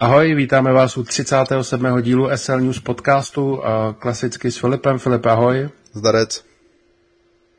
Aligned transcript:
Ahoj, 0.00 0.34
vítáme 0.34 0.72
vás 0.72 0.96
u 0.96 1.02
37. 1.04 2.02
dílu 2.02 2.28
SL 2.34 2.60
News 2.60 2.80
podcastu, 2.80 3.62
klasicky 3.98 4.50
s 4.50 4.56
Filipem. 4.58 4.98
Filip, 4.98 5.26
ahoj. 5.26 5.68
Zdarec. 5.92 6.44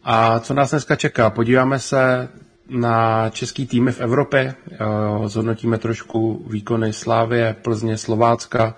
A 0.04 0.40
co 0.40 0.54
nás 0.54 0.70
dneska 0.70 0.96
čeká? 0.96 1.30
Podíváme 1.30 1.80
se 1.80 2.30
na 2.70 3.30
český 3.30 3.68
týmy 3.68 3.92
v 3.92 4.02
Evropě, 4.02 4.56
zhodnotíme 5.26 5.78
trošku 5.78 6.46
výkony 6.50 6.94
Slávě, 6.94 7.56
Plzně, 7.62 7.98
Slovácka 7.98 8.76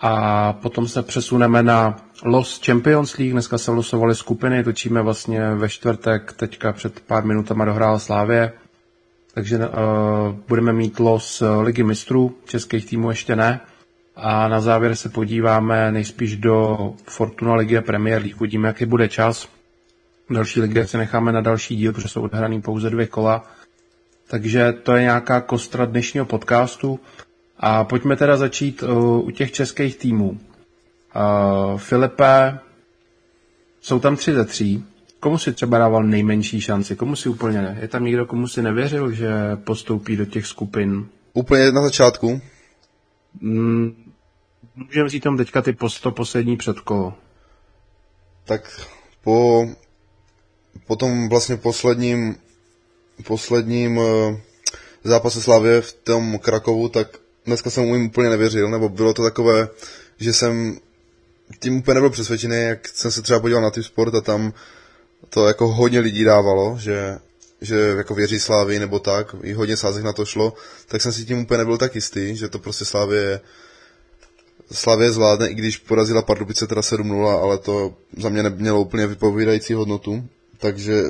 a 0.00 0.52
potom 0.52 0.88
se 0.88 1.02
přesuneme 1.02 1.62
na 1.62 1.96
Los 2.24 2.60
Champions 2.66 3.16
League. 3.18 3.32
Dneska 3.32 3.58
se 3.58 3.70
losovaly 3.70 4.14
skupiny, 4.14 4.64
točíme 4.64 5.02
vlastně 5.02 5.54
ve 5.54 5.68
čtvrtek, 5.68 6.32
teďka 6.32 6.72
před 6.72 7.00
pár 7.00 7.24
minutama 7.24 7.64
dohrál 7.64 7.98
Slávě 7.98 8.52
takže 9.34 9.58
uh, 9.58 9.64
budeme 10.48 10.72
mít 10.72 10.98
los 10.98 11.42
eh, 11.42 11.48
ligy 11.48 11.82
mistrů, 11.82 12.36
českých 12.44 12.86
týmů 12.86 13.10
ještě 13.10 13.36
ne. 13.36 13.60
A 14.16 14.48
na 14.48 14.60
závěr 14.60 14.94
se 14.96 15.08
podíváme 15.08 15.92
nejspíš 15.92 16.36
do 16.36 16.78
Fortuna 17.08 17.54
ligy 17.54 17.78
a 17.78 17.82
Premier 17.82 18.22
League. 18.22 18.36
Uvidíme, 18.40 18.68
jaký 18.68 18.86
bude 18.86 19.08
čas. 19.08 19.48
Další 20.30 20.60
ligy 20.60 20.86
se 20.86 20.98
necháme 20.98 21.32
na 21.32 21.40
další 21.40 21.76
díl, 21.76 21.92
protože 21.92 22.08
jsou 22.08 22.22
odhraný 22.22 22.62
pouze 22.62 22.90
dvě 22.90 23.06
kola. 23.06 23.44
Takže 24.28 24.72
to 24.72 24.96
je 24.96 25.02
nějaká 25.02 25.40
kostra 25.40 25.84
dnešního 25.84 26.26
podcastu. 26.26 27.00
A 27.58 27.84
pojďme 27.84 28.16
teda 28.16 28.36
začít 28.36 28.82
uh, 28.82 29.26
u 29.26 29.30
těch 29.30 29.52
českých 29.52 29.96
týmů. 29.96 30.30
Uh, 30.30 31.78
Filipe, 31.78 32.58
jsou 33.80 33.98
tam 34.00 34.16
tři 34.16 34.34
ze 34.34 34.44
tří. 34.44 34.84
Komu 35.22 35.38
si 35.38 35.52
třeba 35.52 35.78
dával 35.78 36.02
nejmenší 36.04 36.60
šanci? 36.60 36.96
Komu 36.96 37.16
si 37.16 37.28
úplně 37.28 37.62
ne? 37.62 37.78
Je 37.80 37.88
tam 37.88 38.04
někdo, 38.04 38.26
komu 38.26 38.48
si 38.48 38.62
nevěřil, 38.62 39.12
že 39.12 39.30
postoupí 39.64 40.16
do 40.16 40.24
těch 40.24 40.46
skupin? 40.46 41.08
Úplně 41.32 41.72
na 41.72 41.82
začátku? 41.82 42.40
Mm, 43.40 44.04
můžeme 44.76 45.08
říct 45.08 45.22
tam 45.22 45.36
teďka 45.36 45.62
ty 45.62 45.72
posto 45.72 46.10
poslední 46.10 46.56
předkolo. 46.56 47.14
Tak 48.44 48.80
po, 49.24 49.66
po 50.86 50.96
tom 50.96 51.28
vlastně 51.28 51.56
posledním 51.56 52.36
posledním 53.26 53.96
uh, 53.98 54.36
zápase 55.04 55.42
Slavě 55.42 55.80
v 55.80 55.92
tom 55.92 56.38
Krakovu, 56.38 56.88
tak 56.88 57.08
dneska 57.46 57.70
jsem 57.70 57.84
mu 57.84 58.06
úplně 58.06 58.30
nevěřil, 58.30 58.70
nebo 58.70 58.88
bylo 58.88 59.14
to 59.14 59.22
takové, 59.22 59.68
že 60.18 60.32
jsem 60.32 60.78
tím 61.58 61.76
úplně 61.76 61.94
nebyl 61.94 62.10
přesvědčený, 62.10 62.56
jak 62.56 62.88
jsem 62.88 63.10
se 63.10 63.22
třeba 63.22 63.40
podíval 63.40 63.62
na 63.62 63.70
tím 63.70 63.82
sport 63.82 64.14
a 64.14 64.20
tam 64.20 64.52
to 65.30 65.46
jako 65.46 65.68
hodně 65.68 66.00
lidí 66.00 66.24
dávalo, 66.24 66.76
že, 66.78 67.18
že 67.60 67.76
jako 67.76 68.14
věří 68.14 68.40
Slávy 68.40 68.78
nebo 68.78 68.98
tak, 68.98 69.34
i 69.42 69.52
hodně 69.52 69.76
sázek 69.76 70.04
na 70.04 70.12
to 70.12 70.24
šlo, 70.24 70.52
tak 70.86 71.02
jsem 71.02 71.12
si 71.12 71.24
tím 71.24 71.38
úplně 71.38 71.58
nebyl 71.58 71.78
tak 71.78 71.94
jistý, 71.94 72.36
že 72.36 72.48
to 72.48 72.58
prostě 72.58 72.84
Slávě 72.84 73.40
Slavě 74.72 75.12
zvládne, 75.12 75.48
i 75.48 75.54
když 75.54 75.78
porazila 75.78 76.22
Pardubice 76.22 76.66
teda 76.66 76.80
7-0, 76.80 77.42
ale 77.42 77.58
to 77.58 77.94
za 78.16 78.28
mě 78.28 78.42
nemělo 78.42 78.80
úplně 78.80 79.06
vypovídající 79.06 79.74
hodnotu. 79.74 80.24
Takže 80.58 81.02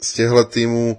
z 0.00 0.12
těchto 0.12 0.44
týmů 0.44 0.98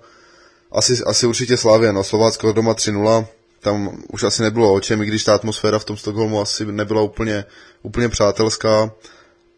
asi, 0.71 1.03
asi 1.05 1.27
určitě 1.27 1.57
Slavě, 1.57 1.93
no 1.93 2.03
Slovácko 2.03 2.51
doma 2.51 2.73
3-0, 2.73 3.25
tam 3.59 3.97
už 4.11 4.23
asi 4.23 4.41
nebylo 4.41 4.73
o 4.73 4.79
čem, 4.79 5.01
i 5.01 5.05
když 5.05 5.23
ta 5.23 5.35
atmosféra 5.35 5.79
v 5.79 5.85
tom 5.85 5.97
Stockholmu 5.97 6.41
asi 6.41 6.65
nebyla 6.65 7.01
úplně, 7.01 7.45
úplně 7.81 8.09
přátelská. 8.09 8.91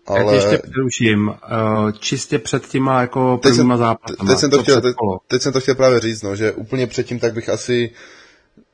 Ale... 0.08 0.20
Já 0.20 0.32
ještě 0.32 0.58
přeruším. 0.58 1.28
Uh, 1.28 1.92
čistě 1.92 2.40
před 2.40 2.68
těma 2.68 3.02
jako 3.02 3.40
prvníma 3.42 3.78
zápasama. 3.78 4.30
Teď 4.30 4.40
jsem, 4.40 4.52
to 4.52 4.64
chtěl, 4.64 4.82
teď, 4.82 4.96
teď 5.28 5.42
jsem 5.42 5.54
to 5.54 5.62
chtěl 5.62 5.76
právě 5.76 6.00
říct, 6.00 6.22
no, 6.22 6.36
že 6.36 6.52
úplně 6.52 6.88
předtím 6.88 7.20
tak 7.20 7.34
bych 7.34 7.50
asi 7.50 7.92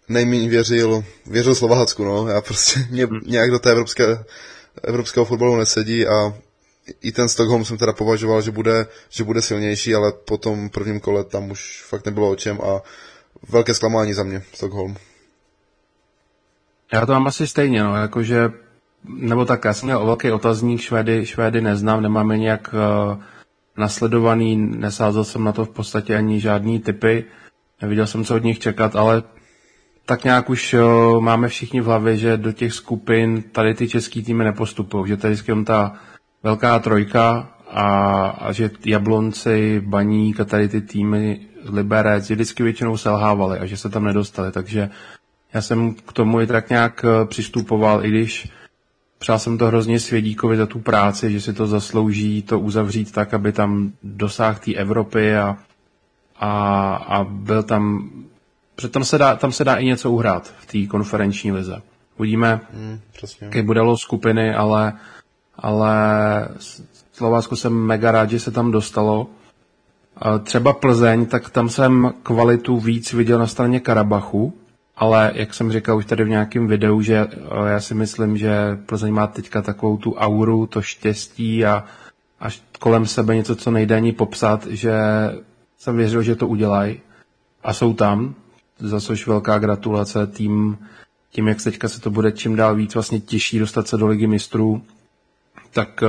nejméně 0.10 0.50
věřil, 0.50 1.04
věřil 1.26 1.56
Slovácku, 1.56 2.04
no. 2.04 2.28
Já 2.28 2.42
prostě 2.42 2.80
mě 2.90 3.06
hmm. 3.06 3.20
nějak 3.26 3.52
do 3.52 3.60
té 3.60 3.72
evropské, 3.72 4.24
evropského 4.84 5.26
fotbalu 5.26 5.58
nesedí 5.58 6.08
a 6.08 6.34
i 7.02 7.12
ten 7.12 7.30
Stockholm 7.30 7.66
jsem 7.66 7.78
teda 7.78 7.94
považoval, 7.94 8.42
že 8.42 8.52
bude, 8.52 8.88
že 9.10 9.24
bude 9.24 9.42
silnější, 9.42 9.96
ale 9.96 10.12
po 10.12 10.38
tom 10.38 10.70
prvním 10.70 11.00
kole 11.00 11.24
tam 11.24 11.52
už 11.52 11.84
fakt 11.88 12.06
nebylo 12.06 12.30
o 12.30 12.36
čem 12.36 12.62
a 12.62 12.82
velké 13.50 13.74
zklamání 13.74 14.14
za 14.14 14.24
mě 14.24 14.44
Stockholm. 14.54 14.96
Já 16.94 17.06
to 17.06 17.12
mám 17.12 17.28
asi 17.28 17.48
stejně, 17.48 17.84
no, 17.84 17.96
jakože 17.96 18.50
nebo 19.06 19.46
tak, 19.46 19.66
já 19.66 19.74
jsem 19.74 19.88
měl 19.88 20.06
velký 20.06 20.32
otazník, 20.32 20.82
Švédy, 20.82 21.26
Švédy 21.26 21.62
neznám, 21.62 22.02
nemáme 22.02 22.38
nějak 22.38 22.76
uh, 23.14 23.18
nasledovaný, 23.78 24.56
nesázel 24.56 25.24
jsem 25.24 25.44
na 25.44 25.52
to 25.52 25.66
v 25.66 25.70
podstatě 25.70 26.16
ani 26.16 26.40
žádný 26.40 26.80
typy, 26.80 27.26
neviděl 27.82 28.08
jsem, 28.08 28.24
co 28.24 28.36
od 28.36 28.44
nich 28.44 28.60
čekat, 28.60 28.96
ale 28.96 29.24
tak 30.06 30.24
nějak 30.24 30.50
už 30.50 30.74
uh, 30.74 31.22
máme 31.22 31.48
všichni 31.48 31.82
v 31.82 31.86
hlavě, 31.86 32.18
že 32.18 32.38
do 32.38 32.52
těch 32.52 32.74
skupin 32.74 33.44
tady 33.52 33.74
ty 33.74 33.88
český 33.88 34.24
týmy 34.24 34.44
nepostupují, 34.44 35.08
že 35.08 35.18
tady 35.18 35.36
je 35.48 35.64
ta 35.64 35.94
velká 36.44 36.80
trojka 36.80 37.50
a, 37.72 38.28
a 38.28 38.52
že 38.52 38.72
Jablonci, 38.86 39.82
Baník 39.86 40.40
a 40.40 40.46
tady 40.46 40.68
ty 40.68 40.82
týmy 40.82 41.40
Liberec 41.70 42.30
vždycky 42.30 42.64
většinou 42.64 42.98
selhávali 42.98 43.60
a 43.60 43.66
že 43.66 43.78
se 43.78 43.90
tam 43.90 44.04
nedostali, 44.04 44.52
takže 44.52 44.90
já 45.54 45.62
jsem 45.62 45.94
k 45.94 46.14
tomu 46.14 46.42
i 46.42 46.48
tak 46.48 46.70
nějak 46.70 47.06
eh, 47.06 47.26
přistupoval, 47.26 48.06
i 48.06 48.10
když 48.10 48.50
Přál 49.20 49.40
jsem 49.40 49.58
to 49.58 49.66
hrozně 49.68 50.00
Svědíkovi 50.00 50.58
za 50.58 50.66
tu 50.66 50.80
práci, 50.80 51.32
že 51.32 51.42
si 51.42 51.54
to 51.54 51.68
zaslouží 51.68 52.42
to 52.42 52.60
uzavřít 52.60 53.12
tak, 53.12 53.34
aby 53.34 53.52
tam 53.52 53.92
dosáhl 54.04 54.60
té 54.66 54.74
Evropy 54.74 55.38
a, 55.38 55.58
a, 56.40 56.96
a 56.96 57.24
byl 57.24 57.64
tam, 57.64 58.10
protože 58.76 58.88
tam 58.88 59.04
se, 59.04 59.18
dá, 59.18 59.36
tam 59.36 59.52
se 59.52 59.64
dá 59.64 59.76
i 59.76 59.86
něco 59.86 60.12
uhrát 60.12 60.54
v 60.60 60.66
té 60.66 60.88
konferenční 60.88 61.52
lize. 61.52 61.82
Uvidíme, 62.18 62.62
hmm, 62.74 63.00
jaké 63.42 63.64
bude 63.64 63.82
skupiny, 63.96 64.56
ale, 64.56 64.94
ale 65.56 65.96
Slovácko 67.14 67.56
jsem 67.56 67.74
mega 67.74 68.12
rád, 68.12 68.30
že 68.30 68.40
se 68.40 68.52
tam 68.52 68.72
dostalo. 68.72 69.28
Třeba 70.44 70.74
Plzeň, 70.74 71.26
tak 71.26 71.50
tam 71.50 71.70
jsem 71.70 72.14
kvalitu 72.24 72.80
víc 72.80 73.14
viděl 73.14 73.40
na 73.40 73.48
straně 73.48 73.80
Karabachu, 73.80 74.54
ale 74.98 75.32
jak 75.36 75.54
jsem 75.54 75.72
říkal 75.72 75.98
už 75.98 76.06
tady 76.06 76.24
v 76.24 76.30
nějakém 76.30 76.68
videu, 76.68 77.02
že 77.02 77.18
eh, 77.18 77.70
já 77.70 77.80
si 77.80 77.94
myslím, 77.94 78.38
že 78.38 78.78
Plzeň 78.86 79.14
má 79.14 79.28
teďka 79.28 79.62
takovou 79.62 79.98
tu 79.98 80.14
auru, 80.14 80.68
to 80.68 80.82
štěstí 80.82 81.66
a 81.66 81.84
až 82.40 82.62
kolem 82.80 83.06
sebe 83.06 83.36
něco, 83.36 83.56
co 83.56 83.72
nejde 83.72 83.96
ani 83.96 84.12
popsat, 84.12 84.66
že 84.66 84.94
jsem 85.78 85.98
věřil, 85.98 86.22
že 86.22 86.36
to 86.36 86.48
udělají 86.48 87.00
a 87.64 87.74
jsou 87.74 87.94
tam, 87.94 88.36
za 88.80 89.02
což 89.02 89.28
velká 89.28 89.60
gratulace 89.60 90.28
tým, 90.28 90.78
tím, 91.32 91.48
jak 91.48 91.64
teďka 91.64 91.88
se 91.88 92.02
to 92.02 92.12
bude 92.12 92.32
čím 92.32 92.56
dál 92.56 92.76
víc 92.76 92.94
vlastně 92.94 93.20
těžší 93.20 93.60
dostat 93.60 93.88
se 93.88 93.98
do 93.98 94.08
ligy 94.08 94.28
mistrů, 94.28 94.82
tak 95.74 96.04
eh, 96.04 96.08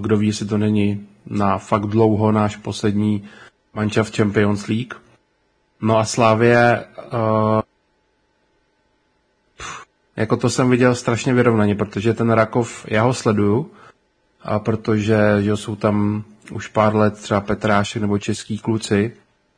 kdo 0.00 0.16
ví, 0.16 0.26
jestli 0.26 0.46
to 0.46 0.58
není 0.58 1.06
na 1.26 1.58
fakt 1.58 1.86
dlouho 1.86 2.32
náš 2.32 2.56
poslední 2.56 3.24
manča 3.74 4.02
v 4.02 4.16
Champions 4.16 4.66
League. 4.66 4.94
No 5.80 5.98
a 5.98 6.04
Slávě 6.04 6.84
jako 10.18 10.36
to 10.36 10.50
jsem 10.50 10.70
viděl 10.70 10.94
strašně 10.94 11.34
vyrovnaně, 11.34 11.74
protože 11.74 12.14
ten 12.14 12.30
Rakov, 12.30 12.86
já 12.88 13.02
ho 13.02 13.14
sleduju, 13.14 13.70
a 14.42 14.58
protože 14.58 15.18
že 15.40 15.56
jsou 15.56 15.76
tam 15.76 16.24
už 16.52 16.68
pár 16.68 16.96
let 16.96 17.14
třeba 17.14 17.40
Petrášek 17.40 18.02
nebo 18.02 18.18
český 18.18 18.58
kluci 18.58 19.12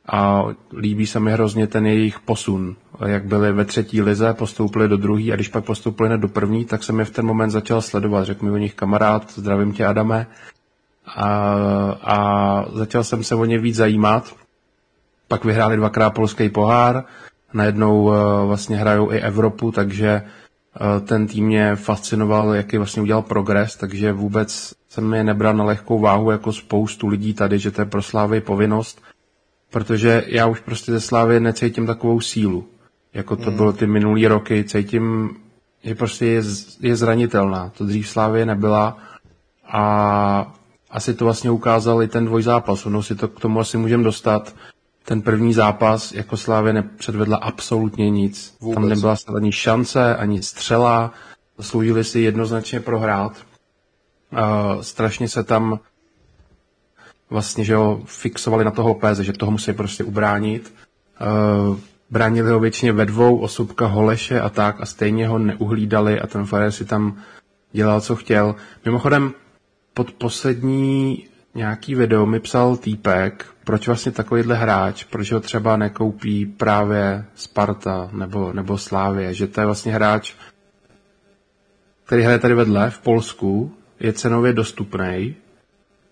a 0.08 0.44
líbí 0.76 1.06
se 1.06 1.20
mi 1.20 1.32
hrozně 1.32 1.66
ten 1.66 1.86
jejich 1.86 2.20
posun. 2.20 2.76
Jak 3.06 3.24
byli 3.24 3.52
ve 3.52 3.64
třetí 3.64 4.02
lize, 4.02 4.34
postoupili 4.34 4.88
do 4.88 4.96
druhé 4.96 5.32
a 5.32 5.34
když 5.34 5.48
pak 5.48 5.64
postoupili 5.64 6.18
do 6.18 6.28
první, 6.28 6.64
tak 6.64 6.84
jsem 6.84 6.98
je 6.98 7.04
v 7.04 7.10
ten 7.10 7.26
moment 7.26 7.50
začal 7.50 7.82
sledovat. 7.82 8.24
Řekl 8.24 8.44
mi 8.44 8.50
o 8.50 8.56
nich 8.56 8.74
kamarád, 8.74 9.32
zdravím 9.34 9.72
tě 9.72 9.86
Adame. 9.86 10.26
A, 11.06 11.28
a 12.02 12.64
začal 12.72 13.04
jsem 13.04 13.24
se 13.24 13.34
o 13.34 13.44
ně 13.44 13.58
víc 13.58 13.76
zajímat. 13.76 14.34
Pak 15.28 15.44
vyhráli 15.44 15.76
dvakrát 15.76 16.10
polský 16.10 16.48
pohár, 16.48 17.04
najednou 17.52 18.02
uh, 18.02 18.14
vlastně 18.46 18.76
hrajou 18.76 19.12
i 19.12 19.20
Evropu, 19.20 19.72
takže 19.72 20.22
Eh, 20.22 20.39
ten 21.06 21.26
tým 21.26 21.46
mě 21.46 21.76
fascinoval, 21.76 22.54
jaký 22.54 22.76
vlastně 22.76 23.02
udělal 23.02 23.22
progres, 23.22 23.76
takže 23.76 24.12
vůbec 24.12 24.74
jsem 24.88 25.14
je 25.14 25.24
nebral 25.24 25.56
na 25.56 25.64
lehkou 25.64 25.98
váhu 25.98 26.30
jako 26.30 26.52
spoustu 26.52 27.08
lidí 27.08 27.34
tady, 27.34 27.58
že 27.58 27.70
to 27.70 27.80
je 27.80 27.84
pro 27.84 28.02
Slávy 28.02 28.40
povinnost, 28.40 29.02
protože 29.70 30.24
já 30.26 30.46
už 30.46 30.60
prostě 30.60 30.92
ze 30.92 31.00
Slávy 31.00 31.40
necítím 31.40 31.86
takovou 31.86 32.20
sílu, 32.20 32.68
jako 33.14 33.36
to 33.36 33.50
mm. 33.50 33.56
bylo 33.56 33.72
ty 33.72 33.86
minulý 33.86 34.26
roky, 34.26 34.64
cítím, 34.64 35.36
že 35.82 35.94
prostě 35.94 36.26
je, 36.26 36.42
je 36.80 36.96
zranitelná, 36.96 37.72
to 37.78 37.86
dřív 37.86 38.08
Slávě 38.08 38.46
nebyla 38.46 38.98
a 39.66 40.54
asi 40.90 41.14
to 41.14 41.24
vlastně 41.24 41.50
ukázal 41.50 42.02
i 42.02 42.08
ten 42.08 42.24
dvojzápas, 42.24 42.86
ono 42.86 43.02
si 43.02 43.14
to 43.14 43.28
k 43.28 43.40
tomu 43.40 43.60
asi 43.60 43.76
můžeme 43.76 44.04
dostat, 44.04 44.54
ten 45.04 45.22
první 45.22 45.52
zápas 45.52 46.12
jako 46.12 46.36
Slávě 46.36 46.72
nepředvedla 46.72 47.36
absolutně 47.36 48.10
nic. 48.10 48.56
Vůbec. 48.60 48.74
Tam 48.74 48.88
nebyla 48.88 49.16
ani 49.36 49.52
šance, 49.52 50.16
ani 50.16 50.42
střela. 50.42 51.12
Zasloužili 51.58 52.04
si 52.04 52.20
jednoznačně 52.20 52.80
prohrát. 52.80 53.32
Uh, 54.32 54.80
strašně 54.80 55.28
se 55.28 55.44
tam 55.44 55.78
vlastně, 57.30 57.64
že 57.64 57.72
jo, 57.72 58.00
fixovali 58.04 58.64
na 58.64 58.70
toho 58.70 58.94
péze, 58.94 59.24
že 59.24 59.32
toho 59.32 59.52
musí 59.52 59.72
prostě 59.72 60.04
ubránit. 60.04 60.74
Uh, 61.70 61.76
bránili 62.10 62.50
ho 62.50 62.60
většině 62.60 62.92
ve 62.92 63.06
dvou, 63.06 63.38
osobka 63.38 63.86
Holeše 63.86 64.40
a 64.40 64.48
tak 64.48 64.80
a 64.80 64.86
stejně 64.86 65.28
ho 65.28 65.38
neuhlídali 65.38 66.20
a 66.20 66.26
ten 66.26 66.46
Fire 66.46 66.72
si 66.72 66.84
tam 66.84 67.18
dělal, 67.72 68.00
co 68.00 68.16
chtěl. 68.16 68.54
Mimochodem, 68.84 69.32
pod 69.94 70.12
poslední 70.12 71.26
nějaký 71.54 71.94
video 71.94 72.26
mi 72.26 72.40
psal 72.40 72.76
týpek, 72.76 73.46
proč 73.70 73.86
vlastně 73.86 74.12
takovýhle 74.12 74.54
hráč, 74.54 75.04
proč 75.04 75.32
ho 75.32 75.40
třeba 75.40 75.76
nekoupí 75.76 76.46
právě 76.46 77.24
Sparta 77.34 78.10
nebo, 78.12 78.52
nebo 78.52 78.78
Slávě, 78.78 79.34
že 79.34 79.46
to 79.46 79.60
je 79.60 79.66
vlastně 79.66 79.92
hráč, 79.92 80.34
který 82.04 82.22
hraje 82.22 82.38
tady 82.38 82.54
vedle 82.54 82.90
v 82.90 82.98
Polsku, 82.98 83.74
je 84.00 84.12
cenově 84.12 84.52
dostupný 84.52 85.36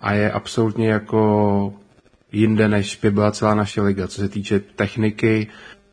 a 0.00 0.12
je 0.12 0.32
absolutně 0.32 0.88
jako 0.88 1.74
jinde, 2.32 2.68
než 2.68 2.96
by 2.96 3.10
byla 3.10 3.32
celá 3.32 3.54
naše 3.54 3.82
liga. 3.82 4.08
Co 4.08 4.20
se 4.20 4.28
týče 4.28 4.60
techniky, 4.60 5.46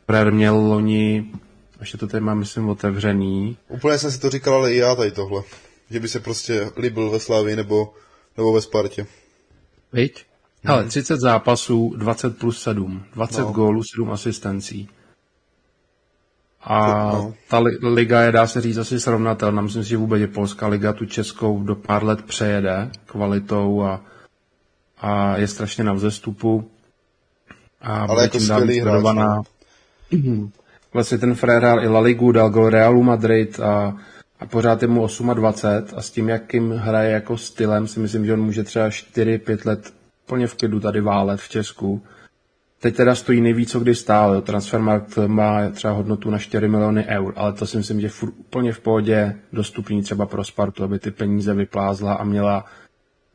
Fred 0.05 0.33
měl 0.33 0.55
loni, 0.55 1.31
ještě 1.79 1.97
to 1.97 2.07
tady 2.07 2.21
mám, 2.23 2.39
myslím, 2.39 2.69
otevřený. 2.69 3.57
Úplně 3.67 3.97
jsem 3.97 4.11
si 4.11 4.19
to 4.19 4.29
říkal, 4.29 4.53
ale 4.53 4.73
i 4.73 4.77
já 4.77 4.95
tady 4.95 5.11
tohle. 5.11 5.43
Že 5.89 5.99
by 5.99 6.07
se 6.07 6.19
prostě 6.19 6.69
líbil 6.77 7.09
ve 7.09 7.19
Slávii 7.19 7.55
nebo, 7.55 7.93
nebo 8.37 8.53
ve 8.53 8.61
Spartě. 8.61 9.07
Viď? 9.93 10.25
Hele, 10.65 10.83
30 10.83 11.19
zápasů, 11.19 11.93
20 11.97 12.37
plus 12.37 12.61
7. 12.61 13.03
20 13.13 13.41
no. 13.41 13.51
gólů, 13.51 13.81
7 13.83 14.11
asistencí. 14.11 14.89
A 16.61 17.11
no. 17.13 17.33
ta 17.49 17.63
liga 17.81 18.21
je, 18.21 18.31
dá 18.31 18.47
se 18.47 18.61
říct, 18.61 18.77
asi 18.77 18.99
srovnatelná. 18.99 19.61
Myslím 19.61 19.83
si, 19.83 19.89
že 19.89 19.97
vůbec 19.97 20.21
je 20.21 20.27
polská 20.27 20.67
liga 20.67 20.93
tu 20.93 21.05
českou 21.05 21.63
do 21.63 21.75
pár 21.75 22.03
let 22.03 22.21
přejede 22.21 22.91
kvalitou 23.05 23.83
a, 23.83 24.01
a 25.01 25.37
je 25.37 25.47
strašně 25.47 25.83
na 25.83 25.93
vzestupu. 25.93 26.69
A 27.81 28.05
Ale 28.05 28.23
jako 28.23 28.39
skvělý 28.39 28.79
hráč. 28.79 29.03
No. 29.15 29.41
Vlastně 30.93 31.17
ten 31.17 31.35
Fred 31.35 31.57
hrál 31.57 31.83
i 31.83 31.87
La 31.87 31.99
Ligu, 31.99 32.31
dal 32.31 32.49
go 32.49 32.69
Realu 32.69 33.03
Madrid 33.03 33.59
a, 33.59 33.97
a 34.39 34.45
pořád 34.45 34.81
je 34.81 34.87
mu 34.87 35.07
28 35.33 35.97
a 35.97 36.01
s 36.01 36.11
tím, 36.11 36.29
jakým 36.29 36.71
hraje 36.71 37.11
jako 37.11 37.37
stylem, 37.37 37.87
si 37.87 37.99
myslím, 37.99 38.25
že 38.25 38.33
on 38.33 38.41
může 38.41 38.63
třeba 38.63 38.89
4-5 38.89 39.57
let 39.65 39.93
plně 40.25 40.47
v 40.47 40.55
klidu 40.55 40.79
tady 40.79 41.01
válet 41.01 41.39
v 41.39 41.49
Česku. 41.49 42.03
Teď 42.79 42.95
teda 42.95 43.15
stojí 43.15 43.41
nejvíc, 43.41 43.71
co 43.71 43.79
kdy 43.79 43.95
stál. 43.95 44.41
Transfermarkt 44.41 45.17
má 45.27 45.69
třeba 45.69 45.93
hodnotu 45.93 46.29
na 46.29 46.37
4 46.37 46.67
miliony 46.67 47.05
eur, 47.05 47.33
ale 47.35 47.53
to 47.53 47.67
si 47.67 47.77
myslím, 47.77 48.01
že 48.01 48.07
je 48.07 48.29
úplně 48.37 48.73
v 48.73 48.79
pohodě 48.79 49.35
dostupný 49.53 50.01
třeba 50.01 50.25
pro 50.25 50.43
Spartu, 50.43 50.83
aby 50.83 50.99
ty 50.99 51.11
peníze 51.11 51.53
vyplázla 51.53 52.13
a 52.13 52.23
měla 52.23 52.65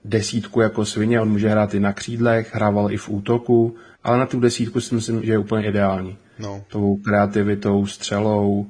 desítku 0.04 0.60
jako 0.60 0.84
svině. 0.84 1.20
On 1.20 1.30
může 1.30 1.48
hrát 1.48 1.74
i 1.74 1.80
na 1.80 1.92
křídlech, 1.92 2.54
hrával 2.54 2.92
i 2.92 2.96
v 2.96 3.08
útoku, 3.08 3.76
ale 4.04 4.18
na 4.18 4.26
tu 4.26 4.40
desítku 4.40 4.80
si 4.80 4.94
myslím, 4.94 5.22
že 5.22 5.32
je 5.32 5.38
úplně 5.38 5.68
ideální. 5.68 6.18
No. 6.38 6.64
Tou 6.68 6.96
kreativitou, 6.96 7.86
střelou. 7.86 8.66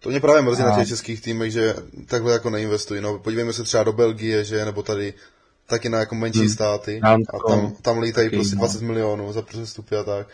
To 0.00 0.08
mě 0.08 0.20
právě 0.20 0.42
mrzí 0.42 0.62
a... 0.62 0.66
na 0.70 0.76
těch 0.76 0.88
českých 0.88 1.20
týmech, 1.20 1.52
že 1.52 1.74
takhle 2.06 2.32
jako 2.32 2.50
neinvestují. 2.50 3.00
No, 3.00 3.18
podívejme 3.18 3.52
se 3.52 3.62
třeba 3.62 3.84
do 3.84 3.92
Belgie, 3.92 4.44
že, 4.44 4.64
nebo 4.64 4.82
tady 4.82 5.14
taky 5.72 5.88
na 5.88 5.98
jako 5.98 6.14
menší 6.14 6.38
hmm. 6.38 6.48
státy 6.48 7.00
a 7.02 7.16
tam, 7.48 7.72
tam 7.82 7.98
lítají 7.98 8.26
taky, 8.26 8.36
prostě 8.36 8.56
20 8.56 8.82
no. 8.82 8.88
milionů 8.88 9.32
za 9.32 9.42
přestupy 9.42 9.96
a 9.96 10.04
tak. 10.04 10.28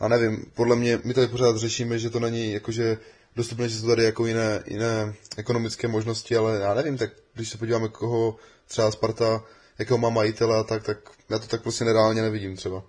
A 0.00 0.08
nevím, 0.08 0.44
podle 0.54 0.76
mě, 0.76 1.00
my 1.04 1.14
tady 1.14 1.26
pořád 1.26 1.56
řešíme, 1.56 1.98
že 1.98 2.10
to 2.10 2.20
není 2.20 2.52
jakože 2.52 2.98
dostupné, 3.36 3.68
že 3.68 3.78
jsou 3.78 3.86
tady 3.86 4.04
jako 4.04 4.26
jiné, 4.26 4.62
jiné 4.66 5.14
ekonomické 5.36 5.88
možnosti, 5.88 6.36
ale 6.36 6.58
já 6.60 6.74
nevím, 6.74 6.96
tak 6.96 7.10
když 7.34 7.48
se 7.48 7.58
podíváme, 7.58 7.88
koho 7.88 8.36
třeba 8.66 8.90
Sparta, 8.90 9.42
jakého 9.78 9.98
má 9.98 10.10
majitele 10.10 10.58
a 10.58 10.62
tak, 10.62 10.82
tak 10.82 10.98
já 11.30 11.38
to 11.38 11.46
tak 11.46 11.62
prostě 11.62 11.84
nereálně 11.84 12.22
nevidím 12.22 12.56
třeba. 12.56 12.82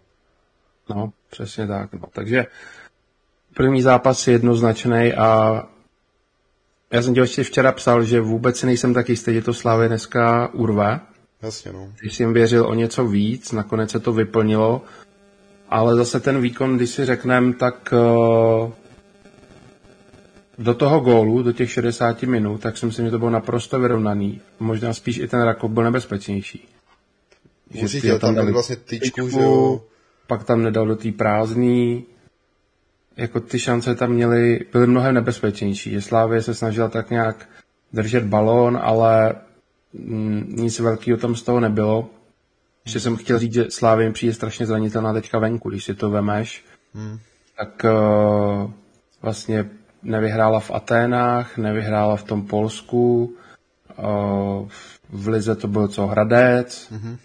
No, 0.90 1.12
přesně 1.30 1.68
tak. 1.68 1.94
No. 1.94 2.07
Takže 2.13 2.45
první 3.56 3.81
zápas 3.81 4.28
je 4.28 4.34
jednoznačný 4.34 5.13
a 5.13 5.63
já 6.92 7.02
jsem 7.02 7.13
ti 7.13 7.19
ještě 7.19 7.44
včera 7.44 7.72
psal, 7.72 8.04
že 8.04 8.22
vůbec 8.22 8.60
si 8.60 8.66
nejsem 8.66 8.94
tak 8.94 9.10
jistý, 9.10 9.34
že 9.34 9.42
to 9.42 9.54
Slávě 9.54 9.88
dneska 9.88 10.50
urve. 10.54 11.00
Jasně, 11.41 11.71
no. 11.71 11.94
Když 12.00 12.15
jsem 12.15 12.33
věřil 12.33 12.65
o 12.65 12.74
něco 12.74 13.07
víc, 13.07 13.51
nakonec 13.51 13.91
se 13.91 14.00
to 14.00 14.13
vyplnilo, 14.13 14.81
ale 15.69 15.95
zase 15.95 16.19
ten 16.19 16.41
výkon, 16.41 16.77
když 16.77 16.89
si 16.89 17.06
řekneme, 17.06 17.53
tak 17.53 17.94
uh, 17.94 18.71
do 20.57 20.74
toho 20.74 21.00
gólu, 21.00 21.44
do 21.44 21.51
těch 21.51 21.71
60 21.71 22.24
minut, 22.24 22.62
tak 22.62 22.77
si 22.77 22.86
myslím, 22.86 23.06
že 23.06 23.12
to 23.12 23.19
bylo 23.19 23.31
naprosto 23.31 23.80
vyrovnaný. 23.80 24.41
Možná 24.59 24.94
spíš 24.94 25.18
i 25.18 25.27
ten 25.27 25.41
Rakov 25.41 25.71
byl 25.71 25.83
nebezpečnější. 25.83 26.68
Určitě, 27.81 28.07
že 28.07 28.19
tam, 28.19 28.35
tam 28.35 28.51
vlastně 28.51 28.75
tyčku, 28.75 29.30
že 29.30 29.39
jo. 29.39 29.81
Pak 30.27 30.44
tam 30.44 30.63
nedal 30.63 30.88
do 30.88 30.95
té 30.95 31.12
prázdný, 31.12 32.06
jako 33.18 33.39
ty 33.39 33.59
šance 33.59 33.95
tam 33.95 34.12
měly, 34.12 34.59
byly 34.71 34.88
mnohem 34.88 35.15
nebezpečnější. 35.15 35.92
Že 35.92 36.01
Slávě 36.01 36.42
se 36.42 36.53
snažila 36.53 36.88
tak 36.88 37.09
nějak 37.09 37.50
držet 37.94 38.24
balón, 38.24 38.80
ale 38.81 39.35
nic 40.47 40.80
velkého 40.80 41.18
tam 41.18 41.36
z 41.36 41.41
toho 41.41 41.59
nebylo. 41.59 42.09
Ještě 42.86 43.00
jsem 43.00 43.15
chtěl 43.15 43.39
říct, 43.39 43.53
že 43.53 43.65
Slávě 43.69 44.12
přijde 44.12 44.33
strašně 44.33 44.65
zranitelná 44.65 45.13
teďka 45.13 45.39
venku, 45.39 45.69
když 45.69 45.83
si 45.83 45.94
to 45.94 46.09
vemeš. 46.09 46.65
Hmm. 46.94 47.19
Tak 47.57 47.86
uh, 47.86 48.71
vlastně 49.21 49.69
nevyhrála 50.03 50.59
v 50.59 50.71
Aténách, 50.71 51.57
nevyhrála 51.57 52.15
v 52.15 52.24
tom 52.24 52.45
Polsku, 52.45 53.36
uh, 53.97 54.68
v 55.09 55.27
Lize 55.27 55.56
to 55.56 55.68
byl 55.68 55.88
co 55.88 56.07
Hradec, 56.07 56.88
hmm. 56.92 57.18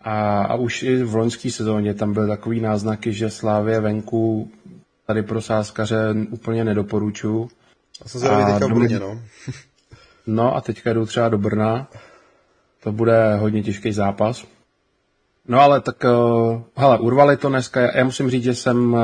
a, 0.00 0.42
a 0.42 0.54
už 0.54 0.82
i 0.82 1.02
v 1.02 1.14
loňské 1.14 1.50
sezóně 1.50 1.94
tam 1.94 2.12
byly 2.12 2.28
takový 2.28 2.60
náznaky, 2.60 3.12
že 3.12 3.30
Slávě 3.30 3.80
venku 3.80 4.50
tady 5.06 5.22
pro 5.22 5.40
sáskaře 5.40 6.14
úplně 6.30 6.64
nedoporučuju. 6.64 7.48
A 8.04 8.08
jsem 8.08 8.20
zvědavý 8.20 8.52
teďka 8.52 8.66
v 8.66 8.78
Brně, 8.78 8.98
no. 8.98 9.20
No 10.28 10.56
a 10.56 10.60
teďka 10.60 10.92
jdu 10.92 11.06
třeba 11.06 11.28
do 11.28 11.38
Brna. 11.38 11.88
To 12.82 12.92
bude 12.92 13.36
hodně 13.36 13.62
těžký 13.62 13.92
zápas. 13.92 14.46
No 15.48 15.60
ale 15.60 15.80
tak, 15.80 16.04
uh, 16.04 16.62
hele, 16.76 16.98
urvali 16.98 17.36
to 17.36 17.48
dneska. 17.48 17.80
Já, 17.80 17.96
já 17.98 18.04
musím 18.04 18.30
říct, 18.30 18.42
že 18.42 18.54
jsem 18.54 18.92
uh, 18.92 18.98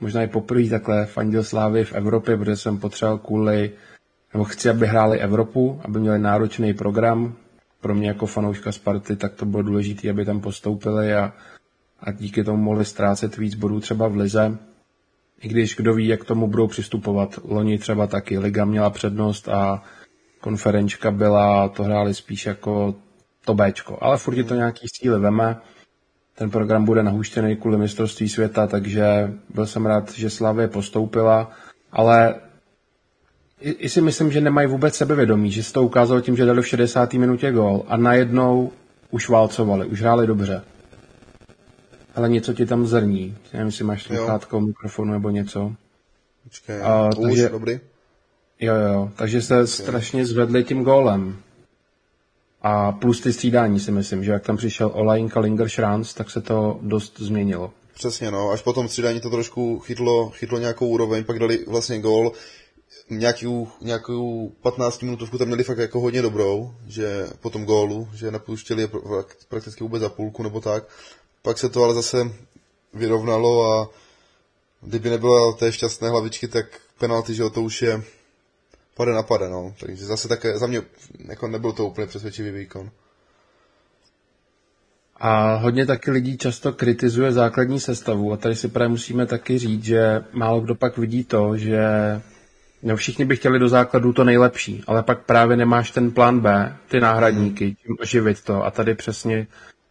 možná 0.00 0.22
i 0.22 0.26
poprvé 0.26 0.68
takhle 0.68 1.06
fandil 1.06 1.44
Slávy 1.44 1.84
v 1.84 1.92
Evropě, 1.92 2.36
protože 2.36 2.56
jsem 2.56 2.78
potřeboval 2.78 3.18
kvůli, 3.18 3.70
nebo 4.32 4.44
chci, 4.44 4.70
aby 4.70 4.86
hráli 4.86 5.18
Evropu, 5.20 5.80
aby 5.84 6.00
měli 6.00 6.18
náročný 6.18 6.74
program. 6.74 7.34
Pro 7.80 7.94
mě 7.94 8.08
jako 8.08 8.26
fanouška 8.26 8.72
Sparty, 8.72 9.16
tak 9.16 9.34
to 9.34 9.46
bylo 9.46 9.62
důležité, 9.62 10.10
aby 10.10 10.24
tam 10.24 10.40
postoupili 10.40 11.14
a, 11.14 11.32
a 12.00 12.12
díky 12.12 12.44
tomu 12.44 12.62
mohli 12.62 12.84
ztrácet 12.84 13.36
víc 13.36 13.54
bodů 13.54 13.80
třeba 13.80 14.08
v 14.08 14.16
Lize 14.16 14.58
i 15.42 15.48
když 15.48 15.76
kdo 15.76 15.94
ví, 15.94 16.06
jak 16.06 16.24
tomu 16.24 16.46
budou 16.46 16.66
přistupovat. 16.66 17.38
Loni 17.44 17.78
třeba 17.78 18.06
taky 18.06 18.38
Liga 18.38 18.64
měla 18.64 18.90
přednost 18.90 19.48
a 19.48 19.82
konferenčka 20.42 21.10
byla, 21.10 21.68
to 21.68 21.82
hráli 21.82 22.14
spíš 22.14 22.46
jako 22.46 22.94
to 23.44 23.54
Bčko. 23.54 23.98
Ale 24.00 24.18
furt 24.18 24.36
je 24.36 24.44
to 24.44 24.54
nějaký 24.54 24.86
síly 24.94 25.20
veme. 25.20 25.56
Ten 26.34 26.50
program 26.50 26.84
bude 26.84 27.02
nahuštěný 27.02 27.56
kvůli 27.56 27.78
mistrovství 27.78 28.28
světa, 28.28 28.66
takže 28.66 29.32
byl 29.54 29.66
jsem 29.66 29.86
rád, 29.86 30.12
že 30.12 30.30
Slavě 30.30 30.68
postoupila, 30.68 31.50
ale 31.92 32.34
i, 33.60 33.70
i 33.70 33.88
si 33.88 34.00
myslím, 34.00 34.32
že 34.32 34.40
nemají 34.40 34.68
vůbec 34.68 34.94
sebevědomí, 34.94 35.50
že 35.50 35.62
se 35.62 35.72
to 35.72 35.82
ukázalo 35.82 36.20
tím, 36.20 36.36
že 36.36 36.44
dali 36.44 36.62
v 36.62 36.68
60. 36.68 37.12
minutě 37.12 37.52
gól 37.52 37.84
a 37.88 37.96
najednou 37.96 38.72
už 39.10 39.28
válcovali, 39.28 39.86
už 39.86 40.00
hráli 40.00 40.26
dobře 40.26 40.62
ale 42.14 42.28
něco 42.28 42.52
ti 42.54 42.66
tam 42.66 42.86
zrní. 42.86 43.36
Nevím, 43.52 43.66
jestli 43.66 43.84
máš 43.84 44.02
sluchátko, 44.02 44.60
mikrofonu 44.60 45.12
nebo 45.12 45.30
něco. 45.30 45.72
Počkej, 46.44 46.82
a, 46.82 47.08
už, 47.08 47.14
takže, 47.22 47.48
dobrý. 47.48 47.80
Jo, 48.62 48.74
jo, 48.74 49.10
takže 49.16 49.42
se 49.42 49.54
okay. 49.54 49.66
strašně 49.66 50.26
zvedli 50.26 50.64
tím 50.64 50.84
gólem. 50.84 51.42
A 52.62 52.92
plus 52.92 53.20
ty 53.20 53.32
střídání 53.32 53.80
si 53.80 53.90
myslím, 53.90 54.24
že 54.24 54.32
jak 54.32 54.42
tam 54.42 54.56
přišel 54.56 54.90
Olain 54.94 55.28
Kalinger 55.28 55.68
Schranz, 55.68 56.14
tak 56.14 56.30
se 56.30 56.40
to 56.40 56.78
dost 56.82 57.20
změnilo. 57.20 57.72
Přesně, 57.94 58.30
no. 58.30 58.50
Až 58.50 58.62
potom 58.62 58.88
střídání 58.88 59.20
to 59.20 59.30
trošku 59.30 59.78
chytlo, 59.78 60.30
chytlo 60.30 60.58
nějakou 60.58 60.88
úroveň, 60.88 61.24
pak 61.24 61.38
dali 61.38 61.64
vlastně 61.68 62.00
gól. 62.00 62.32
Nějakou, 63.10 63.68
nějakou 63.80 64.52
15 64.62 65.02
minutovku 65.02 65.38
tam 65.38 65.46
měli 65.46 65.64
fakt 65.64 65.78
jako 65.78 66.00
hodně 66.00 66.22
dobrou, 66.22 66.74
že 66.86 67.26
po 67.40 67.50
tom 67.50 67.64
gólu, 67.64 68.08
že 68.14 68.30
nepouštěli 68.30 68.88
prakticky 69.48 69.84
vůbec 69.84 70.00
za 70.02 70.08
půlku 70.08 70.42
nebo 70.42 70.60
tak. 70.60 70.84
Pak 71.42 71.58
se 71.58 71.68
to 71.68 71.82
ale 71.82 71.94
zase 71.94 72.32
vyrovnalo 72.94 73.72
a 73.72 73.88
kdyby 74.80 75.10
nebyla 75.10 75.52
té 75.52 75.72
šťastné 75.72 76.08
hlavičky, 76.08 76.48
tak 76.48 76.66
penalty, 76.98 77.34
že 77.34 77.50
to 77.50 77.62
už 77.62 77.82
je 77.82 78.02
pade 78.94 79.12
na 79.12 79.22
pade, 79.22 79.48
no. 79.48 79.74
Takže 79.80 80.04
zase 80.04 80.28
také 80.28 80.58
za 80.58 80.66
mě 80.66 80.82
jako 81.28 81.48
nebyl 81.48 81.72
to 81.72 81.86
úplně 81.86 82.06
přesvědčivý 82.06 82.50
výkon. 82.50 82.90
A 85.16 85.54
hodně 85.54 85.86
taky 85.86 86.10
lidí 86.10 86.38
často 86.38 86.72
kritizuje 86.72 87.32
základní 87.32 87.80
sestavu 87.80 88.32
a 88.32 88.36
tady 88.36 88.54
si 88.56 88.68
právě 88.68 88.88
musíme 88.88 89.26
taky 89.26 89.58
říct, 89.58 89.84
že 89.84 90.24
málo 90.32 90.60
kdo 90.60 90.74
pak 90.74 90.98
vidí 90.98 91.24
to, 91.24 91.56
že 91.56 91.82
no 92.82 92.96
všichni 92.96 93.24
by 93.24 93.36
chtěli 93.36 93.58
do 93.58 93.68
základu 93.68 94.12
to 94.12 94.24
nejlepší, 94.24 94.84
ale 94.86 95.02
pak 95.02 95.20
právě 95.24 95.56
nemáš 95.56 95.90
ten 95.90 96.10
plán 96.10 96.40
B, 96.40 96.76
ty 96.88 97.00
náhradníky, 97.00 97.74
tím 97.74 97.96
oživit 98.00 98.44
to 98.44 98.64
a 98.64 98.70
tady 98.70 98.94
přesně 98.94 99.46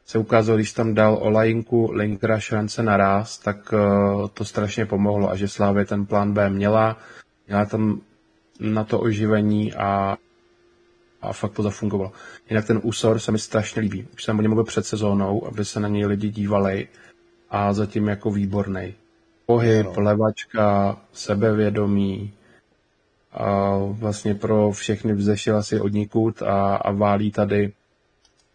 se 0.05 0.17
ukázalo, 0.17 0.57
když 0.57 0.71
tam 0.73 0.93
dal 0.93 1.17
Olajinku, 1.21 1.91
Linkera, 1.91 2.39
Šrance 2.39 2.83
naraz, 2.83 3.37
tak 3.37 3.73
uh, 3.73 4.27
to 4.27 4.45
strašně 4.45 4.85
pomohlo 4.85 5.29
a 5.31 5.35
že 5.35 5.47
Slávě 5.47 5.85
ten 5.85 6.05
plán 6.05 6.33
B 6.33 6.49
měla, 6.49 6.97
měla 7.47 7.65
tam 7.65 8.01
na 8.61 8.83
to 8.83 8.99
oživení 8.99 9.73
a, 9.73 10.17
a 11.21 11.33
fakt 11.33 11.53
to 11.53 11.63
zafungovalo. 11.63 12.11
Jinak 12.49 12.67
ten 12.67 12.79
úsor 12.83 13.19
se 13.19 13.31
mi 13.31 13.39
strašně 13.39 13.81
líbí. 13.81 14.07
Už 14.13 14.23
jsem 14.23 14.39
o 14.39 14.41
něm 14.41 14.63
před 14.65 14.85
sezónou, 14.85 15.47
aby 15.47 15.65
se 15.65 15.79
na 15.79 15.87
něj 15.87 16.05
lidi 16.05 16.29
dívali 16.29 16.87
a 17.49 17.73
zatím 17.73 18.07
jako 18.07 18.31
výborný. 18.31 18.93
Pohyb, 19.45 19.85
no. 19.85 20.03
levačka, 20.03 20.97
sebevědomí, 21.13 22.33
a 23.33 23.77
vlastně 23.77 24.35
pro 24.35 24.71
všechny 24.71 25.13
vzešel 25.13 25.57
asi 25.57 25.79
od 25.79 25.93
nikud 25.93 26.41
a, 26.41 26.75
a 26.75 26.91
válí 26.91 27.31
tady 27.31 27.73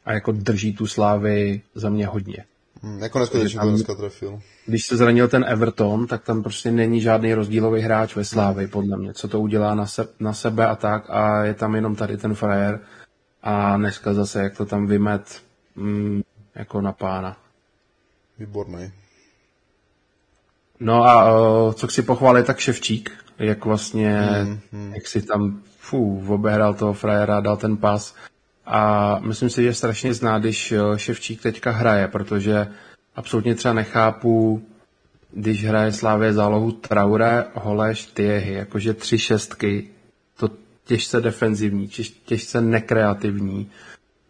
a 0.04 0.12
jako 0.12 0.32
drží 0.32 0.76
tu 0.76 0.86
slávy 0.86 1.60
za 1.74 1.90
mě 1.90 2.06
hodně. 2.06 2.44
Hmm, 2.82 2.98
jako 2.98 3.18
neskutečně 3.18 3.60
to 3.60 3.70
dneska 3.70 3.94
trefil. 3.94 4.40
Když 4.66 4.86
se 4.86 4.96
zranil 4.96 5.28
ten 5.28 5.44
Everton, 5.48 6.06
tak 6.06 6.24
tam 6.24 6.42
prostě 6.42 6.70
není 6.70 7.00
žádný 7.00 7.34
rozdílový 7.34 7.80
hráč 7.80 8.16
ve 8.16 8.24
slávy, 8.24 8.66
podle 8.66 8.96
mě. 8.96 9.14
Co 9.14 9.28
to 9.28 9.40
udělá 9.40 9.74
na, 9.74 9.86
se, 9.86 10.08
na 10.20 10.32
sebe 10.32 10.66
a 10.66 10.76
tak 10.76 11.10
a 11.10 11.44
je 11.44 11.54
tam 11.54 11.74
jenom 11.74 11.96
tady 11.96 12.16
ten 12.16 12.34
frajer 12.34 12.80
a 13.42 13.76
dneska 13.76 14.14
zase, 14.14 14.42
jak 14.42 14.56
to 14.56 14.66
tam 14.66 14.86
vymet 14.86 15.42
mm, 15.76 16.22
jako 16.54 16.80
na 16.80 16.92
pána. 16.92 17.36
Výborný. 18.38 18.92
No 20.80 21.04
a 21.04 21.32
uh, 21.32 21.72
co 21.72 21.86
chci 21.86 22.02
pochválit, 22.02 22.46
tak 22.46 22.58
Ševčík, 22.58 23.10
jak 23.38 23.64
vlastně, 23.64 24.20
mm, 24.44 24.60
mm. 24.72 24.94
jak 24.94 25.06
si 25.06 25.22
tam, 25.22 25.62
fů, 25.78 26.24
obehrál 26.28 26.74
toho 26.74 26.92
frajera, 26.92 27.40
dal 27.40 27.56
ten 27.56 27.76
pas. 27.76 28.14
A 28.66 29.18
myslím 29.18 29.50
si, 29.50 29.62
že 29.62 29.74
strašně 29.74 30.14
zná, 30.14 30.38
když 30.38 30.72
eh, 30.72 30.78
Ševčík 30.96 31.42
teďka 31.42 31.70
hraje, 31.70 32.08
protože 32.08 32.68
absolutně 33.16 33.54
třeba 33.54 33.74
nechápu, 33.74 34.62
když 35.32 35.64
hraje 35.64 35.92
Slávě 35.92 36.32
zálohu 36.32 36.72
Traure, 36.72 37.44
Holeš, 37.54 38.06
Tiehy, 38.06 38.52
jakože 38.52 38.94
tři 38.94 39.18
šestky, 39.18 39.88
to 40.36 40.50
těžce 40.84 41.20
defenzivní, 41.20 41.88
těžce 42.24 42.60
nekreativní. 42.60 43.70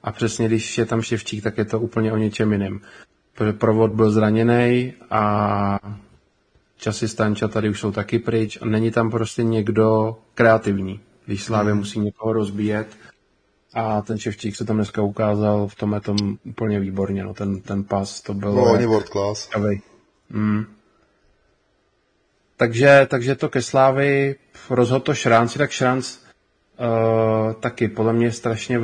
A 0.02 0.12
přesně 0.12 0.46
když 0.46 0.78
je 0.78 0.86
tam 0.86 1.02
Ševčík, 1.02 1.44
tak 1.44 1.58
je 1.58 1.64
to 1.64 1.80
úplně 1.80 2.12
o 2.12 2.16
něčem 2.16 2.52
jiném. 2.52 2.80
Protože 3.34 3.52
provod 3.52 3.92
byl 3.92 4.10
zraněný 4.10 4.92
a 5.10 5.78
časy 6.76 7.08
Stanča 7.08 7.48
tady 7.48 7.70
už 7.70 7.80
jsou 7.80 7.92
taky 7.92 8.18
pryč 8.18 8.58
a 8.62 8.64
není 8.64 8.90
tam 8.90 9.10
prostě 9.10 9.44
někdo 9.44 10.16
kreativní, 10.34 11.00
když 11.26 11.42
Slávě 11.42 11.72
hmm. 11.72 11.78
musí 11.78 12.00
někoho 12.00 12.32
rozbíjet. 12.32 12.96
A 13.76 14.02
ten 14.02 14.18
Ševčík 14.18 14.56
se 14.56 14.64
tam 14.64 14.76
dneska 14.76 15.02
ukázal 15.02 15.68
v 15.68 15.74
tomhle 15.74 16.00
tom 16.00 16.16
úplně 16.44 16.80
výborně, 16.80 17.24
no 17.24 17.34
ten, 17.34 17.60
ten 17.60 17.84
pas, 17.84 18.20
to 18.20 18.34
bylo... 18.34 18.54
No, 18.54 18.64
hodně 18.64 18.86
world 18.86 19.08
class. 19.08 19.50
Mm. 20.30 20.64
Takže, 22.56 23.06
takže 23.10 23.34
to 23.34 23.48
ke 23.48 23.62
Slávy 23.62 24.34
rozhodl 24.70 25.04
to 25.04 25.14
Šránci, 25.14 25.58
tak 25.58 25.70
Šránc 25.70 26.16
uh, 26.16 27.52
taky 27.52 27.88
podle 27.88 28.12
mě 28.12 28.26
je 28.26 28.32
strašně 28.32 28.80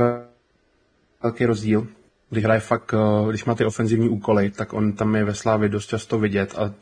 velký 1.22 1.46
rozdíl. 1.46 1.86
Když 2.30 2.44
hraje 2.44 2.60
fakt, 2.60 2.92
uh, 2.92 3.30
když 3.30 3.44
má 3.44 3.54
ty 3.54 3.64
ofenzivní 3.64 4.08
úkoly, 4.08 4.50
tak 4.50 4.72
on 4.72 4.92
tam 4.92 5.16
je 5.16 5.24
ve 5.24 5.34
Slávě 5.34 5.68
dost 5.68 5.86
často 5.86 6.18
vidět 6.18 6.54
a 6.58 6.72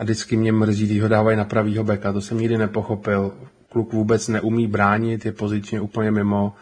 a 0.00 0.04
vždycky 0.04 0.36
mě 0.36 0.52
mrzí, 0.52 0.86
když 0.86 1.02
ho 1.02 1.08
dávají 1.08 1.36
na 1.36 1.44
pravýho 1.44 1.84
beka. 1.84 2.12
To 2.12 2.20
jsem 2.20 2.38
nikdy 2.38 2.58
nepochopil. 2.58 3.32
Kluk 3.68 3.92
vůbec 3.92 4.28
neumí 4.28 4.66
bránit, 4.66 5.26
je 5.26 5.32
pozičně 5.32 5.80
úplně 5.80 6.10
mimo. 6.10 6.52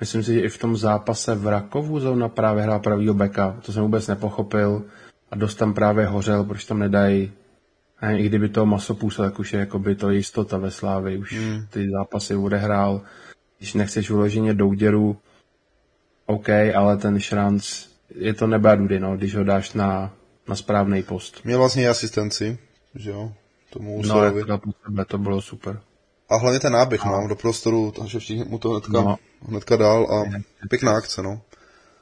Myslím 0.00 0.22
si, 0.22 0.34
že 0.34 0.40
i 0.40 0.48
v 0.48 0.58
tom 0.58 0.76
zápase 0.76 1.34
v 1.34 1.46
Rakovu 1.46 2.00
zóna 2.00 2.28
právě 2.28 2.62
hrál 2.62 2.80
pravýho 2.80 3.14
beka. 3.14 3.60
To 3.66 3.72
jsem 3.72 3.82
vůbec 3.82 4.06
nepochopil. 4.06 4.84
A 5.30 5.36
dost 5.36 5.54
tam 5.54 5.74
právě 5.74 6.06
hořel, 6.06 6.44
proč 6.44 6.64
tam 6.64 6.78
nedají 6.78 7.32
a 8.00 8.10
i 8.10 8.22
kdyby 8.26 8.48
to 8.48 8.66
masopůsa, 8.66 9.22
tak 9.22 9.38
už 9.38 9.52
je 9.52 9.60
jako 9.60 9.78
by 9.78 9.94
to 9.94 10.10
jistota 10.10 10.58
ve 10.58 10.70
Slávě. 10.70 11.18
Už 11.18 11.32
hmm. 11.32 11.66
ty 11.70 11.90
zápasy 11.90 12.36
odehrál. 12.36 13.02
Když 13.58 13.74
nechceš 13.74 14.10
uloženě 14.10 14.54
douděru, 14.54 15.16
OK, 16.26 16.48
ale 16.48 16.96
ten 16.96 17.20
šranc, 17.20 17.86
je 18.14 18.34
to 18.34 18.46
nebe 18.46 18.76
dudy, 18.76 19.00
no, 19.00 19.16
když 19.16 19.34
ho 19.34 19.44
dáš 19.44 19.72
na, 19.72 20.12
na 20.48 20.54
správný 20.54 21.02
post. 21.02 21.44
Měl 21.44 21.58
vlastně 21.58 21.88
asistenci, 21.88 22.58
že 22.94 23.10
jo, 23.10 23.32
tomu 23.70 24.02
No, 24.02 24.22
sebe, 24.84 25.04
to 25.04 25.18
bylo 25.18 25.42
super. 25.42 25.80
A 26.30 26.36
hlavně 26.36 26.60
ten 26.60 26.72
náběh, 26.72 27.04
no, 27.04 27.28
do 27.28 27.36
prostoru, 27.36 27.92
takže 27.98 28.18
všichni 28.18 28.44
mu 28.44 28.58
to 28.58 28.70
hnedka, 28.70 28.92
no. 28.92 29.16
hnedka 29.48 29.76
dál 29.76 30.06
a 30.14 30.22
pěkná 30.68 30.92
akce, 30.92 31.22
no. 31.22 31.40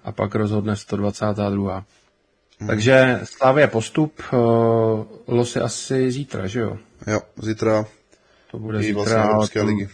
A 0.05 0.13
pak 0.13 0.35
rozhodne 0.35 0.77
122. 0.77 1.85
Hmm. 2.59 2.69
Takže 2.69 3.21
Slávě 3.25 3.67
postup, 3.67 4.23
uh, 4.33 4.39
losy 5.27 5.61
asi 5.61 6.11
zítra, 6.11 6.47
že 6.47 6.61
jo? 6.61 6.79
Jo, 7.07 7.21
zítra. 7.37 7.87
To 8.51 8.59
bude 8.59 8.83
zítra, 8.83 9.35
vlastně 9.35 9.63
ligy. 9.63 9.89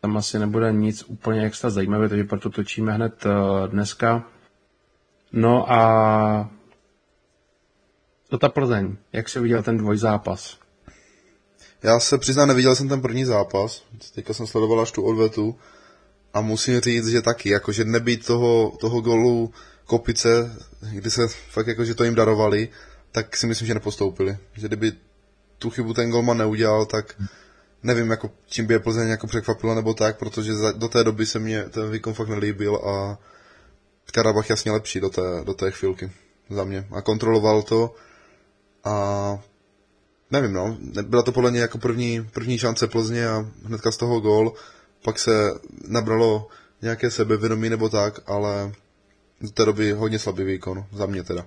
Tam 0.00 0.16
asi 0.16 0.38
nebude 0.38 0.72
nic 0.72 1.04
úplně 1.06 1.46
extra 1.46 1.70
zajímavé, 1.70 2.08
takže 2.08 2.24
proto 2.24 2.50
točíme 2.50 2.92
hned 2.92 3.26
uh, 3.26 3.32
dneska. 3.68 4.24
No 5.32 5.72
a 5.72 6.50
to 8.28 8.38
ta 8.38 8.48
Plzeň, 8.48 8.96
jak 9.12 9.28
jsi 9.28 9.40
viděl 9.40 9.62
ten 9.62 9.76
dvojzápas? 9.76 10.58
Já 11.84 12.00
se 12.00 12.18
přiznám, 12.18 12.48
neviděl 12.48 12.76
jsem 12.76 12.88
ten 12.88 13.00
první 13.00 13.24
zápas, 13.24 13.82
teďka 14.14 14.34
jsem 14.34 14.46
sledoval 14.46 14.80
až 14.80 14.92
tu 14.92 15.02
odvetu 15.02 15.56
a 16.34 16.40
musím 16.40 16.80
říct, 16.80 17.06
že 17.06 17.22
taky, 17.22 17.48
jakože 17.48 17.84
nebýt 17.84 18.26
toho, 18.26 18.76
toho 18.80 19.00
golu 19.00 19.52
Kopice, 19.84 20.56
kdy 20.92 21.10
se 21.10 21.28
fakt 21.28 21.66
jakože 21.66 21.94
to 21.94 22.04
jim 22.04 22.14
darovali, 22.14 22.68
tak 23.12 23.36
si 23.36 23.46
myslím, 23.46 23.66
že 23.66 23.74
nepostoupili. 23.74 24.36
Že 24.54 24.68
kdyby 24.68 24.92
tu 25.58 25.70
chybu 25.70 25.94
ten 25.94 26.10
golman 26.10 26.38
neudělal, 26.38 26.86
tak 26.86 27.22
nevím, 27.82 28.10
jako, 28.10 28.30
čím 28.46 28.66
by 28.66 28.74
je 28.74 28.78
Plzeň 28.78 29.08
jako 29.08 29.26
překvapila 29.26 29.74
nebo 29.74 29.94
tak, 29.94 30.18
protože 30.18 30.54
za, 30.54 30.72
do 30.72 30.88
té 30.88 31.04
doby 31.04 31.26
se 31.26 31.38
mě 31.38 31.64
ten 31.64 31.90
výkon 31.90 32.14
fakt 32.14 32.28
nelíbil 32.28 32.76
a 32.76 33.18
Karabach 34.12 34.50
jasně 34.50 34.72
lepší 34.72 35.00
do 35.00 35.10
té, 35.10 35.22
do 35.44 35.54
té 35.54 35.70
chvilky 35.70 36.12
za 36.50 36.64
mě. 36.64 36.86
A 36.90 37.02
kontroloval 37.02 37.62
to 37.62 37.94
a 38.84 39.38
nevím, 40.34 40.52
no, 40.52 40.76
byla 41.02 41.22
to 41.22 41.32
podle 41.32 41.50
mě 41.50 41.60
jako 41.60 41.78
první, 41.78 42.28
první 42.32 42.58
šance 42.58 42.86
Plzně 42.86 43.28
a 43.28 43.46
hnedka 43.64 43.90
z 43.90 43.96
toho 43.96 44.20
gól, 44.20 44.52
pak 45.04 45.18
se 45.18 45.50
nabralo 45.88 46.48
nějaké 46.82 47.10
sebevědomí 47.10 47.70
nebo 47.70 47.88
tak, 47.88 48.20
ale 48.26 48.72
do 49.40 49.50
té 49.50 49.64
doby 49.64 49.92
hodně 49.92 50.18
slabý 50.18 50.44
výkon, 50.44 50.84
za 50.92 51.06
mě 51.06 51.24
teda. 51.24 51.46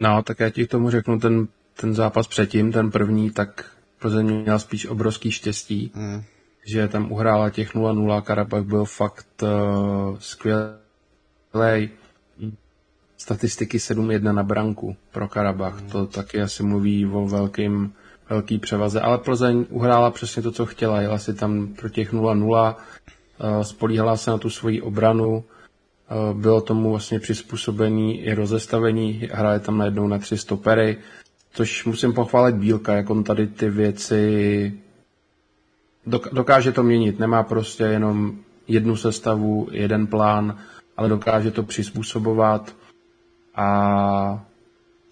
No, 0.00 0.22
tak 0.22 0.40
já 0.40 0.50
ti 0.50 0.66
k 0.66 0.70
tomu 0.70 0.90
řeknu, 0.90 1.20
ten, 1.20 1.48
ten 1.80 1.94
zápas 1.94 2.26
předtím, 2.26 2.72
ten 2.72 2.90
první, 2.90 3.30
tak 3.30 3.64
Plzeň 3.98 4.42
měl 4.42 4.58
spíš 4.58 4.86
obrovský 4.86 5.30
štěstí, 5.30 5.92
hmm. 5.94 6.22
že 6.66 6.88
tam 6.88 7.12
uhrála 7.12 7.50
těch 7.50 7.74
0-0, 7.74 8.22
Karabach 8.22 8.62
byl 8.62 8.84
fakt 8.84 9.42
uh, 9.42 10.18
skvělý 10.18 11.90
statistiky 13.24 13.78
7-1 13.78 14.20
na 14.34 14.42
branku 14.42 14.96
pro 15.12 15.28
Karabach. 15.28 15.80
Mm. 15.82 15.88
To 15.90 16.06
taky 16.06 16.42
asi 16.42 16.62
mluví 16.62 17.06
o 17.06 17.26
velkým, 17.26 17.92
velký 18.30 18.58
převaze. 18.58 19.00
Ale 19.00 19.18
Plzeň 19.18 19.64
uhrála 19.70 20.10
přesně 20.10 20.42
to, 20.42 20.52
co 20.52 20.66
chtěla. 20.66 21.00
Jela 21.00 21.18
si 21.18 21.34
tam 21.34 21.66
pro 21.66 21.88
těch 21.88 22.12
0-0, 22.12 22.76
eh, 23.40 23.64
spolíhala 23.64 24.16
se 24.16 24.30
na 24.30 24.38
tu 24.38 24.50
svoji 24.50 24.82
obranu, 24.82 25.44
eh, 25.44 26.34
bylo 26.34 26.60
tomu 26.60 26.90
vlastně 26.90 27.20
přizpůsobení 27.20 28.20
i 28.20 28.34
rozestavení, 28.34 29.28
hraje 29.32 29.60
tam 29.60 29.78
najednou 29.78 30.08
na 30.08 30.18
tři 30.18 30.38
stopery, 30.38 30.96
což 31.52 31.84
musím 31.84 32.12
pochválit 32.12 32.54
Bílka, 32.54 32.94
jak 32.94 33.10
on 33.10 33.24
tady 33.24 33.46
ty 33.46 33.70
věci 33.70 34.72
dokáže 36.32 36.72
to 36.72 36.82
měnit. 36.82 37.18
Nemá 37.18 37.42
prostě 37.42 37.84
jenom 37.84 38.36
jednu 38.68 38.96
sestavu, 38.96 39.68
jeden 39.72 40.06
plán, 40.06 40.58
ale 40.96 41.08
dokáže 41.08 41.50
to 41.50 41.62
přizpůsobovat 41.62 42.83
a 43.56 44.44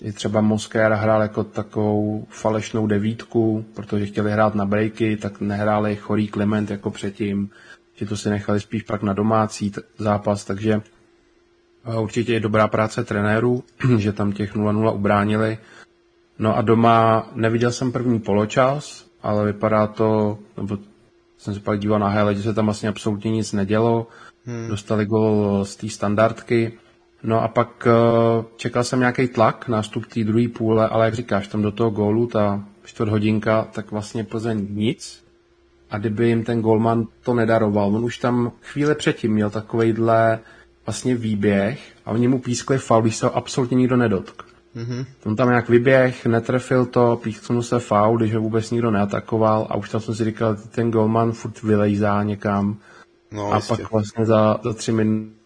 i 0.02 0.12
třeba 0.12 0.40
Moskera 0.40 0.96
hrál 0.96 1.22
jako 1.22 1.44
takovou 1.44 2.26
falešnou 2.28 2.87
devítku, 2.87 3.64
protože 3.75 4.06
chtěli 4.06 4.32
hrát 4.32 4.54
na 4.54 4.66
breaky, 4.66 5.16
tak 5.16 5.40
nehráli 5.40 5.96
chorý 5.96 6.28
Klement 6.28 6.70
jako 6.70 6.90
předtím, 6.90 7.50
že 7.94 8.06
to 8.06 8.16
si 8.16 8.30
nechali 8.30 8.61
spíš 8.61 8.82
pak 8.82 9.02
na 9.02 9.12
domácí 9.12 9.72
zápas, 9.99 10.44
takže 10.44 10.82
eh, 11.84 11.99
určitě 11.99 12.32
je 12.32 12.40
dobrá 12.40 12.68
práce 12.68 13.04
trenérů, 13.04 13.64
že 13.99 14.12
tam 14.12 14.32
těch 14.32 14.56
0-0 14.56 14.94
ubránili. 14.94 15.58
No 16.38 16.56
a 16.56 16.62
doma 16.62 17.26
neviděl 17.34 17.72
jsem 17.72 17.92
první 17.92 18.20
poločas, 18.20 19.06
ale 19.22 19.46
vypadá 19.46 19.87
to, 19.87 20.38
nebo 20.56 20.78
jsem 21.38 21.54
se 21.54 21.61
pak 21.61 21.78
díval 21.78 21.99
na 21.99 22.08
hele, 22.08 22.34
že 22.34 22.42
se 22.42 22.54
tam 22.54 22.64
vlastně 22.64 22.88
absolutně 22.88 23.30
nic 23.30 23.52
nedělo. 23.52 24.06
Hmm. 24.44 24.68
Dostali 24.68 25.06
gol 25.06 25.64
z 25.64 25.76
té 25.76 25.88
standardky. 25.88 26.72
No 27.23 27.43
a 27.43 27.49
pak 27.49 27.87
uh, 27.87 28.45
čekal 28.57 28.85
jsem 28.85 28.99
nějaký 28.99 29.29
tlak, 29.29 29.69
nástup 29.69 30.07
té 30.07 30.25
druhé 30.25 30.49
půle, 30.49 30.88
ale 30.88 31.05
jak 31.05 31.14
říkáš, 31.14 31.49
tam 31.49 31.62
do 31.62 31.73
toho 31.73 31.91
gólu, 31.91 32.26
ta 32.26 32.64
čtvrt 32.85 33.09
hodinka, 33.09 33.69
tak 33.73 33.91
vlastně 33.91 34.25
Plzeň 34.25 34.67
nic. 34.71 35.25
A 35.91 35.99
kdyby 35.99 36.29
jim 36.29 36.45
ten 36.45 36.61
golman 36.61 37.07
to 37.23 37.35
nedaroval, 37.35 37.97
on 37.97 38.05
už 38.05 38.19
tam 38.19 38.52
chvíli 38.62 38.95
předtím 38.95 39.33
měl 39.33 39.50
takovejhle 39.50 40.38
vlastně 40.87 41.14
výběh 41.14 41.81
a 42.05 42.11
oni 42.11 42.29
mu 42.29 42.38
pískli 42.38 42.79
faul, 42.79 43.02
když 43.02 43.17
se 43.17 43.26
ho 43.26 43.37
absolutně 43.37 43.75
nikdo 43.75 43.97
nedotk. 43.97 44.43
Mm-hmm. 44.76 45.07
On 45.26 45.37
tam 45.37 45.49
nějak 45.49 45.69
vyběh, 45.69 46.26
netrefil 46.26 46.87
to, 46.87 47.21
písknul 47.23 47.62
se 47.62 47.79
faul, 47.79 48.19
když 48.19 48.35
ho 48.35 48.41
vůbec 48.41 48.71
nikdo 48.71 48.91
neatakoval 48.91 49.67
a 49.71 49.76
už 49.76 49.91
tam 49.91 50.00
jsem 50.00 50.14
si 50.14 50.25
říkal, 50.25 50.57
ten 50.57 50.91
golman 50.91 51.33
furt 51.33 51.62
vylejzá 51.62 52.23
někam. 52.23 52.76
No, 53.31 53.52
a 53.52 53.57
jistě. 53.57 53.76
pak 53.76 53.93
vlastně 53.93 54.26
za, 54.26 54.61
za 54.62 54.73
tři 54.73 54.93
minuty 54.93 55.41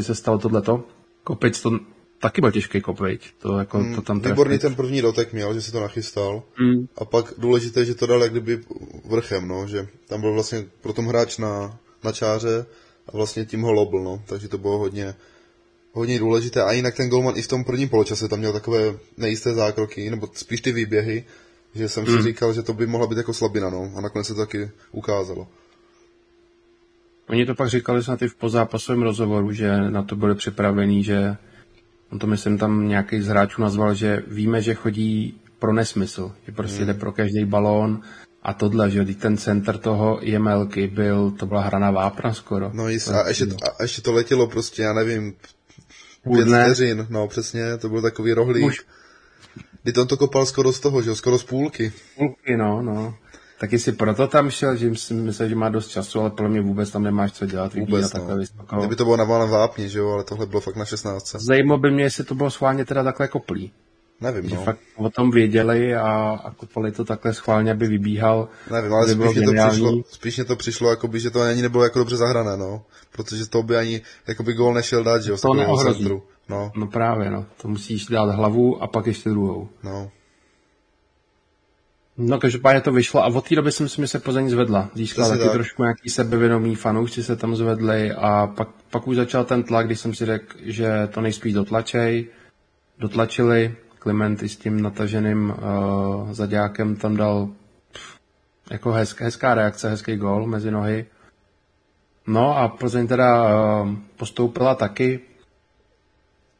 se 0.00 0.14
stalo 0.14 0.38
tohleto. 0.38 0.84
Kopic 1.24 1.60
to 1.60 1.70
taky 2.24 2.40
byl 2.40 2.52
těžký 2.52 2.80
kop, 2.80 2.98
To, 3.38 3.58
jako, 3.58 3.78
mm, 3.78 3.94
to 3.94 4.02
tam 4.02 4.20
výborný 4.20 4.58
ten 4.58 4.74
první 4.74 5.02
dotek 5.02 5.32
měl, 5.32 5.54
že 5.54 5.62
se 5.62 5.72
to 5.72 5.80
nachystal. 5.80 6.42
Mm. 6.60 6.86
A 6.96 7.04
pak 7.04 7.34
důležité, 7.38 7.84
že 7.84 7.94
to 7.94 8.06
dal 8.06 8.22
jak 8.22 8.30
kdyby 8.30 8.60
vrchem, 9.04 9.48
no, 9.48 9.66
že 9.66 9.88
tam 10.08 10.20
byl 10.20 10.32
vlastně 10.32 10.66
pro 10.80 10.92
tom 10.92 11.06
hráč 11.06 11.38
na, 11.38 11.78
na 12.04 12.12
čáře 12.12 12.66
a 13.08 13.16
vlastně 13.16 13.44
tím 13.44 13.62
ho 13.62 13.72
lobl, 13.72 14.00
no, 14.00 14.22
takže 14.26 14.48
to 14.48 14.58
bylo 14.58 14.78
hodně, 14.78 15.14
hodně 15.92 16.18
důležité. 16.18 16.62
A 16.62 16.72
jinak 16.72 16.96
ten 16.96 17.08
golman 17.08 17.36
i 17.36 17.42
v 17.42 17.48
tom 17.48 17.64
prvním 17.64 17.88
poločase 17.88 18.28
tam 18.28 18.38
měl 18.38 18.52
takové 18.52 18.94
nejisté 19.16 19.54
zákroky, 19.54 20.10
nebo 20.10 20.28
spíš 20.34 20.60
ty 20.60 20.72
výběhy, 20.72 21.24
že 21.74 21.88
jsem 21.88 22.02
mm. 22.02 22.06
si 22.06 22.12
hmm. 22.12 22.22
říkal, 22.22 22.52
že 22.52 22.62
to 22.62 22.72
by 22.72 22.86
mohla 22.86 23.06
být 23.06 23.18
jako 23.18 23.34
slabina, 23.34 23.70
no, 23.70 23.92
a 23.96 24.00
nakonec 24.00 24.26
se 24.26 24.34
to 24.34 24.40
taky 24.40 24.70
ukázalo. 24.92 25.48
Oni 27.28 27.46
to 27.46 27.54
pak 27.54 27.68
říkali 27.68 28.02
snad 28.02 28.22
i 28.22 28.28
v 28.28 28.34
pozápasovém 28.34 29.02
rozhovoru, 29.02 29.52
že 29.52 29.90
na 29.90 30.02
to 30.02 30.16
byli 30.16 30.34
připravení, 30.34 31.04
že 31.04 31.36
on 32.12 32.18
to 32.18 32.26
myslím 32.26 32.58
tam 32.58 32.88
nějaký 32.88 33.20
z 33.20 33.28
hráčů 33.28 33.62
nazval, 33.62 33.94
že 33.94 34.22
víme, 34.26 34.62
že 34.62 34.74
chodí 34.74 35.40
pro 35.58 35.72
nesmysl, 35.72 36.32
že 36.46 36.52
prostě 36.52 36.80
mm. 36.80 36.86
jde 36.86 36.94
pro 36.94 37.12
každý 37.12 37.44
balón 37.44 38.00
a 38.42 38.52
tohle, 38.52 38.90
že 38.90 39.04
ten 39.04 39.36
center 39.36 39.78
toho 39.78 40.18
Jemelky 40.22 40.86
byl, 40.86 41.30
to 41.30 41.46
byla 41.46 41.60
hra 41.60 41.78
na 41.78 41.90
vápna 41.90 42.34
skoro. 42.34 42.70
No 42.74 42.88
jist, 42.88 43.08
a 43.08 43.28
ještě, 43.28 43.44
a 43.78 43.82
ještě 43.82 44.02
to 44.02 44.12
letělo 44.12 44.46
prostě, 44.46 44.82
já 44.82 44.92
nevím, 44.92 45.34
pět 46.34 46.48
vteřin, 46.48 47.06
no 47.10 47.28
přesně, 47.28 47.76
to 47.78 47.88
byl 47.88 48.02
takový 48.02 48.32
rohlík. 48.32 48.66
Už. 48.66 48.84
Kdy 49.82 50.00
on 50.00 50.06
to 50.06 50.16
kopal 50.16 50.46
skoro 50.46 50.72
z 50.72 50.80
toho, 50.80 51.02
že 51.02 51.14
skoro 51.14 51.38
z 51.38 51.44
půlky. 51.44 51.92
Půlky, 52.16 52.56
no, 52.56 52.82
no. 52.82 53.14
Taky 53.60 53.78
si 53.78 53.92
proto 53.92 54.26
tam 54.26 54.50
šel, 54.50 54.76
že 54.76 54.94
si 54.96 55.14
myslel, 55.14 55.48
že 55.48 55.54
má 55.54 55.68
dost 55.68 55.88
času, 55.88 56.20
ale 56.20 56.30
podle 56.30 56.48
mě 56.48 56.60
vůbec 56.60 56.90
tam 56.90 57.02
nemáš 57.02 57.32
co 57.32 57.46
dělat. 57.46 57.74
Vůbec, 57.74 58.02
no. 58.02 58.08
takhle 58.08 58.38
vysoko. 58.38 58.76
Kdyby 58.76 58.96
to 58.96 59.04
bylo 59.04 59.16
na 59.16 59.24
válem 59.24 59.50
vápni, 59.50 59.88
že 59.88 59.98
jo, 59.98 60.10
ale 60.10 60.24
tohle 60.24 60.46
bylo 60.46 60.60
fakt 60.60 60.76
na 60.76 60.84
16. 60.84 61.34
Zajímalo 61.34 61.78
by 61.78 61.90
mě, 61.90 62.04
jestli 62.04 62.24
to 62.24 62.34
bylo 62.34 62.50
schválně 62.50 62.84
teda 62.84 63.02
takhle 63.02 63.28
koplý. 63.28 63.72
Nevím, 64.20 64.48
že 64.48 64.54
no. 64.54 64.62
fakt 64.62 64.78
o 64.96 65.10
tom 65.10 65.30
věděli 65.30 65.96
a, 65.96 66.40
a 66.44 66.50
kopali 66.50 66.92
to 66.92 67.04
takhle 67.04 67.34
schválně, 67.34 67.70
aby 67.70 67.86
vybíhal. 67.86 68.48
Nevím, 68.70 68.94
ale 68.94 69.08
spíš 69.08 69.36
mě, 69.36 69.46
to 69.46 69.68
přišlo, 69.68 70.02
spíš 70.10 70.36
mě 70.36 70.44
to 70.44 70.56
přišlo, 70.56 70.90
jakoby, 70.90 71.20
že 71.20 71.30
to 71.30 71.40
ani 71.40 71.62
nebylo 71.62 71.84
jako 71.84 71.98
dobře 71.98 72.16
zahrané, 72.16 72.56
no. 72.56 72.82
Protože 73.12 73.46
to 73.46 73.62
by 73.62 73.76
ani 73.76 74.00
jakoby 74.28 74.52
gól 74.52 74.74
nešel 74.74 75.04
dát, 75.04 75.22
že 75.22 75.30
jo, 75.30 75.36
to 75.36 75.54
neohrozí. 75.54 76.10
No. 76.48 76.72
no 76.76 76.86
právě, 76.86 77.30
no. 77.30 77.46
To 77.62 77.68
musíš 77.68 78.06
dát 78.06 78.34
hlavu 78.34 78.82
a 78.82 78.86
pak 78.86 79.06
ještě 79.06 79.30
druhou. 79.30 79.68
No. 79.82 80.10
No, 82.18 82.38
každopádně 82.38 82.80
to 82.80 82.92
vyšlo 82.92 83.24
a 83.24 83.26
od 83.26 83.48
té 83.48 83.54
doby 83.54 83.72
si 83.72 83.82
myslím, 83.82 84.04
že 84.04 84.08
se 84.08 84.18
Plzeň 84.18 84.48
zvedla. 84.48 84.90
Získala 84.94 85.28
taky 85.28 85.42
tak. 85.42 85.52
trošku 85.52 85.82
nějaký 85.82 86.10
sebevědomý 86.10 86.74
fanoušci 86.74 87.22
se 87.22 87.36
tam 87.36 87.56
zvedli 87.56 88.12
a 88.12 88.46
pak, 88.46 88.68
pak 88.90 89.08
už 89.08 89.16
začal 89.16 89.44
ten 89.44 89.62
tlak, 89.62 89.86
když 89.86 90.00
jsem 90.00 90.14
si 90.14 90.26
řekl, 90.26 90.56
že 90.60 91.08
to 91.14 91.20
nejspíš 91.20 91.52
dotlačej. 91.52 92.28
Dotlačili, 92.98 93.76
Kliment 93.98 94.42
i 94.42 94.48
s 94.48 94.56
tím 94.56 94.82
nataženým 94.82 95.50
uh, 95.50 96.32
zaďákem 96.32 96.96
tam 96.96 97.16
dal 97.16 97.48
pff, 97.92 98.18
jako 98.70 98.92
hezká, 98.92 99.24
hezká 99.24 99.54
reakce, 99.54 99.90
hezký 99.90 100.16
gol 100.16 100.46
mezi 100.46 100.70
nohy. 100.70 101.06
No 102.26 102.58
a 102.58 102.68
Plzeň 102.68 103.06
teda 103.06 103.44
uh, 103.44 103.94
postoupila 104.16 104.74
taky. 104.74 105.20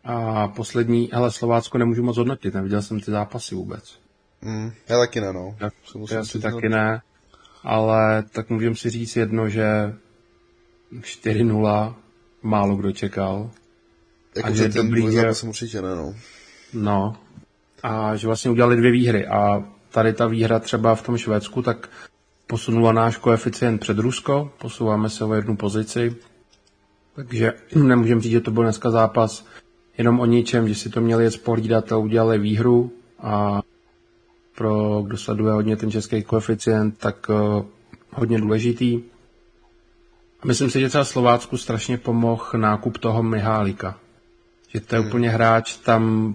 A 0.04 0.49
poslední, 0.49 1.11
hele, 1.12 1.32
Slovácko 1.32 1.78
nemůžu 1.78 2.02
moc 2.02 2.16
hodnotit, 2.16 2.54
neviděl 2.54 2.82
jsem 2.82 3.00
ty 3.00 3.11
zápasy 3.11 3.54
vůbec. 3.54 4.03
Mm, 4.44 4.72
já 4.88 4.98
taky 4.98 5.20
ne, 5.20 5.32
no. 5.32 5.56
Já, 5.60 5.70
já 6.10 6.24
si 6.24 6.40
taky 6.40 6.68
ne, 6.68 7.02
ale 7.62 8.22
tak 8.22 8.50
můžeme 8.50 8.76
si 8.76 8.90
říct 8.90 9.16
jedno, 9.16 9.48
že 9.48 9.94
4-0 11.00 11.94
málo 12.42 12.76
kdo 12.76 12.92
čekal. 12.92 13.50
Jako 14.36 14.49
a 14.49 14.50
že 14.50 14.69
ten 14.69 14.86
dobrý, 14.86 15.12
že... 15.12 15.49
určitě 15.49 15.82
ne, 15.82 15.95
no. 15.95 16.14
No. 16.73 17.16
A 17.82 18.16
že 18.16 18.26
vlastně 18.26 18.50
udělali 18.50 18.76
dvě 18.76 18.90
výhry 18.90 19.26
a 19.26 19.64
tady 19.90 20.12
ta 20.12 20.26
výhra 20.26 20.58
třeba 20.58 20.95
v 20.95 21.02
tom 21.02 21.16
Švédsku, 21.16 21.62
tak 21.62 21.88
posunula 22.47 22.92
náš 22.92 23.16
koeficient 23.16 23.80
před 23.80 23.99
Rusko, 23.99 24.52
posouváme 24.58 25.10
se 25.10 25.25
o 25.25 25.34
jednu 25.34 25.56
pozici, 25.56 26.16
takže 27.16 27.52
nemůžeme 27.75 28.21
říct, 28.21 28.32
že 28.32 28.40
to 28.40 28.50
byl 28.50 28.62
dneska 28.62 28.90
zápas 28.90 29.47
jenom 29.99 30.21
o 30.21 30.26
ničem, 30.26 30.69
že 30.69 30.75
si 30.75 30.90
to 30.90 31.00
měli 31.00 31.25
jet 31.25 31.30
spolídat 31.30 31.92
a 31.92 31.97
udělali 31.97 32.38
výhru 32.38 32.92
a 33.19 33.62
pro 34.54 35.02
kdo 35.02 35.17
sleduje 35.17 35.52
hodně 35.52 35.76
ten 35.76 35.90
český 35.90 36.23
koeficient, 36.23 36.99
tak 36.99 37.28
uh, 37.28 37.64
hodně 38.10 38.38
důležitý. 38.38 39.02
Myslím 40.45 40.71
si, 40.71 40.80
že 40.80 40.88
třeba 40.88 41.04
Slovácku 41.04 41.56
strašně 41.56 41.99
pomohl 41.99 42.45
nákup 42.56 42.99
toho 42.99 43.23
Mihálika. 43.23 43.99
Že 44.69 44.80
to 44.80 44.95
je 44.95 44.99
hmm. 44.99 45.08
úplně 45.08 45.30
hráč 45.30 45.76
tam 45.76 46.34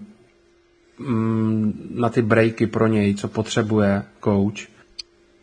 mm, 1.00 1.90
na 1.96 2.10
ty 2.10 2.22
breaky 2.22 2.68
pro 2.68 2.88
něj, 2.88 3.16
co 3.16 3.28
potřebuje 3.28 4.04
coach. 4.24 4.80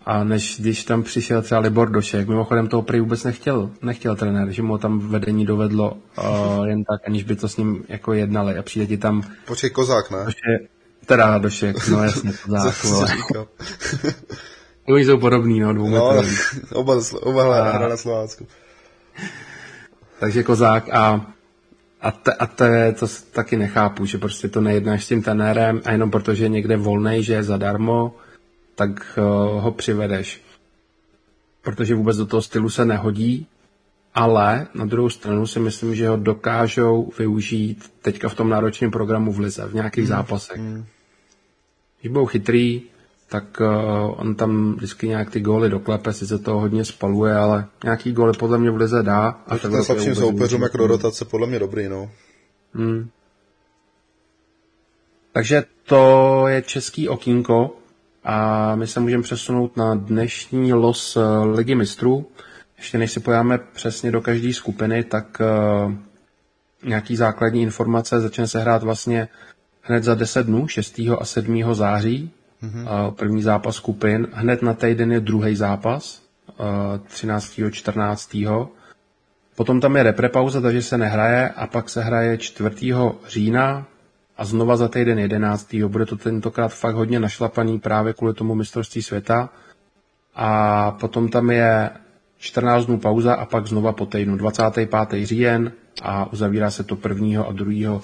A 0.05 0.25
než 0.25 0.61
když 0.61 0.85
tam 0.85 1.03
přišel 1.03 1.43
třeba 1.43 1.61
Libor 1.61 1.91
Došek, 1.91 2.29
mimochodem 2.29 2.69
toho 2.69 2.83
prý 2.83 3.01
vůbec 3.01 3.25
nechtěl, 3.25 3.71
nechtěl 3.83 4.17
trenér, 4.17 4.51
že 4.51 4.63
mu 4.63 4.79
tam 4.79 4.99
vedení 4.99 5.47
dovedlo 5.47 5.93
uh, 5.93 6.67
jen 6.67 6.85
tak, 6.85 7.01
aniž 7.07 7.25
by 7.25 7.37
to 7.37 7.49
s 7.49 7.57
ním 7.57 7.85
jako 7.89 8.13
jednali 8.13 8.59
a 8.59 8.63
přijde 8.63 8.87
ti 8.87 8.97
tam... 8.97 9.23
Počkej, 9.47 9.71
Kozák, 9.71 10.11
ne? 10.11 10.25
Došek, 10.25 10.76
Teda 11.07 11.39
Došek, 11.39 11.89
no 11.89 12.05
jasně, 12.05 12.33
vole. 12.47 12.73
Oni 14.89 15.05
jsou 15.05 15.19
podobný, 15.19 15.61
no, 15.61 15.73
dvou 15.73 15.91
no, 15.91 16.23
oba, 16.73 17.01
oba 17.21 17.61
a... 17.61 17.77
hra 17.77 17.89
na 17.89 17.97
Slovácku. 17.97 18.47
Takže 20.21 20.43
Kozák 20.43 20.89
a 20.89 21.27
a, 22.01 22.11
te, 22.11 22.33
a 22.33 22.47
te, 22.47 22.93
to 22.93 23.07
taky 23.33 23.57
nechápu, 23.57 24.07
že 24.07 24.19
prostě 24.19 24.49
to 24.49 24.61
nejednáš 24.61 25.05
s 25.05 25.09
tím 25.09 25.23
tenérem 25.23 25.81
a 25.85 25.93
jenom 25.93 26.11
protože 26.11 26.45
je 26.45 26.49
někde 26.49 26.77
volnej, 26.77 27.23
že 27.23 27.35
je 27.35 27.43
zadarmo, 27.43 28.15
tak 28.75 29.19
uh, 29.19 29.63
ho 29.63 29.73
přivedeš. 29.73 30.43
Protože 31.63 31.95
vůbec 31.95 32.17
do 32.17 32.27
toho 32.27 32.43
stylu 32.43 32.71
se 32.71 32.85
nehodí, 32.85 33.47
ale 34.17 34.67
na 34.75 34.85
druhou 34.85 35.11
stranu 35.11 35.47
si 35.47 35.61
myslím, 35.61 35.95
že 35.95 36.09
ho 36.09 36.17
dokážou 36.17 37.13
využít 37.19 37.93
teďka 38.03 38.29
v 38.29 38.35
tom 38.35 38.49
náročném 38.49 38.91
programu 38.91 39.33
v 39.33 39.39
Lize, 39.39 39.67
v 39.69 39.75
nějakých 39.75 40.05
mm, 40.05 40.09
zápasech. 40.09 40.61
Mm. 40.61 40.85
Když 42.01 42.13
budou 42.13 42.27
chytrý, 42.27 42.83
tak 43.29 43.61
uh, 43.61 44.21
on 44.21 44.35
tam 44.35 44.75
vždycky 44.75 45.09
nějak 45.09 45.31
ty 45.31 45.41
góly 45.41 45.71
doklepe, 45.71 46.13
sice 46.13 46.39
to 46.39 46.61
hodně 46.61 46.85
spaluje, 46.85 47.35
ale 47.35 47.67
nějaký 47.85 48.13
góly 48.13 48.33
podle 48.39 48.59
mě 48.59 48.71
v 48.71 48.77
lize 48.77 49.03
dá. 49.03 49.41
A 49.47 49.59
ten 49.59 49.85
slabším 49.85 50.15
soupeřům 50.15 50.63
jako 50.63 50.77
do 50.77 50.87
rotace 50.87 51.25
podle 51.25 51.47
mě 51.47 51.59
dobrý, 51.59 51.89
no. 51.89 52.11
Hmm. 52.73 53.09
Takže 55.33 55.65
to 55.85 56.45
je 56.49 56.63
český 56.63 57.09
okýnko 57.09 57.77
a 58.25 58.75
my 58.75 58.87
se 58.87 59.01
můžeme 59.01 59.23
přesunout 59.23 59.77
na 59.77 59.95
dnešní 59.95 60.73
los 60.73 61.17
eh, 61.17 61.47
Ligy 61.47 61.75
mistrů. 61.75 62.27
Ještě 62.79 62.99
než 62.99 63.13
si 63.13 63.21
pojáme 63.21 63.59
přesně 63.59 64.11
do 64.13 64.21
každé 64.21 64.53
skupiny, 64.53 65.05
tak 65.05 65.41
uh, 65.87 65.93
nějaký 66.85 67.17
základní 67.17 67.63
informace 67.63 68.21
začne 68.21 68.47
se 68.49 68.61
hrát 68.61 68.83
vlastně 68.83 69.29
hned 69.83 70.05
za 70.05 70.15
10 70.15 70.47
dnů, 70.47 70.69
6. 70.69 71.01
a 71.19 71.25
7. 71.25 71.75
září 71.75 72.31
mm-hmm. 72.63 73.11
první 73.15 73.43
zápas 73.43 73.77
skupin. 73.77 74.29
Hned 74.33 74.63
na 74.63 74.75
týden 74.75 75.13
je 75.13 75.21
druhý 75.21 75.57
zápas, 75.57 76.23
13. 77.07 77.61
14. 77.71 78.37
Potom 79.57 79.81
tam 79.81 79.97
je 79.97 80.03
reprepauza, 80.03 80.61
takže 80.61 80.83
se 80.83 80.99
nehraje 80.99 81.49
a 81.49 81.67
pak 81.67 81.89
se 81.89 82.03
hraje 82.03 82.39
4. 82.39 82.71
října 83.29 83.87
a 84.37 84.45
znova 84.45 84.77
za 84.77 84.89
týden 84.89 85.19
11. 85.19 85.75
Bude 85.75 86.07
to 86.07 86.17
tentokrát 86.17 86.69
fakt 86.69 86.95
hodně 86.95 87.21
našlapaný 87.21 87.79
právě 87.79 88.13
kvůli 88.13 88.35
tomu 88.35 88.55
mistrovství 88.55 89.03
světa. 89.03 89.49
A 90.35 90.91
potom 90.91 91.29
tam 91.29 91.51
je 91.51 91.91
14 92.47 92.87
dnů 92.87 92.99
pauza 92.99 93.35
a 93.35 93.45
pak 93.47 93.67
znova 93.67 93.93
po 93.93 94.07
týdnu 94.07 94.37
25. 94.37 94.91
říjen 95.23 95.73
a 96.03 96.33
uzavírá 96.33 96.71
se 96.71 96.85
to 96.85 96.99
1. 97.09 97.43
a 97.43 97.53
2. 97.53 98.01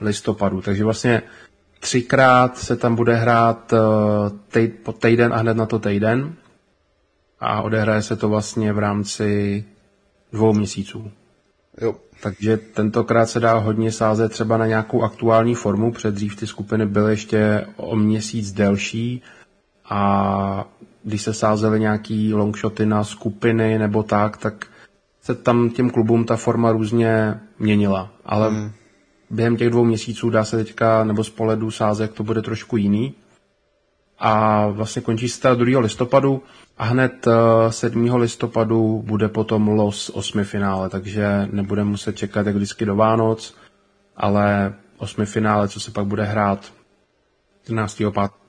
listopadu. 0.00 0.60
Takže 0.62 0.84
vlastně 0.84 1.22
třikrát 1.80 2.58
se 2.58 2.76
tam 2.76 2.94
bude 2.96 3.14
hrát 3.14 3.72
eh, 3.72 3.78
tej, 4.48 4.68
po 4.68 4.92
týden 4.92 5.32
a 5.32 5.36
hned 5.36 5.56
na 5.56 5.66
to 5.66 5.78
týden 5.78 6.34
a 7.40 7.62
odehraje 7.62 8.02
se 8.02 8.16
to 8.16 8.28
vlastně 8.28 8.72
v 8.72 8.78
rámci 8.78 9.64
dvou 10.32 10.52
měsíců. 10.52 11.10
Jo. 11.80 11.94
Takže 12.22 12.56
tentokrát 12.56 13.26
se 13.26 13.40
dá 13.40 13.54
hodně 13.58 13.92
sázet 13.92 14.28
třeba 14.32 14.56
na 14.56 14.66
nějakou 14.66 15.02
aktuální 15.02 15.54
formu, 15.54 15.92
předdřív 15.92 16.36
ty 16.36 16.46
skupiny 16.46 16.86
byly 16.86 17.12
ještě 17.12 17.66
o 17.76 17.96
měsíc 17.96 18.52
delší 18.52 19.22
a 19.84 20.64
když 21.06 21.22
se 21.22 21.34
sázely 21.34 21.80
nějaký 21.80 22.34
longshoty 22.34 22.86
na 22.86 23.04
skupiny 23.04 23.78
nebo 23.78 24.02
tak, 24.02 24.36
tak 24.36 24.66
se 25.22 25.34
tam 25.34 25.70
těm 25.70 25.90
klubům 25.90 26.24
ta 26.24 26.36
forma 26.36 26.72
různě 26.72 27.40
měnila, 27.58 28.10
ale 28.24 28.50
hmm. 28.50 28.70
během 29.30 29.56
těch 29.56 29.70
dvou 29.70 29.84
měsíců 29.84 30.30
dá 30.30 30.44
se 30.44 30.56
teďka, 30.56 31.04
nebo 31.04 31.24
z 31.24 31.30
pohledu 31.30 31.70
sázek 31.70 32.12
to 32.12 32.22
bude 32.22 32.42
trošku 32.42 32.76
jiný. 32.76 33.14
A 34.18 34.66
vlastně 34.68 35.02
končí 35.02 35.28
se 35.28 35.54
2. 35.54 35.80
listopadu 35.80 36.42
a 36.78 36.84
hned 36.84 37.26
7. 37.68 38.06
Eh, 38.06 38.16
listopadu 38.16 39.02
bude 39.06 39.28
potom 39.28 39.68
los 39.68 40.10
osmi 40.14 40.44
finále, 40.44 40.88
takže 40.88 41.48
nebudeme 41.50 41.90
muset 41.90 42.16
čekat 42.16 42.46
jak 42.46 42.56
vždycky 42.56 42.84
do 42.84 42.96
Vánoc, 42.96 43.54
ale 44.16 44.74
osmi 44.98 45.26
finále, 45.26 45.68
co 45.68 45.80
se 45.80 45.90
pak 45.90 46.06
bude 46.06 46.24
hrát 46.24 46.72
14. 47.64 48.02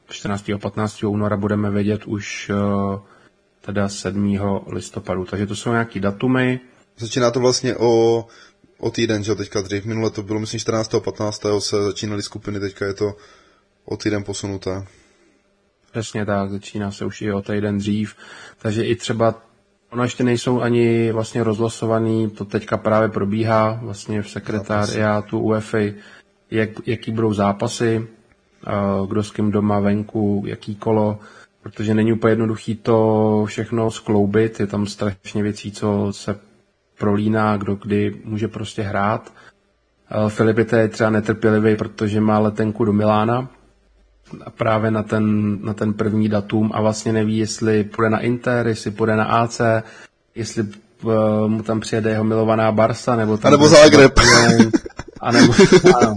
14. 0.09 0.49
a 0.49 0.57
15. 0.57 1.03
února 1.03 1.37
budeme 1.37 1.71
vědět 1.71 2.05
už 2.05 2.51
uh, 2.53 2.99
teda 3.61 3.89
7. 3.89 4.39
listopadu. 4.67 5.25
Takže 5.25 5.47
to 5.47 5.55
jsou 5.55 5.71
nějaký 5.71 5.99
datumy. 5.99 6.59
Začíná 6.97 7.31
to 7.31 7.39
vlastně 7.39 7.75
o, 7.75 8.25
o 8.79 8.91
týden, 8.91 9.23
že 9.23 9.35
teďka 9.35 9.61
dřív. 9.61 9.85
Minule 9.85 10.09
to 10.09 10.23
bylo, 10.23 10.39
myslím, 10.39 10.59
14. 10.59 10.95
a 10.95 10.99
15. 10.99 11.41
se 11.59 11.83
začínaly 11.83 12.23
skupiny, 12.23 12.59
teďka 12.59 12.85
je 12.85 12.93
to 12.93 13.15
o 13.85 13.97
týden 13.97 14.23
posunuté. 14.23 14.85
Přesně 15.91 16.25
tak, 16.25 16.51
začíná 16.51 16.91
se 16.91 17.05
už 17.05 17.21
i 17.21 17.31
o 17.31 17.41
týden 17.41 17.77
dřív. 17.77 18.15
Takže 18.61 18.83
i 18.83 18.95
třeba 18.95 19.47
Ono 19.89 20.03
ještě 20.03 20.23
nejsou 20.23 20.61
ani 20.61 21.11
vlastně 21.11 21.43
rozlosovaný, 21.43 22.29
to 22.29 22.45
teďka 22.45 22.77
právě 22.77 23.09
probíhá 23.09 23.79
vlastně 23.81 24.21
v 24.21 24.29
sekretariátu 24.29 25.39
UEFA, 25.39 25.77
jak, 26.51 26.69
jaký 26.85 27.11
budou 27.11 27.33
zápasy, 27.33 28.07
kdo 29.07 29.23
s 29.23 29.31
kým 29.31 29.51
doma, 29.51 29.79
venku, 29.79 30.43
jaký 30.45 30.75
kolo, 30.75 31.19
protože 31.63 31.93
není 31.93 32.13
úplně 32.13 32.31
jednoduchý 32.31 32.75
to 32.75 33.45
všechno 33.47 33.91
skloubit, 33.91 34.59
je 34.59 34.67
tam 34.67 34.87
strašně 34.87 35.43
věcí, 35.43 35.71
co 35.71 36.07
se 36.11 36.39
prolíná, 36.97 37.57
kdo 37.57 37.75
kdy 37.75 38.21
může 38.25 38.47
prostě 38.47 38.81
hrát. 38.81 39.33
Filip 40.27 40.57
je 40.57 40.87
třeba 40.87 41.09
netrpělivý, 41.09 41.75
protože 41.75 42.21
má 42.21 42.39
letenku 42.39 42.85
do 42.85 42.93
Milána 42.93 43.49
a 44.45 44.49
právě 44.49 44.91
na 44.91 45.03
ten, 45.03 45.57
na 45.61 45.73
ten 45.73 45.93
první 45.93 46.29
datum 46.29 46.71
a 46.73 46.81
vlastně 46.81 47.13
neví, 47.13 47.37
jestli 47.37 47.83
půjde 47.83 48.09
na 48.09 48.19
Inter, 48.19 48.67
jestli 48.67 48.91
půjde 48.91 49.15
na 49.15 49.25
AC, 49.25 49.61
jestli 50.35 50.63
uh, 51.03 51.13
mu 51.47 51.63
tam 51.63 51.79
přijede 51.79 52.09
jeho 52.09 52.23
milovaná 52.23 52.71
Barsa, 52.71 53.15
nebo 53.15 53.37
tam... 53.37 53.49
A 53.49 53.51
nebo 53.51 53.67
Zagreb. 53.67 54.19
A 55.21 55.31
nebo, 55.31 55.53
ano, 56.01 56.15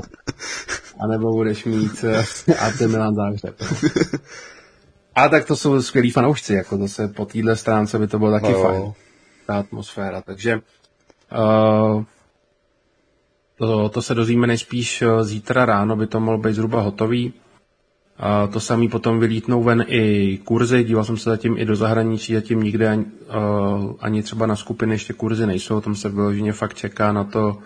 a 1.00 1.06
nebo 1.06 1.32
budeš 1.32 1.64
mít 1.64 2.04
uh, 2.48 2.54
AC 2.58 2.80
Milan 2.80 3.14
Záhřeb. 3.14 3.54
A 5.14 5.28
tak 5.28 5.44
to 5.44 5.56
jsou 5.56 5.82
skvělí 5.82 6.10
fanoušci, 6.10 6.54
jako 6.54 6.78
to 6.78 6.88
se 6.88 7.08
po 7.08 7.24
téhle 7.24 7.56
stránce 7.56 7.98
by 7.98 8.06
to 8.06 8.18
bylo 8.18 8.30
taky 8.30 8.52
no. 8.52 8.62
fajn, 8.62 8.92
ta 9.46 9.58
atmosféra. 9.58 10.22
Takže 10.22 10.60
uh, 11.32 12.04
to, 13.60 13.88
to 13.88 14.02
se 14.02 14.14
dozvíme 14.14 14.46
nejspíš 14.46 15.02
eh, 15.02 15.24
zítra 15.24 15.64
ráno, 15.64 15.96
by 15.96 16.06
to 16.06 16.20
mohlo 16.20 16.38
být 16.38 16.54
zhruba 16.54 16.80
hotový. 16.80 17.32
A 18.18 18.46
to 18.46 18.60
samý 18.60 18.88
potom 18.88 19.20
vylítnou 19.20 19.62
ven 19.62 19.84
i 19.88 20.38
kurzy, 20.44 20.84
díval 20.84 21.04
jsem 21.04 21.16
se 21.16 21.30
zatím 21.30 21.58
i 21.58 21.64
do 21.64 21.76
zahraničí, 21.76 22.34
zatím 22.34 22.62
nikde 22.62 22.88
ani, 22.88 23.04
uh, 23.04 23.94
ani 24.00 24.22
třeba 24.22 24.46
na 24.46 24.56
skupiny 24.56 24.94
ještě 24.94 25.12
kurzy 25.12 25.46
nejsou, 25.46 25.80
tam 25.80 25.94
se 25.94 26.08
vyloženě 26.08 26.52
fakt 26.52 26.74
čeká 26.74 27.12
na 27.12 27.24
to, 27.24 27.56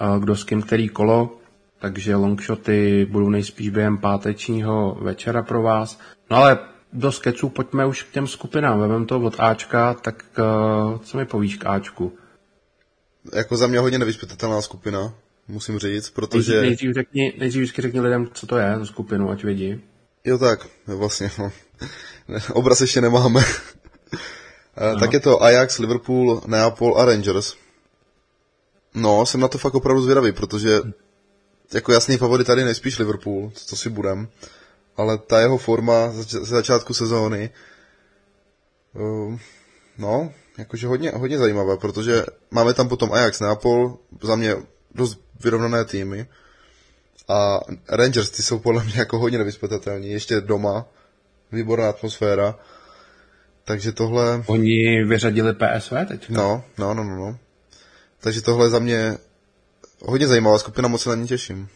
uh, 0.00 0.18
kdo 0.22 0.36
s 0.36 0.44
kým 0.44 0.62
který 0.62 0.88
kolo, 0.88 1.30
takže 1.78 2.16
longshoty 2.16 3.06
budou 3.10 3.28
nejspíš 3.28 3.68
během 3.68 3.98
pátečního 3.98 4.98
večera 5.00 5.42
pro 5.42 5.62
vás. 5.62 5.98
No 6.30 6.36
ale 6.36 6.58
do 6.92 7.12
sketchů 7.12 7.48
pojďme 7.48 7.86
už 7.86 8.02
k 8.02 8.12
těm 8.12 8.26
skupinám. 8.26 8.80
Vemem 8.80 9.06
to 9.06 9.20
od 9.20 9.34
Ačka, 9.38 9.94
tak 9.94 10.24
uh, 10.38 10.98
co 10.98 11.18
mi 11.18 11.26
povíš 11.26 11.56
k 11.56 11.66
Ačku? 11.66 12.12
Jako 13.34 13.56
za 13.56 13.66
mě 13.66 13.78
hodně 13.78 13.98
nevyspytatelná 13.98 14.62
skupina, 14.62 15.14
musím 15.48 15.78
říct, 15.78 16.10
protože... 16.10 16.52
Nejdřív, 16.52 16.62
nejdřív, 16.62 16.94
řekni, 16.94 17.34
nejdřív 17.38 17.74
řekni 17.78 18.00
lidem, 18.00 18.28
co 18.32 18.46
to 18.46 18.58
je 18.58 18.76
za 18.78 18.86
skupinu, 18.86 19.30
ať 19.30 19.44
vědí. 19.44 19.80
Jo 20.24 20.38
tak, 20.38 20.66
vlastně, 20.86 21.30
no. 21.38 21.52
Obraz 22.52 22.80
ještě 22.80 23.00
nemáme. 23.00 23.40
no. 24.94 25.00
Tak 25.00 25.12
je 25.12 25.20
to 25.20 25.42
Ajax, 25.42 25.78
Liverpool, 25.78 26.42
Neapol 26.46 26.98
a 26.98 27.04
Rangers. 27.04 27.54
No, 28.94 29.26
jsem 29.26 29.40
na 29.40 29.48
to 29.48 29.58
fakt 29.58 29.74
opravdu 29.74 30.02
zvědavý, 30.02 30.32
protože 30.32 30.80
jako 31.74 31.92
jasný 31.92 32.16
favorit 32.16 32.46
tady 32.46 32.64
nejspíš 32.64 32.98
Liverpool, 32.98 33.52
co 33.54 33.76
si 33.76 33.90
budem 33.90 34.28
ale 34.96 35.18
ta 35.18 35.40
jeho 35.40 35.58
forma 35.58 36.10
ze 36.12 36.44
začátku 36.44 36.94
sezóny, 36.94 37.50
uh, 38.92 39.38
no, 39.98 40.32
jakože 40.58 40.86
hodně, 40.86 41.10
hodně 41.10 41.38
zajímavá, 41.38 41.76
protože 41.76 42.24
máme 42.50 42.74
tam 42.74 42.88
potom 42.88 43.12
Ajax 43.12 43.40
Neapol, 43.40 43.98
za 44.22 44.36
mě 44.36 44.56
dost 44.94 45.20
vyrovnané 45.40 45.84
týmy, 45.84 46.26
a 47.28 47.60
Rangers, 47.88 48.30
ty 48.30 48.42
jsou 48.42 48.58
podle 48.58 48.84
mě 48.84 48.94
jako 48.96 49.18
hodně 49.18 49.38
nevyspětatelní, 49.38 50.10
ještě 50.10 50.40
doma, 50.40 50.86
výborná 51.52 51.88
atmosféra, 51.88 52.58
takže 53.64 53.92
tohle... 53.92 54.42
Oni 54.46 55.04
vyřadili 55.04 55.54
PSV 55.54 55.92
teď? 56.08 56.30
No, 56.30 56.64
no, 56.78 56.94
no, 56.94 57.04
no, 57.04 57.16
no. 57.16 57.38
Takže 58.20 58.42
tohle 58.42 58.70
za 58.70 58.78
mě 58.78 59.18
hodně 60.06 60.26
zajímavá 60.28 60.58
skupina, 60.58 60.88
moc 60.88 61.02
se 61.02 61.08
na 61.08 61.14
ní 61.14 61.26
těším. 61.26 61.68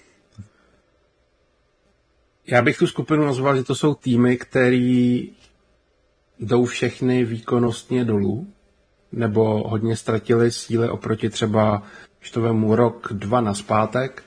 Já 2.46 2.62
bych 2.62 2.78
tu 2.78 2.86
skupinu 2.86 3.26
nazval, 3.26 3.56
že 3.56 3.64
to 3.64 3.74
jsou 3.74 3.94
týmy, 3.94 4.36
které 4.36 4.76
jdou 6.38 6.64
všechny 6.64 7.24
výkonnostně 7.24 8.04
dolů, 8.04 8.46
nebo 9.12 9.68
hodně 9.68 9.96
ztratili 9.96 10.50
síly 10.50 10.88
oproti 10.88 11.30
třeba, 11.30 11.82
když 12.18 12.30
to 12.30 12.40
vemu 12.40 12.76
rok, 12.76 13.08
dva 13.12 13.40
na 13.40 13.54
zpátek, 13.54 14.22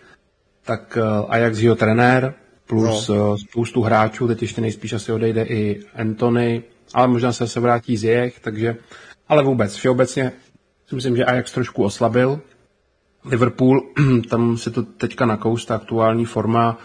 tak 0.64 0.98
eh, 0.98 1.26
Ajax 1.28 1.60
jeho 1.60 1.76
trenér, 1.76 2.34
plus 2.68 3.08
no. 3.08 3.36
Eh, 3.36 3.38
spoustu 3.38 3.82
hráčů, 3.82 4.28
teď 4.28 4.42
ještě 4.42 4.62
nejspíš 4.62 4.94
asi 4.94 5.12
odejde 5.12 5.44
i 5.44 5.84
Anthony, 5.96 6.64
ale 6.94 7.08
možná 7.08 7.34
se 7.34 7.48
se 7.48 7.60
vrátí 7.60 7.98
z 7.98 8.04
jejich, 8.04 8.40
takže, 8.40 8.76
ale 9.28 9.44
vůbec, 9.44 9.76
všeobecně 9.76 10.32
si 10.88 10.96
myslím, 10.96 11.16
že 11.16 11.26
Ajax 11.26 11.52
trošku 11.52 11.84
oslabil. 11.84 12.42
Liverpool, 13.26 13.82
tam 14.30 14.58
si 14.58 14.72
to 14.72 14.84
teďka 14.84 15.26
nakous, 15.26 15.66
ta 15.66 15.76
aktuální 15.76 16.26
forma, 16.26 16.78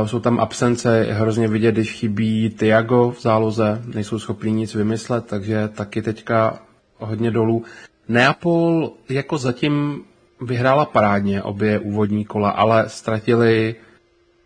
Uh, 0.00 0.06
jsou 0.06 0.20
tam 0.20 0.40
absence, 0.40 1.04
je 1.06 1.14
hrozně 1.14 1.48
vidět, 1.48 1.72
když 1.72 1.92
chybí 1.92 2.50
Tiago 2.50 3.10
v 3.10 3.22
záloze, 3.22 3.82
nejsou 3.94 4.18
schopni 4.18 4.52
nic 4.52 4.74
vymyslet, 4.74 5.26
takže 5.26 5.68
taky 5.68 6.02
teďka 6.02 6.62
hodně 6.98 7.30
dolů. 7.30 7.64
Neapol 8.08 8.92
jako 9.08 9.38
zatím 9.38 10.04
vyhrála 10.40 10.84
parádně 10.84 11.42
obě 11.42 11.78
úvodní 11.78 12.24
kola, 12.24 12.50
ale 12.50 12.88
ztratili 12.88 13.76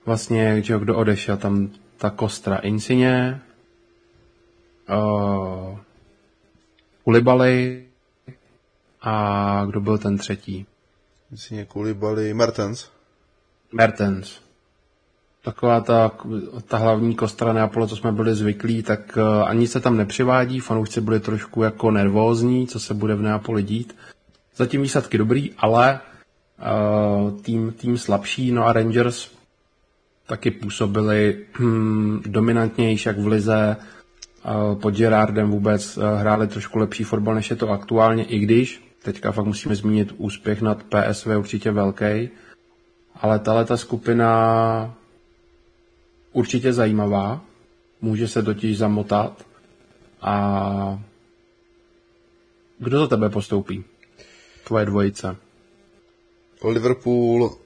vlastně, 0.06 0.62
že 0.62 0.78
kdo 0.78 0.96
odešel, 0.96 1.36
tam 1.36 1.68
ta 1.96 2.10
Kostra 2.10 2.56
Insigne, 2.56 3.42
uh, 4.90 5.78
Kulibali 7.04 7.84
a 9.02 9.64
kdo 9.66 9.80
byl 9.80 9.98
ten 9.98 10.18
třetí? 10.18 10.66
Insigne, 11.30 11.64
Kulibali, 11.64 12.34
Mertens. 12.34 12.90
Mertens 13.72 14.44
taková 15.44 15.80
ta, 15.80 16.10
ta 16.68 16.78
hlavní 16.78 17.14
kostra 17.14 17.52
Neapole, 17.52 17.88
co 17.88 17.96
jsme 17.96 18.12
byli 18.12 18.34
zvyklí, 18.34 18.82
tak 18.82 19.16
uh, 19.16 19.48
ani 19.48 19.66
se 19.66 19.80
tam 19.80 19.96
nepřivádí, 19.96 20.60
fanoušci 20.60 21.00
byli 21.00 21.20
trošku 21.20 21.62
jako 21.62 21.90
nervózní, 21.90 22.66
co 22.66 22.80
se 22.80 22.94
bude 22.94 23.14
v 23.14 23.22
Neapoli 23.22 23.62
dít. 23.62 23.96
Zatím 24.56 24.82
výsledky 24.82 25.18
dobrý, 25.18 25.50
ale 25.58 26.00
uh, 26.58 27.40
tým, 27.40 27.72
tým 27.72 27.98
slabší, 27.98 28.52
no 28.52 28.66
a 28.66 28.72
Rangers 28.72 29.30
taky 30.26 30.50
působili 30.50 31.38
hm, 31.58 32.22
dominantnější 32.26 33.08
jak 33.08 33.18
v 33.18 33.26
lize, 33.26 33.76
uh, 33.76 34.80
pod 34.80 34.94
Gerardem 34.94 35.50
vůbec 35.50 35.98
hráli 36.16 36.48
trošku 36.48 36.78
lepší 36.78 37.04
fotbal, 37.04 37.34
než 37.34 37.50
je 37.50 37.56
to 37.56 37.70
aktuálně, 37.70 38.24
i 38.24 38.38
když 38.38 38.83
teďka 39.04 39.32
fakt 39.32 39.46
musíme 39.46 39.74
zmínit 39.74 40.14
úspěch 40.16 40.62
nad 40.62 40.82
PSV 40.82 41.26
určitě 41.26 41.70
velký, 41.70 42.30
ale 43.14 43.38
tahle 43.38 43.64
ta 43.64 43.76
skupina 43.76 44.94
určitě 46.32 46.72
zajímavá, 46.72 47.40
může 48.00 48.28
se 48.28 48.42
totiž 48.42 48.78
zamotat 48.78 49.46
a 50.20 51.02
kdo 52.78 52.98
za 52.98 53.06
tebe 53.06 53.30
postoupí? 53.30 53.84
Tvoje 54.64 54.84
dvojice. 54.86 55.36
Liverpool, 56.64 57.58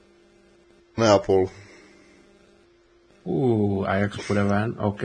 Neapol. 0.97 1.49
Uh, 3.23 3.89
a 3.89 3.95
jak 3.95 4.25
půjde 4.27 4.43
ven? 4.43 4.75
OK. 4.77 5.01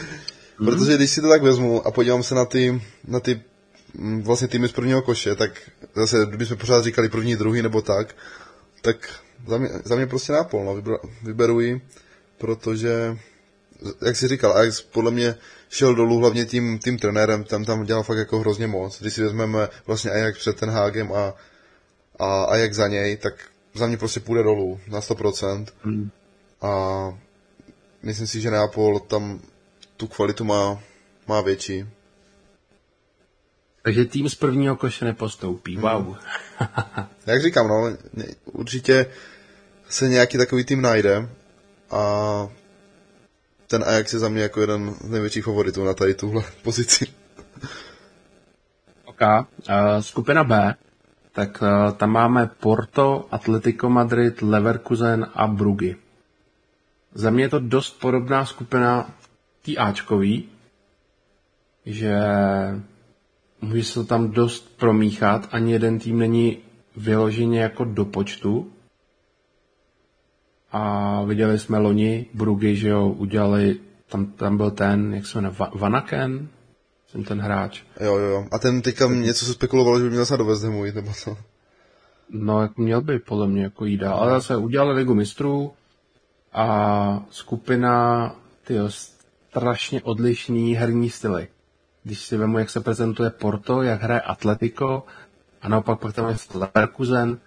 Protože 0.56 0.96
když 0.96 1.10
si 1.10 1.20
to 1.20 1.28
tak 1.28 1.42
vezmu 1.42 1.86
a 1.86 1.90
podívám 1.90 2.22
se 2.22 2.34
na 2.34 2.44
ty, 2.44 2.82
na 3.08 3.20
ty 3.20 3.42
vlastně 4.22 4.48
týmy 4.48 4.68
z 4.68 4.72
prvního 4.72 5.02
koše, 5.02 5.34
tak 5.34 5.70
zase, 5.94 6.26
kdybychom 6.28 6.56
pořád 6.56 6.84
říkali 6.84 7.08
první, 7.08 7.36
druhý 7.36 7.62
nebo 7.62 7.82
tak, 7.82 8.14
tak 8.82 9.20
za 9.46 9.58
mě, 9.58 9.68
za 9.84 9.96
mě 9.96 10.06
prostě 10.06 10.32
Nápol, 10.32 10.64
no, 10.64 11.00
vyberu 11.22 11.60
ji 11.60 11.80
protože, 12.42 13.18
jak 14.06 14.16
jsi 14.16 14.28
říkal, 14.28 14.52
Ajax 14.52 14.80
podle 14.80 15.10
mě 15.10 15.34
šel 15.68 15.94
dolů 15.94 16.18
hlavně 16.18 16.44
tím, 16.44 16.78
tím 16.78 16.98
trenérem, 16.98 17.44
tam 17.44 17.64
tam 17.64 17.84
dělal 17.84 18.02
fakt 18.02 18.18
jako 18.18 18.38
hrozně 18.38 18.66
moc. 18.66 19.00
Když 19.00 19.14
si 19.14 19.22
vezmeme 19.22 19.68
vlastně 19.86 20.10
Ajax 20.10 20.38
před 20.38 20.56
ten 20.56 20.70
Hágem 20.70 21.12
a, 21.12 21.34
a 22.18 22.44
Ajax 22.44 22.76
za 22.76 22.88
něj, 22.88 23.16
tak 23.16 23.34
za 23.74 23.86
mě 23.86 23.96
prostě 23.96 24.20
půjde 24.20 24.42
dolů 24.42 24.80
na 24.88 25.00
100%. 25.00 25.66
Hmm. 25.82 26.10
A 26.62 26.72
myslím 28.02 28.26
si, 28.26 28.40
že 28.40 28.50
Neapol 28.50 29.00
tam 29.00 29.40
tu 29.96 30.06
kvalitu 30.06 30.44
má, 30.44 30.80
má 31.28 31.40
větší. 31.40 31.86
Takže 33.82 34.04
tým 34.04 34.28
z 34.28 34.34
prvního 34.34 34.76
koše 34.76 35.04
nepostoupí, 35.04 35.76
hmm. 35.76 35.82
wow. 35.82 36.16
Jak 37.26 37.42
říkám, 37.42 37.68
no, 37.68 37.96
určitě 38.44 39.06
se 39.88 40.08
nějaký 40.08 40.38
takový 40.38 40.64
tým 40.64 40.82
najde 40.82 41.28
a 41.90 42.48
ten 43.66 43.84
Ajax 43.84 44.12
je 44.12 44.18
za 44.18 44.28
mě 44.28 44.42
jako 44.42 44.60
jeden 44.60 44.94
z 44.94 45.08
největších 45.08 45.44
favoritů 45.44 45.84
na 45.84 45.94
tady 45.94 46.14
tuhle 46.14 46.42
pozici. 46.62 47.06
OK. 49.04 49.20
Uh, 49.20 49.46
skupina 50.00 50.44
B, 50.44 50.74
tak 51.32 51.62
uh, 51.62 51.92
tam 51.92 52.10
máme 52.10 52.50
Porto, 52.60 53.28
Atletico 53.30 53.88
Madrid, 53.88 54.42
Leverkusen 54.42 55.26
a 55.34 55.46
Brugy. 55.46 55.96
Za 57.14 57.30
mě 57.30 57.44
je 57.44 57.48
to 57.48 57.58
dost 57.58 58.00
podobná 58.00 58.46
skupina 58.46 59.14
tý 59.62 59.78
Ačkový, 59.78 60.48
že 61.86 62.14
může 63.62 63.84
se 63.84 63.94
to 63.94 64.04
tam 64.04 64.30
dost 64.30 64.76
promíchat, 64.76 65.48
ani 65.52 65.72
jeden 65.72 65.98
tým 65.98 66.18
není 66.18 66.58
vyloženě 66.96 67.60
jako 67.60 67.84
do 67.84 68.04
počtu. 68.04 68.72
A 70.72 71.22
viděli 71.22 71.58
jsme 71.58 71.78
loni 71.78 72.26
Brugy, 72.34 72.76
že 72.76 72.88
jo, 72.88 73.08
udělali, 73.08 73.76
tam, 74.08 74.26
tam 74.26 74.56
byl 74.56 74.70
ten, 74.70 75.14
jak 75.14 75.26
se 75.26 75.38
jmenuje, 75.38 75.56
Vanaken, 75.74 76.48
jsem 77.08 77.24
ten 77.24 77.40
hráč. 77.40 77.82
Jo, 78.00 78.16
jo, 78.16 78.46
a 78.52 78.58
ten 78.58 78.82
teďka 78.82 79.06
něco 79.06 79.44
se 79.44 79.52
spekulovalo, 79.52 79.98
že 79.98 80.04
by 80.04 80.10
měl 80.10 80.26
se 80.26 80.36
do 80.36 80.44
West 80.44 80.64
Hamu 80.64 80.84
jít, 80.84 80.94
nebo 80.94 81.12
co? 81.12 81.36
No, 82.30 82.62
jak 82.62 82.76
měl 82.76 83.00
by 83.00 83.18
podle 83.18 83.48
mě 83.48 83.62
jako 83.62 83.84
jít 83.84 84.02
Ale 84.02 84.30
zase 84.30 84.56
udělali 84.56 84.94
ligu 84.94 85.14
mistrů 85.14 85.72
a 86.52 87.26
skupina, 87.30 88.36
tyjo, 88.64 88.88
strašně 88.90 90.02
odlišný 90.02 90.74
herní 90.74 91.10
styly 91.10 91.48
když 92.04 92.20
si 92.20 92.36
vemu, 92.36 92.58
jak 92.58 92.70
se 92.70 92.80
prezentuje 92.80 93.30
Porto, 93.30 93.82
jak 93.82 94.02
hraje 94.02 94.20
Atletico 94.20 95.02
a 95.62 95.68
naopak 95.68 95.98
pak 95.98 96.14
tam 96.14 96.28
je 96.28 96.36
Leverkusen, 96.54 97.38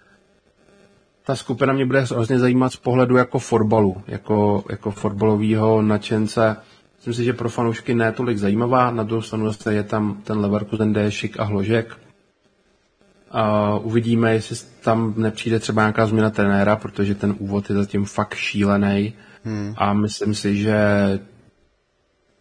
ta 1.26 1.36
skupina 1.36 1.72
mě 1.72 1.86
bude 1.86 2.00
hrozně 2.00 2.38
zajímat 2.38 2.72
z 2.72 2.76
pohledu 2.76 3.16
jako 3.16 3.38
fotbalu, 3.38 4.02
jako, 4.06 4.64
jako 4.70 4.90
fotbalového 4.90 5.82
nadšence. 5.82 6.56
Myslím 6.96 7.14
si, 7.14 7.24
že 7.24 7.32
pro 7.32 7.48
fanoušky 7.48 7.94
ne 7.94 8.12
tolik 8.12 8.38
zajímavá, 8.38 8.90
na 8.90 9.02
druhou 9.02 9.22
stranu 9.22 9.46
zase 9.46 9.74
je 9.74 9.82
tam 9.82 10.20
ten 10.24 10.38
Leverkusen, 10.38 10.92
kde 10.92 11.02
je 11.02 11.10
šik 11.10 11.40
a 11.40 11.44
hložek. 11.44 11.96
A 13.30 13.74
uvidíme, 13.78 14.34
jestli 14.34 14.56
tam 14.80 15.14
nepřijde 15.16 15.58
třeba 15.58 15.82
nějaká 15.82 16.06
změna 16.06 16.30
trenéra, 16.30 16.76
protože 16.76 17.14
ten 17.14 17.34
úvod 17.38 17.70
je 17.70 17.76
zatím 17.76 18.04
fakt 18.04 18.34
šílený. 18.34 19.14
Hmm. 19.44 19.74
A 19.76 19.92
myslím 19.92 20.34
si, 20.34 20.56
že 20.56 20.78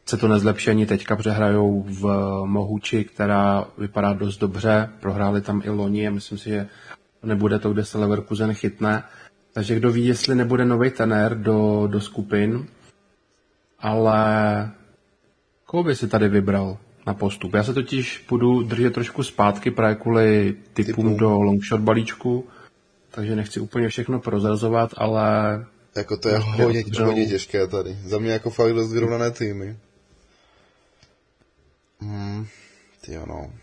se 0.09 0.17
to 0.17 0.27
nezlepší 0.27 0.69
ani 0.69 0.85
teďka, 0.85 1.15
přehrajou 1.15 1.85
v 1.87 2.05
Mohuči, 2.45 3.03
která 3.03 3.65
vypadá 3.77 4.13
dost 4.13 4.37
dobře, 4.37 4.89
prohráli 4.99 5.41
tam 5.41 5.61
i 5.65 5.69
loni 5.69 6.07
a 6.07 6.11
myslím 6.11 6.37
si, 6.37 6.49
že 6.49 6.67
nebude 7.23 7.59
to, 7.59 7.73
kde 7.73 7.85
se 7.85 7.97
Leverkusen 7.97 8.53
chytne. 8.53 9.03
Takže 9.53 9.75
kdo 9.75 9.91
ví, 9.91 10.05
jestli 10.05 10.35
nebude 10.35 10.65
nový 10.65 10.89
tenér 10.91 11.37
do, 11.37 11.87
do 11.87 12.01
skupin, 12.01 12.67
ale 13.79 14.25
koho 15.65 15.83
by 15.83 15.95
si 15.95 16.07
tady 16.07 16.29
vybral 16.29 16.77
na 17.07 17.13
postup? 17.13 17.53
Já 17.53 17.63
se 17.63 17.73
totiž 17.73 18.25
budu 18.29 18.63
držet 18.63 18.93
trošku 18.93 19.23
zpátky 19.23 19.71
právě 19.71 19.95
kvůli 19.95 20.55
typům 20.73 21.05
Typu. 21.05 21.19
do 21.19 21.41
longshot 21.41 21.81
balíčku, 21.81 22.45
takže 23.11 23.35
nechci 23.35 23.59
úplně 23.59 23.89
všechno 23.89 24.19
prozrazovat, 24.19 24.91
ale... 24.97 25.65
Jako 25.95 26.17
to 26.17 26.29
je 26.29 26.37
hodně, 26.37 26.83
hodně 27.03 27.25
těžké 27.25 27.67
tady. 27.67 27.97
Za 28.05 28.17
mě 28.17 28.31
jako 28.31 28.49
fakt 28.49 28.73
dost 28.73 28.93
vyrovnané 28.93 29.31
týmy. 29.31 29.77
Hmm, 31.99 32.47
ty 33.01 33.17
no. 33.27 33.53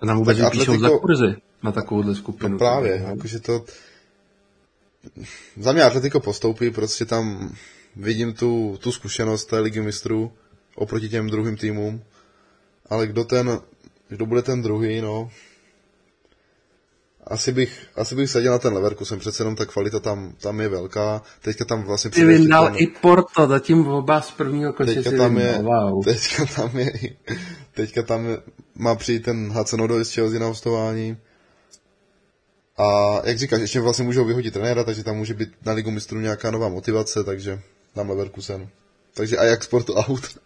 A 0.00 0.06
nám 0.06 0.18
vůbec 0.18 0.38
tak 0.38 0.46
Atletico... 0.46 0.78
za 0.78 0.98
kurzy 0.98 1.36
na 1.62 1.72
takovouhle 1.72 2.14
skupinu. 2.14 2.48
No 2.48 2.58
právě, 2.58 3.04
jakože 3.08 3.40
to... 3.40 3.64
Za 5.56 5.72
mě 5.72 5.82
Atletico 5.82 6.20
postoupí, 6.20 6.70
prostě 6.70 7.04
tam 7.04 7.54
vidím 7.96 8.34
tu, 8.34 8.78
tu 8.82 8.92
zkušenost 8.92 9.44
té 9.44 9.58
ligy 9.58 9.80
mistrů 9.80 10.32
oproti 10.74 11.08
těm 11.08 11.30
druhým 11.30 11.56
týmům. 11.56 12.02
Ale 12.90 13.06
kdo 13.06 13.24
ten, 13.24 13.60
kdo 14.08 14.26
bude 14.26 14.42
ten 14.42 14.62
druhý, 14.62 15.00
no, 15.00 15.30
asi 17.26 17.52
bych, 17.52 17.86
asi 17.96 18.14
bych 18.14 18.30
seděl 18.30 18.52
na 18.52 18.58
ten 18.58 18.74
Leverkusen, 18.74 19.18
přece 19.18 19.42
jenom 19.42 19.56
ta 19.56 19.66
kvalita 19.66 20.00
tam, 20.00 20.32
tam 20.42 20.60
je 20.60 20.68
velká. 20.68 21.22
Teďka 21.42 21.64
tam 21.64 21.82
vlastně... 21.82 22.10
Ty 22.10 22.24
vyndal 22.24 22.66
ten... 22.66 22.74
i 22.78 22.86
Porto, 22.86 23.46
zatím 23.46 23.88
oba 23.88 24.20
z 24.20 24.30
prvního 24.30 24.72
koše 24.72 24.94
teďka 24.94 25.10
si 25.10 25.16
tam 25.16 25.38
je, 25.38 25.58
wow. 25.62 26.04
Teďka 26.04 26.44
tam 26.46 26.78
je, 26.78 26.92
teďka 27.74 28.02
tam 28.02 28.26
je, 28.26 28.38
má 28.74 28.94
přijít 28.94 29.24
ten 29.24 29.52
Hudson 29.52 30.04
z 30.04 30.14
Chelsea 30.14 30.40
na 30.40 30.46
hostování. 30.46 31.16
A 32.78 33.20
jak 33.24 33.38
říkáš, 33.38 33.60
ještě 33.60 33.80
vlastně 33.80 34.04
můžou 34.04 34.24
vyhodit 34.24 34.54
trenéra, 34.54 34.84
takže 34.84 35.04
tam 35.04 35.16
může 35.16 35.34
být 35.34 35.48
na 35.64 35.72
ligu 35.72 35.90
mistrů 35.90 36.20
nějaká 36.20 36.50
nová 36.50 36.68
motivace, 36.68 37.24
takže 37.24 37.60
tam 37.94 38.10
Leverkusen. 38.10 38.68
Takže 39.14 39.36
Ajax 39.36 39.66
Porto 39.66 39.94
out. 39.94 40.38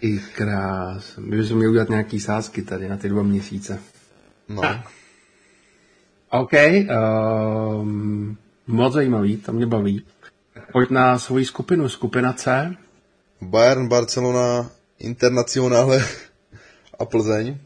I 0.00 0.18
krás. 0.18 1.16
My 1.18 1.36
bychom 1.36 1.56
měli 1.56 1.70
udělat 1.70 1.88
nějaký 1.88 2.20
sázky 2.20 2.62
tady 2.62 2.88
na 2.88 2.96
ty 2.96 3.08
dva 3.08 3.22
měsíce. 3.22 3.78
No. 4.48 4.62
OK, 6.30 6.52
um, 6.52 8.38
moc 8.66 8.92
zajímavý, 8.92 9.36
to 9.36 9.52
mě 9.52 9.66
baví. 9.66 10.04
Pojď 10.72 10.90
na 10.90 11.18
svoji 11.18 11.44
skupinu, 11.44 11.88
skupina 11.88 12.32
C. 12.32 12.74
Bayern, 13.40 13.88
Barcelona, 13.88 14.70
Internacionále 14.98 16.04
a 16.98 17.04
Plzeň. 17.04 17.58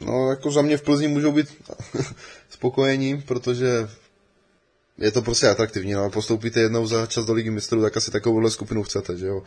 No, 0.00 0.30
jako 0.30 0.50
za 0.50 0.62
mě 0.62 0.76
v 0.76 0.82
Plzni 0.82 1.08
můžou 1.08 1.32
být 1.32 1.46
spokojení, 2.50 3.22
protože 3.22 3.88
je 4.98 5.10
to 5.10 5.22
prostě 5.22 5.48
atraktivní. 5.48 5.92
No, 5.92 6.10
postoupíte 6.10 6.60
jednou 6.60 6.86
za 6.86 7.06
čas 7.06 7.24
do 7.24 7.32
Ligy 7.32 7.50
mistrů, 7.50 7.82
tak 7.82 7.96
asi 7.96 8.10
takovouhle 8.10 8.50
skupinu 8.50 8.82
chcete, 8.82 9.16
že 9.16 9.26
jo. 9.26 9.42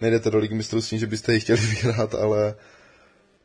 Nejdete 0.00 0.30
do 0.30 0.38
Ligy 0.38 0.54
mistrů 0.54 0.82
s 0.82 0.88
tím, 0.88 0.98
že 0.98 1.06
byste 1.06 1.34
ji 1.34 1.40
chtěli 1.40 1.60
vyhrát, 1.82 2.14
ale, 2.14 2.54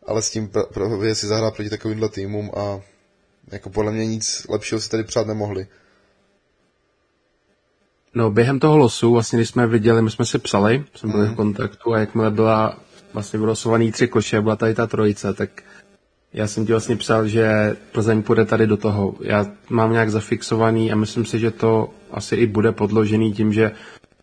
ale 0.05 0.21
s 0.21 0.29
tím 0.29 0.51
právě 0.73 1.15
si 1.15 1.27
zahrát 1.27 1.55
proti 1.55 1.69
takovýmhle 1.69 2.09
týmům 2.09 2.51
a 2.57 2.81
jako 3.51 3.69
podle 3.69 3.91
mě 3.91 4.05
nic 4.05 4.45
lepšího 4.49 4.81
si 4.81 4.89
tady 4.89 5.03
přát 5.03 5.27
nemohli. 5.27 5.67
No, 8.15 8.31
během 8.31 8.59
toho 8.59 8.77
losu, 8.77 9.13
vlastně 9.13 9.39
když 9.39 9.49
jsme 9.49 9.67
viděli, 9.67 10.01
my 10.01 10.11
jsme 10.11 10.25
si 10.25 10.39
psali, 10.39 10.83
jsme 10.95 11.11
byli 11.11 11.21
mm. 11.21 11.27
v 11.27 11.29
mhm. 11.29 11.35
kontaktu 11.35 11.93
a 11.93 11.99
jakmile 11.99 12.31
byla 12.31 12.79
vlastně 13.13 13.39
vylosovaný 13.39 13.91
tři 13.91 14.07
koše, 14.07 14.41
byla 14.41 14.55
tady 14.55 14.73
ta 14.73 14.87
trojice, 14.87 15.33
tak 15.33 15.63
já 16.33 16.47
jsem 16.47 16.65
ti 16.65 16.71
vlastně 16.71 16.95
psal, 16.95 17.27
že 17.27 17.75
Plzeň 17.91 18.23
půjde 18.23 18.45
tady 18.45 18.67
do 18.67 18.77
toho. 18.77 19.15
Já 19.21 19.45
mám 19.69 19.91
nějak 19.91 20.11
zafixovaný 20.11 20.91
a 20.91 20.95
myslím 20.95 21.25
si, 21.25 21.39
že 21.39 21.51
to 21.51 21.89
asi 22.11 22.35
i 22.35 22.47
bude 22.47 22.71
podložený 22.71 23.33
tím, 23.33 23.53
že 23.53 23.71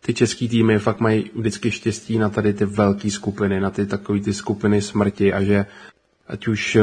ty 0.00 0.14
český 0.14 0.48
týmy 0.48 0.78
fakt 0.78 1.00
mají 1.00 1.30
vždycky 1.34 1.70
štěstí 1.70 2.18
na 2.18 2.28
tady 2.28 2.52
ty 2.52 2.64
velké 2.64 3.10
skupiny, 3.10 3.60
na 3.60 3.70
ty 3.70 3.86
takové 3.86 4.20
ty 4.20 4.34
skupiny 4.34 4.82
smrti 4.82 5.32
a 5.32 5.42
že 5.42 5.66
ať 6.30 6.48
už 6.48 6.78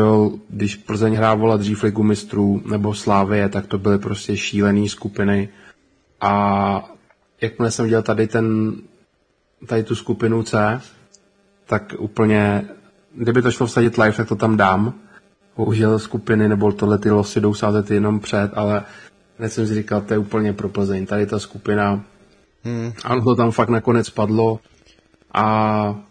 když 0.49 0.75
Plzeň 0.75 1.13
hrávala 1.13 1.57
dřív 1.57 1.83
ligu 1.83 2.03
mistrů 2.03 2.61
nebo 2.65 2.93
Slávie, 2.93 3.49
tak 3.49 3.67
to 3.67 3.77
byly 3.77 3.99
prostě 3.99 4.37
šílené 4.37 4.89
skupiny 4.89 5.49
a 6.21 6.91
jakmile 7.41 7.71
jsem 7.71 7.85
viděl 7.85 8.03
tady 8.03 8.27
ten, 8.27 8.75
tady 9.67 9.83
tu 9.83 9.95
skupinu 9.95 10.43
C, 10.43 10.81
tak 11.65 11.93
úplně, 11.97 12.65
kdyby 13.15 13.41
to 13.41 13.51
šlo 13.51 13.67
vsadit 13.67 13.97
live, 13.97 14.17
tak 14.17 14.27
to 14.27 14.35
tam 14.35 14.57
dám. 14.57 14.93
Bohužel 15.57 15.99
skupiny 15.99 16.47
nebo 16.47 16.71
tohle 16.71 16.97
ty 16.97 17.11
losy 17.11 17.41
jdou 17.41 17.53
sázet 17.53 17.91
jenom 17.91 18.19
před, 18.19 18.51
ale 18.53 18.83
hned 19.39 19.49
jsem 19.49 19.67
si 19.67 19.73
říkal, 19.73 20.01
to 20.01 20.13
je 20.13 20.17
úplně 20.17 20.53
pro 20.53 20.69
Plzeň. 20.69 21.05
Tady 21.05 21.25
ta 21.25 21.39
skupina, 21.39 22.03
hmm. 22.63 22.93
ano, 23.03 23.23
to 23.23 23.35
tam 23.35 23.51
fakt 23.51 23.69
nakonec 23.69 24.09
padlo 24.09 24.59
a 25.33 26.06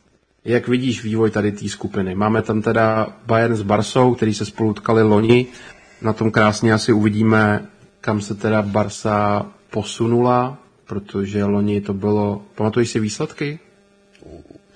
jak 0.47 0.69
vidíš 0.69 1.03
vývoj 1.05 1.31
tady 1.31 1.53
té 1.53 1.69
skupiny? 1.69 2.15
Máme 2.15 2.43
tam 2.43 2.63
teda 2.63 3.07
Bayern 3.27 3.57
s 3.57 3.63
Barsou, 3.63 4.15
který 4.15 4.35
se 4.35 4.45
spolu 4.47 4.73
tkali 4.75 5.03
loni. 5.03 5.47
Na 6.03 6.13
tom 6.13 6.31
krásně 6.31 6.73
asi 6.73 6.93
uvidíme, 6.93 7.67
kam 8.01 8.21
se 8.21 8.35
teda 8.35 8.63
Barsa 8.63 9.47
posunula, 9.71 10.59
protože 10.85 11.45
loni 11.45 11.81
to 11.81 11.95
bylo... 11.95 12.43
Pamatuješ 12.55 12.91
si 12.91 13.01
výsledky? 13.01 13.59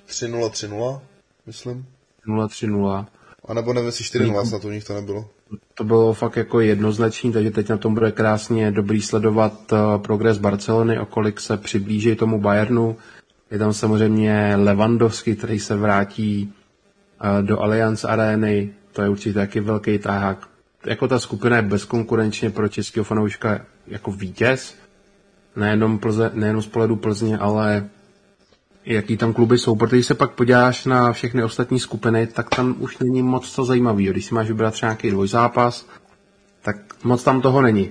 3-0, 0.08 0.50
3-0, 0.50 1.00
myslím. 1.46 1.86
0-3-0. 2.26 3.06
A 3.48 3.54
nebo 3.54 3.72
nevím, 3.72 3.86
jestli 3.86 4.04
4-0, 4.04 4.44
snad 4.44 4.64
u 4.64 4.70
nich 4.70 4.84
to 4.84 4.94
nebylo. 4.94 5.28
To 5.74 5.84
bylo 5.84 6.14
fakt 6.14 6.36
jako 6.36 6.60
jednoznačný, 6.60 7.32
takže 7.32 7.50
teď 7.50 7.68
na 7.68 7.76
tom 7.76 7.94
bude 7.94 8.12
krásně 8.12 8.70
dobrý 8.70 9.02
sledovat 9.02 9.72
uh, 9.72 9.78
progres 10.02 10.38
Barcelony, 10.38 10.98
o 10.98 11.06
kolik 11.06 11.40
se 11.40 11.56
přiblíží 11.56 12.14
tomu 12.16 12.40
Bayernu 12.40 12.96
Je 13.50 13.58
tam 13.58 13.72
samozřejmě 13.72 14.56
Levandovský, 14.56 15.36
který 15.36 15.58
se 15.58 15.76
vrátí 15.76 16.52
uh, 17.24 17.46
do 17.46 17.60
Allianz 17.60 18.04
Areny, 18.04 18.70
to 18.92 19.02
je 19.02 19.08
určitě 19.08 19.34
taky 19.34 19.60
velký 19.60 19.98
tahák. 19.98 20.48
Jako 20.86 21.08
ta 21.08 21.18
skupina 21.18 21.56
je 21.56 21.62
bezkonkurenčně 21.62 22.50
pro 22.50 22.68
českého 22.68 23.04
fanouška 23.04 23.60
jako 23.86 24.12
vítěz, 24.12 24.74
nejenom, 25.56 25.98
Plze, 25.98 26.30
nejenom 26.34 26.62
z 26.62 26.66
pohledu 26.66 26.96
Plzně, 26.96 27.38
ale 27.38 27.88
jaký 28.84 29.16
tam 29.16 29.32
kluby 29.32 29.58
jsou, 29.58 29.76
protože 29.76 29.96
když 29.96 30.06
se 30.06 30.14
pak 30.14 30.30
podíváš 30.30 30.84
na 30.84 31.12
všechny 31.12 31.44
ostatní 31.44 31.80
skupiny, 31.80 32.26
tak 32.26 32.54
tam 32.54 32.76
už 32.78 32.98
není 32.98 33.22
moc 33.22 33.50
co 33.50 33.64
zajímavý. 33.64 34.06
Když 34.06 34.24
si 34.24 34.34
máš 34.34 34.48
vybrat 34.48 34.70
třeba 34.70 34.90
nějaký 34.92 35.10
dvojzápas, 35.10 35.86
tak 36.62 36.76
moc 37.04 37.24
tam 37.24 37.40
toho 37.40 37.62
není. 37.62 37.90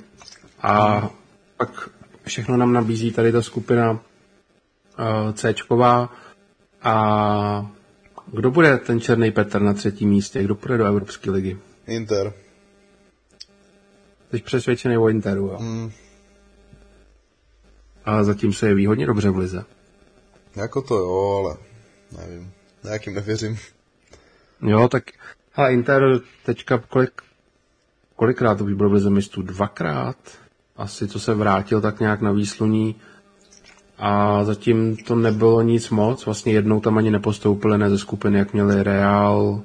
A 0.61 1.09
pak 1.57 1.89
všechno 2.25 2.57
nám 2.57 2.73
nabízí 2.73 3.11
tady 3.11 3.31
ta 3.31 3.41
skupina 3.41 3.99
C. 5.33 5.53
A 6.81 7.71
kdo 8.33 8.51
bude 8.51 8.77
ten 8.77 9.01
Černý 9.01 9.31
Petr 9.31 9.61
na 9.61 9.73
třetím 9.73 10.09
místě? 10.09 10.43
Kdo 10.43 10.55
půjde 10.55 10.77
do 10.77 10.85
Evropské 10.85 11.31
ligy? 11.31 11.57
Inter. 11.87 12.33
Jsi 14.31 14.41
přesvědčený 14.41 14.97
o 14.97 15.09
Interu, 15.09 15.47
jo? 15.47 15.57
Mm. 15.59 15.91
A 18.05 18.23
zatím 18.23 18.53
se 18.53 18.67
je 18.67 18.75
výhodně 18.75 19.05
dobře 19.05 19.29
v 19.29 19.37
lize. 19.37 19.65
Jako 20.55 20.81
to 20.81 20.95
jo, 20.95 21.43
ale 21.43 21.57
nevím. 22.21 22.51
Nějakým 22.83 23.13
nevěřím. 23.13 23.57
Jo, 24.61 24.87
tak 24.87 25.03
a 25.55 25.67
Inter 25.69 26.19
teďka 26.45 26.77
kolik, 26.77 27.21
kolikrát 28.15 28.57
to 28.57 28.63
už 28.63 28.73
bylo 28.73 28.89
v 28.89 28.93
lize 28.93 29.09
mistů? 29.09 29.41
Dvakrát? 29.41 30.17
Asi 30.77 31.07
co 31.07 31.19
se 31.19 31.33
vrátil 31.33 31.81
tak 31.81 31.99
nějak 31.99 32.21
na 32.21 32.31
výsluní 32.31 32.95
a 33.99 34.43
zatím 34.43 34.97
to 34.97 35.15
nebylo 35.15 35.61
nic 35.61 35.89
moc. 35.89 36.25
Vlastně 36.25 36.53
jednou 36.53 36.79
tam 36.79 36.97
ani 36.97 37.11
nepostoupili 37.11 37.77
ne 37.77 37.89
ze 37.89 37.97
skupiny, 37.97 38.39
jak 38.39 38.53
měli 38.53 38.83
Real, 38.83 39.61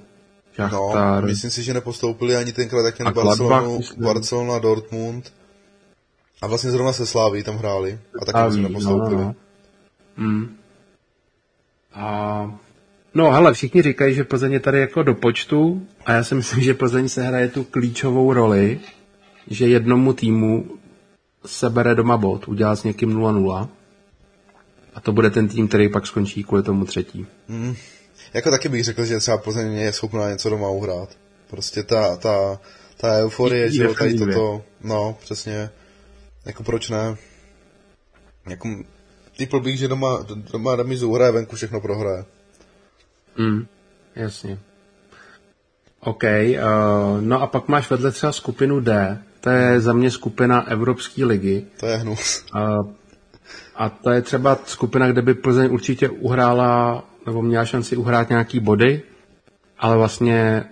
Šachtar. 0.52 1.22
No, 1.22 1.28
myslím 1.28 1.50
si, 1.50 1.62
že 1.62 1.74
nepostoupili 1.74 2.36
ani 2.36 2.52
tenkrát, 2.52 2.84
jak 2.84 2.98
měli 2.98 3.14
Barcelonu, 3.14 3.80
Barcelona, 3.96 4.58
Dortmund. 4.58 5.32
A 6.42 6.46
vlastně 6.46 6.70
zrovna 6.70 6.92
se 6.92 7.06
Sláví 7.06 7.42
tam 7.42 7.56
hráli. 7.56 7.98
A 8.22 8.24
taky 8.24 8.38
Sláví, 8.38 8.62
nepostoupili. 8.62 9.16
No, 9.16 9.22
no. 9.22 9.34
Hmm. 10.16 10.56
A 11.94 12.58
No, 13.16 13.30
hele, 13.30 13.52
všichni 13.52 13.82
říkají, 13.82 14.14
že 14.14 14.24
Plzeň 14.24 14.52
je 14.52 14.60
tady 14.60 14.80
jako 14.80 15.02
do 15.02 15.14
počtu 15.14 15.86
a 16.06 16.12
já 16.12 16.24
si 16.24 16.34
myslím, 16.34 16.60
že 16.60 16.74
Plzeň 16.74 17.08
se 17.08 17.22
hraje 17.22 17.48
tu 17.48 17.64
klíčovou 17.64 18.32
roli, 18.32 18.80
že 19.46 19.68
jednomu 19.68 20.12
týmu 20.12 20.66
sebere 21.46 21.94
doma 21.94 22.16
bod, 22.16 22.48
udělá 22.48 22.76
s 22.76 22.84
někým 22.84 23.16
0-0 23.16 23.68
a 24.94 25.00
to 25.00 25.12
bude 25.12 25.30
ten 25.30 25.48
tým, 25.48 25.68
který 25.68 25.88
pak 25.88 26.06
skončí 26.06 26.44
kvůli 26.44 26.62
tomu 26.62 26.84
třetí. 26.84 27.26
Mm. 27.48 27.74
Jako 28.34 28.50
taky 28.50 28.68
bych 28.68 28.84
řekl, 28.84 29.04
že 29.04 29.18
třeba 29.18 29.38
Plzeň 29.38 29.72
je 29.72 29.92
schopná 29.92 30.30
něco 30.30 30.50
doma 30.50 30.68
uhrát. 30.68 31.08
Prostě 31.50 31.82
ta, 31.82 32.16
ta, 32.16 32.60
ta 32.96 33.18
euforie, 33.18 33.70
že 33.70 33.88
tady 33.88 34.18
toto, 34.18 34.62
no, 34.80 35.16
přesně, 35.20 35.70
jako 36.44 36.62
proč 36.62 36.90
ne? 36.90 37.16
Jako, 38.48 38.68
typl 39.36 39.60
bych, 39.60 39.78
že 39.78 39.88
doma, 39.88 40.26
doma 40.52 40.76
remizu 40.76 41.10
uhraje, 41.10 41.32
venku 41.32 41.56
všechno 41.56 41.80
prohraje. 41.80 42.24
Mm, 43.38 43.66
jasně. 44.16 44.58
OK, 46.00 46.22
uh, 46.22 47.20
no 47.20 47.42
a 47.42 47.46
pak 47.46 47.68
máš 47.68 47.90
vedle 47.90 48.12
třeba 48.12 48.32
skupinu 48.32 48.80
D, 48.80 49.22
to 49.40 49.50
je 49.50 49.80
za 49.80 49.92
mě 49.92 50.10
skupina 50.10 50.68
Evropské 50.68 51.24
ligy. 51.24 51.64
To 51.80 51.86
je 51.86 51.96
hnus. 51.96 52.44
Uh, 52.54 52.90
a 53.76 53.88
to 53.88 54.10
je 54.10 54.22
třeba 54.22 54.58
skupina, 54.64 55.08
kde 55.08 55.22
by 55.22 55.34
Plzeň 55.34 55.68
určitě 55.72 56.08
uhrála, 56.08 57.04
nebo 57.26 57.42
měla 57.42 57.64
šanci 57.64 57.96
uhrát 57.96 58.28
nějaký 58.28 58.60
body, 58.60 59.02
ale 59.78 59.96
vlastně 59.96 60.64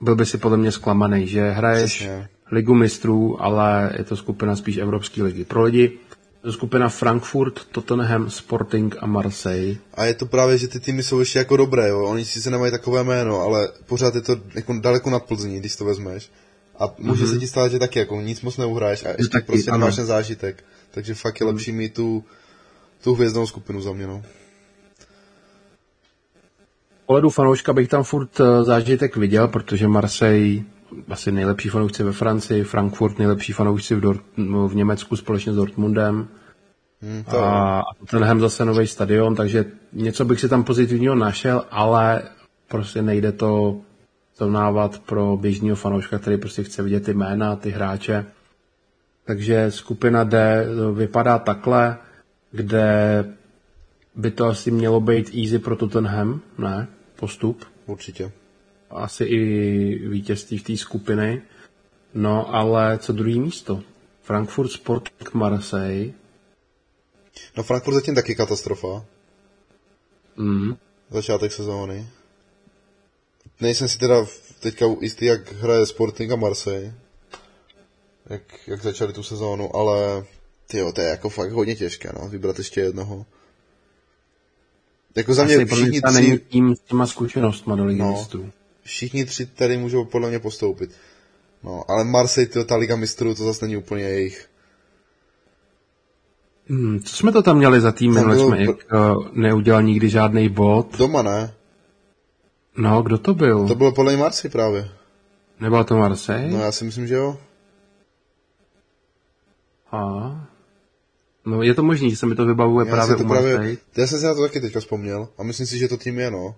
byl 0.00 0.16
by 0.16 0.26
si 0.26 0.38
podle 0.38 0.56
mě 0.56 0.72
zklamaný, 0.72 1.26
že 1.26 1.50
hraješ 1.50 1.94
Přesně. 1.94 2.28
ligu 2.52 2.74
mistrů, 2.74 3.42
ale 3.42 3.92
je 3.98 4.04
to 4.04 4.16
skupina 4.16 4.56
spíš 4.56 4.76
Evropské 4.76 5.22
ligy. 5.22 5.44
Pro 5.44 5.62
lidi 5.62 5.98
to 6.44 6.52
skupina 6.52 6.88
Frankfurt, 6.88 7.64
Tottenham, 7.72 8.30
Sporting 8.30 8.96
a 9.00 9.06
Marseille. 9.06 9.76
A 9.94 10.04
je 10.04 10.14
to 10.14 10.26
právě, 10.26 10.58
že 10.58 10.68
ty 10.68 10.80
týmy 10.80 11.02
jsou 11.02 11.20
ještě 11.20 11.38
jako 11.38 11.56
dobré, 11.56 11.88
jo. 11.88 12.04
Oni 12.04 12.24
sice 12.24 12.50
nemají 12.50 12.72
takové 12.72 13.04
jméno, 13.04 13.40
ale 13.40 13.68
pořád 13.86 14.14
je 14.14 14.20
to 14.20 14.36
jako 14.54 14.72
daleko 14.80 15.10
nad 15.10 15.24
Plzní, 15.24 15.60
když 15.60 15.76
to 15.76 15.84
vezmeš. 15.84 16.30
A 16.78 16.94
může 16.98 17.24
mm-hmm. 17.24 17.32
se 17.32 17.38
ti 17.38 17.46
stát, 17.46 17.70
že 17.70 17.78
taky 17.78 17.98
jako 17.98 18.20
nic 18.20 18.40
moc 18.40 18.56
neuhraješ 18.56 19.04
a 19.04 19.08
ještě 19.08 19.28
taky, 19.28 19.46
prostě 19.46 19.70
ano. 19.70 19.78
nemáš 19.78 19.96
ten 19.96 20.06
zážitek. 20.06 20.64
Takže 20.94 21.14
fakt 21.14 21.40
je 21.40 21.46
lepší 21.46 21.72
mít 21.72 21.94
tu, 21.94 22.24
tu 23.04 23.14
hvězdnou 23.14 23.46
skupinu 23.46 23.80
za 23.80 23.92
mě, 23.92 24.06
no. 24.06 24.22
pohledu 27.06 27.30
fanouška 27.30 27.72
bych 27.72 27.88
tam 27.88 28.04
furt 28.04 28.40
eh, 28.40 28.64
zážitek 28.64 29.16
viděl, 29.16 29.48
protože 29.48 29.88
Marseille 29.88 30.62
asi 31.08 31.32
nejlepší 31.32 31.68
fanoušci 31.68 32.02
ve 32.02 32.12
Francii, 32.12 32.64
Frankfurt 32.64 33.18
nejlepší 33.18 33.52
fanoušci 33.52 33.94
v, 33.94 34.00
Dort, 34.00 34.20
no, 34.36 34.68
v 34.68 34.74
Německu 34.74 35.16
společně 35.16 35.52
s 35.52 35.56
Dortmundem. 35.56 36.28
Hmm, 37.02 37.24
to 37.24 37.44
a 37.44 37.82
Tottenham 37.98 38.40
zase 38.40 38.64
nový 38.64 38.86
stadion, 38.86 39.34
takže 39.34 39.64
něco 39.92 40.24
bych 40.24 40.40
si 40.40 40.48
tam 40.48 40.64
pozitivního 40.64 41.14
našel, 41.14 41.64
ale 41.70 42.22
prostě 42.68 43.02
nejde 43.02 43.32
to 43.32 43.80
srovnávat 44.34 44.98
pro 44.98 45.36
běžného 45.36 45.76
fanouška, 45.76 46.18
který 46.18 46.36
prostě 46.36 46.62
chce 46.62 46.82
vidět 46.82 47.04
ty 47.04 47.14
jména, 47.14 47.56
ty 47.56 47.70
hráče. 47.70 48.26
Takže 49.24 49.70
skupina 49.70 50.24
D 50.24 50.66
vypadá 50.94 51.38
takhle, 51.38 51.98
kde 52.50 52.84
by 54.14 54.30
to 54.30 54.46
asi 54.46 54.70
mělo 54.70 55.00
být 55.00 55.34
easy 55.34 55.58
pro 55.58 55.76
Tottenham, 55.76 56.40
ne? 56.58 56.88
Postup. 57.16 57.64
Určitě. 57.86 58.32
Asi 58.90 59.24
i 59.24 59.38
vítězství 60.08 60.58
v 60.58 60.62
té 60.62 60.76
skupiny. 60.76 61.42
No, 62.14 62.54
ale 62.54 62.98
co 62.98 63.12
druhý 63.12 63.40
místo? 63.40 63.82
Frankfurt 64.22 64.68
Sport 64.68 65.34
Marseille. 65.34 66.12
No 67.56 67.62
Frankfurt 67.62 67.94
zatím 67.94 68.14
taky 68.14 68.34
katastrofa. 68.34 69.04
Mm. 70.36 70.76
Začátek 71.10 71.52
sezóny. 71.52 72.08
Nejsem 73.60 73.88
si 73.88 73.98
teda 73.98 74.26
teďka 74.60 74.86
jistý, 75.00 75.24
jak 75.24 75.52
hraje 75.52 75.86
Sporting 75.86 76.32
a 76.32 76.36
Marseille 76.36 76.94
jak, 78.30 78.42
jak 78.66 78.82
začali 78.82 79.12
tu 79.12 79.22
sezónu, 79.22 79.76
ale 79.76 80.24
tyjo, 80.66 80.92
to 80.92 81.00
je 81.00 81.08
jako 81.08 81.28
fakt 81.28 81.52
hodně 81.52 81.76
těžké, 81.76 82.12
no, 82.20 82.28
vybrat 82.28 82.58
ještě 82.58 82.80
jednoho. 82.80 83.26
Jako 85.16 85.34
za 85.34 85.44
mě 85.44 85.66
všichni 85.66 86.00
tři... 86.00 86.14
není 86.14 86.38
tím 86.38 86.76
s 86.76 86.80
těma 86.80 87.06
zkušenostma 87.06 87.76
do 87.76 87.84
ligy 87.84 88.00
no, 88.00 88.12
mistrů. 88.12 88.50
Všichni 88.82 89.24
tři 89.24 89.46
tady 89.46 89.76
můžou 89.76 90.04
podle 90.04 90.28
mě 90.28 90.38
postoupit. 90.38 90.90
No, 91.62 91.84
ale 91.88 92.04
Marseille, 92.04 92.48
tyjo, 92.52 92.64
ta 92.64 92.76
liga 92.76 92.96
mistrů, 92.96 93.34
to 93.34 93.44
zase 93.44 93.64
není 93.64 93.76
úplně 93.76 94.04
jejich. 94.04 94.48
Hmm, 96.68 97.00
co 97.00 97.16
jsme 97.16 97.32
to 97.32 97.42
tam 97.42 97.56
měli 97.56 97.80
za 97.80 97.92
tým, 97.92 98.14
minule 98.14 98.38
jsme 98.38 98.66
br... 98.66 98.70
uh, 98.70 99.26
neudělal 99.32 99.82
nikdy 99.82 100.08
žádný 100.08 100.48
bod. 100.48 100.98
Doma 100.98 101.22
ne. 101.22 101.54
No, 102.76 103.02
kdo 103.02 103.18
to 103.18 103.34
byl? 103.34 103.68
To 103.68 103.74
bylo 103.74 103.92
podle 103.92 104.16
Marseille 104.16 104.52
právě. 104.52 104.88
Nebyl 105.60 105.84
to 105.84 105.96
Marseille? 105.96 106.50
No 106.50 106.60
já 106.60 106.72
si 106.72 106.84
myslím, 106.84 107.06
že 107.06 107.14
jo. 107.14 107.38
A 109.94 110.54
No 111.46 111.62
je 111.62 111.74
to 111.74 111.82
možný, 111.82 112.10
že 112.10 112.16
se 112.16 112.26
mi 112.26 112.34
to 112.34 112.46
vybavuje 112.46 112.86
já 112.86 112.94
právě 112.94 113.16
to 113.16 113.24
u 113.24 113.26
právě, 113.26 113.76
Já 113.96 114.06
jsem 114.06 114.18
si 114.18 114.24
na 114.24 114.34
to 114.34 114.40
taky 114.40 114.60
teďka 114.60 114.80
vzpomněl 114.80 115.28
a 115.38 115.42
myslím 115.42 115.66
si, 115.66 115.78
že 115.78 115.88
to 115.88 115.96
tím 115.96 116.18
je, 116.18 116.30
no. 116.30 116.56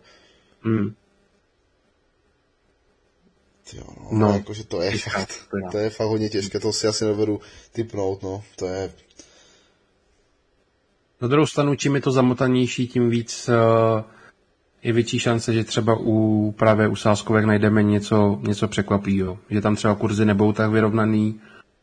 Mm. 0.65 0.95
Jo, 3.73 3.85
no, 4.13 4.19
no 4.19 4.33
jakože 4.33 4.65
to 4.65 4.81
je 4.81 4.99
fakt, 4.99 5.49
to 5.73 5.79
je 5.79 5.91
fakt 5.91 6.09
hodně 6.09 6.29
těžké, 6.29 6.61
to 6.61 6.73
si 6.73 6.87
asi 6.87 7.05
nevedu 7.05 7.41
typnout, 7.73 8.23
no, 8.23 8.43
to 8.57 8.67
je... 8.67 8.93
Na 11.21 11.29
druhou 11.29 11.47
stranu, 11.47 11.75
čím 11.75 11.95
je 11.95 12.01
to 12.01 12.13
zamotanější, 12.13 12.89
tím 12.89 13.11
víc 13.11 13.49
uh, 13.49 13.55
je 14.83 14.93
větší 14.93 15.19
šance, 15.19 15.55
že 15.55 15.65
třeba 15.65 15.97
u 16.01 16.55
právě 16.59 16.89
u 16.89 16.97
sáskovek 16.97 17.45
najdeme 17.45 17.83
něco, 17.83 18.41
něco 18.43 18.69
překvapivého. 18.69 19.39
Že 19.51 19.61
tam 19.61 19.77
třeba 19.77 19.95
kurzy 19.95 20.25
nebudou 20.25 20.53
tak 20.53 20.71
vyrovnaný, 20.71 21.41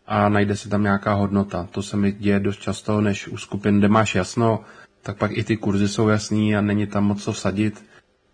a 0.07 0.29
najde 0.29 0.55
se 0.55 0.69
tam 0.69 0.83
nějaká 0.83 1.13
hodnota. 1.13 1.67
To 1.71 1.83
se 1.83 1.97
mi 1.97 2.11
děje 2.11 2.39
dost 2.39 2.59
často, 2.61 3.01
než 3.01 3.27
u 3.27 3.37
skupin, 3.37 3.79
kde 3.79 3.87
máš 3.87 4.15
jasno, 4.15 4.63
tak 5.01 5.17
pak 5.17 5.31
i 5.31 5.43
ty 5.43 5.57
kurzy 5.57 5.87
jsou 5.87 6.07
jasný 6.07 6.55
a 6.55 6.61
není 6.61 6.87
tam 6.87 7.03
moc 7.03 7.23
co 7.23 7.33
sadit, 7.33 7.85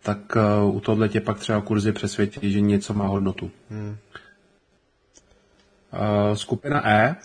tak 0.02 0.38
uh, 0.66 0.76
u 0.76 0.80
tohle 0.80 1.10
tě 1.10 1.22
pak 1.22 1.40
třeba 1.40 1.62
kurzy 1.62 1.92
přesvědčí, 1.92 2.52
že 2.52 2.62
něco 2.62 2.94
má 2.94 3.08
hodnotu. 3.08 3.52
Hmm. 3.70 3.98
Uh, 5.94 6.36
skupina 6.36 6.90
E, 6.90 7.16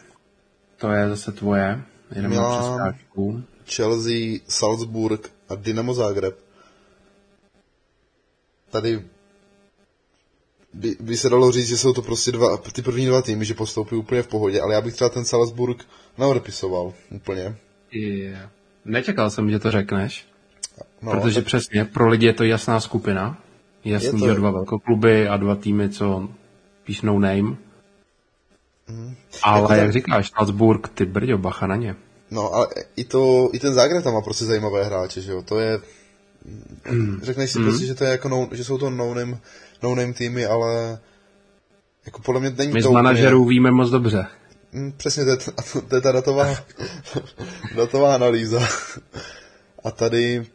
to 0.77 0.93
je 0.93 1.09
zase 1.09 1.33
tvoje, 1.33 1.83
jdeme 2.11 2.37
na 2.37 2.59
přeskáčku. 2.59 3.43
Chelsea, 3.67 4.39
Salzburg 4.49 5.33
a 5.49 5.55
Dynamo 5.55 5.95
Zagreb. 5.95 6.39
Tady 8.71 9.05
by, 10.75 10.97
by 11.01 11.17
se 11.17 11.29
dalo 11.29 11.53
říct, 11.53 11.69
že 11.69 11.79
jsou 11.79 11.93
to 11.93 12.03
prostě 12.03 12.33
dva, 12.33 12.57
ty 12.57 12.83
první 12.83 13.07
dva 13.07 13.23
týmy, 13.23 13.45
že 13.45 13.55
postoupí 13.55 13.97
úplně 13.97 14.23
v 14.23 14.29
pohodě, 14.29 14.61
ale 14.61 14.75
já 14.75 14.81
bych 14.81 14.95
třeba 14.95 15.11
ten 15.11 15.25
Salzburg 15.25 15.85
naodepisoval 16.19 16.93
úplně. 17.11 17.57
Yeah. 17.93 18.51
Nečekal 18.85 19.31
jsem, 19.31 19.51
že 19.51 19.59
to 19.59 19.71
řekneš. 19.71 20.27
No, 21.03 21.11
Protože 21.11 21.35
tak... 21.35 21.45
přesně, 21.45 21.85
pro 21.85 22.09
lidi 22.09 22.27
je 22.27 22.33
to 22.33 22.45
jasná 22.45 22.81
skupina. 22.81 23.39
Jasný, 23.85 24.21
to... 24.21 24.29
že 24.29 24.35
dva 24.35 24.51
velkokluby 24.51 25.29
a 25.29 25.37
dva 25.37 25.55
týmy, 25.55 25.89
co 25.89 26.29
píš 26.85 27.03
no 27.03 27.19
name. 27.19 27.57
Mm. 28.89 29.15
Ale 29.43 29.77
jak, 29.77 29.85
jak 29.85 29.93
říkáš, 29.93 30.33
Salzburg, 30.37 30.89
ty 30.89 31.05
brďo, 31.05 31.39
bacha 31.39 31.67
na 31.67 31.77
ně. 31.77 31.97
No, 32.31 32.55
ale 32.55 32.67
i, 32.97 33.05
to, 33.05 33.51
i 33.53 33.59
ten 33.59 33.75
Zagreb 33.75 34.05
tam 34.05 34.15
má 34.15 34.21
prostě 34.21 34.45
zajímavé 34.45 34.85
hráče, 34.85 35.21
že 35.21 35.33
jo, 35.33 35.43
to 35.43 35.59
je... 35.59 35.81
Mm. 36.91 37.21
Řekneš 37.23 37.51
si 37.51 37.59
mm. 37.59 37.65
prostě, 37.65 37.87
že, 37.87 37.95
to 37.95 38.05
je 38.05 38.11
jako 38.11 38.29
no, 38.29 38.49
že 38.53 38.65
jsou 38.65 38.79
to 38.79 38.91
no-name, 38.91 39.39
no-name 39.85 40.13
týmy, 40.13 40.47
ale 40.47 40.99
jako 42.07 42.23
podle 42.23 42.41
mě 42.41 42.51
není 42.51 42.73
My 42.73 42.83
to 42.83 42.89
z 42.89 42.93
manažerů 42.93 43.41
úplně... 43.41 43.51
víme 43.51 43.71
moc 43.71 43.91
dobře. 43.91 44.27
Mm, 44.73 44.93
přesně, 44.93 45.25
to 45.25 45.31
je, 45.31 45.37
to 45.89 45.97
je 45.97 46.01
ta 46.01 46.13
datová, 46.13 46.47
datová 47.77 48.15
analýza. 48.15 48.69
A 49.85 49.91
tady 49.91 50.47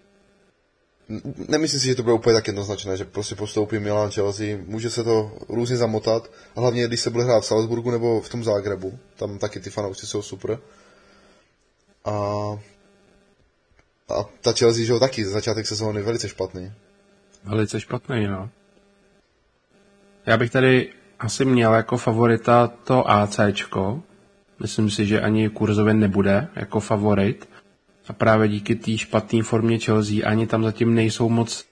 nemyslím 1.47 1.79
si, 1.79 1.87
že 1.87 1.95
to 1.95 2.03
bude 2.03 2.15
úplně 2.15 2.33
tak 2.33 2.47
jednoznačné, 2.47 2.97
že 2.97 3.05
prostě 3.05 3.35
postoupí 3.35 3.79
Milan 3.79 4.11
Chelsea. 4.11 4.57
Může 4.65 4.89
se 4.89 5.03
to 5.03 5.31
různě 5.49 5.77
zamotat, 5.77 6.31
a 6.55 6.61
hlavně 6.61 6.87
když 6.87 6.99
se 6.99 7.09
bude 7.09 7.23
hrát 7.23 7.39
v 7.39 7.45
Salzburgu 7.45 7.91
nebo 7.91 8.21
v 8.21 8.29
tom 8.29 8.43
Zágrebu. 8.43 8.99
Tam 9.15 9.37
taky 9.37 9.59
ty 9.59 9.69
fanoušci 9.69 10.07
jsou 10.07 10.21
super. 10.21 10.59
A, 12.05 12.11
a 14.09 14.23
ta 14.41 14.53
Chelsea, 14.53 14.85
že 14.85 14.91
jo, 14.91 14.99
taky 14.99 15.25
začátek 15.25 15.67
sezóny 15.67 16.01
velice 16.01 16.29
špatný. 16.29 16.73
Velice 17.43 17.81
špatný, 17.81 18.27
no. 18.27 18.49
Já 20.29 20.37
bych 20.37 20.51
tady 20.51 20.89
asi 21.19 21.45
měl 21.45 21.73
jako 21.73 21.97
favorita 21.97 22.67
to 22.83 23.09
ACčko. 23.11 24.01
Myslím 24.59 24.89
si, 24.89 25.05
že 25.05 25.21
ani 25.21 25.49
kurzově 25.49 25.93
nebude 25.93 26.47
jako 26.55 26.79
favorit. 26.79 27.49
A 28.09 28.13
právě 28.13 28.47
díky 28.47 28.75
té 28.75 28.97
špatné 28.97 29.43
formě 29.43 29.79
Chelsea 29.79 30.29
ani 30.29 30.47
tam 30.47 30.63
zatím 30.63 30.95
nejsou 30.95 31.29
moc 31.29 31.65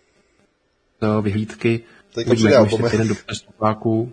uh, 1.01 1.24
vyhlídky. 1.24 1.80
Teď 2.14 2.28
Pojďme 2.28 2.51
jako 2.51 2.78
ještě 2.84 2.97
do 2.97 3.16
přestupáků. 3.28 4.12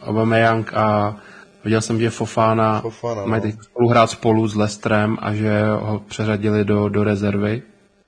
Aubameyang 0.00 0.74
a 0.74 1.16
viděl 1.64 1.80
jsem, 1.80 2.00
že 2.00 2.10
Fofana, 2.10 2.80
Fofana 2.80 3.24
mají 3.24 3.42
no. 3.42 3.50
teď 3.50 3.62
spolu 3.62 3.88
hrát 3.88 4.10
spolu 4.10 4.48
s 4.48 4.54
Lestrem 4.54 5.16
a 5.20 5.34
že 5.34 5.64
ho 5.64 6.00
přeřadili 6.08 6.64
do, 6.64 6.88
do 6.88 7.04
rezervy. 7.04 7.62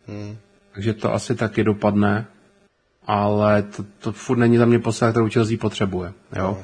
Hmm. 0.09 0.36
Takže 0.74 0.93
to 0.95 1.14
asi 1.14 1.34
taky 1.34 1.64
dopadne. 1.64 2.26
Ale 3.07 3.62
to, 3.62 3.84
to 3.98 4.12
furt 4.12 4.36
není 4.36 4.59
za 4.59 4.66
mě 4.66 4.78
posila, 4.78 5.11
kterou 5.11 5.28
Chelsea 5.28 5.57
potřebuje. 5.61 6.12
Jo? 6.36 6.42
No. 6.42 6.59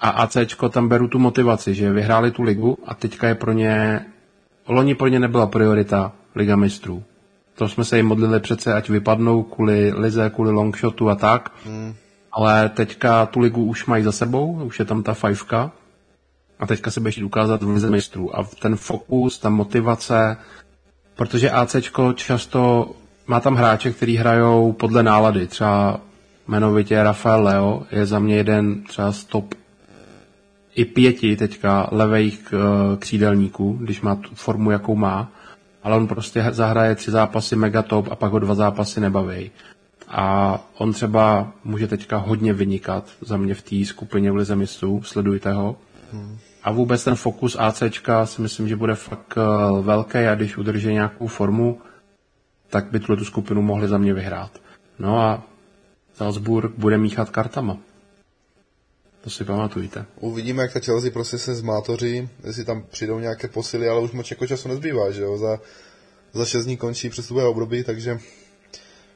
A 0.00 0.08
ACčko 0.10 0.68
tam 0.68 0.88
beru 0.88 1.08
tu 1.08 1.18
motivaci, 1.18 1.74
že 1.74 1.92
vyhráli 1.92 2.30
tu 2.30 2.42
ligu 2.42 2.78
a 2.86 2.94
teďka 2.94 3.28
je 3.28 3.34
pro 3.34 3.52
ně 3.52 4.04
Loni 4.68 4.94
pro 4.94 5.08
ně 5.08 5.20
nebyla 5.20 5.46
priorita 5.46 6.12
Liga 6.34 6.56
mistrů. 6.56 7.04
To 7.54 7.68
jsme 7.68 7.84
se 7.84 7.96
jim 7.96 8.06
modlili 8.06 8.40
přece, 8.40 8.74
ať 8.74 8.88
vypadnou 8.88 9.42
kvůli 9.42 9.92
lize, 9.96 10.30
kvůli 10.30 10.50
longshotu 10.50 11.10
a 11.10 11.14
tak. 11.14 11.52
Hmm. 11.64 11.94
Ale 12.32 12.68
teďka 12.68 13.26
tu 13.26 13.40
ligu 13.40 13.64
už 13.64 13.86
mají 13.86 14.04
za 14.04 14.12
sebou, 14.12 14.52
už 14.52 14.78
je 14.78 14.84
tam 14.84 15.02
ta 15.02 15.14
fajfka. 15.14 15.72
A 16.58 16.66
teďka 16.66 16.90
se 16.90 17.00
budeš 17.00 17.22
ukázat 17.22 17.62
v 17.62 17.68
lize 17.68 17.90
mistrů. 17.90 18.38
A 18.38 18.44
ten 18.62 18.76
fokus, 18.76 19.38
ta 19.38 19.50
motivace, 19.50 20.36
protože 21.16 21.50
ACčko 21.50 22.12
často 22.12 22.90
má 23.26 23.40
tam 23.40 23.54
hráče, 23.54 23.92
kteří 23.92 24.16
hrajou 24.16 24.72
podle 24.72 25.02
nálady. 25.02 25.46
Třeba 25.46 26.00
jmenovitě 26.48 27.02
Rafael 27.02 27.42
Leo 27.42 27.82
je 27.90 28.06
za 28.06 28.18
mě 28.18 28.36
jeden 28.36 28.82
třeba 28.82 29.12
z 29.12 29.24
top 29.24 29.54
i 30.74 30.84
pěti 30.84 31.36
teďka 31.36 31.88
levých 31.92 32.54
uh, 32.54 32.96
křídelníků, 32.96 33.78
když 33.80 34.00
má 34.00 34.14
tu 34.14 34.34
formu, 34.34 34.70
jakou 34.70 34.96
má, 34.96 35.30
ale 35.82 35.96
on 35.96 36.06
prostě 36.06 36.46
zahraje 36.50 36.94
tři 36.94 37.10
zápasy 37.10 37.56
megatop 37.56 38.08
a 38.10 38.16
pak 38.16 38.32
ho 38.32 38.38
dva 38.38 38.54
zápasy 38.54 39.00
nebaví. 39.00 39.50
A 40.08 40.58
on 40.78 40.92
třeba 40.92 41.52
může 41.64 41.86
teďka 41.86 42.16
hodně 42.16 42.52
vynikat 42.52 43.04
za 43.20 43.36
mě 43.36 43.54
v 43.54 43.62
té 43.62 43.84
skupině 43.84 44.32
v 44.32 44.36
Lize 44.36 44.56
mistrů, 44.56 45.02
sledujte 45.02 45.52
ho. 45.52 45.76
A 46.62 46.72
vůbec 46.72 47.04
ten 47.04 47.14
fokus 47.14 47.56
ACčka 47.58 48.26
si 48.26 48.42
myslím, 48.42 48.68
že 48.68 48.76
bude 48.76 48.94
fakt 48.94 49.36
uh, 49.36 49.84
velký 49.84 50.18
a 50.18 50.34
když 50.34 50.56
udrží 50.56 50.92
nějakou 50.92 51.26
formu, 51.26 51.78
tak 52.70 52.90
by 52.90 53.00
tuto 53.00 53.24
skupinu 53.24 53.62
mohli 53.62 53.88
za 53.88 53.98
mě 53.98 54.14
vyhrát. 54.14 54.60
No 54.98 55.18
a 55.18 55.46
Salzburg 56.14 56.72
bude 56.78 56.98
míchat 56.98 57.30
kartama. 57.30 57.78
To 59.20 59.30
si 59.30 59.44
pamatujte. 59.44 60.06
Uvidíme, 60.20 60.62
jak 60.62 60.72
ta 60.72 60.80
Chelsea 60.80 61.10
prostě 61.10 61.38
se 61.38 61.54
zmátoří, 61.54 62.28
jestli 62.44 62.64
tam 62.64 62.82
přijdou 62.90 63.18
nějaké 63.18 63.48
posily, 63.48 63.88
ale 63.88 64.00
už 64.00 64.12
moc 64.12 64.30
jako 64.30 64.46
času 64.46 64.68
nezbývá, 64.68 65.10
že 65.10 65.22
jo? 65.22 65.38
Za, 65.38 65.58
za 66.32 66.44
6 66.44 66.64
dní 66.64 66.76
končí 66.76 67.08
přestupové 67.08 67.46
období, 67.46 67.84
takže 67.84 68.18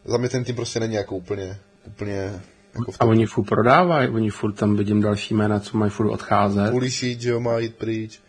za 0.05 0.17
mě 0.17 0.29
ten 0.29 0.45
tým 0.45 0.57
prostě 0.57 0.81
není 0.81 0.95
jako 0.95 1.17
úplně, 1.17 1.59
úplně 1.87 2.41
jako. 2.79 2.93
A 3.01 3.05
oni 3.05 3.27
furt 3.27 3.45
prodávají, 3.45 4.09
oni 4.09 4.31
furt 4.31 4.53
tam 4.53 4.77
vidím 4.77 5.01
další 5.01 5.35
jména, 5.35 5.61
co 5.61 5.79
mají 5.79 5.91
furt 5.91 6.11
odcházet. 6.11 6.71
Pulisic, 6.71 7.21
že 7.21 7.31
jo, 7.31 7.41
má 7.41 7.59
jít 7.59 7.75
pryč. 7.75 8.21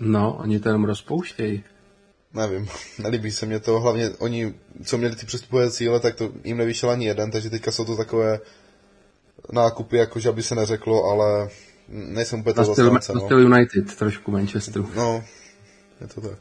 No, 0.00 0.36
oni 0.40 0.60
to 0.60 0.68
jenom 0.68 0.84
rozpouštějí. 0.84 1.64
Nevím, 2.34 2.68
nelíbí 2.98 3.30
se 3.32 3.46
mě 3.46 3.60
to, 3.60 3.80
hlavně 3.80 4.10
oni, 4.18 4.54
co 4.84 4.98
měli 4.98 5.16
ty 5.16 5.26
přestupové 5.26 5.70
cíle, 5.70 6.00
tak 6.00 6.14
to 6.14 6.32
jim 6.44 6.56
nevyšel 6.56 6.90
ani 6.90 7.06
jeden, 7.06 7.30
takže 7.30 7.50
teďka 7.50 7.72
jsou 7.72 7.84
to 7.84 7.96
takové 7.96 8.40
nákupy, 9.52 9.96
jakože 9.96 10.28
aby 10.28 10.42
se 10.42 10.54
neřeklo, 10.54 11.04
ale 11.04 11.48
nejsem 11.88 12.40
úplně 12.40 12.54
to 12.54 12.64
zastánce. 12.64 13.12
No. 13.12 13.20
styl 13.20 13.40
United 13.40 13.96
trošku 13.96 14.30
Manchesteru. 14.30 14.90
No, 14.96 15.24
je 16.00 16.06
to 16.06 16.20
tak. 16.20 16.38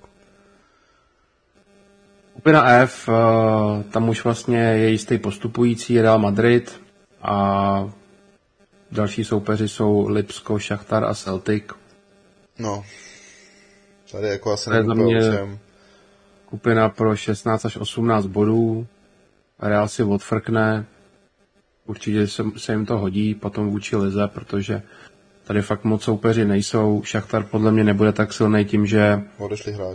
Skupina 2.31 2.69
F, 2.69 3.09
eh, 3.09 3.83
tam 3.83 4.09
už 4.09 4.23
vlastně 4.23 4.59
je 4.59 4.89
jistý 4.89 5.17
postupující 5.17 6.01
Real 6.01 6.19
Madrid 6.19 6.81
a 7.21 7.91
další 8.91 9.23
soupeři 9.23 9.67
jsou 9.67 10.07
Lipsko, 10.07 10.59
Šachtar 10.59 11.03
a 11.03 11.13
Celtic. 11.13 11.63
No, 12.59 12.85
tady 14.11 14.27
jako 14.27 14.53
asi 14.53 14.69
nevím 14.69 14.93
mě 14.93 15.21
skupina 16.47 16.89
pro 16.89 17.15
16 17.15 17.65
až 17.65 17.77
18 17.77 18.25
bodů. 18.25 18.87
Real 19.59 19.87
si 19.87 20.03
odfrkne, 20.03 20.85
určitě 21.85 22.27
se, 22.27 22.43
se 22.57 22.71
jim 22.71 22.85
to 22.85 22.97
hodí 22.97 23.35
potom 23.35 23.69
vůči 23.69 23.95
Lize, 23.95 24.27
protože 24.27 24.81
tady 25.43 25.61
fakt 25.61 25.83
moc 25.83 26.03
soupeři 26.03 26.45
nejsou. 26.45 27.01
Šachtar 27.03 27.43
podle 27.43 27.71
mě 27.71 27.83
nebude 27.83 28.11
tak 28.11 28.33
silný 28.33 28.65
tím, 28.65 28.85
že 28.85 29.21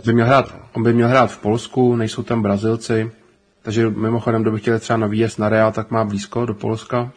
by 0.05 0.13
měl 0.13 0.25
hrát, 0.25 0.55
on 0.73 0.83
by 0.83 0.93
měl 0.93 1.07
hrát 1.07 1.31
v 1.31 1.37
Polsku, 1.37 1.95
nejsou 1.95 2.23
tam 2.23 2.41
Brazilci, 2.41 3.11
takže 3.61 3.89
mimochodem, 3.89 4.41
kdo 4.41 4.51
by 4.51 4.59
chtěl 4.59 4.79
třeba 4.79 4.97
na 4.97 5.07
výjezd 5.07 5.39
na 5.39 5.49
Real, 5.49 5.71
tak 5.71 5.91
má 5.91 6.03
blízko 6.05 6.45
do 6.45 6.53
Polska. 6.53 7.11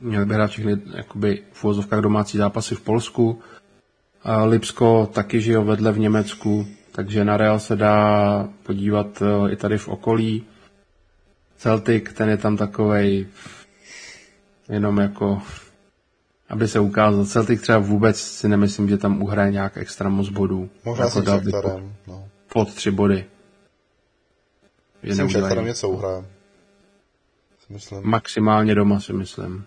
Měl 0.00 0.26
by 0.26 0.34
hrát 0.34 0.50
všechny 0.50 0.76
jakoby, 0.96 1.42
v 1.52 1.64
úvozovkách 1.64 2.00
domácí 2.00 2.38
zápasy 2.38 2.74
v 2.74 2.80
Polsku. 2.80 3.40
A 4.22 4.44
Lipsko 4.44 5.10
taky 5.12 5.40
žije 5.40 5.58
vedle 5.58 5.92
v 5.92 5.98
Německu, 5.98 6.66
takže 6.92 7.24
na 7.24 7.36
Real 7.36 7.58
se 7.58 7.76
dá 7.76 8.48
podívat 8.62 9.22
eh, 9.22 9.52
i 9.52 9.56
tady 9.56 9.78
v 9.78 9.88
okolí. 9.88 10.44
Celtic, 11.56 12.12
ten 12.12 12.28
je 12.28 12.36
tam 12.36 12.56
takovej 12.56 13.26
jenom 14.68 14.98
jako 14.98 15.42
aby 16.52 16.68
se 16.68 16.80
ukázal. 16.80 17.26
Celtic 17.26 17.60
třeba 17.60 17.78
vůbec 17.78 18.20
si 18.20 18.48
nemyslím, 18.48 18.88
že 18.88 18.98
tam 18.98 19.22
uhraje 19.22 19.52
nějak 19.52 19.76
extra 19.76 20.08
moc 20.08 20.28
bodů. 20.28 20.70
Možná 20.84 21.04
jako 21.04 21.20
s 21.20 21.24
Šachtarem, 21.24 21.94
no. 22.06 22.28
Pod 22.52 22.74
tři 22.74 22.90
body. 22.90 23.24
Že 25.02 25.14
s 25.14 25.28
Šachtarem 25.28 25.64
něco 25.64 25.88
uhraje. 25.88 26.24
Myslím. 27.68 28.00
Maximálně 28.04 28.74
doma 28.74 29.00
si 29.00 29.12
myslím. 29.12 29.64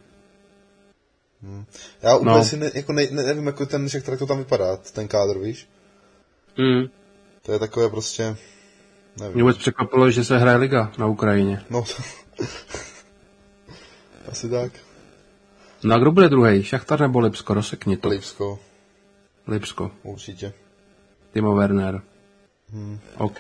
Hmm. 1.42 1.66
Já 2.02 2.16
úplně 2.16 2.36
no. 2.36 2.44
si 2.44 2.58
ne, 2.58 2.72
jako 2.74 2.94
ne, 2.94 3.08
ne, 3.12 3.24
nevím, 3.24 3.48
jako 3.48 3.66
ten 3.66 3.88
jak 3.94 4.20
to 4.20 4.26
tam 4.26 4.38
vypadá, 4.38 4.78
ten 4.78 5.08
kádr, 5.08 5.40
víš? 5.40 5.70
Mm. 6.58 6.86
To 7.46 7.52
je 7.52 7.60
takové 7.60 7.90
prostě... 7.90 8.38
Nevím. 9.20 9.34
Mě 9.34 9.44
vůbec 9.44 9.58
překvapilo, 9.58 10.12
že 10.12 10.24
se 10.24 10.38
hraje 10.38 10.58
liga 10.58 10.92
na 10.98 11.08
Ukrajině. 11.08 11.66
No, 11.70 11.84
asi 14.32 14.50
tak. 14.50 14.72
No 15.84 15.96
a 15.96 15.98
kdo 15.98 16.12
bude 16.12 16.30
druhý? 16.30 16.64
Šachtar 16.64 17.02
nebo 17.02 17.20
Lipsko? 17.20 17.54
Rozsekni 17.54 17.98
to. 17.98 18.10
Lipsko. 18.10 18.60
Lipsko. 19.48 19.92
Určitě. 20.04 20.54
Timo 21.34 21.56
Werner. 21.56 22.02
Hmm. 22.70 23.00
OK. 23.18 23.40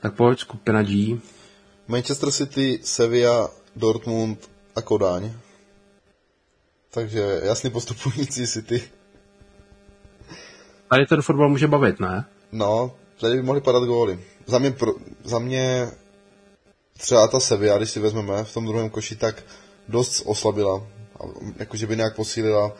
Tak 0.00 0.14
pojď, 0.14 0.38
skupina 0.38 0.82
G. 0.82 1.20
Manchester 1.88 2.30
City, 2.30 2.80
Sevilla, 2.82 3.50
Dortmund 3.76 4.50
a 4.76 4.82
Kodáň. 4.82 5.32
Takže 6.90 7.40
jasný 7.44 7.70
postupující 7.70 8.46
City. 8.46 8.82
Tady 10.90 11.06
ten 11.06 11.22
fotbal 11.22 11.48
může 11.48 11.66
bavit, 11.66 12.00
ne? 12.00 12.24
No, 12.52 12.92
tady 13.20 13.36
by 13.36 13.42
mohli 13.42 13.60
padat 13.60 13.84
góly. 13.84 14.20
Za 14.46 14.58
mě, 14.58 14.70
pro, 14.70 14.92
za 15.24 15.38
mě 15.38 15.88
třeba 16.98 17.28
ta 17.28 17.40
Sevilla, 17.40 17.78
když 17.78 17.90
si 17.90 18.00
vezmeme 18.00 18.44
v 18.44 18.54
tom 18.54 18.66
druhém 18.66 18.90
koši, 18.90 19.16
tak 19.16 19.44
dost 19.88 20.22
oslabila. 20.26 20.86
Jakože 21.56 21.86
by 21.86 21.96
nějak 21.96 22.16
posílila. 22.16 22.72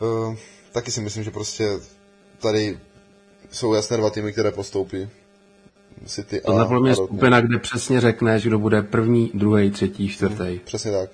Uh, 0.00 0.36
taky 0.72 0.90
si 0.90 1.00
myslím, 1.00 1.24
že 1.24 1.30
prostě 1.30 1.68
tady 2.38 2.78
jsou 3.50 3.74
jasné 3.74 3.96
dva 3.96 4.10
týmy, 4.10 4.32
které 4.32 4.50
postoupí. 4.50 5.08
City 6.06 6.42
a, 6.42 6.46
Tohle 6.46 6.64
podle 6.66 6.80
mě 6.80 6.94
skupina, 6.94 7.40
kde 7.40 7.58
přesně 7.58 8.00
řekneš, 8.00 8.42
kdo 8.42 8.58
bude 8.58 8.82
první, 8.82 9.30
druhý, 9.34 9.70
třetí, 9.70 10.08
čtvrtý. 10.08 10.60
Přesně 10.64 10.90
tak. 10.92 11.10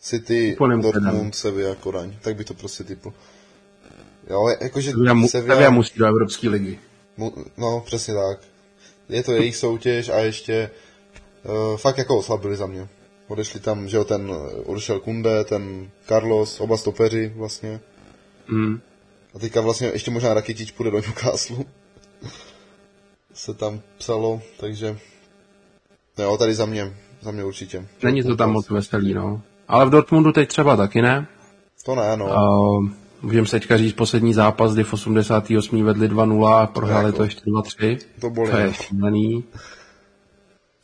City, 0.00 0.52
Úplným 0.54 0.80
Dortmund, 0.80 1.34
Sevilla, 1.34 1.74
Kodaň. 1.74 2.16
Tak 2.20 2.36
bych 2.36 2.46
to 2.46 2.54
prostě 2.54 2.84
typl. 2.84 3.12
Jo, 4.30 4.48
jakože 4.60 4.90
Sevilla, 4.90 5.26
Sevilla, 5.28 5.54
Sevilla 5.54 5.70
musí 5.70 5.98
do 5.98 6.06
Evropské 6.06 6.48
ligy. 6.48 6.78
mu, 7.16 7.32
no, 7.56 7.82
přesně 7.86 8.14
tak. 8.14 8.38
Je 9.08 9.22
to 9.22 9.32
jejich 9.32 9.56
soutěž 9.56 10.08
a 10.08 10.18
ještě 10.18 10.70
uh, 11.44 11.76
fakt 11.76 11.98
jako 11.98 12.18
oslabili 12.18 12.56
za 12.56 12.66
mě. 12.66 12.88
Odešli 13.28 13.60
tam, 13.60 13.88
že 13.88 13.96
jo, 13.96 14.04
ten 14.04 14.30
uh, 14.30 14.36
odešel 14.66 15.00
Kunde, 15.00 15.44
ten 15.44 15.90
Carlos, 16.08 16.60
oba 16.60 16.76
stopeři 16.76 17.32
vlastně. 17.36 17.80
Mm. 18.48 18.80
A 19.34 19.38
teďka 19.38 19.60
vlastně 19.60 19.90
ještě 19.92 20.10
možná 20.10 20.34
Rakitič 20.34 20.70
půjde 20.70 20.90
do 20.90 20.96
Newcastle. 20.96 21.56
Se 23.34 23.54
tam 23.54 23.80
psalo, 23.98 24.42
takže... 24.60 24.98
Jo, 26.18 26.36
tady 26.36 26.54
za 26.54 26.66
mě, 26.66 26.96
za 27.20 27.30
mě 27.30 27.44
určitě. 27.44 27.86
Není 28.02 28.22
to 28.22 28.36
tam 28.36 28.52
moc 28.52 28.70
veselý, 28.70 29.14
no. 29.14 29.42
Ale 29.68 29.86
v 29.86 29.90
Dortmundu 29.90 30.32
teď 30.32 30.48
třeba 30.48 30.76
taky 30.76 31.02
ne. 31.02 31.26
To 31.84 31.94
ne, 31.94 32.16
no. 32.16 32.24
Uh, 32.26 32.90
můžeme 33.22 33.46
se 33.46 33.60
teďka 33.60 33.76
říct 33.76 33.92
poslední 33.94 34.34
zápas, 34.34 34.74
kdy 34.74 34.84
v 34.84 34.92
88. 34.92 35.84
vedli 35.84 36.08
2-0 36.08 36.46
a 36.48 36.66
prohráli 36.66 37.06
Jako. 37.06 37.16
to 37.16 37.24
ještě 37.24 37.40
2-3. 37.50 37.98
To 38.20 38.30
bolí, 38.30 38.50
To 38.50 38.56
je 38.56 38.66
no. 38.66 38.72
šílený. 38.72 39.44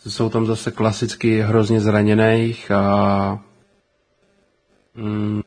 Jsou 0.06 0.28
tam 0.28 0.46
zase 0.46 0.70
klasicky 0.70 1.40
hrozně 1.40 1.80
zraněných 1.80 2.70
a 2.70 3.38
mm, 4.94 5.42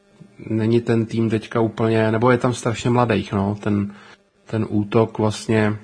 není 0.50 0.82
ten 0.82 1.06
tým 1.06 1.30
teďka 1.30 1.60
úplně, 1.60 2.12
nebo 2.12 2.32
je 2.32 2.38
tam 2.38 2.54
strašně 2.54 2.90
mladých, 2.90 3.34
no, 3.34 3.58
ten, 3.64 3.94
ten 4.46 4.66
útok 4.70 5.18
vlastně, 5.18 5.78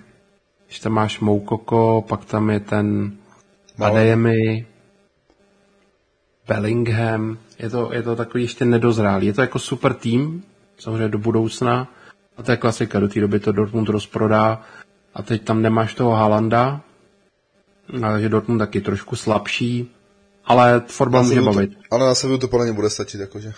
když 0.67 0.79
tam 0.79 0.93
máš 0.93 1.19
Moukoko, 1.19 2.05
pak 2.07 2.25
tam 2.25 2.49
je 2.49 2.59
ten 2.59 3.11
Malé. 3.77 3.91
Adeyemi, 3.91 4.65
Bellingham, 6.47 7.37
je 7.59 7.69
to, 7.69 7.93
je 7.93 8.03
to 8.03 8.15
takový 8.15 8.43
ještě 8.43 8.65
nedozrálý, 8.65 9.27
je 9.27 9.33
to 9.33 9.41
jako 9.41 9.59
super 9.59 9.93
tým, 9.93 10.43
samozřejmě 10.77 11.09
do 11.09 11.17
budoucna, 11.17 11.87
a 12.37 12.43
to 12.43 12.51
je 12.51 12.57
klasika, 12.57 12.99
do 12.99 13.07
té 13.07 13.19
doby 13.19 13.39
to 13.39 13.51
Dortmund 13.51 13.89
rozprodá, 13.89 14.61
a 15.13 15.21
teď 15.23 15.43
tam 15.43 15.61
nemáš 15.61 15.93
toho 15.93 16.11
Halanda, 16.11 16.81
takže 18.01 18.29
Dortmund 18.29 18.59
taky 18.59 18.81
trošku 18.81 19.15
slabší, 19.15 19.91
ale 20.45 20.81
fotbal 20.87 21.23
může 21.23 21.41
bavit. 21.41 21.73
to, 21.73 21.79
ale 21.91 22.05
na 22.07 22.15
Sevillu 22.15 22.39
to 22.39 22.47
podle 22.47 22.65
mě 22.65 22.73
bude 22.73 22.89
stačit, 22.89 23.21
jakože. 23.21 23.53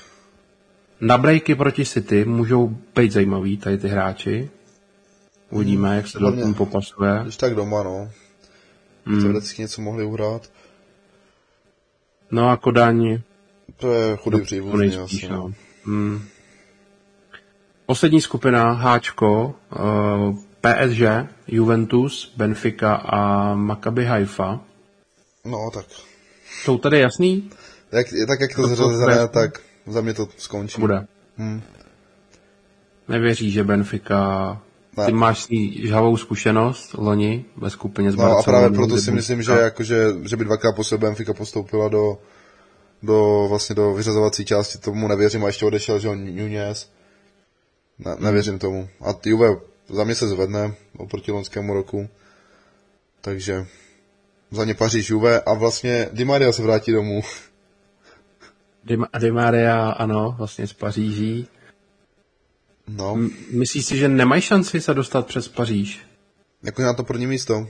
Na 1.01 1.17
breaky 1.17 1.55
proti 1.55 1.85
City 1.85 2.25
můžou 2.25 2.77
být 2.95 3.11
zajímavý 3.11 3.57
tady 3.57 3.77
ty 3.77 3.87
hráči. 3.87 4.49
Uvidíme, 5.49 5.95
jak 5.95 6.07
se 6.07 6.19
Dortmund 6.19 6.57
popasuje. 6.57 7.19
Když 7.23 7.37
tak 7.37 7.55
doma, 7.55 7.83
no. 7.83 8.11
Hmm. 9.05 9.21
Teoreticky 9.21 9.61
něco 9.61 9.81
mohli 9.81 10.05
uhrát. 10.05 10.49
No 12.31 12.49
a 12.49 12.57
Kodaň 12.57 13.19
To 13.77 13.91
je 13.93 14.17
chudý 14.17 14.37
to 14.37 14.43
příbuzný 14.43 14.97
asi. 14.97 15.27
no. 15.27 15.37
No. 15.37 15.53
Hmm. 15.85 16.21
Poslední 17.89 18.21
skupina, 18.21 18.71
Háčko, 18.71 19.55
uh, 19.79 20.35
PSG, 20.61 21.01
Juventus, 21.47 22.33
Benfica 22.37 22.93
a 22.95 23.53
Maccabi 23.55 24.05
Haifa. 24.05 24.59
no, 25.45 25.69
tak. 25.73 25.85
Jsou 26.63 26.77
tady 26.77 26.99
jasný? 26.99 27.49
Jak, 27.91 28.07
tak 28.27 28.39
jak 28.41 28.55
to 28.55 28.75
To- 28.75 28.89
bude- 28.89 29.27
tak 29.27 29.61
za 29.87 30.01
mě 30.01 30.13
to 30.13 30.27
skončí. 30.37 30.81
Bude. 30.81 31.05
Hmm. 31.37 31.61
Nevěří, 33.07 33.51
že 33.51 33.63
Benfica... 33.63 34.61
Ne. 34.97 35.05
Ty 35.05 35.11
máš 35.11 35.43
s 35.43 35.49
ní 35.49 35.87
žhavou 35.87 36.17
zkušenost 36.17 36.93
loni 36.97 37.45
ve 37.57 37.69
skupině 37.69 38.11
s 38.11 38.15
No 38.15 38.37
a 38.37 38.43
právě 38.43 38.69
proto 38.69 38.97
si 38.97 39.11
myslím, 39.11 39.41
že, 39.41 39.51
Benfica- 39.51 39.63
jakože, 39.63 40.05
že 40.23 40.37
by 40.37 40.45
dvakrát 40.45 40.75
po 40.75 40.83
sobě 40.83 41.07
Benfica 41.07 41.33
postoupila 41.33 41.89
do, 41.89 42.17
do, 43.03 43.45
vlastně 43.49 43.75
do 43.75 43.93
vyřazovací 43.93 44.45
části, 44.45 44.77
tomu 44.77 45.07
nevěřím 45.07 45.43
a 45.43 45.47
ještě 45.47 45.65
odešel, 45.65 45.99
že 45.99 46.09
on 46.09 46.35
Nunez. 46.35 46.89
Ne, 47.99 48.15
nevěřím 48.19 48.59
tomu. 48.59 48.89
A 49.01 49.13
Juve 49.25 49.55
za 49.89 50.03
mě 50.03 50.15
se 50.15 50.27
zvedne 50.27 50.73
oproti 50.97 51.31
loňskému 51.31 51.73
roku. 51.73 52.09
Takže 53.21 53.65
za 54.51 54.65
ně 54.65 54.73
Paříž 54.73 55.09
Juve 55.09 55.41
a 55.41 55.53
vlastně 55.53 56.09
Di 56.13 56.25
Maria 56.25 56.51
se 56.51 56.61
vrátí 56.61 56.91
domů. 56.91 57.21
Di, 58.83 58.97
Di 59.19 59.31
Maria, 59.31 59.89
ano, 59.89 60.35
vlastně 60.37 60.67
z 60.67 60.73
Paříží. 60.73 61.47
No, 62.87 63.13
M- 63.15 63.29
Myslíš 63.51 63.85
si, 63.85 63.97
že 63.97 64.07
nemají 64.09 64.41
šanci 64.41 64.81
se 64.81 64.93
dostat 64.93 65.27
přes 65.27 65.47
Paříž? 65.47 65.99
jako 66.63 66.81
na 66.81 66.93
to 66.93 67.03
první 67.03 67.27
místo. 67.27 67.67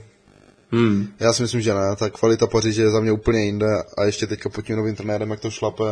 Hmm. 0.72 1.08
Já 1.20 1.32
si 1.32 1.42
myslím, 1.42 1.60
že 1.60 1.74
ne. 1.74 1.96
Ta 1.96 2.10
kvalita 2.10 2.46
Paříže 2.46 2.82
je 2.82 2.90
za 2.90 3.00
mě 3.00 3.12
úplně 3.12 3.44
jinde 3.44 3.66
a 3.98 4.04
ještě 4.04 4.26
teďka 4.26 4.48
pod 4.48 4.62
tím 4.66 4.76
novým 4.76 4.96
trenérem, 4.96 5.30
jak 5.30 5.40
to 5.40 5.50
šlape. 5.50 5.84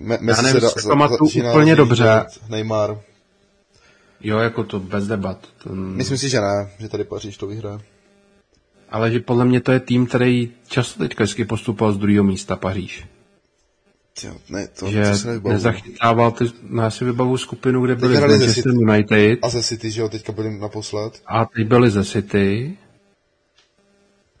Me- 0.00 0.18
Messi 0.20 0.42
nevím, 0.42 0.60
se 0.60 0.88
pamatuju 0.88 1.30
úplně 1.50 1.76
dobře. 1.76 2.24
Neymar. 2.48 2.98
Jo, 4.20 4.38
jako 4.38 4.64
to 4.64 4.80
bez 4.80 5.06
debat. 5.06 5.38
To, 5.62 5.70
Myslím 5.74 6.18
si, 6.18 6.28
že 6.28 6.40
ne, 6.40 6.70
že 6.78 6.88
tady 6.88 7.04
Paříž 7.04 7.36
to 7.36 7.46
vyhraje. 7.46 7.78
ale 8.90 9.10
že 9.10 9.20
podle 9.20 9.44
mě 9.44 9.60
to 9.60 9.72
je 9.72 9.80
tým, 9.80 10.06
který 10.06 10.50
často 10.68 10.98
teďka 11.02 11.24
vždycky 11.24 11.44
postupoval 11.44 11.92
z 11.92 11.98
druhého 11.98 12.24
místa 12.24 12.56
Paříž. 12.56 13.06
Jo, 14.24 14.34
ne, 14.48 14.68
to, 14.68 14.90
že 14.90 15.02
to 15.10 15.16
se 15.16 15.40
nezachytával 15.40 16.30
ty, 16.30 16.44
no, 16.62 16.82
já 16.82 16.90
si 16.90 17.04
vybavu 17.04 17.36
skupinu, 17.38 17.84
kde 17.84 17.94
byli 17.94 18.16
z 18.16 18.20
Manchester 18.20 18.54
City. 18.54 18.68
United 18.68 19.38
A 19.42 19.48
ze 19.48 19.62
City, 19.62 19.90
že 19.90 20.00
jo, 20.00 20.08
teďka 20.08 20.32
byli 20.32 20.58
naposled. 20.58 21.22
a 21.26 21.44
teď 21.44 21.66
byli 21.66 21.90
ze 21.90 22.04
City. 22.04 22.76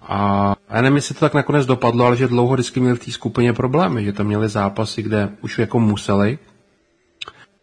A 0.02 0.54
já 0.70 0.82
nevím, 0.82 0.96
jestli 0.96 1.14
to 1.14 1.20
tak 1.20 1.34
nakonec 1.34 1.66
dopadlo, 1.66 2.04
ale 2.04 2.16
že 2.16 2.28
dlouho 2.28 2.54
vždycky 2.54 2.80
měli 2.80 2.96
v 2.96 3.04
té 3.04 3.10
skupině 3.10 3.52
problémy, 3.52 4.04
že 4.04 4.12
tam 4.12 4.26
měli 4.26 4.48
zápasy, 4.48 5.02
kde 5.02 5.28
už 5.40 5.58
jako 5.58 5.80
museli. 5.80 6.38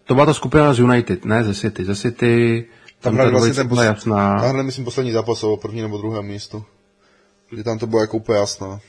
To 0.06 0.14
byla 0.14 0.26
ta 0.26 0.34
skupina 0.34 0.74
z 0.74 0.80
United, 0.80 1.26
ne 1.26 1.44
ze 1.44 1.56
City. 1.56 1.86
Ze 1.86 1.96
City 1.96 2.66
tam, 3.00 3.14
hráli 3.14 3.32
ta 3.32 3.38
vlastně 3.38 3.54
ten 3.54 3.68
byla 3.68 3.82
pos- 3.82 3.86
jasná. 3.86 4.40
A 4.40 4.48
hned 4.48 4.64
myslím 4.64 4.86
poslední 4.86 5.12
zápas 5.12 5.44
o 5.44 5.58
první 5.58 5.82
nebo 5.82 5.98
druhém 5.98 6.26
místu. 6.26 6.64
Že 7.58 7.64
tam 7.64 7.80
to 7.80 7.88
bylo 7.88 8.02
jako 8.02 8.18
úplně 8.18 8.38
jasné. 8.38 8.80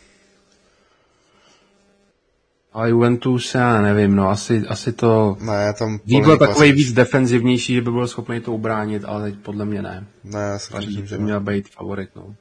Ale 2.73 2.91
Juventus, 2.91 3.55
já 3.55 3.83
nevím, 3.83 4.17
no 4.17 4.29
asi, 4.29 4.63
asi 4.69 4.93
to... 4.93 5.37
Ne, 5.41 5.73
tam... 5.73 5.99
Byl 6.07 6.39
takový 6.39 6.73
víc 6.73 6.93
defenzivnější, 6.93 7.75
že 7.75 7.81
by 7.81 7.91
byl 7.91 8.09
schopný 8.09 8.41
to 8.41 8.53
ubránit, 8.53 9.05
ale 9.05 9.23
teď 9.23 9.39
podle 9.39 9.65
mě 9.65 9.83
ne. 9.83 10.07
Ne, 10.25 10.41
já 10.41 10.59
si 10.59 10.77
myslím, 10.77 11.07
že 11.07 11.17
by 11.19 11.23
měl 11.25 11.41
být 11.41 11.69
favorit, 11.69 12.11
no. 12.17 12.35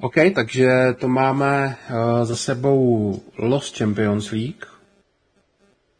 OK, 0.00 0.14
takže 0.34 0.68
to 0.98 1.08
máme 1.08 1.76
uh, 1.90 2.24
za 2.24 2.36
sebou 2.36 3.22
Lost 3.38 3.78
Champions 3.78 4.30
League. 4.30 4.64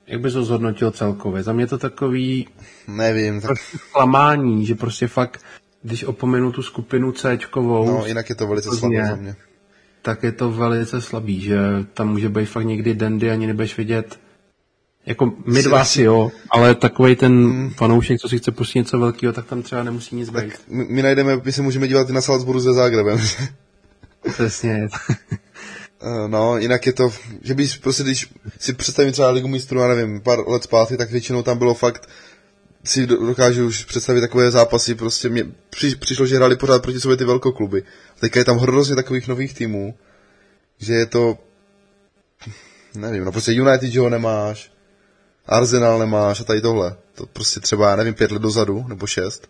Jak 0.07 0.21
bys 0.21 0.33
to 0.33 0.45
zhodnotil 0.45 0.91
celkově? 0.91 1.43
Za 1.43 1.53
mě 1.53 1.67
to 1.67 1.79
takový 1.79 2.49
Nevím, 2.89 3.41
tak, 3.41 3.57
klamání, 3.93 4.67
že 4.67 4.75
prostě 4.75 5.07
fakt, 5.09 5.41
když 5.83 6.05
opomenu 6.05 6.53
tu 6.53 6.63
skupinu 6.63 7.13
C, 7.13 7.39
no, 7.57 8.03
jinak 8.07 8.29
je 8.29 8.35
to 8.35 8.47
velice 8.47 8.77
slabé 8.77 9.07
za 9.09 9.17
mě. 9.17 9.37
tak 10.03 10.23
je 10.23 10.33
to 10.33 10.51
velice 10.51 11.01
slabý, 11.01 11.41
že 11.41 11.59
tam 11.95 12.09
může 12.09 12.29
být 12.29 12.47
fakt 12.47 12.65
někdy 12.65 12.95
dendy, 12.95 13.31
ani 13.31 13.47
nebudeš 13.47 13.77
vidět. 13.77 14.21
Jako 15.07 15.33
my 15.47 15.63
dva 15.63 15.85
si 15.85 16.03
jo, 16.03 16.31
ale 16.51 16.75
takový 16.75 17.17
ten 17.17 17.45
Hmm. 17.45 17.71
fanoušek, 17.71 18.21
co 18.21 18.29
si 18.29 18.39
chce 18.39 18.53
pustit 18.53 18.79
něco 18.79 18.99
velkého, 18.99 19.33
tak 19.33 19.47
tam 19.47 19.63
třeba 19.63 19.83
nemusí 19.83 20.17
nic 20.17 20.31
být. 20.31 20.53
My, 20.69 20.85
my 20.91 21.03
najdeme, 21.03 21.41
my 21.45 21.53
se 21.53 21.63
můžeme 21.63 21.89
dívat 21.89 22.11
i 22.11 22.13
na 22.13 22.21
Salzburgu 22.21 22.61
se 22.61 22.73
Zágrebem. 22.73 23.19
Přesně. 24.33 24.89
Eh, 26.01 26.29
No, 26.29 26.59
jinak 26.59 26.87
je 26.87 26.93
to, 26.93 27.13
že 27.43 27.55
bys 27.55 27.77
prostě, 27.77 28.03
když 28.03 28.31
si 28.59 28.73
představím 28.73 29.13
třeba 29.13 29.31
Ligu 29.31 29.49
mistrů, 29.49 29.81
já 29.81 29.89
nevím, 29.89 30.21
pár 30.21 30.49
let 30.49 30.63
zpátky, 30.63 30.97
tak 30.97 31.11
většinou 31.11 31.43
tam 31.43 31.59
bylo 31.59 31.75
fakt, 31.75 32.09
si 32.85 33.07
do- 33.07 33.27
dokážu 33.27 33.67
už 33.67 33.85
představit 33.85 34.21
takové 34.21 34.51
zápasy, 34.51 34.95
prostě 34.95 35.29
mě 35.29 35.47
při, 35.71 35.97
přišlo, 35.97 36.27
že 36.27 36.37
hráli 36.37 36.57
pořád 36.57 36.83
proti 36.83 37.01
sobě 37.01 37.17
ty 37.17 37.25
velkokluby. 37.25 37.83
Teďka 38.21 38.41
je 38.41 38.45
tam 38.45 38.59
hrozně 38.59 38.97
takových 38.97 39.29
nových 39.29 39.55
týmů, 39.55 39.95
že 40.79 40.95
je 40.95 41.07
to, 41.07 41.39
nevím, 42.95 43.25
no 43.25 43.33
prostě 43.33 43.53
United, 43.53 43.91
že 43.91 44.01
ho 44.01 44.11
nemáš, 44.11 44.73
Arsenal 45.47 45.99
nemáš 45.99 46.41
a 46.41 46.45
tady 46.45 46.61
tohle. 46.61 46.97
To 47.15 47.27
prostě 47.27 47.61
třeba, 47.61 47.91
já 47.91 47.97
nevím, 47.97 48.15
pět 48.15 48.31
let 48.31 48.43
dozadu, 48.43 48.85
nebo 48.89 49.07
šest. 49.07 49.49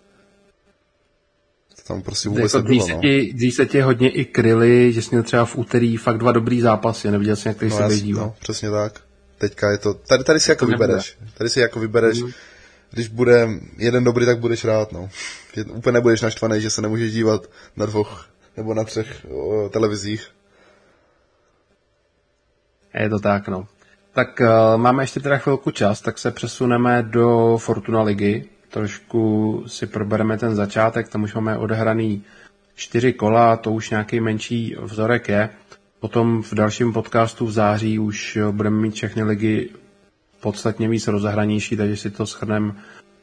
Tam 1.89 2.03
prostě 2.03 2.29
vůbec 2.29 2.55
Jako 2.55 2.67
dřív, 2.67 2.81
nebylo, 2.81 2.87
se 2.87 2.95
no. 2.95 3.01
ti, 3.01 3.33
dřív 3.35 3.55
se 3.55 3.67
tě 3.67 3.83
hodně 3.83 4.11
i 4.11 4.25
kryli, 4.25 4.93
že 4.93 5.03
jsi 5.03 5.09
měl 5.11 5.23
třeba 5.23 5.45
v 5.45 5.57
úterý 5.59 5.97
fakt 5.97 6.19
dva 6.19 6.33
dobrý 6.33 6.61
zápasy, 6.61 7.11
neviděl 7.11 7.37
jsi, 7.37 7.49
jak 7.49 7.63
No, 7.63 7.89
se 7.91 7.97
dívat. 8.01 8.21
no, 8.23 8.35
přesně 8.41 8.71
tak. 8.71 9.01
Teďka 9.39 9.71
je 9.71 9.79
to, 9.79 9.95
tady, 9.95 10.25
tady 10.25 10.41
si 10.41 10.51
jako 10.51 10.65
To 10.65 10.71
nebude. 10.71 10.87
vybereš. 10.87 11.17
Tady 11.39 11.51
si 11.51 11.61
jako 11.61 11.81
vybereš, 11.81 12.23
Mhm. 12.23 12.33
když 12.91 13.09
bude 13.09 13.49
jeden 13.77 14.05
dobrý, 14.05 14.27
tak 14.27 14.39
budeš 14.39 14.65
rád, 14.65 14.93
no. 14.93 15.09
Že 15.55 15.65
úplně 15.65 15.93
nebudeš 15.95 16.21
naštvaný, 16.23 16.61
že 16.61 16.71
se 16.71 16.83
nemůžeš 16.83 17.13
dívat 17.13 17.47
na 17.77 17.87
dvou 17.87 18.07
nebo 18.57 18.75
na 18.75 18.85
třech 18.85 19.27
o, 19.31 19.69
televizích. 19.69 20.27
Je 22.95 23.09
to 23.09 23.19
tak, 23.19 23.49
no. 23.49 23.67
Tak 24.13 24.41
uh, 24.41 24.81
máme 24.81 25.03
ještě 25.03 25.21
teda 25.21 25.39
chvilku 25.39 25.71
čas, 25.71 26.01
tak 26.01 26.19
se 26.19 26.31
přesuneme 26.31 27.03
do 27.03 27.59
Fortuna 27.59 28.03
ligy. 28.03 28.45
Trošku 28.71 29.65
si 29.67 29.87
probereme 29.87 30.39
ten 30.39 30.55
začátek, 30.55 31.09
tam 31.09 31.23
už 31.23 31.35
máme 31.35 31.59
odehraný 31.59 32.23
čtyři 32.75 33.13
kola, 33.13 33.57
to 33.57 33.73
už 33.73 33.91
nějaký 33.91 34.21
menší 34.21 34.77
vzorek 34.83 35.29
je. 35.29 35.49
Potom 36.01 36.43
v 36.43 36.55
dalším 36.55 36.93
podcastu 36.93 37.47
v 37.47 37.51
září 37.53 37.99
už 37.99 38.39
budeme 38.51 38.77
mít 38.77 38.95
všechny 38.95 39.23
ligy 39.23 39.71
podstatně 40.41 40.89
víc 40.89 41.07
rozehranější, 41.09 41.77
takže 41.77 41.97
si 41.97 42.11
to 42.11 42.27
shrneme 42.27 42.75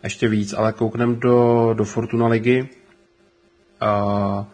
ještě 0.04 0.28
víc, 0.28 0.54
ale 0.54 0.74
koukneme 0.74 1.16
do, 1.16 1.70
do 1.74 1.86
Fortuna 1.86 2.28
ligy, 2.28 2.70
a, 3.82 4.46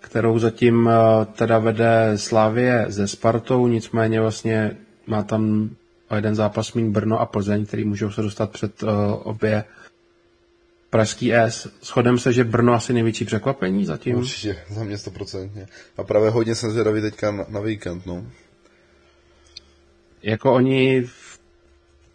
kterou 0.00 0.38
zatím 0.38 0.90
teda 1.32 1.58
vede 1.58 2.12
Slávě 2.16 2.84
ze 2.88 3.08
Spartou, 3.08 3.66
nicméně 3.66 4.20
vlastně 4.20 4.76
má 5.06 5.22
tam 5.22 5.70
jeden 6.16 6.34
zápas 6.34 6.72
mín 6.72 6.92
Brno 6.92 7.20
a 7.20 7.26
Plzeň, 7.26 7.66
který 7.66 7.84
můžou 7.84 8.10
se 8.10 8.22
dostat 8.22 8.50
před 8.50 8.84
obě 9.22 9.64
Pražský 10.92 11.34
S. 11.34 11.68
Shodem 11.82 12.18
se, 12.18 12.32
že 12.32 12.44
Brno 12.44 12.72
asi 12.72 12.92
největší 12.92 13.24
překvapení 13.24 13.84
zatím? 13.84 14.16
Určitě, 14.16 14.56
za 14.70 14.84
mě 14.84 14.98
stoprocentně. 14.98 15.66
A 15.96 16.02
právě 16.04 16.30
hodně 16.30 16.54
jsem 16.54 16.70
zvědavý 16.70 17.00
teďka 17.00 17.30
na, 17.30 17.44
na 17.48 17.60
víkend, 17.60 18.06
no. 18.06 18.26
Jako 20.22 20.52
oni 20.52 21.04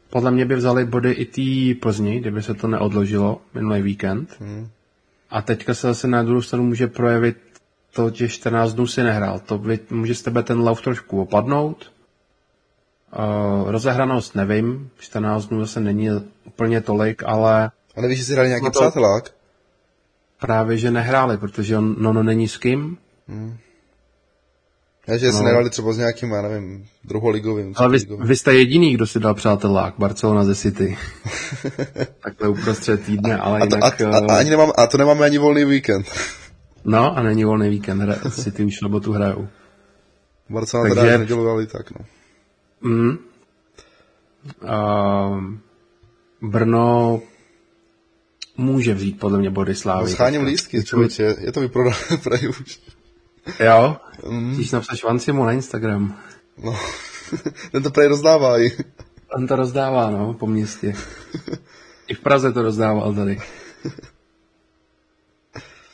podle 0.10 0.32
mě 0.32 0.46
by 0.46 0.56
vzali 0.56 0.86
body 0.86 1.12
i 1.12 1.26
té 1.26 1.80
Plzni, 1.80 2.20
kdyby 2.20 2.44
se 2.44 2.54
to 2.54 2.68
neodložilo 2.68 3.42
minulý 3.54 3.82
víkend. 3.82 4.36
Hmm. 4.40 4.68
A 5.30 5.42
teďka 5.42 5.74
se 5.74 5.88
zase 5.88 6.08
na 6.08 6.24
druhou 6.24 6.42
stranu 6.42 6.64
může 6.66 6.88
projevit 6.88 7.38
to, 7.94 8.10
že 8.14 8.30
14 8.30 8.74
dnů 8.74 8.88
si 8.88 9.04
nehrál. 9.04 9.40
To 9.40 9.58
by, 9.58 9.80
může 9.90 10.16
z 10.16 10.22
tebe 10.22 10.44
ten 10.44 10.60
lauf 10.60 10.82
trošku 10.82 11.22
opadnout. 11.22 11.92
Uh, 13.18 13.72
rozehranost 13.72 14.36
nevím, 14.36 14.90
14 15.00 15.46
dnů 15.46 15.60
zase 15.60 15.80
není 15.80 16.10
úplně 16.46 16.82
tolik, 16.82 17.24
ale 17.26 17.72
a 17.98 18.02
nevíš, 18.02 18.20
jestli 18.20 18.34
hráli 18.34 18.50
nějaký 18.50 18.66
no 18.66 18.72
to... 18.72 18.80
přátelák? 18.80 19.32
Právě, 20.40 20.78
že 20.78 20.92
nehráli, 20.92 21.38
protože 21.38 21.78
on, 21.78 21.96
no, 22.00 22.14
no 22.14 22.24
není 22.24 22.48
s 22.48 22.58
kým. 22.58 22.98
Hmm. 23.28 23.58
Já, 25.08 25.18
že 25.18 25.32
no. 25.32 25.42
nehráli 25.42 25.70
třeba 25.70 25.94
s 25.94 25.98
nějakým, 25.98 26.32
já 26.32 26.42
nevím, 26.42 26.86
druholigovým. 27.04 27.74
Ale 27.76 27.90
vy, 27.90 27.98
vy, 28.20 28.36
jste 28.36 28.54
jediný, 28.54 28.94
kdo 28.94 29.08
si 29.08 29.20
dal 29.20 29.34
přátelák, 29.34 29.94
Barcelona 29.98 30.44
ze 30.44 30.56
City. 30.56 30.98
Takhle 32.24 32.50
uprostřed 32.50 33.06
týdne, 33.06 33.38
ale 33.38 33.60
a 33.60 33.66
to, 33.66 33.76
jinak... 33.76 34.02
A, 34.02 34.10
a, 34.10 34.34
a, 34.34 34.38
ani 34.38 34.50
nemám, 34.50 34.72
a 34.78 34.88
to 34.88 34.98
nemáme 34.98 35.26
ani 35.26 35.38
volný 35.38 35.66
víkend. 35.66 36.06
no, 36.84 37.18
a 37.18 37.24
není 37.24 37.46
volný 37.46 37.70
víkend, 37.70 38.02
hra, 38.02 38.16
City 38.30 38.64
už 38.64 38.78
sobotu 38.78 39.12
hrajou. 39.12 39.48
Barcelona 40.50 40.90
Takže... 40.90 41.06
teda 41.06 41.18
nedělu, 41.18 41.50
ale 41.50 41.66
tak, 41.66 41.92
no. 41.92 42.06
Mm. 42.82 43.18
Uh, 44.64 45.44
Brno 46.42 47.22
může 48.58 48.94
vzít 48.94 49.20
podle 49.20 49.40
mě 49.40 49.50
body 49.50 49.76
slávy. 49.76 50.04
No, 50.04 50.16
scháním 50.16 50.44
lístky, 50.44 50.84
člověče, 50.84 51.36
je 51.40 51.52
to 51.52 51.62
vyprodané 51.62 51.98
prají 52.24 52.48
už. 52.48 52.80
Jo? 53.60 53.98
Mm. 54.30 54.54
Když 54.54 54.72
napsat 54.72 54.96
Švancimu 54.96 55.46
na 55.46 55.52
Instagram. 55.52 56.18
No, 56.64 56.76
ten 57.72 57.84
to 57.84 57.92
prej 57.92 58.08
rozdává 58.08 58.62
i. 58.62 58.72
On 59.36 59.48
to 59.48 59.56
rozdává, 59.56 60.10
no, 60.10 60.34
po 60.34 60.48
městě. 60.48 60.96
I 62.08 62.14
v 62.14 62.20
Praze 62.20 62.52
to 62.52 62.62
rozdával 62.62 63.14
tady. 63.14 63.40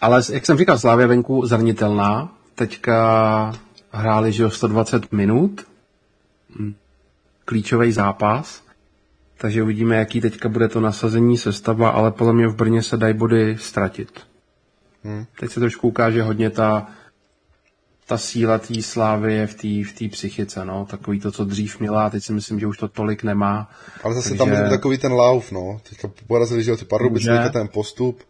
Ale 0.02 0.22
jak 0.32 0.46
jsem 0.46 0.58
říkal, 0.58 0.80
Slávě 0.80 1.08
venku 1.08 1.46
zranitelná. 1.46 2.38
Teďka 2.56 3.54
hráli, 3.92 4.32
že 4.32 4.50
120 4.50 5.12
minut. 5.12 5.68
Hm. 6.60 6.74
Klíčový 7.46 7.92
zápas. 7.92 8.63
Takže 9.38 9.64
uvidíme, 9.64 9.96
jaký 9.96 10.22
teďka 10.22 10.50
bude 10.50 10.68
to 10.68 10.82
nasazení 10.82 11.38
sestava, 11.38 11.90
ale 11.90 12.12
podle 12.12 12.34
mě 12.34 12.48
v 12.48 12.56
Brně 12.56 12.84
se 12.84 12.98
dají 12.98 13.14
body 13.14 13.58
ztratit. 13.60 14.20
Hmm. 15.04 15.26
Teď 15.40 15.52
se 15.52 15.60
trošku 15.60 15.88
ukáže 15.88 16.24
hodně 16.24 16.50
ta, 16.50 16.88
ta 18.08 18.18
síla 18.18 18.58
té 18.58 18.82
slávy 18.82 19.34
je 19.34 19.48
v 19.48 19.54
té 19.54 19.90
v 19.90 19.94
tý 19.98 20.10
psychice, 20.10 20.66
no. 20.66 20.86
Takový 20.86 21.20
to, 21.20 21.32
co 21.32 21.46
dřív 21.46 21.80
měla, 21.80 22.10
teď 22.10 22.24
si 22.24 22.34
myslím, 22.34 22.60
že 22.60 22.68
už 22.68 22.78
to 22.78 22.88
tolik 22.88 23.24
nemá. 23.24 23.70
Ale 24.04 24.14
zase 24.14 24.30
takže... 24.30 24.38
tam 24.38 24.50
bude 24.50 24.70
takový 24.70 24.98
ten 24.98 25.12
lauf, 25.12 25.52
no. 25.52 25.82
Teďka 25.90 26.12
porazili, 26.28 26.64
že 26.64 26.78
ty 26.78 26.86
Pardubice, 26.86 27.50
ten 27.54 27.68
postup. 27.68 28.24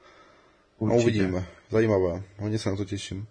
No, 0.81 0.87
Určitě. 0.87 0.97
No 0.97 1.03
uvidíme. 1.03 1.45
Zajímavé. 1.71 2.23
Hodně 2.39 2.59
se 2.59 2.69
na 2.69 2.75
to 2.75 2.85
těším. 2.85 3.27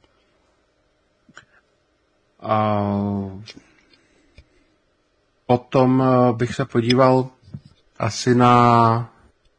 A 2.40 2.90
potom 5.46 6.02
eh, 6.02 6.32
bych 6.32 6.54
se 6.54 6.64
podíval 6.64 7.28
asi 8.02 8.34
na 8.34 9.12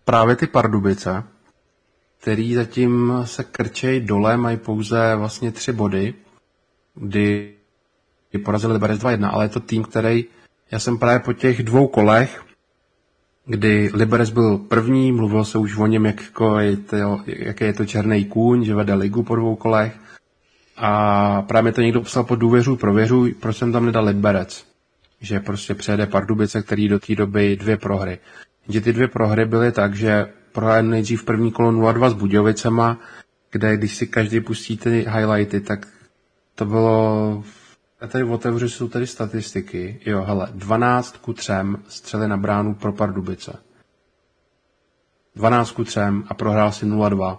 právě 0.06 0.36
ty 0.36 0.48
Pardubice, 0.48 1.24
který 2.22 2.54
zatím 2.54 3.14
se 3.26 3.44
krčej 3.44 4.00
dole, 4.00 4.38
mají 4.38 4.58
pouze 4.58 5.16
vlastně 5.16 5.52
tři 5.52 5.72
body, 5.72 6.14
kdy 6.96 7.54
porazili 8.46 8.74
Liberec 8.74 9.02
2-1, 9.02 9.30
ale 9.34 9.46
je 9.46 9.50
to 9.50 9.60
tým, 9.60 9.84
který, 9.84 10.26
já 10.72 10.80
jsem 10.80 10.98
právě 10.98 11.20
po 11.20 11.34
těch 11.34 11.64
dvou 11.64 11.88
kolech, 11.88 12.44
kdy 13.46 13.90
Liberec 13.94 14.30
byl 14.30 14.58
první, 14.58 15.12
mluvil 15.12 15.46
se 15.46 15.58
už 15.58 15.78
o 15.78 15.88
něm, 15.88 16.06
jak, 16.06 16.22
jako 16.22 16.60
je 16.60 16.78
to, 16.78 16.96
jaký 17.26 17.64
je 17.64 17.74
to 17.74 17.86
černý 17.86 18.26
kůň, 18.26 18.64
že 18.64 18.76
vede 18.76 18.94
ligu 18.94 19.24
po 19.24 19.36
dvou 19.36 19.56
kolech. 19.56 19.96
A 20.78 21.42
právě 21.42 21.72
to 21.72 21.82
někdo 21.82 22.02
psal 22.02 22.24
po 22.24 22.36
důvěřu, 22.36 22.76
prověřu, 22.76 23.28
proč 23.40 23.58
jsem 23.58 23.72
tam 23.72 23.86
nedal 23.86 24.06
Liberec 24.06 24.73
že 25.24 25.40
prostě 25.40 25.76
přejede 25.76 26.06
Pardubice, 26.08 26.62
který 26.62 26.88
do 26.88 27.00
té 27.00 27.16
doby 27.16 27.56
dvě 27.56 27.78
prohry. 27.78 28.20
Že 28.70 28.82
ty 28.82 28.94
dvě 28.94 29.08
prohry 29.08 29.46
byly 29.46 29.72
tak, 29.72 29.96
že 29.96 30.26
prohráli 30.52 30.88
nejdřív 30.88 31.24
první 31.24 31.52
kolo 31.52 31.72
0-2 31.72 32.10
s 32.10 32.14
Budějovicema, 32.14 32.98
kde 33.52 33.78
když 33.78 33.96
si 33.96 34.08
každý 34.08 34.40
pustí 34.40 34.78
ty 34.78 34.90
highlighty, 34.90 35.62
tak 35.62 35.88
to 36.56 36.66
bylo... 36.66 37.44
Já 38.02 38.08
tady 38.08 38.24
otevřu, 38.24 38.70
jsou 38.70 38.88
tady 38.88 39.08
statistiky. 39.08 40.00
Jo, 40.06 40.24
hele, 40.24 40.48
12 40.54 41.18
ku 41.18 41.34
3 41.34 41.52
střely 41.88 42.28
na 42.28 42.38
bránu 42.38 42.76
pro 42.76 42.94
Pardubice. 42.94 43.58
12 45.36 45.72
ku 45.72 45.84
3 45.84 46.00
a 46.28 46.34
prohrál 46.34 46.72
si 46.72 46.86
0-2. 46.86 47.38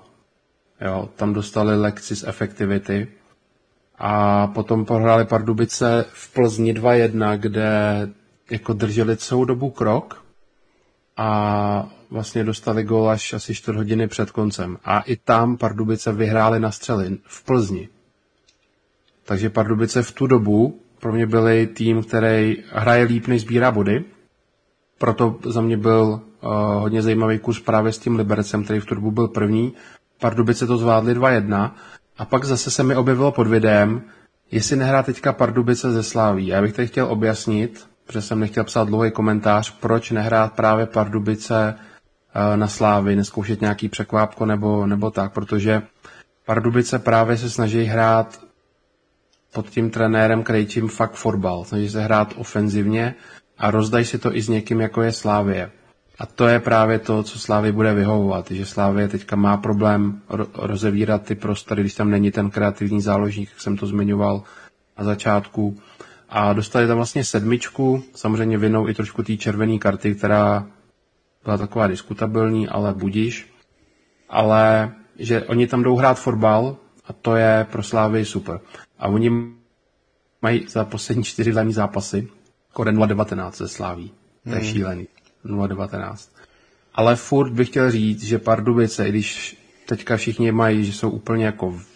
Jo, 0.81 1.09
tam 1.17 1.33
dostali 1.35 1.81
lekci 1.81 2.17
z 2.17 2.25
efektivity 2.25 3.09
a 3.99 4.47
potom 4.47 4.85
prohráli 4.85 5.25
Pardubice 5.25 6.05
v 6.13 6.33
Plzni 6.35 6.75
2-1, 6.75 7.39
kde 7.39 7.69
jako 8.51 8.73
drželi 8.73 9.17
celou 9.17 9.45
dobu 9.45 9.71
krok 9.71 10.25
a 11.17 11.89
vlastně 12.11 12.45
dostali 12.45 12.85
gól 12.85 13.11
až 13.11 13.33
asi 13.33 13.55
4 13.55 13.77
hodiny 13.79 14.09
před 14.09 14.31
koncem. 14.31 14.79
A 14.85 15.01
i 15.01 15.17
tam 15.17 15.57
Pardubice 15.57 16.13
vyhráli 16.13 16.61
na 16.61 16.71
střely 16.71 17.19
v 17.25 17.45
Plzni. 17.45 17.89
Takže 19.25 19.51
Pardubice 19.51 20.03
v 20.03 20.13
tu 20.13 20.27
dobu 20.27 20.81
pro 21.01 21.13
mě 21.13 21.27
byli 21.27 21.67
tým, 21.67 22.03
který 22.03 22.57
hraje 22.73 23.05
líp, 23.05 23.27
než 23.27 23.43
sbírá 23.43 23.71
body. 23.71 24.05
Proto 24.99 25.39
za 25.45 25.61
mě 25.61 25.77
byl 25.77 26.03
uh, 26.03 26.51
hodně 26.81 27.03
zajímavý 27.03 27.39
kurz 27.39 27.61
právě 27.61 27.93
s 27.93 27.99
tím 27.99 28.17
Libercem, 28.17 28.65
který 28.65 28.81
v 28.81 28.87
tu 28.87 28.95
dobu 28.95 29.11
byl 29.11 29.29
první. 29.29 29.75
Pardubice 30.21 30.67
to 30.67 30.77
zvládli 30.77 31.15
a 32.19 32.25
pak 32.25 32.45
zase 32.45 32.71
se 32.71 32.83
mi 32.83 32.97
objevilo 32.97 33.33
pod 33.33 33.47
videem, 33.47 34.03
jestli 34.51 34.77
nehrá 34.77 35.03
teďka 35.03 35.33
Pardubice 35.33 35.93
ze 35.93 36.03
Sláví. 36.03 36.47
Já 36.47 36.63
bych 36.63 36.73
tady 36.73 36.89
chtěl 36.89 37.07
objasnit, 37.07 37.87
protože 38.07 38.23
jsem 38.23 38.41
nechtěl 38.41 38.65
psát 38.65 38.89
dlouhý 38.89 39.11
komentář, 39.11 39.79
proč 39.81 40.11
nehrát 40.11 40.53
právě 40.53 40.87
Pardubice 40.87 41.75
eh, 41.75 42.57
na 42.57 42.69
Slávy, 42.69 43.17
neskoušet 43.17 43.61
nějaký 43.61 43.89
překvápko 43.89 44.47
nebo, 44.47 44.87
nebo 44.87 45.11
tak, 45.11 45.33
protože 45.33 45.83
Pardubice 46.47 46.99
právě 46.99 47.37
se 47.37 47.51
snaží 47.51 47.85
hrát 47.85 48.41
pod 49.53 49.71
tím 49.71 49.91
trenérem 49.91 50.43
Krejčím 50.43 50.89
fakt 50.89 51.15
fotbal. 51.15 51.65
Snaží 51.65 51.91
se 51.91 52.03
hrát 52.03 52.35
ofenzivně 52.37 53.15
a 53.59 53.71
rozdají 53.71 54.05
si 54.05 54.19
to 54.19 54.37
i 54.37 54.43
s 54.43 54.49
někým, 54.49 54.81
jako 54.81 55.03
je 55.03 55.13
Slávie. 55.13 55.71
A 56.19 56.27
to 56.27 56.47
je 56.49 56.61
právě 56.61 56.99
to, 56.99 57.23
co 57.23 57.39
Slávy 57.39 57.73
bude 57.73 57.95
vyhovovat, 57.95 58.51
že 58.51 58.67
Slávě 58.67 59.09
teďka 59.09 59.37
má 59.37 59.57
problém 59.57 60.21
rozevírat 60.55 61.23
ty 61.23 61.35
prostory, 61.35 61.83
když 61.83 61.95
tam 61.95 62.11
není 62.11 62.31
ten 62.31 62.51
kreativní 62.51 63.01
záložník, 63.01 63.49
jak 63.51 63.61
jsem 63.61 63.77
to 63.77 63.87
zmiňoval 63.87 64.43
na 64.99 65.05
začátku. 65.05 65.79
A 66.29 66.53
dostali 66.53 66.87
tam 66.87 66.97
vlastně 66.97 67.25
sedmičku, 67.25 68.03
samozřejmě 68.15 68.59
vinou 68.59 68.89
i 68.89 68.95
trošku 68.95 69.23
té 69.23 69.37
červené 69.37 69.79
karty, 69.79 70.15
která 70.15 70.67
byla 71.45 71.59
taková 71.59 71.87
diskutabilní, 71.87 72.69
ale 72.69 72.95
budíš. 72.95 73.53
Ale 74.29 74.93
že 75.19 75.43
oni 75.43 75.67
tam 75.67 75.83
jdou 75.83 75.97
hrát 75.97 76.19
fotbal 76.21 76.77
a 77.07 77.13
to 77.13 77.37
je 77.37 77.67
pro 77.73 77.83
Slávy 77.83 78.25
super. 78.25 78.61
A 78.99 79.09
oni 79.09 79.31
mají 80.43 80.67
za 80.69 80.85
poslední 80.85 81.25
čtyři 81.25 81.53
hlavní 81.53 81.73
zápasy 81.73 82.29
kode 82.73 82.91
0-19 82.93 83.51
ze 83.53 83.69
Sláví. 83.69 84.11
To 84.45 84.51
je 84.51 84.57
hmm. 84.57 84.65
šílený. 84.73 85.07
019. 85.45 86.31
Ale 86.95 87.17
furt 87.17 87.51
bych 87.51 87.69
chtěl 87.69 87.91
říct, 87.91 88.25
že 88.25 88.39
Pardubice, 88.39 89.07
i 89.07 89.11
když 89.11 89.57
teďka 89.87 90.17
všichni 90.17 90.53
mají, 90.53 90.85
že 90.85 90.93
jsou 90.93 91.11
úplně 91.11 91.45
jako 91.45 91.71
v 91.71 91.87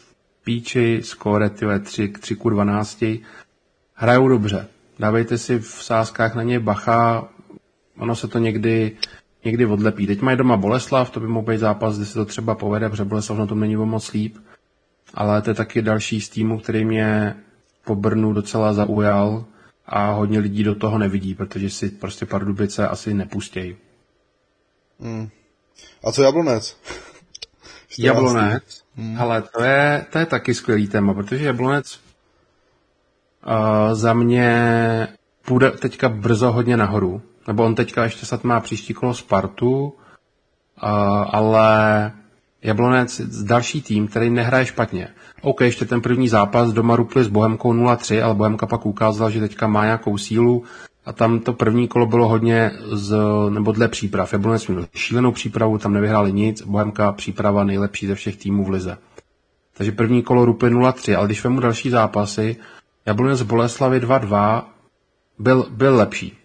píči, 0.45 1.01
skóre 1.05 1.51
3, 1.51 2.09
3 2.09 2.37
k 2.37 2.45
12, 2.51 3.05
hrajou 3.95 4.29
dobře. 4.29 4.67
Dávejte 4.99 5.39
si 5.39 5.59
v 5.59 5.67
sázkách 5.67 6.35
na 6.35 6.43
ně 6.43 6.61
bacha, 6.61 7.29
ono 7.99 8.17
se 8.17 8.29
to 8.29 8.39
někdy, 8.39 8.97
někdy 9.45 9.67
odlepí. 9.67 10.07
Teď 10.07 10.21
mají 10.21 10.37
doma 10.37 10.57
Boleslav, 10.57 11.11
to 11.11 11.21
by 11.21 11.27
mohl 11.27 11.47
být 11.47 11.59
zápas, 11.59 11.97
kde 11.97 12.07
se 12.07 12.15
to 12.15 12.25
třeba 12.25 12.55
povede, 12.55 12.89
protože 12.89 13.05
Boleslav 13.05 13.39
na 13.39 13.47
tom 13.47 13.61
není 13.61 13.77
moc 13.77 14.13
líp. 14.13 14.37
Ale 15.15 15.43
to 15.43 15.51
je 15.51 15.55
taky 15.55 15.83
další 15.83 16.21
z 16.21 16.29
týmu, 16.29 16.59
který 16.59 16.85
mě 16.85 17.37
po 17.85 17.95
Brnu 17.95 18.33
docela 18.33 18.73
zaujal 18.73 19.45
a 19.89 20.11
hodně 20.11 20.39
lidí 20.39 20.65
do 20.65 20.75
toho 20.75 20.99
nevidí, 20.99 21.35
protože 21.35 21.71
si 21.71 21.89
prostě 21.89 22.27
Pardubice 22.27 22.89
asi 22.89 23.15
nepustějí. 23.15 23.77
Hmm. 25.01 25.29
A 26.05 26.13
co 26.13 26.23
Jablonec? 26.23 26.77
Jablonec? 27.99 28.83
Hmm. 28.97 29.21
Ale 29.21 29.43
to 29.43 29.63
je, 29.63 30.07
to 30.13 30.19
je 30.19 30.27
taky 30.27 30.55
skvělý 30.55 30.89
téma, 30.89 31.15
protože 31.15 31.45
Jablonec 31.45 32.01
uh, 33.47 33.95
za 33.95 34.13
mě 34.13 35.09
půjde 35.45 35.71
teďka 35.71 36.09
brzo 36.09 36.53
hodně 36.53 36.77
nahoru. 36.77 37.23
Nebo 37.47 37.65
on 37.65 37.75
teďka 37.75 38.05
ještě 38.05 38.27
snad 38.27 38.45
má 38.45 38.61
příští 38.61 38.95
kolo 38.95 39.15
Spartu, 39.15 39.85
uh, 39.85 39.93
ale 41.33 42.13
Jablonec 42.63 43.21
další 43.43 43.83
tým, 43.83 44.09
který 44.09 44.31
nehraje 44.31 44.67
špatně. 44.67 45.09
OK, 45.43 45.61
ještě 45.61 45.85
ten 45.85 46.01
první 46.01 46.29
zápas 46.29 46.73
doma 46.73 46.97
rupli 46.97 47.25
s 47.25 47.29
Bohemkou 47.29 47.73
0-3, 47.73 48.25
ale 48.25 48.35
Bohemka 48.35 48.67
pak 48.67 48.87
ukázala, 48.87 49.31
že 49.31 49.41
teďka 49.41 49.67
má 49.67 49.85
nějakou 49.85 50.19
sílu 50.19 50.65
a 51.07 51.13
tam 51.13 51.41
to 51.41 51.53
první 51.53 51.89
kolo 51.89 52.07
bylo 52.07 52.29
hodně 52.29 52.71
z, 52.93 53.17
nebo 53.49 53.73
dle 53.73 53.89
příprav. 53.89 54.33
Jablonec 54.33 54.67
měl 54.67 54.87
šílenou 54.95 55.33
přípravu, 55.33 55.79
tam 55.79 55.93
nevyhráli 55.93 56.33
nic, 56.33 56.63
Bohemka 56.63 57.13
příprava 57.13 57.65
nejlepší 57.65 58.07
ze 58.07 58.15
všech 58.15 58.37
týmů 58.37 58.65
v 58.65 58.71
lize. 58.71 58.99
Takže 59.75 59.93
první 59.93 60.23
kolo 60.23 60.45
rupli 60.45 60.71
0-3, 60.71 61.19
ale 61.19 61.27
když 61.27 61.45
vemu 61.45 61.61
další 61.61 61.91
zápasy, 61.91 62.57
Jablonec 63.07 63.43
Boleslavy 63.43 64.01
2-2 64.01 64.63
byl, 65.39 65.67
byl 65.71 65.97
lepší. 65.97 66.39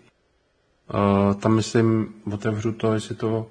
Uh, 0.94 1.34
tam 1.34 1.56
myslím, 1.56 2.08
otevřu 2.32 2.72
to, 2.72 2.94
jestli 2.94 3.16
to 3.16 3.48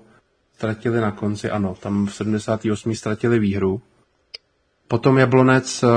ztratili 0.57 1.01
na 1.01 1.11
konci, 1.11 1.51
ano, 1.51 1.75
tam 1.81 2.07
v 2.07 2.15
78. 2.15 2.95
ztratili 2.95 3.39
výhru. 3.39 3.81
Potom 4.89 5.19
Jablonec 5.19 5.83
uh, 5.83 5.91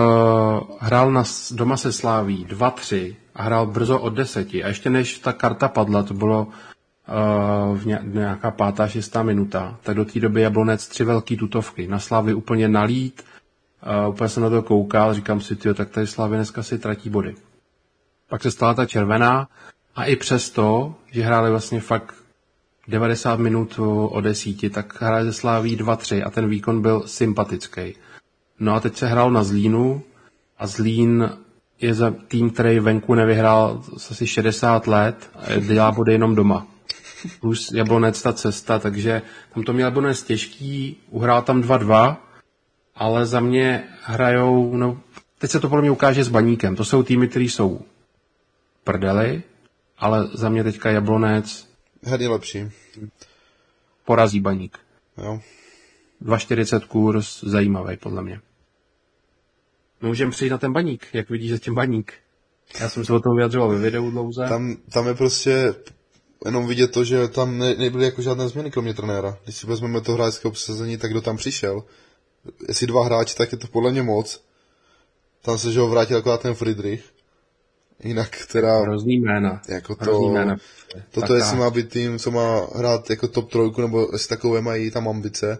hrál 0.79 1.11
na, 1.11 1.23
doma 1.51 1.77
se 1.77 1.91
Sláví 1.93 2.45
2-3 2.49 3.15
a 3.35 3.43
hrál 3.43 3.65
brzo 3.67 3.99
od 3.99 4.09
deseti. 4.13 4.63
A 4.63 4.67
ještě 4.67 4.89
než 4.89 5.19
ta 5.19 5.33
karta 5.33 5.67
padla, 5.67 6.03
to 6.03 6.13
bylo 6.13 6.47
uh, 6.47 7.77
v 7.77 7.85
nějaká 8.03 8.51
pátá, 8.51 8.87
šestá 8.87 9.23
minuta, 9.23 9.77
tak 9.83 9.95
do 9.95 10.05
té 10.05 10.19
doby 10.19 10.41
Jablonec 10.41 10.87
tři 10.87 11.03
velký 11.03 11.37
tutovky. 11.37 11.87
Na 11.87 11.99
Slávy 11.99 12.33
úplně 12.33 12.67
nalít, 12.67 13.23
uh, 14.05 14.09
úplně 14.13 14.29
jsem 14.29 14.43
na 14.43 14.49
to 14.49 14.61
koukal, 14.63 15.13
říkám 15.13 15.41
si, 15.41 15.55
tyjo, 15.55 15.73
tak 15.73 15.89
tady 15.89 16.07
Slávy 16.07 16.35
dneska 16.35 16.63
si 16.63 16.79
tratí 16.79 17.09
body. 17.09 17.35
Pak 18.29 18.41
se 18.41 18.51
stala 18.51 18.73
ta 18.73 18.85
červená 18.85 19.47
a 19.95 20.05
i 20.05 20.15
přesto, 20.15 20.95
že 21.11 21.23
hráli 21.23 21.51
vlastně 21.51 21.79
fakt 21.79 22.24
90 22.87 23.39
minut 23.39 23.79
o 24.09 24.21
desíti, 24.21 24.69
tak 24.69 25.01
hráli 25.01 25.25
ze 25.25 25.33
Sláví 25.33 25.77
2-3 25.77 26.23
a 26.27 26.29
ten 26.29 26.49
výkon 26.49 26.81
byl 26.81 27.03
sympatický. 27.05 27.95
No 28.59 28.73
a 28.73 28.79
teď 28.79 28.95
se 28.95 29.07
hrál 29.07 29.31
na 29.31 29.43
Zlínu 29.43 30.01
a 30.57 30.67
Zlín 30.67 31.29
je 31.81 31.93
za 31.93 32.13
tým, 32.27 32.49
který 32.49 32.79
venku 32.79 33.13
nevyhrál 33.15 33.83
asi 33.95 34.27
60 34.27 34.87
let 34.87 35.29
a 35.35 35.59
dělá 35.59 35.91
body 35.91 36.11
jenom 36.11 36.35
doma. 36.35 36.67
Plus 37.41 37.71
Jablonec 37.71 38.21
ta 38.21 38.33
cesta, 38.33 38.79
takže 38.79 39.21
tam 39.53 39.63
to 39.63 39.73
měl 39.73 39.87
Jablonec 39.87 40.23
těžký, 40.23 40.97
uhrál 41.09 41.41
tam 41.41 41.61
2-2, 41.61 42.17
ale 42.95 43.25
za 43.25 43.39
mě 43.39 43.83
hrajou, 44.03 44.75
no 44.77 44.97
teď 45.37 45.51
se 45.51 45.59
to 45.59 45.69
podle 45.69 45.81
mě 45.81 45.91
ukáže 45.91 46.23
s 46.23 46.29
Baníkem. 46.29 46.75
To 46.75 46.85
jsou 46.85 47.03
týmy, 47.03 47.27
které 47.27 47.45
jsou 47.45 47.81
prdely, 48.83 49.43
ale 49.99 50.27
za 50.33 50.49
mě 50.49 50.63
teďka 50.63 50.91
Jablonec 50.91 51.74
Herně 52.03 52.27
lepší. 52.29 52.71
Porazí 54.05 54.39
Baník. 54.39 54.77
Jo. 55.17 55.39
2,40 56.21 56.87
kurz, 56.87 57.43
zajímavý 57.43 57.97
podle 57.97 58.23
mě. 58.23 58.41
Můžeme 60.01 60.31
přijít 60.31 60.49
na 60.49 60.57
ten 60.57 60.73
baník, 60.73 61.07
jak 61.13 61.29
vidíš 61.29 61.51
zatím 61.51 61.75
baník. 61.75 62.13
Já 62.79 62.89
jsem 62.89 63.05
se 63.05 63.13
o 63.13 63.19
tom 63.19 63.35
vyjadřoval 63.35 63.69
ve 63.69 63.79
videu 63.79 64.11
dlouze. 64.11 64.45
Tam, 64.49 64.77
tam 64.89 65.07
je 65.07 65.13
prostě 65.13 65.75
jenom 66.45 66.67
vidět 66.67 66.91
to, 66.91 67.03
že 67.03 67.27
tam 67.27 67.57
ne, 67.57 67.75
nebyly 67.75 68.05
jako 68.05 68.21
žádné 68.21 68.49
změny 68.49 68.71
kromě 68.71 68.93
trenéra. 68.93 69.37
Když 69.43 69.55
si 69.55 69.67
vezmeme 69.67 70.01
to 70.01 70.13
hráčské 70.13 70.47
obsazení, 70.47 70.97
tak 70.97 71.11
kdo 71.11 71.21
tam 71.21 71.37
přišel. 71.37 71.83
Jestli 72.67 72.87
dva 72.87 73.05
hráči, 73.05 73.35
tak 73.35 73.51
je 73.51 73.57
to 73.57 73.67
podle 73.67 73.91
mě 73.91 74.03
moc. 74.03 74.43
Tam 75.41 75.57
se, 75.57 75.71
že 75.71 75.79
ho 75.79 75.87
vrátil 75.87 76.17
akorát 76.17 76.41
ten 76.41 76.53
Friedrich. 76.53 77.14
Jinak 78.03 78.45
teda... 78.51 78.79
Hrozný 78.79 79.17
jména. 79.17 79.61
Jako 79.67 79.95
to, 79.95 80.29
jména. 80.29 80.57
Toto 81.11 81.27
tak 81.27 81.37
jestli 81.37 81.57
má 81.57 81.69
být 81.69 81.89
tým, 81.89 82.19
co 82.19 82.31
má 82.31 82.67
hrát 82.75 83.09
jako 83.09 83.27
top 83.27 83.51
trojku, 83.51 83.81
nebo 83.81 84.09
jestli 84.13 84.27
takové 84.29 84.61
mají 84.61 84.91
tam 84.91 85.07
ambice, 85.09 85.57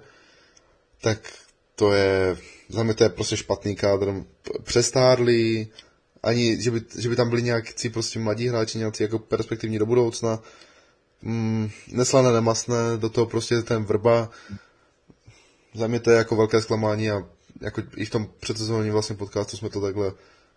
tak 1.02 1.18
to 1.76 1.94
je, 1.94 2.38
za 2.70 2.84
mě 2.84 2.94
to 2.94 3.04
je 3.04 3.10
prostě 3.10 3.38
špatný 3.38 3.76
kádr. 3.76 4.14
Přestárlý, 4.64 5.68
ani, 6.24 6.62
že 6.62 6.72
by, 6.72 6.82
že 6.98 7.10
by 7.10 7.16
tam 7.16 7.30
byli 7.30 7.42
nějaký 7.42 7.90
prostě 7.90 8.20
mladí 8.20 8.48
hráči, 8.48 8.78
nějaký 8.78 9.04
jako 9.04 9.20
perspektivní 9.20 9.80
do 9.80 9.86
budoucna. 9.86 10.40
Mm, 11.22 11.70
neslané, 11.92 12.32
nemastné, 12.32 12.78
do 12.98 13.10
toho 13.10 13.26
prostě 13.26 13.62
ten 13.62 13.84
vrba. 13.84 14.30
Za 15.74 15.88
mě 15.88 16.00
to 16.00 16.12
je 16.12 16.18
jako 16.18 16.36
velké 16.36 16.62
zklamání 16.62 17.12
a 17.12 17.24
jako 17.62 17.82
i 17.98 18.06
v 18.06 18.10
tom 18.10 18.28
předsezónním 18.40 18.94
vlastně 18.94 19.16
podcastu 19.16 19.58
jsme 19.58 19.70
to 19.70 19.82
takhle 19.82 20.14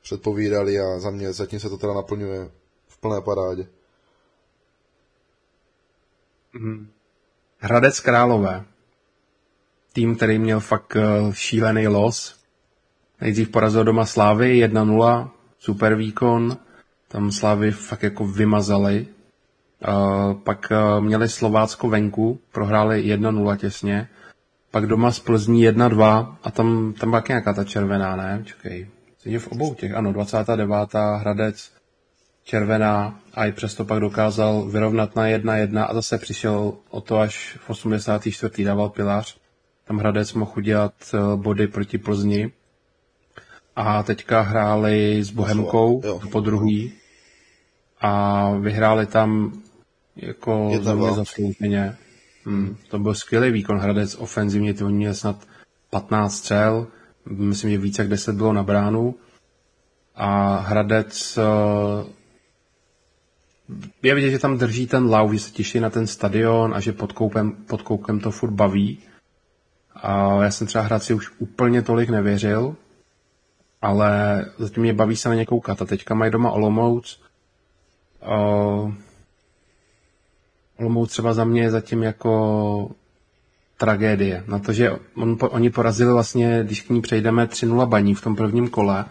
předpovídali 0.08 0.80
a 0.80 0.98
za 0.98 1.10
mě 1.10 1.32
zatím 1.32 1.60
se 1.60 1.68
to 1.68 1.78
teda 1.78 1.94
naplňuje 1.94 2.50
v 2.86 3.00
plné 3.00 3.20
parádě. 3.20 3.66
Hmm. 6.54 6.88
Hradec 7.58 8.00
Králové. 8.00 8.64
Tým, 9.92 10.16
který 10.16 10.38
měl 10.38 10.60
fakt 10.60 10.96
eh, 10.96 11.32
šílený 11.32 11.88
los. 11.88 12.40
Nejdřív 13.20 13.48
porazil 13.48 13.84
doma 13.84 14.06
Slávy 14.06 14.64
1-0, 14.66 15.30
super 15.58 15.94
výkon. 15.94 16.56
Tam 17.08 17.32
Slávy 17.32 17.70
fakt 17.70 18.02
jako 18.02 18.26
vymazali. 18.26 19.06
Uh, 19.88 20.34
pak 20.34 20.72
uh, 20.72 21.04
měli 21.04 21.28
Slovácko 21.28 21.88
venku, 21.88 22.40
prohráli 22.52 23.16
1-0 23.16 23.56
těsně. 23.56 24.08
Pak 24.70 24.86
doma 24.86 25.12
z 25.12 25.18
Plzní 25.20 25.68
1-2 25.68 26.36
a 26.42 26.50
tam, 26.50 26.92
tam 26.92 27.10
byla 27.10 27.22
nějaká 27.28 27.52
ta 27.52 27.64
červená, 27.64 28.16
ne? 28.16 28.42
Čekej. 28.44 28.88
Stejně 29.18 29.38
v 29.38 29.48
obou 29.48 29.74
těch, 29.74 29.94
ano, 29.94 30.12
29. 30.12 30.70
Hradec, 31.16 31.72
červená 32.44 33.20
a 33.34 33.46
i 33.46 33.52
přesto 33.52 33.84
pak 33.84 34.00
dokázal 34.00 34.62
vyrovnat 34.62 35.16
na 35.16 35.22
1-1 35.26 35.86
a 35.88 35.94
zase 35.94 36.18
přišel 36.18 36.72
o 36.90 37.00
to 37.00 37.18
až 37.18 37.58
v 37.60 37.70
84. 37.70 38.64
dával 38.64 38.88
Pilář. 38.88 39.36
Tam 39.84 39.98
Hradec 39.98 40.32
mohl 40.32 40.52
udělat 40.56 40.92
eh, 41.14 41.36
body 41.36 41.66
proti 41.66 41.98
Plzni. 41.98 42.52
A 43.76 44.02
teďka 44.02 44.40
hráli 44.40 45.24
s 45.24 45.30
Bohemkou 45.30 46.02
po 46.32 46.40
druhý 46.40 46.92
a 48.00 48.50
vyhráli 48.50 49.06
tam 49.06 49.52
jako 50.16 50.70
za 50.82 50.94
mě 50.94 51.12
zaslouženě. 51.12 51.96
Hmm, 52.44 52.76
to 52.88 52.98
byl 52.98 53.14
skvělý 53.14 53.50
výkon 53.50 53.78
Hradec 53.78 54.14
ofenzivně, 54.14 54.74
ty 54.74 54.84
oni 54.84 54.96
měli 54.96 55.14
snad 55.14 55.36
15 55.90 56.34
střel, 56.36 56.86
myslím, 57.30 57.70
že 57.70 57.78
více 57.78 58.02
jak 58.02 58.08
10 58.10 58.34
bylo 58.36 58.52
na 58.52 58.62
bránu. 58.62 59.14
A 60.14 60.56
Hradec 60.56 61.38
eh, 61.38 62.12
je 64.02 64.14
vidět, 64.14 64.30
že 64.30 64.38
tam 64.38 64.58
drží 64.58 64.86
ten 64.86 65.06
lau, 65.10 65.32
že 65.32 65.38
se 65.38 65.50
těší 65.50 65.80
na 65.80 65.90
ten 65.90 66.06
stadion 66.06 66.74
a 66.74 66.80
že 66.80 66.92
pod, 66.92 67.12
koupem, 67.12 67.52
pod 67.52 67.82
koukem 67.82 68.20
to 68.20 68.30
furt 68.30 68.50
baví. 68.50 68.98
A 69.94 70.42
já 70.42 70.50
jsem 70.50 70.66
třeba 70.66 70.84
Hradci 70.84 71.14
už 71.14 71.30
úplně 71.38 71.82
tolik 71.82 72.10
nevěřil, 72.10 72.76
ale 73.82 74.44
zatím 74.58 74.82
mě 74.82 74.92
baví 74.94 75.16
se 75.16 75.28
na 75.28 75.34
ně 75.34 75.46
koukat. 75.46 75.82
A 75.82 75.84
teďka 75.84 76.14
mají 76.14 76.32
doma 76.32 76.50
Olomouc. 76.50 77.20
Uh, 78.22 78.92
Olomouc 80.78 81.10
třeba 81.10 81.32
za 81.34 81.44
mě 81.44 81.62
je 81.62 81.70
zatím 81.70 82.02
jako 82.02 82.90
tragédie. 83.78 84.44
Na 84.48 84.58
to, 84.58 84.72
že 84.72 84.92
on, 85.14 85.36
oni 85.40 85.70
porazili 85.70 86.12
vlastně, 86.12 86.60
když 86.64 86.82
k 86.82 86.90
ní 86.90 87.00
přejdeme 87.00 87.46
3-0 87.46 87.86
baní 87.86 88.14
v 88.14 88.20
tom 88.20 88.36
prvním 88.36 88.68
kole 88.68 89.04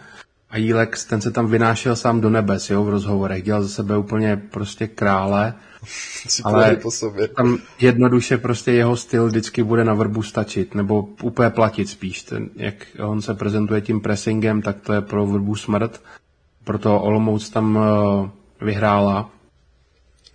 a 0.50 0.56
Jílex, 0.56 1.04
ten 1.04 1.20
se 1.20 1.30
tam 1.30 1.46
vynášel 1.46 1.96
sám 1.96 2.20
do 2.20 2.30
nebes, 2.30 2.70
jo, 2.70 2.84
v 2.84 2.88
rozhovorech, 2.88 3.42
dělal 3.42 3.62
ze 3.62 3.68
sebe 3.68 3.98
úplně 3.98 4.36
prostě 4.36 4.86
krále, 4.86 5.54
ale 6.44 6.76
po 6.76 6.90
sobě. 6.90 7.28
tam 7.28 7.58
jednoduše 7.80 8.38
prostě 8.38 8.72
jeho 8.72 8.96
styl 8.96 9.26
vždycky 9.26 9.62
bude 9.62 9.84
na 9.84 9.94
vrbu 9.94 10.22
stačit, 10.22 10.74
nebo 10.74 11.08
úplně 11.22 11.50
platit 11.50 11.88
spíš. 11.88 12.22
Ten, 12.22 12.50
jak 12.56 12.74
on 12.98 13.22
se 13.22 13.34
prezentuje 13.34 13.80
tím 13.80 14.00
pressingem, 14.00 14.62
tak 14.62 14.80
to 14.80 14.92
je 14.92 15.00
pro 15.00 15.26
vrbu 15.26 15.54
smrt. 15.56 16.02
Proto 16.64 17.00
Olomouc 17.00 17.50
tam 17.50 17.76
uh, 17.76 18.28
vyhrála. 18.66 19.30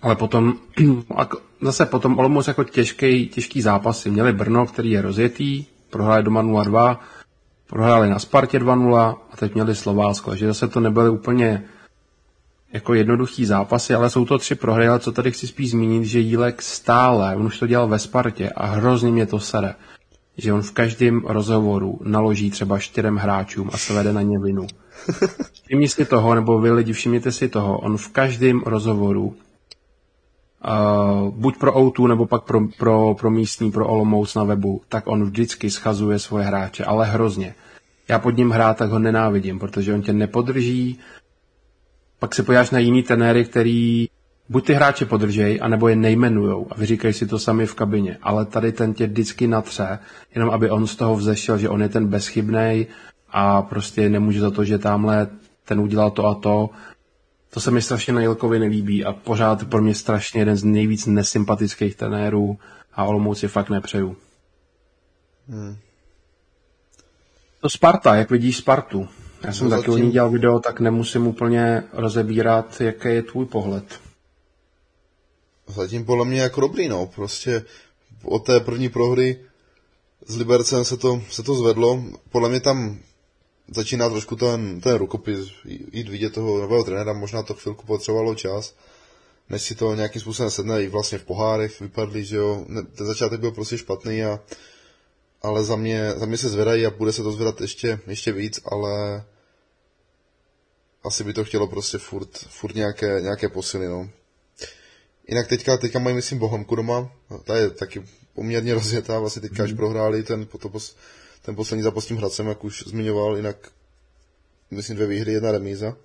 Ale 0.03 0.15
potom 0.15 0.53
zase 1.61 1.85
potom 1.85 2.19
Olomouc 2.19 2.47
jako 2.47 2.63
těžký, 2.63 3.27
těžký 3.27 3.61
zápasy. 3.61 4.09
Měli 4.09 4.33
Brno, 4.33 4.65
který 4.65 4.91
je 4.91 5.01
rozjetý, 5.01 5.65
prohráli 5.89 6.23
doma 6.23 6.43
0-2, 6.43 6.97
prohráli 7.67 8.09
na 8.09 8.19
Spartě 8.19 8.59
2-0 8.59 9.15
a 9.31 9.37
teď 9.37 9.53
měli 9.53 9.75
Slovácko. 9.75 10.29
Takže 10.29 10.47
zase 10.47 10.67
to 10.67 10.79
nebyly 10.79 11.09
úplně 11.09 11.63
jako 12.73 12.93
jednoduchý 12.93 13.45
zápasy, 13.45 13.93
ale 13.93 14.09
jsou 14.09 14.25
to 14.25 14.37
tři 14.37 14.55
prohry, 14.55 14.87
ale 14.87 14.99
co 14.99 15.11
tady 15.11 15.31
chci 15.31 15.47
spíš 15.47 15.71
zmínit, 15.71 16.05
že 16.05 16.19
Jílek 16.19 16.61
stále, 16.61 17.35
on 17.35 17.45
už 17.45 17.59
to 17.59 17.67
dělal 17.67 17.87
ve 17.87 17.99
Spartě 17.99 18.49
a 18.49 18.65
hrozně 18.65 19.11
mě 19.11 19.25
to 19.25 19.39
sere, 19.39 19.75
že 20.37 20.53
on 20.53 20.61
v 20.61 20.71
každém 20.71 21.21
rozhovoru 21.25 21.99
naloží 22.03 22.51
třeba 22.51 22.79
čtyřem 22.79 23.17
hráčům 23.17 23.69
a 23.73 23.77
svede 23.77 24.13
na 24.13 24.21
ně 24.21 24.39
vinu. 24.39 24.67
Všimni 25.63 25.89
si 25.89 26.05
toho, 26.05 26.35
nebo 26.35 26.61
vy 26.61 26.71
lidi, 26.71 26.93
všimněte 26.93 27.31
si 27.31 27.49
toho, 27.49 27.77
on 27.77 27.97
v 27.97 28.07
každém 28.09 28.59
rozhovoru 28.65 29.35
uh, 30.67 31.29
buď 31.29 31.57
pro 31.57 31.73
O2, 31.73 32.07
nebo 32.07 32.25
pak 32.25 32.43
pro, 32.43 32.59
pro, 32.77 33.15
pro 33.19 33.31
místní, 33.31 33.71
pro 33.71 33.87
Olomouc 33.87 34.35
na 34.35 34.43
webu, 34.43 34.81
tak 34.89 35.07
on 35.07 35.23
vždycky 35.23 35.69
schazuje 35.69 36.19
svoje 36.19 36.45
hráče, 36.45 36.85
ale 36.85 37.05
hrozně. 37.05 37.55
Já 38.07 38.19
pod 38.19 38.37
ním 38.37 38.51
hrát, 38.51 38.77
tak 38.77 38.89
ho 38.89 38.99
nenávidím, 38.99 39.59
protože 39.59 39.93
on 39.93 40.01
tě 40.01 40.13
nepodrží, 40.13 40.99
pak 42.19 42.35
se 42.35 42.43
podíváš 42.43 42.69
na 42.69 42.79
jiný 42.79 43.03
trenéry, 43.03 43.45
který 43.45 44.07
buď 44.49 44.65
ty 44.65 44.73
hráče 44.73 45.05
podržej, 45.05 45.59
anebo 45.61 45.87
je 45.87 45.95
nejmenujou 45.95 46.67
a 46.71 46.75
vyříkají 46.75 47.13
si 47.13 47.27
to 47.27 47.39
sami 47.39 47.65
v 47.65 47.75
kabině. 47.75 48.17
Ale 48.21 48.45
tady 48.45 48.71
ten 48.71 48.93
tě 48.93 49.07
vždycky 49.07 49.47
natře, 49.47 49.99
jenom 50.35 50.49
aby 50.49 50.69
on 50.69 50.87
z 50.87 50.95
toho 50.95 51.15
vzešel, 51.15 51.57
že 51.57 51.69
on 51.69 51.81
je 51.81 51.89
ten 51.89 52.07
bezchybný 52.07 52.87
a 53.29 53.61
prostě 53.61 54.09
nemůže 54.09 54.39
za 54.39 54.51
to, 54.51 54.63
že 54.63 54.77
tamhle 54.77 55.27
ten 55.65 55.79
udělal 55.79 56.11
to 56.11 56.25
a 56.25 56.35
to. 56.35 56.69
To 57.53 57.59
se 57.59 57.71
mi 57.71 57.81
strašně 57.81 58.13
na 58.13 58.21
Jilkovi 58.21 58.59
nelíbí 58.59 59.05
a 59.05 59.13
pořád 59.13 59.69
pro 59.69 59.81
mě 59.81 59.95
strašně 59.95 60.41
jeden 60.41 60.57
z 60.57 60.63
nejvíc 60.63 61.05
nesympatických 61.05 61.95
trenérů 61.95 62.59
a 62.93 63.03
Olomouc 63.03 63.39
si 63.39 63.47
fakt 63.47 63.69
nepřeju. 63.69 64.17
Hmm. 65.47 65.77
To 67.61 67.69
Sparta, 67.69 68.15
jak 68.15 68.31
vidíš 68.31 68.57
Spartu? 68.57 69.07
Já 69.43 69.53
jsem 69.53 69.69
no 69.69 69.69
taky 69.69 69.91
zatím... 69.91 69.93
o 69.93 70.05
ní 70.05 70.11
dělal 70.11 70.29
video, 70.29 70.59
tak 70.59 70.79
nemusím 70.79 71.27
úplně 71.27 71.83
rozebírat, 71.93 72.81
jaký 72.81 73.07
je 73.07 73.21
tvůj 73.21 73.45
pohled. 73.45 73.99
Zatím 75.67 76.05
podle 76.05 76.25
mě 76.25 76.41
jako 76.41 76.61
dobrý, 76.61 76.87
no. 76.87 77.05
Prostě 77.05 77.65
od 78.23 78.45
té 78.45 78.59
první 78.59 78.89
prohry 78.89 79.39
s 80.25 80.37
Libercem 80.37 80.85
se 80.85 80.97
to, 80.97 81.21
se 81.29 81.43
to 81.43 81.55
zvedlo. 81.55 82.03
Podle 82.31 82.49
mě 82.49 82.59
tam 82.59 82.99
začíná 83.67 84.09
trošku 84.09 84.35
ten, 84.35 84.81
ten 84.81 84.95
rukopis 84.95 85.39
jít 85.91 86.09
vidět 86.09 86.33
toho 86.33 86.61
nového 86.61 86.83
trenéra, 86.83 87.13
možná 87.13 87.43
to 87.43 87.53
chvilku 87.53 87.85
potřebovalo 87.85 88.35
čas, 88.35 88.75
než 89.49 89.61
si 89.61 89.75
to 89.75 89.95
nějakým 89.95 90.21
způsobem 90.21 90.51
sedne 90.51 90.83
i 90.83 90.87
vlastně 90.87 91.17
v 91.17 91.23
pohárech 91.23 91.81
vypadli, 91.81 92.25
že 92.25 92.35
jo, 92.35 92.65
ten 92.97 93.07
začátek 93.07 93.39
byl 93.39 93.51
prostě 93.51 93.77
špatný 93.77 94.23
a 94.23 94.39
ale 95.43 95.63
za 95.63 95.75
mě, 95.75 96.13
za 96.15 96.25
mě 96.25 96.37
se 96.37 96.49
zvedají 96.49 96.85
a 96.85 96.89
bude 96.89 97.13
se 97.13 97.23
to 97.23 97.31
zvedat 97.31 97.61
ještě, 97.61 97.99
ještě 98.07 98.31
víc, 98.31 98.59
ale 98.65 99.23
asi 101.03 101.23
by 101.23 101.33
to 101.33 101.43
chtělo 101.43 101.67
prostě 101.67 101.97
furt, 101.97 102.37
furt 102.37 102.75
nějaké, 102.75 103.21
nějaké 103.21 103.49
posily, 103.49 103.87
no. 103.87 104.09
Jinak 105.27 105.47
teďka, 105.47 105.77
teďka 105.77 105.99
mají, 105.99 106.15
myslím, 106.15 106.39
Bohemku 106.39 106.75
doma, 106.75 107.11
ta 107.43 107.57
je 107.57 107.69
taky 107.69 108.05
poměrně 108.33 108.73
rozjetá, 108.73 109.19
vlastně 109.19 109.41
teďka, 109.41 109.63
mm. 109.63 109.69
až 109.69 109.73
prohráli 109.73 110.23
ten, 110.23 110.47
ten 111.45 111.55
poslední 111.55 111.83
zápas 111.83 112.03
s 112.03 112.07
tím 112.07 112.17
Hradcem, 112.17 112.47
jak 112.47 112.63
už 112.63 112.83
zmiňoval, 112.87 113.37
jinak 113.37 113.71
myslím 114.71 114.95
dvě 114.95 115.07
výhry, 115.07 115.33
jedna 115.33 115.51
remíza. 115.51 115.95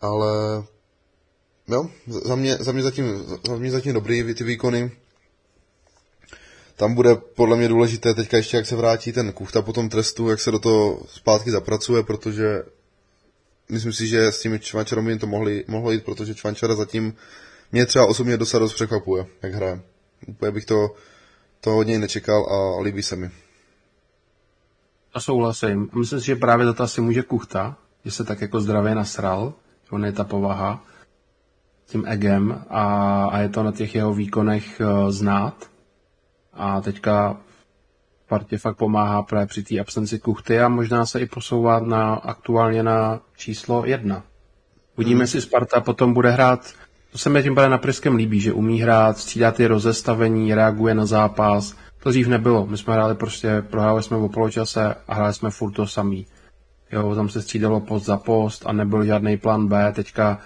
Ale 0.00 0.64
jo, 1.68 1.90
za 2.06 2.36
mě, 2.36 2.56
za 2.56 2.72
mě, 2.72 2.82
zatím, 2.82 3.24
za 3.46 3.56
mě 3.56 3.70
zatím 3.70 3.92
dobrý 3.92 4.34
ty 4.34 4.44
výkony. 4.44 4.90
Tam 6.76 6.94
bude 6.94 7.14
podle 7.14 7.56
mě 7.56 7.68
důležité 7.68 8.14
teďka 8.14 8.36
ještě, 8.36 8.56
jak 8.56 8.66
se 8.66 8.76
vrátí 8.76 9.12
ten 9.12 9.32
Kuchta 9.32 9.62
po 9.62 9.72
tom 9.72 9.88
trestu, 9.88 10.30
jak 10.30 10.40
se 10.40 10.50
do 10.50 10.58
toho 10.58 11.02
zpátky 11.06 11.50
zapracuje, 11.50 12.02
protože 12.02 12.62
myslím 13.68 13.92
si, 13.92 14.06
že 14.06 14.26
s 14.26 14.40
tím 14.40 14.60
Čvančarem 14.60 15.18
to 15.18 15.26
mohli, 15.26 15.64
mohlo 15.68 15.90
jít, 15.90 16.04
protože 16.04 16.34
Čvančara 16.34 16.74
zatím 16.74 17.14
mě 17.72 17.86
třeba 17.86 18.06
osobně 18.06 18.36
dosa 18.36 18.58
dost 18.58 18.74
překvapuje, 18.74 19.26
jak 19.42 19.54
hraje. 19.54 19.80
Úplně 20.26 20.52
bych 20.52 20.64
to, 20.64 20.94
to 21.60 21.70
hodně 21.70 21.98
nečekal 21.98 22.44
a 22.44 22.80
líbí 22.80 23.02
se 23.02 23.16
mi. 23.16 23.30
A 25.14 25.20
souhlasím. 25.20 25.90
Myslím 25.98 26.20
si, 26.20 26.26
že 26.26 26.36
právě 26.36 26.66
za 26.66 26.72
to 26.72 26.82
asi 26.82 27.00
může 27.00 27.22
Kuchta, 27.22 27.76
že 28.04 28.10
se 28.10 28.24
tak 28.24 28.40
jako 28.40 28.60
zdravě 28.60 28.94
nasral, 28.94 29.52
on 29.90 30.04
je 30.04 30.12
ta 30.12 30.24
povaha 30.24 30.84
tím 31.86 32.04
egem 32.06 32.64
a, 32.68 32.84
a 33.24 33.38
je 33.38 33.48
to 33.48 33.62
na 33.62 33.72
těch 33.72 33.94
jeho 33.94 34.14
výkonech 34.14 34.80
uh, 34.80 35.10
znát. 35.10 35.54
A 36.52 36.80
teďka 36.80 37.36
partě 38.28 38.58
fakt 38.58 38.76
pomáhá 38.76 39.22
právě 39.22 39.46
při 39.46 39.62
té 39.62 39.80
absenci 39.80 40.18
Kuchty 40.18 40.60
a 40.60 40.68
možná 40.68 41.06
se 41.06 41.20
i 41.20 41.26
posouvá 41.26 41.80
na, 41.80 42.14
aktuálně 42.14 42.82
na 42.82 43.20
číslo 43.36 43.84
jedna. 43.86 44.22
Uvidíme, 44.96 45.18
hmm. 45.18 45.26
si 45.26 45.40
Sparta 45.40 45.80
potom 45.80 46.14
bude 46.14 46.30
hrát, 46.30 46.72
to 47.12 47.18
se 47.18 47.30
mi 47.30 47.42
tím 47.42 47.54
na 47.54 47.78
Pryskem 47.78 48.14
líbí, 48.16 48.40
že 48.40 48.52
umí 48.52 48.80
hrát, 48.80 49.18
střídá 49.18 49.50
ty 49.52 49.66
rozestavení, 49.66 50.54
reaguje 50.54 50.94
na 50.94 51.06
zápas, 51.06 51.74
to 52.02 52.10
dřív 52.10 52.28
nebylo. 52.28 52.66
My 52.66 52.78
jsme 52.78 52.94
hráli 52.94 53.14
prostě, 53.14 53.62
prohráli 53.70 54.02
jsme 54.02 54.16
o 54.16 54.28
poločase 54.28 54.94
a 55.08 55.14
hráli 55.14 55.34
jsme 55.34 55.50
furt 55.50 55.72
to 55.72 55.86
samý. 55.86 56.26
Jo, 56.92 57.14
tam 57.14 57.28
se 57.28 57.42
střídalo 57.42 57.80
post 57.80 58.04
za 58.04 58.16
post 58.16 58.62
a 58.66 58.72
nebyl 58.72 59.04
žádný 59.04 59.36
plán 59.36 59.68
B. 59.68 59.92
Teďka 59.92 60.38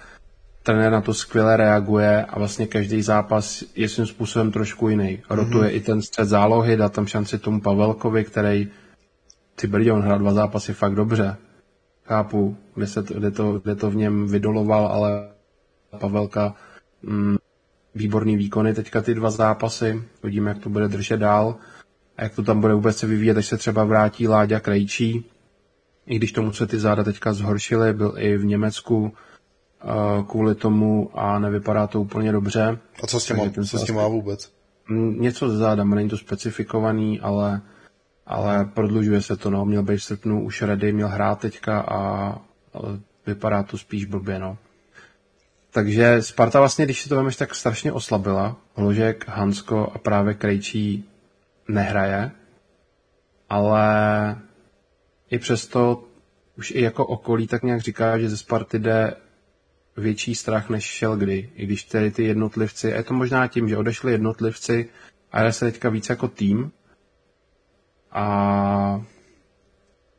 trenér 0.63 0.91
na 0.91 1.01
to 1.01 1.13
skvěle 1.13 1.57
reaguje 1.57 2.25
a 2.25 2.39
vlastně 2.39 2.67
každý 2.67 3.01
zápas 3.01 3.63
je 3.75 3.89
svým 3.89 4.05
způsobem 4.05 4.51
trošku 4.51 4.89
jiný. 4.89 5.21
Rotuje 5.29 5.69
mm-hmm. 5.69 5.75
i 5.75 5.79
ten 5.79 6.01
střed 6.01 6.25
zálohy, 6.25 6.77
dá 6.77 6.89
tam 6.89 7.07
šanci 7.07 7.37
tomu 7.37 7.61
Pavelkovi, 7.61 8.23
který 8.23 8.67
ty 9.55 9.67
brdě, 9.67 9.91
on 9.91 10.01
hrál 10.01 10.19
dva 10.19 10.33
zápasy 10.33 10.73
fakt 10.73 10.95
dobře. 10.95 11.37
Chápu, 12.03 12.57
kde, 12.75 12.87
se, 12.87 13.03
kde, 13.03 13.31
to, 13.31 13.59
kde 13.59 13.75
to 13.75 13.91
v 13.91 13.95
něm 13.95 14.27
vydoloval, 14.27 14.87
ale 14.87 15.29
Pavelka 15.99 16.53
mm, 17.01 17.37
výborný 17.95 18.37
výkony 18.37 18.73
teďka 18.73 19.01
ty 19.01 19.13
dva 19.13 19.29
zápasy. 19.29 20.03
Uvidíme, 20.23 20.49
jak 20.51 20.59
to 20.59 20.69
bude 20.69 20.87
držet 20.87 21.17
dál 21.17 21.55
a 22.17 22.23
jak 22.23 22.35
to 22.35 22.43
tam 22.43 22.61
bude 22.61 22.73
vůbec 22.73 22.97
se 22.97 23.07
vyvíjet, 23.07 23.37
až 23.37 23.45
se 23.45 23.57
třeba 23.57 23.83
vrátí 23.83 24.27
Láďa 24.27 24.59
Krejčí. 24.59 25.25
I 26.05 26.15
když 26.15 26.31
tomu 26.31 26.53
se 26.53 26.67
ty 26.67 26.79
záda 26.79 27.03
teďka 27.03 27.33
zhoršily, 27.33 27.93
byl 27.93 28.13
i 28.17 28.37
v 28.37 28.45
Německu 28.45 29.13
kvůli 30.27 30.55
tomu 30.55 31.09
a 31.19 31.39
nevypadá 31.39 31.87
to 31.87 32.01
úplně 32.01 32.31
dobře. 32.31 32.77
A 33.03 33.07
co 33.07 33.19
s 33.19 33.25
tím, 33.25 33.37
má, 33.37 33.43
co 33.69 33.77
s 33.79 33.83
tím 33.83 33.95
má 33.95 34.07
vůbec? 34.07 34.51
Něco 35.17 35.49
ze 35.49 35.57
záda, 35.57 35.83
není 35.83 36.09
to 36.09 36.17
specifikovaný, 36.17 37.19
ale, 37.19 37.61
ale 38.25 38.65
prodlužuje 38.65 39.21
se 39.21 39.37
to, 39.37 39.49
no. 39.49 39.65
Měl 39.65 39.83
být 39.83 39.97
v 39.97 40.03
srpnu 40.03 40.43
už 40.43 40.61
ready, 40.61 40.93
měl 40.93 41.07
hrát 41.07 41.39
teďka 41.39 41.79
a 41.81 42.37
vypadá 43.27 43.63
to 43.63 43.77
spíš 43.77 44.05
blbě, 44.05 44.39
no. 44.39 44.57
Takže 45.75 46.21
Sparta 46.21 46.59
vlastně, 46.59 46.85
když 46.85 47.01
si 47.01 47.09
to 47.09 47.15
vemeš, 47.15 47.35
tak 47.35 47.55
strašně 47.55 47.91
oslabila. 47.91 48.55
Hložek, 48.75 49.27
Hansko 49.27 49.91
a 49.95 49.97
právě 49.97 50.33
Krejčí 50.33 51.09
nehraje, 51.67 52.31
ale 53.49 53.85
i 55.31 55.39
přesto 55.39 56.03
už 56.57 56.71
i 56.71 56.81
jako 56.81 57.05
okolí 57.05 57.47
tak 57.47 57.63
nějak 57.63 57.81
říká, 57.81 58.19
že 58.19 58.29
ze 58.29 58.37
Sparty 58.37 58.79
jde 58.79 59.13
větší 59.97 60.35
strach, 60.35 60.69
než 60.69 60.83
šel 60.83 61.17
kdy. 61.17 61.49
I 61.55 61.65
když 61.65 61.83
tedy 61.83 62.11
ty 62.11 62.23
jednotlivci, 62.23 62.93
a 62.93 62.97
je 62.97 63.03
to 63.03 63.13
možná 63.13 63.47
tím, 63.47 63.69
že 63.69 63.77
odešli 63.77 64.11
jednotlivci 64.11 64.89
a 65.31 65.43
jde 65.43 65.53
se 65.53 65.71
teďka 65.71 65.89
víc 65.89 66.09
jako 66.09 66.27
tým 66.27 66.71
a 68.11 69.05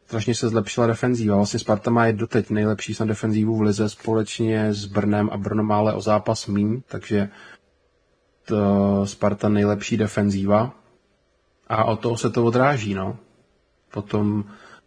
strašně 0.07 0.35
se 0.35 0.49
zlepšila 0.49 0.87
defenzíva. 0.87 1.37
Vlastně 1.37 1.61
Sparta 1.61 1.91
má 1.91 2.07
i 2.07 2.13
doteď 2.13 2.51
nejlepší 2.51 2.95
snad 2.95 3.09
defenzívu 3.09 3.57
v 3.57 3.63
lize 3.63 3.89
společně 3.89 4.73
s 4.73 4.85
Brnem 4.85 5.31
a 5.33 5.37
Brno 5.37 5.63
má 5.63 5.77
ale 5.77 5.95
o 5.95 6.01
zápas 6.01 6.47
míň, 6.47 6.81
takže 6.89 7.29
to 8.45 9.07
Sparta 9.07 9.49
nejlepší 9.49 9.97
defenzíva 9.97 10.75
a 11.69 11.85
o 11.85 11.97
toho 11.97 12.17
se 12.17 12.31
to 12.31 12.45
odráží, 12.45 12.95
no. 12.95 13.17
Potom 13.93 14.45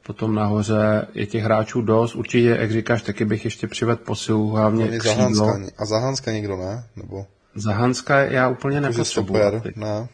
Potom 0.09 0.35
nahoře 0.35 1.07
je 1.13 1.27
těch 1.27 1.43
hráčů 1.43 1.81
dost. 1.81 2.15
Určitě, 2.15 2.47
jak 2.47 2.71
říkáš, 2.71 3.01
taky 3.01 3.25
bych 3.25 3.45
ještě 3.45 3.67
přivedl 3.67 4.01
posilu, 4.05 4.49
hlavně 4.49 4.99
za 5.01 5.13
Hanska, 5.13 5.59
A 5.77 5.85
za 5.85 5.99
Hanska 5.99 6.31
někdo 6.31 6.57
ne? 6.57 6.83
Nebo... 6.95 7.25
Za 7.55 7.73
Hanska 7.73 8.19
já 8.19 8.49
úplně 8.49 8.81
nepotřebuji. 8.81 9.27
Super, 9.27 9.61
ne? 9.75 10.07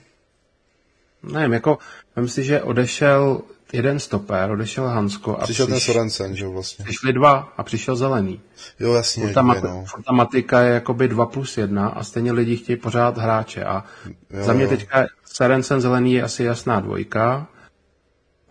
Nevím, 1.23 1.53
jako, 1.53 1.77
myslím 2.15 2.43
si, 2.43 2.47
že 2.47 2.61
odešel 2.61 3.41
jeden 3.73 3.99
stoper, 3.99 4.51
odešel 4.51 4.87
Hansko 4.87 5.37
a 5.37 5.43
přišel 5.43 5.67
přiš, 5.67 5.85
ten 5.85 5.93
Sorensen, 5.93 6.35
že 6.35 6.47
vlastně. 6.47 6.85
Přišli 6.85 7.13
dva 7.13 7.53
a 7.57 7.63
přišel 7.63 7.95
zelený. 7.95 8.41
Jo, 8.79 8.93
jasně. 8.93 9.33
Ta, 9.33 9.41
mat, 9.41 9.63
no. 9.63 9.85
ta 10.07 10.13
matika 10.13 10.61
je 10.61 10.73
jakoby 10.73 11.07
dva 11.07 11.25
plus 11.25 11.57
jedna 11.57 11.87
a 11.87 12.03
stejně 12.03 12.31
lidi 12.31 12.57
chtějí 12.57 12.77
pořád 12.77 13.17
hráče 13.17 13.63
a 13.63 13.83
jo, 14.29 14.43
za 14.43 14.53
mě 14.53 14.63
jo. 14.63 14.69
teďka 14.69 15.05
Sorensen 15.25 15.81
zelený 15.81 16.13
je 16.13 16.23
asi 16.23 16.43
jasná 16.43 16.79
dvojka 16.79 17.47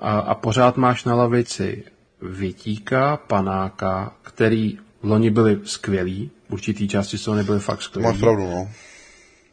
a, 0.00 0.18
a 0.18 0.34
pořád 0.34 0.76
máš 0.76 1.04
na 1.04 1.14
lavici 1.14 1.84
Vitíka, 2.22 3.16
Panáka, 3.16 4.12
který 4.22 4.78
loni 5.02 5.30
byli 5.30 5.60
skvělí, 5.64 6.30
určitý 6.50 6.88
části 6.88 7.18
jsou 7.18 7.34
nebyly 7.34 7.60
fakt 7.60 7.82
skvělí. 7.82 8.06
Máš 8.06 8.20
pravdu, 8.20 8.50
no. 8.50 8.70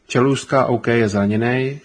Čelůstka, 0.08 0.66
OK, 0.66 0.88
je 0.88 1.10
zraněný, 1.10 1.82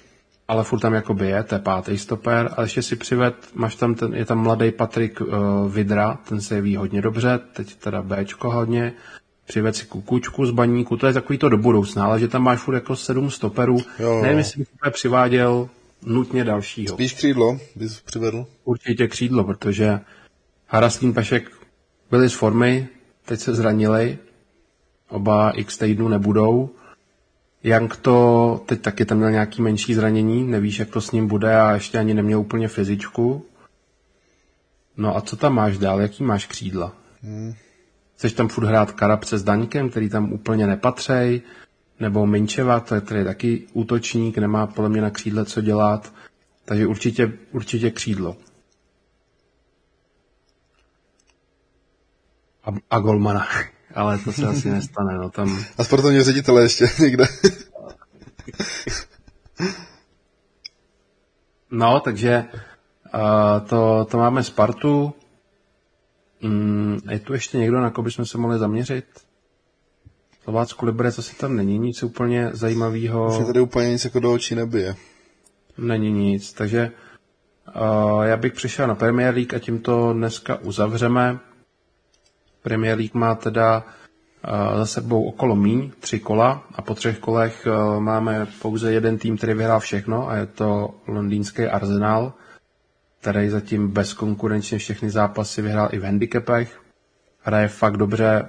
ale 0.49 0.65
furt 0.65 0.81
tam 0.81 0.95
jakoby 0.95 1.27
je, 1.27 1.43
to 1.43 1.55
je 1.55 1.59
pátý 1.59 1.99
stoper, 1.99 2.51
ale 2.57 2.65
ještě 2.65 2.83
si 2.83 2.97
přived, 2.97 3.35
máš 3.55 3.77
tam 3.77 3.95
ten, 3.95 4.15
je 4.15 4.25
tam 4.25 4.39
mladý 4.39 4.71
Patrik 4.71 5.21
uh, 5.21 5.29
Vidra, 5.73 6.19
ten 6.29 6.41
se 6.41 6.55
jeví 6.55 6.77
hodně 6.77 7.03
dobře, 7.03 7.41
teď 7.53 7.75
teda 7.75 8.03
Bčko 8.03 8.51
hodně, 8.51 8.93
přived 9.47 9.77
si 9.77 9.87
kukučku 9.87 10.47
z 10.47 10.51
baníku, 10.51 10.97
to 10.97 11.07
je 11.07 11.13
takový 11.13 11.39
to 11.39 11.49
do 11.49 11.59
budoucna, 11.59 12.05
ale 12.05 12.21
že 12.21 12.29
tam 12.29 12.43
máš 12.43 12.59
furt 12.59 12.75
jako 12.75 12.97
sedm 12.97 13.31
stoperů, 13.31 13.79
jo. 13.99 14.23
nevím, 14.23 14.39
jestli 14.39 14.59
bych 14.59 14.93
přiváděl 14.93 15.69
nutně 16.03 16.45
dalšího. 16.45 16.95
Spíš 16.95 17.13
křídlo 17.13 17.59
bys 17.77 18.01
přivedl? 18.01 18.47
Určitě 18.65 19.09
křídlo, 19.09 19.45
protože 19.45 20.01
Haraslín 20.69 21.15
Pešek 21.15 21.51
byli 22.11 22.29
z 22.29 22.33
formy, 22.33 22.89
teď 23.25 23.41
se 23.41 23.55
zranili, 23.55 24.19
oba 25.09 25.51
x 25.51 25.79
týdnů 25.79 26.09
nebudou. 26.09 26.71
Jank 27.67 27.97
to, 27.97 28.61
teď 28.67 28.81
taky 28.81 29.05
tam 29.05 29.19
měl 29.19 29.31
nějaký 29.31 29.63
menší 29.63 29.95
zranění, 29.95 30.47
nevíš, 30.47 30.79
jak 30.79 30.91
to 30.91 31.01
s 31.01 31.13
ním 31.13 31.29
bude 31.29 31.61
a 31.61 31.73
ještě 31.73 31.99
ani 31.99 32.15
neměl 32.15 32.41
úplně 32.41 32.69
fyzičku. 32.69 33.47
No 34.97 35.17
a 35.17 35.21
co 35.21 35.37
tam 35.37 35.55
máš 35.55 35.79
dál, 35.79 36.01
jaký 36.01 36.25
máš 36.25 36.47
křídla? 36.47 36.93
Hmm. 37.23 37.55
Chceš 38.17 38.33
tam 38.33 38.49
furt 38.49 38.67
hrát 38.67 38.93
Karabce 38.93 39.39
s 39.39 39.43
Daňkem, 39.43 39.91
který 39.91 40.09
tam 40.09 40.33
úplně 40.33 40.67
nepatřej, 40.67 41.43
nebo 42.01 42.27
Minčeva, 42.27 42.81
který 42.81 43.21
je 43.21 43.25
taky 43.25 43.67
útočník, 43.73 44.39
nemá 44.39 44.67
podle 44.67 44.89
mě 44.89 45.01
na 45.01 45.11
křídle 45.11 45.45
co 45.45 45.61
dělat, 45.61 46.13
takže 46.65 46.87
určitě, 46.87 47.33
určitě 47.53 47.91
křídlo. 47.91 48.37
A, 52.65 52.71
a 52.91 52.99
Golmana, 52.99 53.47
ale 53.97 54.19
to 54.19 54.33
se 54.33 54.47
asi 54.47 54.71
nestane, 54.71 55.19
no 55.19 55.31
tam... 55.31 55.65
A 55.79 55.85
sportovní 55.85 56.23
ředitele 56.23 56.63
ještě 56.63 56.87
někde. 57.01 57.25
no, 61.71 62.01
takže 62.01 62.45
uh, 63.15 63.69
to, 63.69 64.07
to 64.11 64.19
máme 64.19 64.45
Spartu. 64.45 65.13
Mm, 66.43 66.99
je 67.11 67.19
tu 67.19 67.33
ještě 67.33 67.59
někdo, 67.59 67.81
na 67.81 67.91
koho 67.91 68.05
bychom 68.05 68.27
se 68.27 68.39
mohli 68.39 68.59
zaměřit? 68.59 69.05
Slovácku 70.45 70.87
Liberec 70.87 71.19
asi 71.19 71.37
tam 71.37 71.57
není 71.57 71.79
nic 71.79 72.03
úplně 72.03 72.51
zajímavého. 72.53 73.39
Už 73.39 73.47
tady 73.47 73.61
úplně 73.61 73.91
nic 73.91 74.05
jako 74.05 74.21
do 74.21 74.33
očí 74.33 74.55
nebije. 74.55 74.97
Není 75.79 76.13
nic, 76.13 76.53
takže 76.53 76.91
uh, 77.77 78.23
já 78.23 78.37
bych 78.37 78.53
přišel 78.53 78.87
na 78.87 78.95
Premier 78.95 79.35
League 79.35 79.55
a 79.55 79.59
tím 79.59 79.79
to 79.79 80.13
dneska 80.13 80.57
uzavřeme. 80.57 81.39
Premier 82.67 82.99
League 82.99 83.15
má 83.15 83.35
teda 83.35 83.79
uh, 83.83 84.79
za 84.79 84.87
sebou 84.87 85.25
okolo 85.25 85.57
míň, 85.57 85.91
tři 86.01 86.19
kola 86.21 86.67
a 86.75 86.83
po 86.83 86.95
třech 86.95 87.19
kolech 87.19 87.67
uh, 87.67 88.01
máme 88.01 88.47
pouze 88.63 88.93
jeden 88.93 89.19
tým, 89.19 89.37
který 89.37 89.55
vyhrál 89.55 89.81
všechno 89.81 90.29
a 90.29 90.37
je 90.37 90.47
to 90.47 90.95
londýnský 91.07 91.63
Arsenal, 91.65 92.33
který 93.21 93.49
zatím 93.49 93.89
bezkonkurenčně 93.89 94.79
všechny 94.79 95.11
zápasy 95.11 95.63
vyhrál 95.63 95.89
i 95.93 95.99
v 95.99 96.05
handicapech. 96.05 96.81
Hraje 97.41 97.69
fakt 97.69 97.97
dobře, 97.97 98.49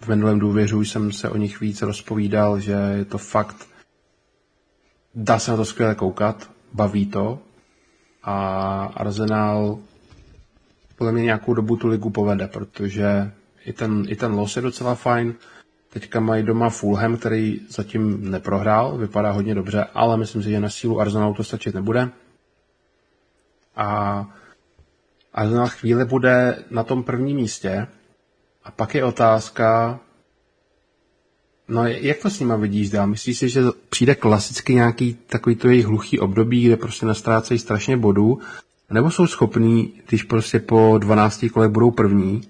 v 0.00 0.08
minulém 0.08 0.38
důvěřu 0.38 0.80
jsem 0.84 1.12
se 1.12 1.28
o 1.28 1.36
nich 1.36 1.60
víc 1.60 1.82
rozpovídal, 1.82 2.60
že 2.60 2.72
je 2.72 3.04
to 3.04 3.18
fakt, 3.18 3.56
dá 5.14 5.38
se 5.38 5.50
na 5.50 5.56
to 5.56 5.64
skvěle 5.64 5.94
koukat, 5.94 6.50
baví 6.72 7.06
to 7.06 7.38
a 8.22 8.34
Arsenal 8.96 9.78
podle 10.96 11.12
mě 11.12 11.22
nějakou 11.22 11.54
dobu 11.54 11.76
tu 11.76 11.88
ligu 11.88 12.10
povede, 12.10 12.48
protože 12.48 13.32
i 13.68 13.72
ten, 13.72 14.04
i 14.08 14.16
ten 14.16 14.32
los 14.32 14.56
je 14.56 14.62
docela 14.62 14.94
fajn. 14.94 15.34
Teďka 15.88 16.20
mají 16.20 16.42
doma 16.42 16.68
Fulham, 16.70 17.16
který 17.16 17.60
zatím 17.68 18.30
neprohrál, 18.30 18.98
vypadá 18.98 19.30
hodně 19.30 19.54
dobře, 19.54 19.84
ale 19.94 20.16
myslím 20.16 20.42
si, 20.42 20.50
že 20.50 20.60
na 20.60 20.68
sílu 20.70 21.00
Arsenalu 21.00 21.34
to 21.34 21.44
stačit 21.44 21.74
nebude. 21.74 22.08
A 23.76 24.26
Arsenal 25.32 25.68
chvíli 25.68 26.04
bude 26.04 26.64
na 26.70 26.82
tom 26.82 27.02
prvním 27.02 27.36
místě, 27.36 27.86
a 28.64 28.70
pak 28.70 28.94
je 28.94 29.04
otázka, 29.04 30.00
no 31.68 31.86
jak 31.86 32.18
to 32.18 32.30
s 32.30 32.40
nima 32.40 32.56
vidíš 32.56 32.90
dál? 32.90 33.06
Myslíš 33.06 33.38
si, 33.38 33.48
že 33.48 33.62
přijde 33.88 34.14
klasicky 34.14 34.74
nějaký 34.74 35.14
takový 35.26 35.56
to 35.56 35.68
jejich 35.68 35.86
hluchý 35.86 36.20
období, 36.20 36.64
kde 36.64 36.76
prostě 36.76 37.06
nastrácejí 37.06 37.58
strašně 37.58 37.96
bodů, 37.96 38.38
nebo 38.90 39.10
jsou 39.10 39.26
schopní, 39.26 40.00
když 40.08 40.22
prostě 40.22 40.58
po 40.58 40.98
12 40.98 41.44
kolech 41.52 41.70
budou 41.70 41.90
první, 41.90 42.40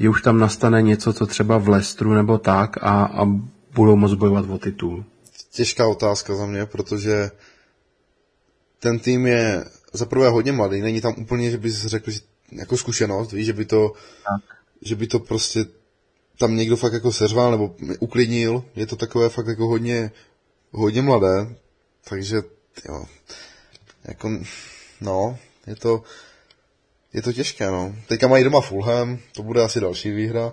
že 0.00 0.08
už 0.08 0.22
tam 0.22 0.38
nastane 0.38 0.82
něco, 0.82 1.12
co 1.12 1.26
třeba 1.26 1.58
v 1.58 1.68
Lestru 1.68 2.12
nebo 2.12 2.38
tak 2.38 2.76
a, 2.76 3.04
a 3.04 3.24
budou 3.74 3.96
moct 3.96 4.14
bojovat 4.14 4.50
o 4.50 4.58
titul? 4.58 5.04
Těžká 5.50 5.88
otázka 5.88 6.34
za 6.34 6.46
mě, 6.46 6.66
protože 6.66 7.30
ten 8.78 8.98
tým 8.98 9.26
je 9.26 9.64
za 9.92 10.06
prvé 10.06 10.28
hodně 10.28 10.52
mladý, 10.52 10.80
není 10.80 11.00
tam 11.00 11.14
úplně, 11.18 11.50
že 11.50 11.58
bys 11.58 11.86
řekl, 11.86 12.10
že 12.10 12.20
jako 12.52 12.76
zkušenost, 12.76 13.32
víš, 13.32 13.46
že 13.46 13.52
by 13.52 13.64
to 13.64 13.92
tak 14.24 14.60
že 14.82 14.96
by 14.96 15.06
to 15.06 15.18
prostě 15.18 15.64
tam 16.38 16.56
někdo 16.56 16.76
fakt 16.76 16.92
jako 16.92 17.12
seřval 17.12 17.50
nebo 17.50 17.76
uklidnil. 17.98 18.64
Je 18.76 18.86
to 18.86 18.96
takové 18.96 19.28
fakt 19.28 19.46
jako 19.46 19.66
hodně, 19.66 20.10
hodně 20.70 21.02
mladé, 21.02 21.56
takže 22.08 22.42
jo, 22.88 23.04
jako, 24.04 24.30
no, 25.00 25.38
je 25.66 25.76
to, 25.76 26.02
je 27.12 27.22
to 27.22 27.32
těžké, 27.32 27.70
no. 27.70 27.94
Teďka 28.08 28.28
mají 28.28 28.44
doma 28.44 28.60
Fulham, 28.60 29.18
to 29.32 29.42
bude 29.42 29.62
asi 29.62 29.80
další 29.80 30.10
výhra. 30.10 30.52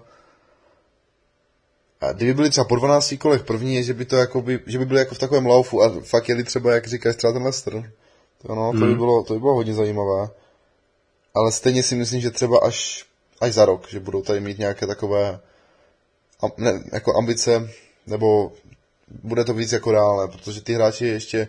A 2.01 2.11
kdyby 2.11 2.33
byli 2.33 2.49
třeba 2.49 2.65
po 2.65 2.75
12 2.75 3.13
kolech 3.19 3.43
první, 3.43 3.75
je, 3.75 3.83
že 3.83 3.93
by 3.93 4.05
to 4.05 4.15
jako 4.15 4.41
by, 4.41 4.59
že 4.65 4.77
by 4.77 4.85
byli 4.85 4.99
jako 4.99 5.15
v 5.15 5.19
takovém 5.19 5.45
laufu 5.45 5.83
a 5.83 6.01
fakt 6.01 6.29
jeli 6.29 6.43
třeba, 6.43 6.73
jak 6.73 6.87
říkáš, 6.87 7.15
třeba 7.15 7.33
ten 7.33 7.41
Leicester. 7.41 7.91
To, 8.41 8.55
no, 8.55 8.71
to, 8.71 8.77
by 8.77 8.85
hmm. 8.85 8.97
bylo, 8.97 9.23
to 9.23 9.33
by 9.33 9.39
bylo 9.39 9.53
hodně 9.53 9.73
zajímavé. 9.73 10.29
Ale 11.33 11.51
stejně 11.51 11.83
si 11.83 11.95
myslím, 11.95 12.21
že 12.21 12.31
třeba 12.31 12.59
až 12.59 13.07
až 13.41 13.53
za 13.53 13.65
rok, 13.65 13.87
že 13.89 13.99
budou 13.99 14.21
tady 14.21 14.39
mít 14.39 14.57
nějaké 14.57 14.87
takové 14.87 15.39
ne, 16.57 16.83
jako 16.93 17.17
ambice, 17.17 17.69
nebo 18.07 18.51
bude 19.23 19.43
to 19.43 19.53
víc 19.53 19.71
jako 19.71 19.91
dále, 19.91 20.27
protože 20.27 20.61
ty 20.61 20.73
hráči 20.73 21.07
ještě, 21.07 21.47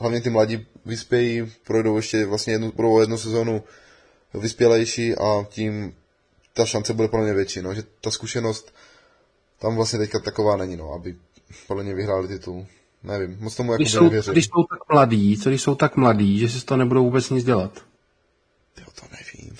hlavně 0.00 0.20
ty 0.20 0.30
mladí 0.30 0.66
vyspějí, 0.84 1.52
projdou 1.64 1.96
ještě 1.96 2.26
vlastně 2.26 2.52
jednu, 2.52 2.72
budou 2.72 3.00
jednu 3.00 3.18
sezonu 3.18 3.62
vyspělejší 4.34 5.14
a 5.14 5.44
tím 5.48 5.94
ta 6.52 6.66
šance 6.66 6.94
bude 6.94 7.08
podle 7.08 7.24
mě 7.24 7.34
větší, 7.34 7.62
no, 7.62 7.74
že 7.74 7.82
ta 8.00 8.10
zkušenost 8.10 8.74
tam 9.60 9.76
vlastně 9.76 9.98
teďka 9.98 10.18
taková 10.18 10.56
není, 10.56 10.76
no, 10.76 10.92
aby 10.92 11.16
podle 11.66 11.84
mě 11.84 11.94
vyhráli 11.94 12.28
titul. 12.28 12.66
Nevím, 13.02 13.36
moc 13.40 13.56
tomu 13.56 13.72
jako 13.72 13.78
když 13.78 13.92
jsou, 13.92 14.08
když 14.08 14.44
jsou 14.44 14.62
tak 14.62 14.78
mladí, 14.92 15.38
co 15.38 15.48
když 15.48 15.62
jsou 15.62 15.74
tak 15.74 15.96
mladí, 15.96 16.38
že 16.38 16.48
si 16.48 16.64
toho 16.64 16.78
nebudou 16.78 17.04
vůbec 17.04 17.30
nic 17.30 17.44
dělat? 17.44 17.88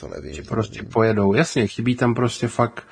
to 0.01 0.09
nevím. 0.09 0.35
Že 0.35 0.43
prostě 0.43 0.83
pojedou. 0.83 1.35
Jasně, 1.35 1.67
chybí 1.67 1.97
tam 1.97 2.15
prostě 2.15 2.49
fakt 2.49 2.85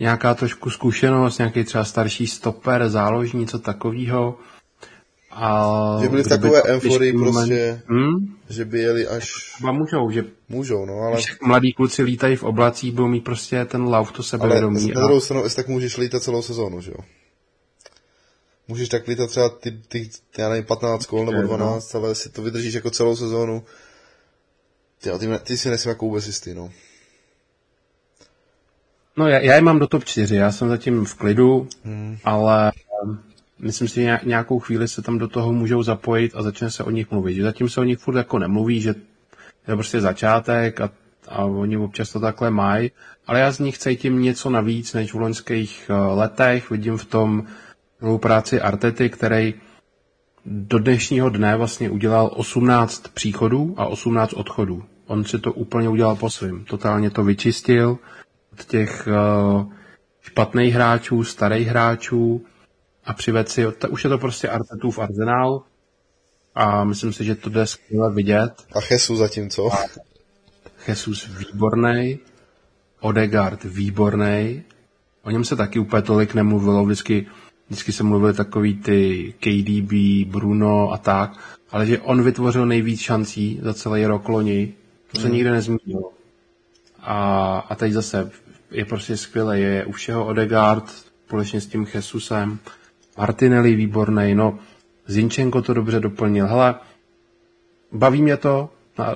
nějaká 0.00 0.34
trošku 0.34 0.70
zkušenost, 0.70 1.38
nějaký 1.38 1.64
třeba 1.64 1.84
starší 1.84 2.26
stoper, 2.26 2.88
záložní, 2.88 3.40
něco 3.40 3.58
takového. 3.58 4.38
A 5.34 5.98
že 6.02 6.08
byli 6.08 6.22
v 6.22 6.28
takové 6.28 6.62
euforii 6.62 7.12
prostě, 7.12 7.82
hmm? 7.86 8.36
že 8.48 8.64
by 8.64 8.80
jeli 8.80 9.06
až... 9.06 9.32
A 9.68 9.72
můžou, 9.72 10.10
že... 10.10 10.24
Můžou, 10.48 10.84
no, 10.86 10.94
ale... 10.94 11.20
mladí 11.42 11.72
kluci 11.72 12.02
lítají 12.02 12.36
v 12.36 12.42
oblacích, 12.42 12.92
budou 12.92 13.08
mít 13.08 13.24
prostě 13.24 13.64
ten 13.64 13.82
lauf, 13.82 14.12
to 14.12 14.22
sebevědomí. 14.22 14.82
Ale 14.82 14.94
na 14.94 15.06
druhou 15.06 15.20
stranu, 15.20 15.42
tak 15.56 15.68
můžeš 15.68 15.96
lítat 15.96 16.22
celou 16.22 16.42
sezónu, 16.42 16.80
že 16.80 16.90
jo? 16.90 17.04
Můžeš 18.68 18.88
tak 18.88 19.06
lítat 19.06 19.30
třeba 19.30 19.48
ty, 19.48 19.70
ty, 19.88 20.10
já 20.38 20.48
nevím, 20.48 20.64
15 20.64 21.06
kol 21.06 21.26
nebo 21.26 21.42
12, 21.42 21.94
no. 21.94 22.00
ale 22.00 22.14
si 22.14 22.28
to 22.28 22.42
vydržíš 22.42 22.74
jako 22.74 22.90
celou 22.90 23.16
sezónu, 23.16 23.62
ty, 25.02 25.10
ty, 25.18 25.38
ty 25.42 25.56
si 25.56 25.68
nejsem 25.68 25.90
jako 25.90 26.04
vůbec 26.06 26.26
jistý, 26.26 26.54
no. 26.54 26.70
No 29.16 29.28
já, 29.28 29.38
já 29.38 29.54
je 29.54 29.62
mám 29.62 29.78
do 29.78 29.86
top 29.86 30.04
4, 30.04 30.36
já 30.36 30.52
jsem 30.52 30.68
zatím 30.68 31.04
v 31.04 31.14
klidu, 31.14 31.68
hmm. 31.84 32.18
ale 32.24 32.72
myslím 33.58 33.88
si, 33.88 33.94
že 33.94 34.20
nějakou 34.24 34.58
chvíli 34.58 34.88
se 34.88 35.02
tam 35.02 35.18
do 35.18 35.28
toho 35.28 35.52
můžou 35.52 35.82
zapojit 35.82 36.32
a 36.36 36.42
začne 36.42 36.70
se 36.70 36.84
o 36.84 36.90
nich 36.90 37.10
mluvit. 37.10 37.42
Zatím 37.42 37.68
se 37.68 37.80
o 37.80 37.84
nich 37.84 37.98
furt 37.98 38.16
jako 38.16 38.38
nemluví, 38.38 38.80
že 38.80 38.94
je 39.68 39.74
prostě 39.74 40.00
začátek 40.00 40.80
a, 40.80 40.90
a 41.28 41.44
oni 41.44 41.76
občas 41.76 42.12
to 42.12 42.20
takhle 42.20 42.50
mají, 42.50 42.90
ale 43.26 43.40
já 43.40 43.52
z 43.52 43.58
nich 43.58 43.78
cítím 43.78 44.22
něco 44.22 44.50
navíc 44.50 44.92
než 44.94 45.14
v 45.14 45.20
loňských 45.20 45.90
uh, 45.90 46.18
letech. 46.18 46.70
Vidím 46.70 46.96
v 46.96 47.04
tom 47.04 47.44
práci 48.20 48.60
Artety, 48.60 49.10
který 49.10 49.54
do 50.46 50.78
dnešního 50.78 51.28
dne 51.28 51.56
vlastně 51.56 51.90
udělal 51.90 52.30
18 52.34 53.08
příchodů 53.08 53.74
a 53.76 53.86
18 53.86 54.32
odchodů 54.32 54.84
on 55.06 55.24
si 55.24 55.38
to 55.38 55.52
úplně 55.52 55.88
udělal 55.88 56.16
po 56.16 56.30
svým. 56.30 56.64
Totálně 56.64 57.10
to 57.10 57.24
vyčistil 57.24 57.98
od 58.52 58.64
těch 58.64 59.08
uh, 59.08 59.72
špatných 60.20 60.74
hráčů, 60.74 61.24
starých 61.24 61.68
hráčů 61.68 62.44
a 63.06 63.12
přived 63.12 63.48
si, 63.48 63.72
ta, 63.78 63.88
už 63.88 64.04
je 64.04 64.10
to 64.10 64.18
prostě 64.18 64.48
Artetův 64.48 64.98
arzenál 64.98 65.62
a 66.54 66.84
myslím 66.84 67.12
si, 67.12 67.24
že 67.24 67.34
to 67.34 67.50
jde 67.50 67.66
skvěle 67.66 68.12
vidět. 68.12 68.52
A 68.74 68.78
Jesus 68.90 69.18
zatím 69.18 69.50
co? 69.50 69.70
Jesus 70.88 71.28
výborný, 71.28 72.18
Odegaard 73.00 73.64
výborný, 73.64 74.62
o 75.22 75.30
něm 75.30 75.44
se 75.44 75.56
taky 75.56 75.78
úplně 75.78 76.02
tolik 76.02 76.34
nemluvilo, 76.34 76.84
vždycky, 76.84 77.26
vždycky 77.66 77.92
se 77.92 78.02
mluvili 78.02 78.34
takový 78.34 78.74
ty 78.74 79.34
KDB, 79.40 79.92
Bruno 80.32 80.92
a 80.92 80.98
tak, 80.98 81.58
ale 81.70 81.86
že 81.86 81.98
on 81.98 82.22
vytvořil 82.22 82.66
nejvíc 82.66 83.00
šancí 83.00 83.60
za 83.62 83.74
celý 83.74 84.06
rok 84.06 84.28
loni, 84.28 84.74
to 85.12 85.20
se 85.20 85.26
hmm. 85.26 85.34
nikde 85.34 85.52
nezmínilo. 85.52 86.12
A, 87.00 87.58
a 87.68 87.74
teď 87.74 87.92
zase 87.92 88.30
je 88.70 88.84
prostě 88.84 89.16
skvělé, 89.16 89.58
je 89.58 89.84
u 89.84 89.92
všeho 89.92 90.26
Odegaard, 90.26 90.84
společně 91.26 91.60
s 91.60 91.66
tím 91.66 91.86
Jesusem. 91.94 92.58
Martinelli 93.18 93.74
výborný, 93.74 94.34
no 94.34 94.58
Zinčenko 95.06 95.62
to 95.62 95.74
dobře 95.74 96.00
doplnil. 96.00 96.46
Hele, 96.46 96.74
baví 97.92 98.22
mě 98.22 98.36
to, 98.36 98.70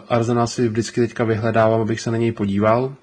Arsenal 0.08 0.46
si 0.46 0.68
vždycky 0.68 1.00
teďka 1.00 1.24
vyhledávám, 1.24 1.80
abych 1.80 2.00
se 2.00 2.10
na 2.10 2.16
něj 2.16 2.32
podíval. 2.32 2.94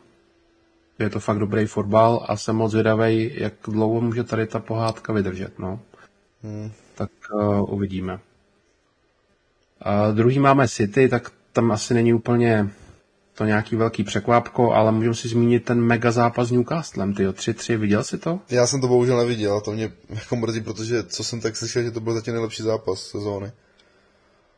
Je 1.00 1.10
to 1.10 1.20
fakt 1.20 1.40
dobrý 1.40 1.66
fotbal 1.66 2.26
a 2.28 2.38
jsem 2.38 2.56
moc 2.56 2.72
zvědavý, 2.72 3.32
jak 3.34 3.54
dlouho 3.68 4.02
může 4.02 4.24
tady 4.24 4.48
ta 4.48 4.60
pohádka 4.60 5.14
vydržet. 5.14 5.60
No. 5.60 5.80
Hmm. 6.44 6.72
Tak 6.96 7.10
uh, 7.34 7.74
uvidíme. 7.74 8.20
A 9.82 10.12
druhý 10.12 10.40
máme 10.40 10.68
City, 10.68 11.10
tak 11.10 11.32
tam 11.54 11.72
asi 11.72 11.94
není 11.94 12.14
úplně 12.14 12.70
to 13.36 13.46
nějaký 13.46 13.76
velký 13.76 14.04
překvapko, 14.04 14.74
ale 14.74 14.92
můžeme 14.92 15.16
si 15.16 15.28
zmínit 15.28 15.66
ten 15.66 15.82
mega 15.82 16.12
zápas 16.12 16.48
s 16.48 16.52
Newcastlem, 16.52 17.14
ty 17.14 17.28
3-3, 17.28 17.78
viděl 17.78 18.04
jsi 18.04 18.18
to? 18.18 18.40
Já 18.50 18.68
jsem 18.68 18.82
to 18.82 18.88
bohužel 18.88 19.18
neviděl, 19.18 19.62
to 19.62 19.72
mě 19.72 19.92
jako 20.10 20.36
mrzí, 20.36 20.62
protože 20.62 21.04
co 21.04 21.24
jsem 21.24 21.42
tak 21.42 21.56
slyšel, 21.56 21.84
že 21.84 21.92
to 21.92 22.00
byl 22.00 22.14
zatím 22.14 22.34
nejlepší 22.34 22.64
zápas 22.64 23.02
sezóny. 23.02 23.52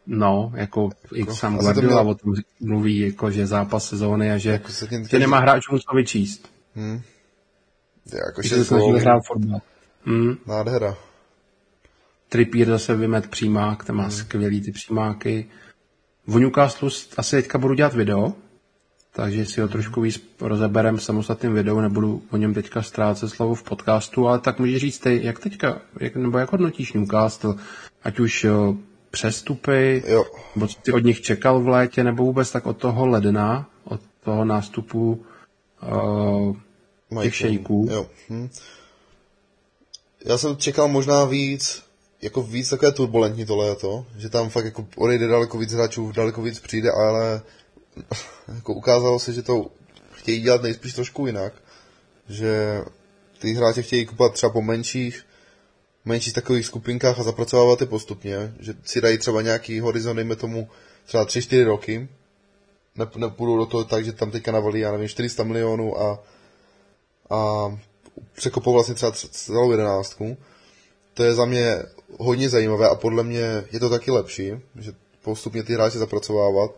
No, 0.08 0.52
jako, 0.56 0.90
jako 1.16 1.32
i 1.32 1.36
sám 1.36 1.58
Guardiola 1.58 2.04
měl... 2.04 2.12
o 2.12 2.16
tom 2.16 2.34
mluví, 2.60 3.00
jako, 3.00 3.32
že 3.32 3.48
zápas 3.48 3.90
sezóny 3.90 4.32
a 4.32 4.38
že 4.38 4.50
jako 4.50 4.72
se 4.72 4.88
tím 4.88 5.08
tě 5.08 5.20
nemá 5.20 5.40
hráčů 5.40 5.80
co 5.80 5.96
vyčíst. 5.96 6.50
Hmm. 6.76 7.02
Jako 8.26 8.42
že 8.42 8.66
se 8.66 8.76
hrát 8.76 9.22
fotbal. 9.28 9.60
Hmm. 10.06 10.38
Nádhera. 10.46 10.98
Trippier 12.30 12.68
zase 12.68 12.96
vymet 12.96 13.28
přímák, 13.28 13.84
ten 13.84 13.96
má 13.96 14.04
hmm. 14.04 14.12
skvělý 14.12 14.62
ty 14.62 14.72
přímáky. 14.72 15.50
V 16.28 16.40
Newcastle 16.40 16.90
asi 17.18 17.36
teďka 17.36 17.58
budu 17.58 17.74
dělat 17.74 17.94
video, 17.94 18.34
takže 19.18 19.46
si 19.46 19.62
ho 19.62 19.68
trošku 19.68 20.02
víc 20.02 20.22
rozeberem 20.42 20.98
v 20.98 21.04
samostatným 21.04 21.54
videu, 21.54 21.80
nebudu 21.80 22.22
o 22.32 22.38
něm 22.38 22.54
teďka 22.54 22.82
ztrácet 22.82 23.30
slovo 23.30 23.56
v 23.56 23.64
podcastu, 23.64 24.28
ale 24.28 24.40
tak 24.40 24.60
můžeš 24.60 24.82
říct 24.82 25.00
ty, 25.00 25.20
jak 25.24 25.40
teďka, 25.40 25.82
jak, 26.00 26.16
nebo 26.16 26.38
jak 26.38 26.52
hodnotíš 26.52 26.94
Newcastle, 26.94 27.56
ať 28.04 28.20
už 28.20 28.44
jo, 28.44 28.76
přestupy, 29.12 30.04
jo. 30.08 30.26
nebo 30.56 30.68
co 30.68 30.80
ty 30.82 30.92
od 30.92 31.00
nich 31.00 31.22
čekal 31.22 31.60
v 31.60 31.68
létě, 31.68 32.04
nebo 32.04 32.24
vůbec 32.24 32.52
tak 32.52 32.66
od 32.66 32.78
toho 32.78 33.08
ledna, 33.08 33.70
od 33.84 34.02
toho 34.24 34.46
nástupu 34.46 35.26
uh, 37.14 37.22
těch 37.22 37.36
šejků. 37.36 37.88
Jo. 37.92 38.08
Hm. 38.30 38.50
Já 40.26 40.38
jsem 40.38 40.58
čekal 40.58 40.88
možná 40.88 41.26
víc, 41.26 41.84
jako 42.22 42.44
víc 42.44 42.70
takové 42.70 42.92
turbulentní 42.92 43.46
to 43.46 43.58
léto, 43.58 44.06
že 44.18 44.30
tam 44.30 44.50
fakt 44.50 44.66
jako 44.66 44.88
odejde 44.96 45.28
daleko 45.28 45.58
víc 45.58 45.74
hráčů, 45.74 46.12
daleko 46.12 46.42
víc 46.42 46.60
přijde, 46.60 46.92
ale 46.92 47.42
jako 48.56 48.74
ukázalo 48.74 49.20
se, 49.20 49.34
že 49.34 49.42
to 49.42 49.72
chtějí 50.12 50.42
dělat 50.42 50.62
nejspíš 50.62 50.94
trošku 50.94 51.28
jinak, 51.28 51.54
že 52.30 52.82
ty 53.40 53.54
hráče 53.54 53.82
chtějí 53.82 54.06
kupovat 54.06 54.34
třeba 54.34 54.50
po 54.50 54.62
menších, 54.62 55.26
menších 56.06 56.34
takových 56.34 56.66
skupinkách 56.66 57.20
a 57.20 57.24
zapracovávat 57.24 57.82
je 57.82 57.88
postupně, 57.88 58.54
že 58.60 58.74
si 58.84 59.02
dají 59.02 59.18
třeba 59.18 59.42
nějaký 59.42 59.80
horizont, 59.80 60.16
dejme 60.16 60.36
tomu 60.36 60.70
třeba 61.06 61.26
3-4 61.26 61.66
roky, 61.66 62.08
ne, 62.96 63.08
nepůjdou 63.16 63.58
do 63.58 63.66
toho 63.66 63.84
tak, 63.84 64.06
že 64.06 64.14
tam 64.14 64.32
teďka 64.32 64.52
navalí, 64.52 64.80
já 64.80 64.92
nevím, 64.92 65.08
400 65.08 65.44
milionů 65.44 66.02
a, 66.02 66.24
a 67.30 67.72
překopou 68.36 68.74
vlastně 68.74 68.96
třeba 68.96 69.12
celou 69.12 69.72
jedenáctku. 69.72 70.38
To 71.14 71.24
je 71.24 71.34
za 71.34 71.46
mě 71.46 71.84
hodně 72.20 72.50
zajímavé 72.50 72.90
a 72.90 72.96
podle 72.96 73.24
mě 73.24 73.64
je 73.72 73.80
to 73.80 73.90
taky 73.90 74.12
lepší, 74.12 74.52
že 74.76 74.92
postupně 75.22 75.64
ty 75.64 75.74
hráče 75.74 76.00
zapracovávat. 76.00 76.72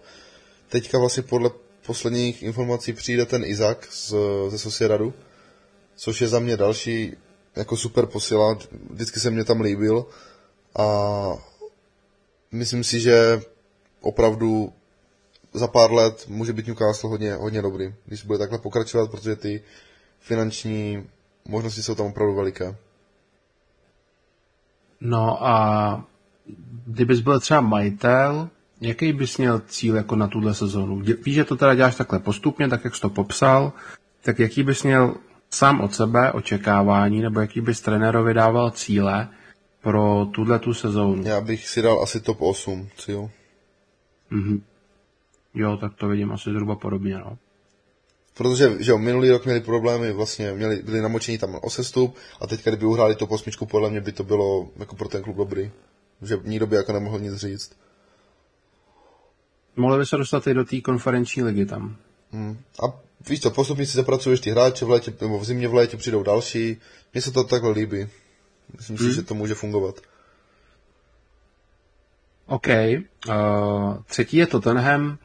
Teďka 0.70 1.00
vlastně 1.00 1.24
podle 1.24 1.50
posledních 1.86 2.44
informací 2.44 2.94
přijde 2.94 3.26
ten 3.26 3.44
Izak 3.46 3.88
z, 3.92 4.14
ze 4.50 4.58
Sociedadu, 4.60 5.14
což 5.96 6.22
je 6.22 6.28
za 6.28 6.40
mě 6.40 6.58
další 6.58 7.18
jako 7.56 7.78
super 7.78 8.06
posila, 8.06 8.58
vždycky 8.90 9.20
se 9.20 9.32
mě 9.32 9.44
tam 9.44 9.62
líbil 9.62 10.06
a 10.80 10.86
myslím 12.52 12.84
si, 12.84 13.00
že 13.00 13.42
opravdu 14.02 14.74
za 15.54 15.68
pár 15.68 15.92
let 15.94 16.26
může 16.28 16.54
být 16.54 16.68
Newcastle 16.68 17.10
hodně, 17.10 17.34
hodně 17.34 17.62
dobrý, 17.62 17.94
když 18.06 18.24
bude 18.24 18.40
takhle 18.40 18.58
pokračovat, 18.60 19.12
protože 19.12 19.36
ty 19.36 19.64
finanční 20.20 21.10
možnosti 21.48 21.84
jsou 21.84 21.96
tam 21.96 22.06
opravdu 22.06 22.36
veliké. 22.36 22.76
No 25.02 25.48
a 25.48 26.06
kdybys 26.86 27.20
byl 27.20 27.40
třeba 27.40 27.62
majitel, 27.62 28.50
jaký 28.82 29.14
bys 29.14 29.38
měl 29.38 29.62
cíl 29.68 29.96
jako 29.96 30.16
na 30.16 30.28
tuhle 30.28 30.54
sezónu? 30.54 31.00
Víš, 31.00 31.36
že 31.36 31.44
to 31.44 31.56
teda 31.56 31.76
děláš 31.76 31.96
takhle 31.96 32.20
postupně, 32.20 32.68
tak 32.68 32.84
jak 32.84 32.96
jsi 32.96 33.02
to 33.02 33.10
popsal, 33.10 33.74
tak 34.22 34.40
jaký 34.40 34.64
bys 34.64 34.84
měl 34.84 35.16
sám 35.50 35.82
od 35.82 35.96
sebe 35.96 36.32
očekávání, 36.32 37.22
nebo 37.22 37.40
jaký 37.40 37.62
bys 37.62 37.82
trenérovi 37.82 38.34
dával 38.34 38.72
cíle 38.72 39.28
pro 39.82 40.28
tuhle 40.32 40.60
tu 40.60 40.74
sezónu? 40.74 41.24
Já 41.24 41.42
bych 41.42 41.68
si 41.68 41.82
dal 41.82 42.04
asi 42.04 42.20
top 42.20 42.42
8 42.42 42.90
cíl. 42.98 43.30
Mhm. 44.30 44.64
Jo, 45.54 45.78
tak 45.78 45.94
to 45.94 46.08
vidím 46.08 46.32
asi 46.32 46.50
zhruba 46.50 46.76
podobně, 46.76 47.18
no. 47.18 47.38
Protože 48.38 48.76
že 48.80 48.92
jo, 48.92 48.98
minulý 48.98 49.30
rok 49.30 49.46
měli 49.46 49.62
problémy, 49.62 50.14
vlastně 50.14 50.52
měli, 50.52 50.76
byli 50.76 51.02
namočení 51.02 51.38
tam 51.38 51.60
o 51.62 51.70
sestup 51.70 52.16
a 52.42 52.48
teď, 52.48 52.64
kdyby 52.64 52.86
uhráli 52.86 53.16
to 53.16 53.28
posmičku, 53.28 53.66
podle 53.66 53.90
mě 53.90 54.02
by 54.02 54.12
to 54.12 54.24
bylo 54.24 54.70
jako 54.80 54.96
pro 54.96 55.08
ten 55.08 55.24
klub 55.24 55.38
dobrý. 55.38 55.72
Že 56.22 56.38
nikdo 56.44 56.68
by 56.68 56.76
jako 56.76 56.94
nemohl 56.94 57.20
nic 57.20 57.36
říct. 57.36 57.72
Mohli 59.80 59.98
by 59.98 60.06
se 60.06 60.18
dostat 60.18 60.48
i 60.48 60.54
do 60.54 60.66
té 60.66 60.82
konferenční 60.82 61.44
ligy 61.44 61.66
tam. 61.66 61.96
Hmm. 62.32 62.58
A 62.84 63.00
víš 63.30 63.42
co, 63.42 63.52
postupně 63.52 63.86
si 63.86 63.98
zapracuješ 63.98 64.40
ty 64.40 64.52
hráče 64.52 64.86
v 64.86 64.90
létě, 64.90 65.14
nebo 65.22 65.40
v 65.40 65.46
zimě 65.46 65.68
v 65.68 65.74
létě 65.74 65.98
přijdou 65.98 66.24
další. 66.24 66.78
Mně 67.14 67.22
se 67.22 67.32
to 67.32 67.44
takhle 67.44 67.72
líbí. 67.72 68.08
Myslím 68.78 68.98
hmm. 68.98 69.10
si, 69.10 69.16
že 69.16 69.22
to 69.24 69.34
může 69.34 69.56
fungovat. 69.56 69.96
OK. 72.46 72.68
Uh, 72.68 73.34
třetí 74.06 74.38
je 74.38 74.48
Tottenham. 74.48 75.18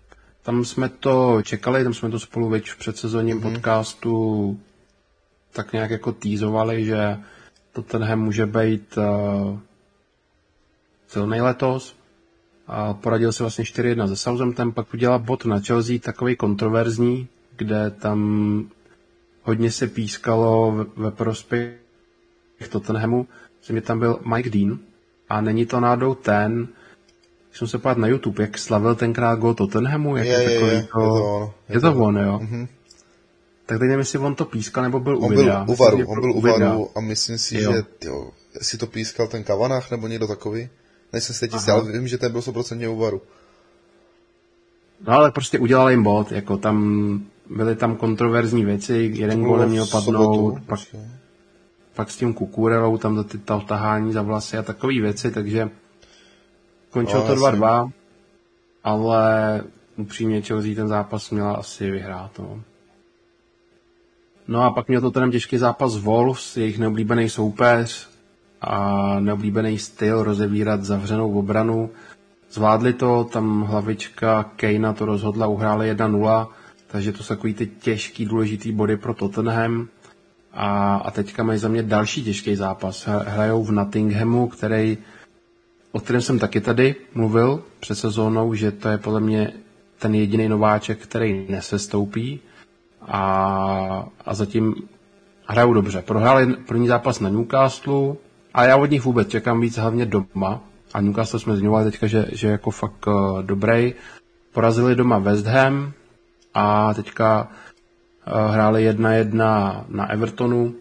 Tam 0.43 0.65
jsme 0.65 0.89
to 0.89 1.43
čekali, 1.43 1.85
tam 1.85 1.95
jsme 1.95 2.11
to 2.11 2.19
spolu 2.19 2.49
veď 2.49 2.71
v 2.71 2.77
předsezonním 2.77 3.41
mm-hmm. 3.41 3.53
podcastu 3.53 4.61
tak 5.53 5.73
nějak 5.73 5.91
jako 5.91 6.13
týzovali, 6.13 6.85
že 6.85 7.17
Tottenham 7.73 8.21
může 8.21 8.47
být 8.47 8.97
uh, 8.97 9.59
silný 11.07 11.41
letos. 11.41 11.97
A 12.67 12.95
poradil 12.95 13.33
se 13.33 13.43
vlastně 13.43 13.65
4-1 13.65 14.09
se 14.09 14.17
Southampton, 14.17 14.73
pak 14.73 14.95
udělal 14.95 15.19
bod 15.19 15.45
na 15.45 15.61
Chelsea, 15.61 15.99
takový 15.99 16.37
kontroverzní, 16.37 17.29
kde 17.57 17.91
tam 17.91 18.71
hodně 19.43 19.71
se 19.71 19.87
pískalo 19.87 20.73
ve 20.97 21.11
prospěch 21.11 21.75
Tottenhamu, 22.69 23.27
že 23.61 23.75
mi 23.75 23.81
tam 23.81 23.99
byl 23.99 24.21
Mike 24.35 24.51
Dean 24.51 24.79
a 25.29 25.41
není 25.41 25.67
to 25.67 25.81
nádou 25.81 26.15
ten, 26.15 26.69
když 27.49 27.59
jsem 27.59 27.69
se 27.69 27.79
podívat 27.79 27.99
na 27.99 28.07
YouTube, 28.07 28.43
jak 28.43 28.59
slavil 28.59 28.95
tenkrát 28.95 29.39
gol 29.39 29.55
Tottenhamu, 29.55 30.17
jak 30.17 30.27
je, 30.27 30.43
je, 30.43 30.51
takový 30.51 30.73
je, 30.73 30.83
to... 30.93 31.55
Je 31.69 31.81
to 31.81 31.87
je, 31.87 31.93
to 31.93 31.99
on 31.99 32.19
jo. 32.19 32.41
Mm-hmm. 32.43 32.69
Tak 33.67 33.79
teď 33.79 33.87
nevím, 33.87 33.99
jestli 33.99 34.19
on 34.19 34.35
to 34.35 34.45
pískal, 34.45 34.85
nebo 34.85 35.01
byl 35.01 35.17
on 35.17 35.25
u 35.25 35.29
videa. 35.29 35.65
Byl 35.65 35.75
u 35.75 35.77
varu, 35.77 36.07
on 36.07 36.21
byl 36.21 36.31
u 36.31 36.41
varu 36.41 36.91
a 36.95 37.01
myslím 37.01 37.39
si, 37.39 37.57
jo. 37.57 37.73
že 37.73 37.83
jo, 38.05 38.31
jestli 38.55 38.79
to 38.79 38.87
pískal 38.87 39.27
ten 39.27 39.45
Kavanách 39.45 39.91
nebo 39.91 40.09
někdo 40.09 40.27
takový. 40.27 40.69
Nejsem 41.15 41.35
si 41.35 41.41
teď 41.41 41.53
jistý, 41.53 41.71
ale 41.71 41.93
vím, 41.93 42.09
že 42.09 42.19
ten 42.19 42.33
byl 42.33 42.41
100% 42.41 42.91
u 42.91 42.97
varu. 42.97 43.23
No 45.07 45.13
ale 45.13 45.31
prostě 45.31 45.59
udělal 45.59 45.91
jim 45.91 46.03
bod, 46.03 46.33
jako 46.33 46.57
tam 46.57 47.21
byly 47.51 47.77
tam 47.77 47.97
kontroverzní 47.97 48.65
věci, 48.65 49.11
jeden 49.15 49.43
gol 49.43 49.59
neměl 49.59 49.87
padnout, 49.87 50.63
pak, 50.67 50.81
pak 51.95 52.11
s 52.11 52.17
tím 52.17 52.35
Kukurelou 52.35 52.99
tam 52.99 53.25
to, 53.25 53.39
to 53.39 53.61
tahání 53.61 54.13
za 54.13 54.23
vlasy 54.23 54.59
a 54.59 54.63
takové 54.63 55.01
věci, 55.01 55.31
takže 55.31 55.71
Končilo 56.91 57.29
no, 57.29 57.35
to 57.35 57.41
2-2, 57.41 57.91
ale 58.85 59.63
upřímně 59.97 60.43
Chelsea 60.43 60.75
ten 60.75 60.89
zápas 60.89 61.31
měla 61.31 61.53
asi 61.53 61.91
vyhrát. 61.91 62.39
No. 62.39 62.61
no 64.49 64.63
a 64.63 64.71
pak 64.71 64.89
měl 64.89 65.01
to 65.01 65.11
ten 65.11 65.31
těžký 65.31 65.59
zápas 65.59 65.97
Wolves, 65.97 66.57
jejich 66.57 66.79
neoblíbený 66.79 67.29
soupeř 67.29 68.14
a 68.65 69.17
neoblíbený 69.21 69.79
styl 69.79 70.23
rozevírat 70.23 70.85
zavřenou 70.85 71.39
obranu. 71.39 71.91
Zvládli 72.51 72.93
to, 72.93 73.25
tam 73.25 73.63
hlavička 73.63 74.43
Kejna 74.57 74.93
to 74.93 75.05
rozhodla, 75.07 75.47
uhráli 75.47 75.93
1-0, 75.95 76.49
takže 76.87 77.13
to 77.13 77.23
jsou 77.23 77.35
takový 77.35 77.55
ty 77.55 77.67
těžký, 77.67 78.25
důležitý 78.25 78.73
body 78.73 78.97
pro 78.97 79.15
Tottenham. 79.15 79.89
A, 80.53 80.97
a 80.97 81.11
teďka 81.11 81.43
mají 81.43 81.59
za 81.59 81.69
mě 81.69 81.83
další 81.83 82.25
těžký 82.25 82.55
zápas. 82.57 83.09
Hrajou 83.27 83.65
v 83.65 83.73
Nottinghamu, 83.73 84.47
který 84.49 84.99
o 85.95 86.01
kterém 86.01 86.23
jsem 86.23 86.39
taky 86.39 86.61
tady 86.61 86.95
mluvil 87.15 87.63
před 87.81 87.95
sezónou, 87.95 88.55
že 88.55 88.73
to 88.73 88.89
je 88.89 88.99
podle 88.99 89.21
mě 89.21 89.53
ten 89.99 90.15
jediný 90.15 90.49
nováček, 90.49 90.99
který 90.99 91.47
nesestoupí 91.49 92.41
a, 93.01 94.09
a 94.27 94.35
zatím 94.35 94.75
hrajou 95.47 95.73
dobře. 95.75 96.03
Prohráli 96.03 96.47
první 96.57 96.87
zápas 96.89 97.21
na 97.21 97.29
Newcastle 97.29 98.15
a 98.55 98.65
já 98.65 98.77
od 98.77 98.91
nich 98.91 99.05
vůbec 99.05 99.29
čekám 99.29 99.61
víc 99.61 99.77
hlavně 99.77 100.07
doma 100.07 100.61
a 100.95 101.01
Newcastle 101.01 101.41
jsme 101.41 101.57
zmiňovali 101.57 101.85
teďka, 101.91 102.07
že, 102.07 102.27
že 102.33 102.49
jako 102.49 102.71
fakt 102.71 103.07
uh, 103.07 103.43
dobrý. 103.43 103.95
Porazili 104.53 104.95
doma 104.95 105.19
West 105.19 105.47
Ham 105.47 105.93
a 106.55 106.95
teďka 106.95 107.49
uh, 108.27 108.53
hráli 108.53 108.91
1-1 108.91 109.85
na 109.89 110.11
Evertonu 110.11 110.75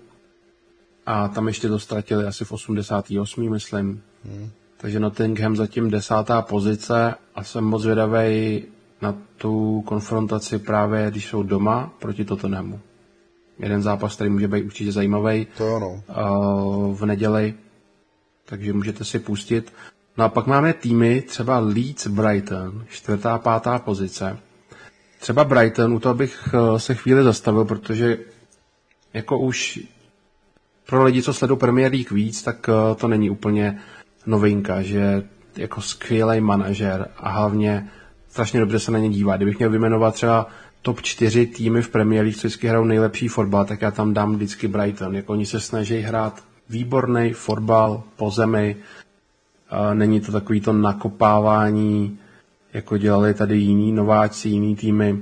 a 1.06 1.28
tam 1.28 1.48
ještě 1.48 1.68
to 1.68 1.80
ztratili 1.80 2.26
asi 2.26 2.46
v 2.46 2.52
88. 2.52 3.52
myslím. 3.52 4.02
Hmm. 4.26 4.50
Takže 4.78 5.00
Nottingham 5.00 5.56
zatím 5.56 5.90
desátá 5.90 6.42
pozice 6.42 7.16
a 7.36 7.44
jsem 7.44 7.64
moc 7.64 7.82
zvědavý 7.82 8.64
na 9.02 9.16
tu 9.38 9.82
konfrontaci 9.82 10.60
právě, 10.60 11.12
když 11.12 11.28
jsou 11.28 11.44
doma 11.44 11.94
proti 12.00 12.26
Tottenhamu. 12.26 12.80
Jeden 13.60 13.82
zápas, 13.82 14.16
který 14.16 14.30
může 14.30 14.48
být 14.48 14.64
určitě 14.64 14.92
zajímavý. 14.92 15.48
To 15.58 15.76
ano. 15.76 16.04
V 16.94 17.06
neděli, 17.06 17.54
takže 18.46 18.74
můžete 18.74 19.06
si 19.06 19.20
pustit. 19.20 19.74
No 20.18 20.24
a 20.26 20.30
pak 20.30 20.48
máme 20.48 20.74
týmy, 20.74 21.22
třeba 21.22 21.60
Leeds 21.60 22.08
Brighton, 22.08 22.86
čtvrtá, 22.90 23.38
pátá 23.38 23.80
pozice. 23.80 24.38
Třeba 25.20 25.44
Brighton, 25.44 25.94
u 25.94 26.00
toho 26.00 26.16
bych 26.16 26.50
eh, 26.54 26.80
se 26.80 26.96
chvíli 26.96 27.24
zastavil, 27.24 27.66
protože 27.66 28.18
jako 29.14 29.40
už 29.40 29.80
pro 30.86 31.04
lidi, 31.04 31.22
co 31.22 31.34
sledují 31.34 31.60
Premier 31.60 31.92
League 31.92 32.12
víc, 32.12 32.44
tak 32.44 32.70
eh, 32.70 32.96
to 32.96 33.08
není 33.08 33.30
úplně 33.30 33.80
novinka, 34.26 34.82
že 34.82 35.24
jako 35.58 35.82
skvělý 35.82 36.42
manažer 36.42 37.08
a 37.18 37.30
hlavně 37.30 37.90
strašně 38.30 38.60
dobře 38.60 38.80
se 38.80 38.92
na 38.92 39.00
ně 39.00 39.10
dívá. 39.10 39.36
Kdybych 39.36 39.58
měl 39.58 39.70
vyjmenovat 39.70 40.14
třeba 40.14 40.48
top 40.82 41.02
4 41.02 41.46
týmy 41.46 41.82
v 41.82 41.90
Premier 41.90 42.24
League, 42.24 42.38
co 42.38 42.48
vždycky 42.48 42.68
hrajou 42.68 42.86
nejlepší 42.86 43.28
fotbal, 43.28 43.66
tak 43.66 43.82
já 43.82 43.92
tam 43.92 44.14
dám 44.14 44.36
vždycky 44.36 44.68
Brighton. 44.68 45.16
Jako 45.16 45.34
oni 45.34 45.46
se 45.46 45.60
snaží 45.60 46.00
hrát 46.00 46.44
výborný 46.74 47.34
fotbal 47.34 48.04
po 48.18 48.30
zemi, 48.32 48.76
není 49.94 50.22
to 50.22 50.32
takový 50.32 50.62
to 50.62 50.74
nakopávání, 50.74 52.20
jako 52.74 52.98
dělali 52.98 53.34
tady 53.34 53.58
jiní 53.58 53.92
nováci, 53.92 54.50
jiní 54.50 54.76
týmy. 54.76 55.22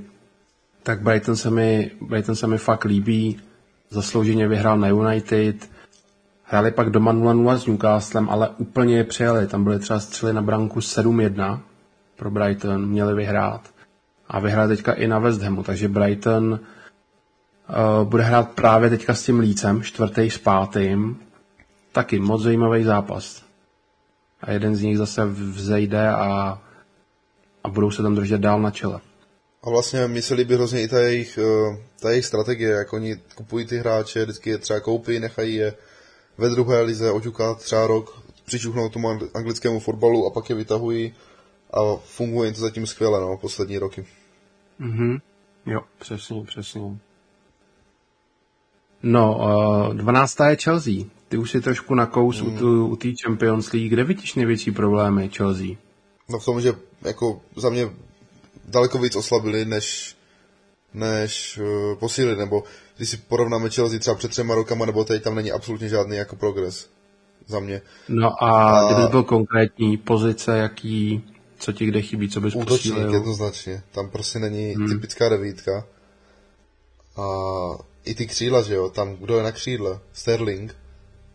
Tak 0.82 1.02
Brighton 1.02 1.36
se 1.36 1.50
mi, 1.50 1.90
Brighton 2.00 2.36
se 2.36 2.46
mi 2.46 2.58
fakt 2.58 2.84
líbí, 2.84 3.40
zaslouženě 3.90 4.48
vyhrál 4.48 4.78
na 4.78 4.88
United, 4.88 5.70
hráli 6.44 6.70
pak 6.70 6.90
doma 6.90 7.12
0-0 7.12 7.54
s 7.56 7.66
Newcastlem, 7.66 8.30
ale 8.30 8.48
úplně 8.58 8.96
je 8.96 9.04
přijeli. 9.04 9.46
Tam 9.46 9.64
byly 9.64 9.78
třeba 9.78 10.00
střely 10.00 10.32
na 10.32 10.42
branku 10.42 10.78
7-1 10.80 11.60
pro 12.16 12.30
Brighton, 12.30 12.86
měli 12.86 13.14
vyhrát. 13.14 13.60
A 14.28 14.40
vyhrál 14.40 14.68
teďka 14.68 14.92
i 14.92 15.06
na 15.08 15.18
West 15.18 15.42
Hamu, 15.42 15.62
takže 15.62 15.88
Brighton 15.88 16.52
uh, 16.52 18.08
bude 18.08 18.22
hrát 18.22 18.48
právě 18.50 18.90
teďka 18.90 19.14
s 19.14 19.22
tím 19.24 19.38
lícem, 19.38 19.82
čtvrtý 19.82 20.30
s 20.30 20.38
pátým. 20.38 21.16
Taky 21.92 22.18
moc 22.18 22.42
zajímavý 22.42 22.84
zápas. 22.84 23.42
A 24.40 24.50
jeden 24.50 24.76
z 24.76 24.82
nich 24.82 24.98
zase 24.98 25.24
vzejde 25.26 26.08
a, 26.08 26.62
a 27.64 27.68
budou 27.68 27.90
se 27.90 28.02
tam 28.02 28.14
držet 28.14 28.40
dál 28.40 28.60
na 28.60 28.70
čele. 28.70 29.00
A 29.62 29.70
vlastně 29.70 30.08
mi 30.08 30.22
se 30.22 30.34
líbí 30.34 30.54
hrozně 30.54 30.82
i 30.82 30.88
ta 30.88 30.98
jejich, 30.98 31.38
eh, 31.38 31.76
ta 32.00 32.10
jejich 32.10 32.26
strategie, 32.26 32.70
jak 32.70 32.92
oni 32.92 33.16
kupují 33.34 33.66
ty 33.66 33.78
hráče, 33.78 34.22
vždycky 34.22 34.50
je 34.50 34.58
třeba 34.58 34.80
koupí, 34.80 35.20
nechají 35.20 35.54
je 35.54 35.74
ve 36.38 36.48
druhé 36.48 36.82
lize 36.82 37.10
oťukat 37.10 37.58
třeba 37.58 37.86
rok, 37.86 38.22
přičuchnou 38.44 38.88
tomu 38.88 39.08
anglickému 39.34 39.80
fotbalu 39.80 40.26
a 40.26 40.30
pak 40.30 40.50
je 40.50 40.56
vytahují 40.56 41.14
a 41.70 41.96
funguje 41.96 42.52
to 42.52 42.60
zatím 42.60 42.86
skvěle, 42.86 43.20
no, 43.20 43.36
poslední 43.36 43.78
roky. 43.78 44.06
Mhm, 44.78 45.18
jo, 45.66 45.80
přesně, 45.98 46.44
přesně. 46.44 46.80
No, 49.02 49.38
uh, 49.88 49.94
12. 49.94 50.36
je 50.48 50.56
Chelsea. 50.56 50.94
Ty 51.28 51.36
už 51.36 51.50
si 51.50 51.60
trošku 51.60 51.94
nakous 51.94 52.42
mm. 52.42 52.62
u 52.62 52.96
té 52.96 53.08
Champions 53.22 53.72
League. 53.72 53.88
Kde 53.88 54.04
vidíš 54.04 54.34
největší 54.34 54.70
problémy 54.70 55.30
Chelsea? 55.36 55.76
No 56.28 56.38
v 56.38 56.44
tom, 56.44 56.60
že 56.60 56.74
jako 57.02 57.40
za 57.56 57.70
mě 57.70 57.90
daleko 58.68 58.98
víc 58.98 59.16
oslabili, 59.16 59.64
než, 59.64 60.16
než 60.94 61.58
uh, 61.58 61.98
posílili, 61.98 62.36
nebo 62.36 62.64
když 62.96 63.08
si 63.08 63.16
porovnáme 63.16 63.70
Chelsea 63.70 63.98
třeba 63.98 64.16
před 64.16 64.30
třema 64.30 64.54
rokama, 64.54 64.86
nebo 64.86 65.04
teď 65.04 65.22
tam 65.22 65.34
není 65.34 65.52
absolutně 65.52 65.88
žádný 65.88 66.16
jako 66.16 66.36
progres 66.36 66.90
za 67.46 67.60
mě. 67.60 67.82
No 68.08 68.44
a, 68.44 68.80
a... 68.80 68.92
kdyby 68.92 69.08
byl 69.08 69.22
konkrétní 69.22 69.96
pozice, 69.96 70.58
jaký, 70.58 71.24
co 71.58 71.72
ti 71.72 71.86
kde 71.86 72.02
chybí, 72.02 72.28
co 72.28 72.40
bys 72.40 72.54
Útočník 72.54 72.94
posílil? 72.94 73.14
jednoznačně, 73.14 73.82
tam 73.92 74.10
prostě 74.10 74.38
není 74.38 74.72
hmm. 74.72 74.88
typická 74.88 75.28
devítka. 75.28 75.86
A 77.16 77.26
i 78.04 78.14
ty 78.14 78.26
křídla, 78.26 78.62
že 78.62 78.74
jo, 78.74 78.90
tam 78.90 79.16
kdo 79.16 79.36
je 79.36 79.42
na 79.42 79.52
křídle? 79.52 80.00
Sterling, 80.12 80.76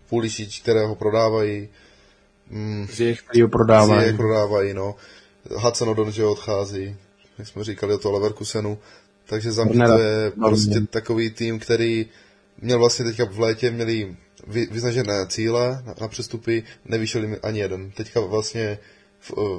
Pulisic, 0.09 0.59
kterého 0.59 0.95
prodávají. 0.95 1.69
Mm, 2.49 2.87
Ziyech, 2.91 3.21
který 3.21 3.41
ho 3.41 3.49
prodávají. 3.49 4.01
Ziyech 4.01 4.15
prodávají, 4.15 4.73
no. 4.73 4.95
Hudson 5.55 5.89
Odon, 5.89 6.11
že 6.11 6.25
odchází, 6.25 6.95
jak 7.37 7.47
jsme 7.47 7.63
říkali 7.63 7.93
o 7.93 7.97
toho 7.97 8.13
Leverkusenu. 8.13 8.77
Takže 9.25 9.51
za 9.51 9.63
mě 9.63 9.85
to 9.85 9.97
je 9.97 10.31
prostě 10.31 10.81
takový 10.81 11.29
tým, 11.29 11.59
který 11.59 12.05
měl 12.61 12.79
vlastně 12.79 13.05
teďka 13.05 13.25
v 13.25 13.39
létě, 13.39 13.71
měli 13.71 14.15
vy, 14.47 14.67
vyznažené 14.71 15.27
cíle 15.27 15.83
na, 15.85 15.95
na 16.01 16.07
přestupy, 16.07 16.63
nevyšel 16.85 17.21
jim 17.21 17.37
ani 17.43 17.59
jeden. 17.59 17.91
Teďka 17.91 18.19
vlastně 18.19 18.79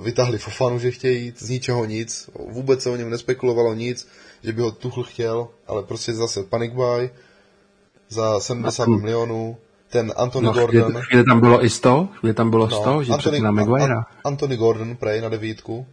vytáhli 0.02 0.38
Fofanu, 0.38 0.78
že 0.78 0.90
chtějí 0.90 1.24
jít, 1.24 1.42
z 1.42 1.48
ničeho 1.48 1.84
nic, 1.84 2.30
vůbec 2.48 2.82
se 2.82 2.90
o 2.90 2.96
něm 2.96 3.10
nespekulovalo 3.10 3.74
nic, 3.74 4.08
že 4.42 4.52
by 4.52 4.62
ho 4.62 4.70
Tuchl 4.70 5.02
chtěl, 5.02 5.48
ale 5.66 5.82
prostě 5.82 6.14
zase 6.14 6.42
panic 6.42 6.72
buy 6.72 7.10
za 8.08 8.40
70 8.40 8.88
no, 8.88 8.98
milionů, 8.98 9.56
ten 9.90 10.12
Anthony 10.16 10.46
no, 10.46 10.52
Gordon. 10.52 10.82
Chvíli, 10.82 11.02
chvíli 11.02 11.24
tam 11.24 11.40
bylo 11.40 11.64
i 11.64 11.70
100, 11.70 12.08
chvíli 12.12 12.34
tam 12.34 12.50
bylo 12.50 12.70
100, 12.70 12.86
no, 12.86 13.02
že 13.04 13.12
Anthony, 13.12 13.40
na 13.40 13.50
Maguire. 13.50 13.94
An, 13.94 14.04
Anthony 14.24 14.56
Gordon 14.56 14.96
prej 14.96 15.20
na 15.20 15.28
devítku, 15.28 15.86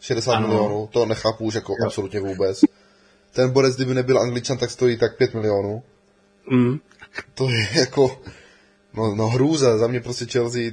60 0.00 0.32
ano. 0.32 0.48
milionů, 0.48 0.88
to 0.92 1.06
nechápu 1.06 1.44
už 1.44 1.54
jako 1.54 1.72
jo. 1.72 1.86
absolutně 1.86 2.20
vůbec. 2.20 2.60
Ten 3.32 3.50
borec, 3.50 3.76
kdyby 3.76 3.94
nebyl 3.94 4.20
angličan, 4.20 4.58
tak 4.58 4.70
stojí 4.70 4.98
tak 4.98 5.16
5 5.16 5.34
milionů. 5.34 5.82
Mm. 6.50 6.78
To 7.34 7.48
je 7.48 7.68
jako, 7.74 8.20
no, 8.94 9.14
no 9.14 9.28
hrůza, 9.28 9.78
za 9.78 9.86
mě 9.86 10.00
prostě 10.00 10.26
Chelsea, 10.26 10.72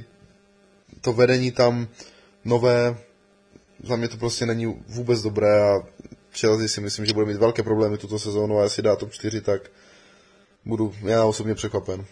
to 1.00 1.12
vedení 1.12 1.50
tam 1.50 1.88
nové, 2.44 2.96
za 3.82 3.96
mě 3.96 4.08
to 4.08 4.16
prostě 4.16 4.46
není 4.46 4.82
vůbec 4.88 5.22
dobré 5.22 5.62
a 5.62 5.82
Chelsea 6.40 6.68
si 6.68 6.80
myslím, 6.80 7.06
že 7.06 7.12
bude 7.12 7.26
mít 7.26 7.36
velké 7.36 7.62
problémy 7.62 7.98
tuto 7.98 8.18
sezónu 8.18 8.58
a 8.58 8.62
jestli 8.62 8.82
dá 8.82 8.96
top 8.96 9.12
4, 9.12 9.40
tak 9.40 9.70
budu 10.64 10.94
já 11.02 11.24
osobně 11.24 11.54
překvapen. 11.54 12.04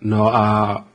No 0.00 0.34
a 0.34 0.88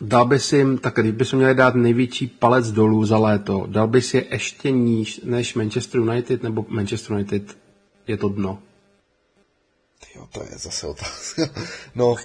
dal 0.00 0.26
bys 0.26 0.52
jim, 0.52 0.78
tak 0.78 0.94
když 0.94 1.12
bys 1.12 1.32
měli 1.32 1.54
dát 1.54 1.74
největší 1.74 2.26
palec 2.26 2.70
dolů 2.70 3.04
za 3.04 3.18
léto, 3.18 3.66
dal 3.66 3.88
bys 3.88 4.14
je 4.14 4.24
ještě 4.30 4.70
níž 4.70 5.20
než 5.24 5.54
Manchester 5.54 6.00
United, 6.00 6.42
nebo 6.42 6.64
Manchester 6.68 7.12
United 7.12 7.58
je 8.06 8.16
to 8.16 8.28
dno? 8.28 8.62
Jo, 10.14 10.28
to 10.32 10.42
je 10.42 10.58
zase 10.58 10.86
otázka. 10.86 11.42
no, 11.94 12.10
uh, 12.10 12.16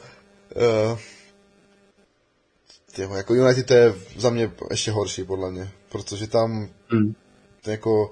tyjo, 2.95 3.13
jako 3.13 3.33
United 3.33 3.65
to 3.65 3.73
je 3.73 3.95
za 4.17 4.29
mě 4.29 4.51
ještě 4.69 4.91
horší, 4.91 5.23
podle 5.23 5.51
mě, 5.51 5.71
protože 5.89 6.27
tam 6.27 6.69
mm. 6.91 7.15
jako 7.65 8.11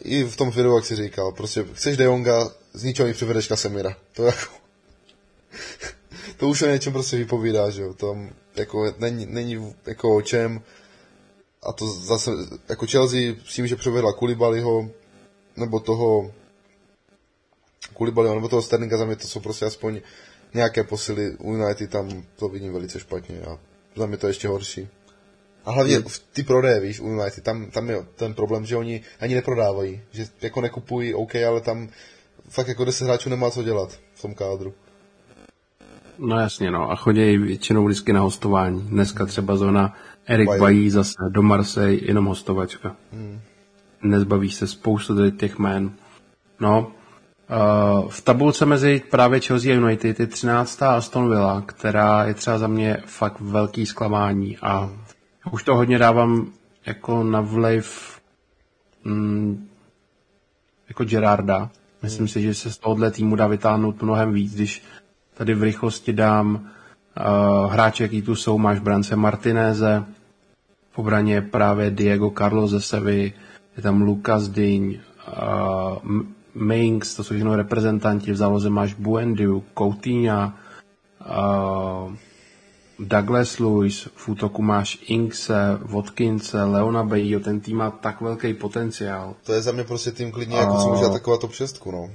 i 0.00 0.24
v 0.24 0.36
tom 0.36 0.50
videu, 0.50 0.76
jak 0.76 0.84
jsi 0.84 0.96
říkal, 0.96 1.32
prostě 1.32 1.64
chceš 1.72 1.96
De 1.96 2.04
Jonga, 2.04 2.50
z 2.72 2.84
ničeho 2.84 3.08
mi 3.08 3.14
přivedeš 3.14 3.48
Kasemira. 3.48 3.96
To 4.12 4.24
jako 4.24 4.54
to 6.36 6.48
už 6.48 6.62
o 6.62 6.66
něčem 6.66 6.92
prostě 6.92 7.16
vypovídá, 7.16 7.70
že 7.70 7.82
jo, 7.82 7.94
tam 7.94 8.30
jako 8.56 8.94
není, 8.98 9.26
není 9.26 9.74
jako 9.86 10.16
o 10.16 10.22
čem 10.22 10.62
a 11.62 11.72
to 11.72 11.92
zase, 11.92 12.30
jako 12.68 12.86
Chelsea 12.86 13.34
s 13.46 13.54
tím, 13.54 13.66
že 13.66 13.76
převedla 13.76 14.12
Kulibaliho, 14.12 14.90
nebo 15.56 15.80
toho 15.80 16.32
Kulibaliho, 17.94 18.34
nebo 18.34 18.48
toho 18.48 18.62
Sterlinga, 18.62 18.96
za 18.96 19.04
mě 19.04 19.16
to 19.16 19.28
jsou 19.28 19.40
prostě 19.40 19.64
aspoň 19.64 20.00
nějaké 20.54 20.84
posily 20.84 21.36
United, 21.40 21.90
tam 21.90 22.24
to 22.36 22.48
vidím 22.48 22.72
velice 22.72 23.00
špatně 23.00 23.40
a 23.40 23.58
za 23.96 24.06
mě 24.06 24.16
to 24.16 24.28
ještě 24.28 24.48
horší. 24.48 24.88
A 25.64 25.70
hlavně 25.72 25.94
hmm. 25.94 26.04
ty 26.32 26.42
prodeje, 26.42 26.80
víš, 26.80 27.00
u 27.00 27.06
United, 27.06 27.44
tam, 27.44 27.66
tam 27.66 27.88
je 27.88 27.96
ten 28.16 28.34
problém, 28.34 28.66
že 28.66 28.76
oni 28.76 29.02
ani 29.20 29.34
neprodávají, 29.34 30.00
že 30.10 30.24
jako 30.42 30.60
nekupují, 30.60 31.14
OK, 31.14 31.34
ale 31.36 31.60
tam 31.60 31.88
fakt 32.48 32.68
jako 32.68 32.84
10 32.84 33.04
hráčů 33.04 33.30
nemá 33.30 33.50
co 33.50 33.62
dělat 33.62 33.98
v 34.14 34.22
tom 34.22 34.34
kádru. 34.34 34.74
No 36.18 36.38
jasně, 36.38 36.70
no. 36.70 36.90
A 36.90 36.96
chodí 36.96 37.38
většinou 37.38 37.84
vždycky 37.84 38.12
na 38.12 38.20
hostování. 38.20 38.80
Dneska 38.80 39.26
třeba 39.26 39.56
zóna 39.56 39.96
Erik 40.26 40.48
Bají 40.58 40.90
zase 40.90 41.14
do 41.28 41.42
Marseille, 41.42 42.04
jenom 42.04 42.24
hostovačka. 42.24 42.96
Hmm. 43.12 43.40
Nezbavíš 44.02 44.54
se 44.54 44.66
spoustu 44.66 45.30
těch 45.30 45.58
jmén. 45.58 45.92
No, 46.60 46.92
Uh, 47.50 48.08
v 48.08 48.20
tabulce 48.20 48.66
mezi 48.66 49.02
právě 49.10 49.40
Chelsea 49.40 49.72
a 49.72 49.74
United 49.74 50.20
je 50.20 50.26
13. 50.26 50.82
Aston 50.82 51.28
Villa, 51.28 51.62
která 51.66 52.24
je 52.24 52.34
třeba 52.34 52.58
za 52.58 52.66
mě 52.66 52.96
fakt 53.06 53.40
velký 53.40 53.86
zklamání 53.86 54.58
a 54.62 54.90
už 55.52 55.64
to 55.64 55.76
hodně 55.76 55.98
dávám 55.98 56.52
jako 56.86 57.24
na 57.24 57.40
vliv 57.40 58.20
mm, 59.04 59.68
jako 60.88 61.04
Gerarda. 61.04 61.70
Myslím 62.02 62.18
hmm. 62.18 62.28
si, 62.28 62.42
že 62.42 62.54
se 62.54 62.72
z 62.72 62.78
tohohle 62.78 63.10
týmu 63.10 63.36
dá 63.36 63.46
vytáhnout 63.46 64.02
mnohem 64.02 64.32
víc, 64.32 64.54
když 64.54 64.82
Tady 65.40 65.54
v 65.54 65.62
rychlosti 65.62 66.12
dám 66.12 66.54
uh, 66.54 67.72
hráče, 67.72 68.02
jaký 68.02 68.22
tu 68.22 68.34
jsou. 68.34 68.58
Máš 68.58 68.78
brance 68.78 69.16
Martinéze, 69.16 70.04
v 70.90 70.98
obraně 70.98 71.42
právě 71.42 71.90
Diego 71.90 72.30
Carlos 72.38 72.70
ze 72.70 72.80
Sevy, 72.80 73.32
je 73.76 73.82
tam 73.82 74.02
Lukas 74.02 74.48
Dyň, 74.48 75.00
uh, 75.28 76.20
Minks, 76.54 77.14
to 77.14 77.24
jsou 77.24 77.34
všechno 77.34 77.56
reprezentanti, 77.56 78.32
v 78.32 78.36
záloze 78.36 78.70
máš 78.70 78.94
Buendiu, 78.94 79.64
Coutinho, 79.78 80.52
uh, 81.20 82.14
Douglas 83.04 83.58
Lewis, 83.58 84.08
v 84.14 84.28
útoku 84.28 84.62
máš 84.62 84.98
Inkse, 85.06 85.78
Watkinse, 85.82 86.62
Leona 86.62 87.04
Bayo, 87.04 87.40
ten 87.40 87.60
tým 87.60 87.76
má 87.76 87.90
tak 87.90 88.20
velký 88.20 88.54
potenciál. 88.54 89.34
To 89.44 89.52
je 89.52 89.62
za 89.62 89.72
mě 89.72 89.84
prostě 89.84 90.10
tým 90.10 90.32
klidně, 90.32 90.56
jako 90.56 90.80
si 90.80 90.88
může 90.88 91.04
atakovat 91.04 91.40
top 91.40 91.52
6, 91.52 91.86
no. 91.86 92.10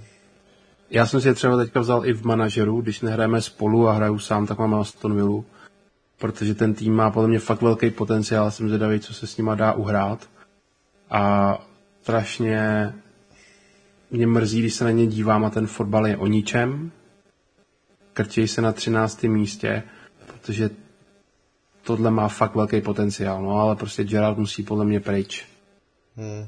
Já 0.90 1.06
jsem 1.06 1.22
si 1.22 1.28
je 1.28 1.34
třeba 1.34 1.58
teďka 1.58 1.80
vzal 1.80 2.06
i 2.06 2.14
v 2.14 2.26
manažeru, 2.26 2.82
když 2.82 3.02
nehrajeme 3.02 3.42
spolu 3.42 3.88
a 3.88 3.94
hraju 3.94 4.20
sám, 4.20 4.48
tak 4.48 4.60
mám 4.60 4.76
Aston 4.76 5.16
Villa, 5.16 5.44
protože 6.18 6.56
ten 6.56 6.74
tým 6.74 6.94
má 6.94 7.12
podle 7.12 7.28
mě 7.28 7.40
fakt 7.40 7.62
velký 7.62 7.90
potenciál, 7.90 8.52
jsem 8.52 8.68
zvědavý, 8.68 9.00
co 9.00 9.14
se 9.14 9.28
s 9.28 9.38
nima 9.38 9.56
dá 9.56 9.74
uhrát. 9.74 10.30
A 11.10 11.54
strašně 12.02 12.94
mě 14.12 14.28
mrzí, 14.28 14.60
když 14.60 14.74
se 14.74 14.84
na 14.84 14.92
ně 14.92 15.08
dívám 15.08 15.46
a 15.46 15.50
ten 15.50 15.68
fotbal 15.68 16.08
je 16.08 16.18
o 16.18 16.28
ničem. 16.28 16.92
Krčej 18.14 18.48
se 18.48 18.62
na 18.62 18.72
13. 18.72 19.24
místě, 19.24 19.84
protože 20.46 20.70
tohle 21.84 22.12
má 22.12 22.28
fakt 22.28 22.56
velký 22.56 22.82
potenciál, 22.82 23.44
no 23.44 23.60
ale 23.60 23.76
prostě 23.76 24.04
Gerard 24.04 24.38
musí 24.38 24.64
podle 24.64 24.86
mě 24.86 25.00
pryč. 25.00 25.46
Hmm. 26.16 26.48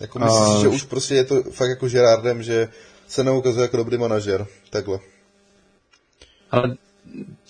Jako 0.00 0.18
myslíš, 0.18 0.56
uh, 0.56 0.62
že 0.62 0.68
už 0.68 0.82
prostě 0.82 1.14
je 1.14 1.24
to 1.24 1.42
fakt 1.42 1.68
jako 1.68 1.88
Gerardem, 1.88 2.42
že 2.42 2.68
se 3.08 3.24
neukazuje 3.24 3.62
jako 3.62 3.76
dobrý 3.76 3.98
manažer, 3.98 4.46
takhle. 4.70 4.98
Ale 6.50 6.76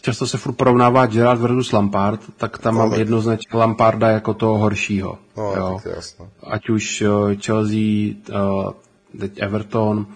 často 0.01 0.27
se 0.27 0.39
furt 0.39 0.53
porovnává 0.53 1.07
Gerard 1.07 1.41
versus 1.41 1.73
Lampard, 1.73 2.20
tak 2.37 2.59
tam 2.59 2.74
no, 2.74 2.81
mám 2.81 2.91
tak. 2.91 2.99
jednoznačně 2.99 3.59
Lamparda 3.59 4.09
jako 4.09 4.35
toho 4.35 4.59
horšího. 4.59 5.19
No, 5.37 5.55
jo. 5.57 5.79
Tak. 5.85 6.29
Ať 6.43 6.69
už 6.69 7.03
uh, 7.03 7.35
Chelsea, 7.35 8.15
uh, 8.35 8.73
teď 9.20 9.33
Everton, 9.37 10.07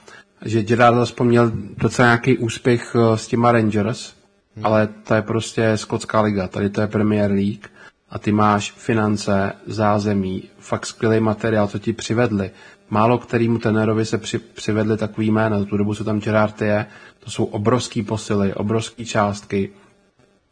že 0.45 0.63
Gerard 0.63 0.97
aspoň 0.97 1.27
měl 1.27 1.53
docela 1.77 2.09
nějaký 2.09 2.39
úspěch 2.39 2.95
uh, 2.95 3.15
s 3.15 3.27
těma 3.27 3.53
Rangers, 3.53 4.15
hmm. 4.57 4.67
ale 4.67 4.89
to 5.09 5.15
je 5.15 5.23
prostě 5.23 5.77
skotská 5.77 6.21
liga, 6.21 6.49
tady 6.49 6.71
to 6.71 6.81
je 6.81 6.87
Premier 6.87 7.31
League 7.31 7.67
a 8.11 8.19
ty 8.19 8.33
máš 8.33 8.73
finance, 8.73 9.53
zázemí, 9.67 10.43
fakt 10.59 10.87
skvělý 10.87 11.21
materiál, 11.21 11.69
co 11.69 11.79
ti 11.79 11.93
přivedli. 11.93 12.51
Málo 12.91 13.19
kterýmu 13.19 13.59
tenerovi 13.59 14.05
se 14.05 14.19
při, 14.19 14.39
přivedli 14.39 14.97
takový 14.97 15.31
jména, 15.31 15.65
tu 15.65 15.77
dobu, 15.77 15.95
co 15.95 16.05
tam 16.05 16.21
Gerard 16.21 16.63
je, 16.63 16.87
to 17.19 17.31
jsou 17.31 17.45
obrovský 17.45 18.03
posily, 18.03 18.55
obrovské 18.55 19.05
částky 19.05 19.71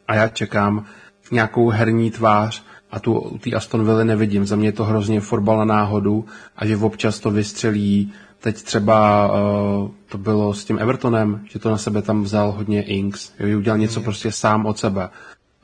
a 0.09 0.15
já 0.15 0.29
čekám 0.29 0.85
nějakou 1.31 1.69
herní 1.69 2.11
tvář 2.11 2.63
a 2.91 3.01
tu 3.01 3.19
u 3.19 3.39
té 3.39 3.51
Aston 3.51 3.85
Villa 3.85 4.05
nevidím. 4.05 4.47
Za 4.47 4.57
mě 4.57 4.69
je 4.69 4.73
to 4.73 4.85
hrozně 4.85 5.21
fotbal 5.21 5.59
na 5.59 5.65
náhodu 5.65 6.25
a 6.57 6.67
že 6.67 6.77
občas 6.77 7.19
to 7.19 7.31
vystřelí. 7.31 8.13
Teď 8.45 8.63
třeba 8.63 9.29
uh, 9.33 9.91
to 10.09 10.19
bylo 10.19 10.55
s 10.55 10.65
tím 10.65 10.79
Evertonem, 10.79 11.41
že 11.51 11.59
to 11.59 11.71
na 11.71 11.79
sebe 11.79 12.03
tam 12.03 12.23
vzal 12.23 12.53
hodně 12.53 12.83
Inks, 12.83 13.33
jo, 13.41 13.59
udělal 13.59 13.79
něco 13.79 14.01
mm. 14.01 14.05
prostě 14.05 14.33
sám 14.33 14.67
od 14.67 14.79
sebe 14.79 15.11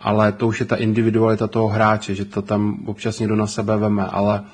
ale 0.01 0.33
to 0.33 0.47
už 0.47 0.61
je 0.61 0.67
ta 0.67 0.77
individualita 0.77 1.47
toho 1.47 1.69
hráče, 1.69 2.15
že 2.15 2.25
to 2.25 2.43
tam 2.43 2.79
občas 2.87 3.19
někdo 3.19 3.37
na 3.37 3.47
sebe 3.47 3.77
veme, 3.77 4.07
ale, 4.07 4.45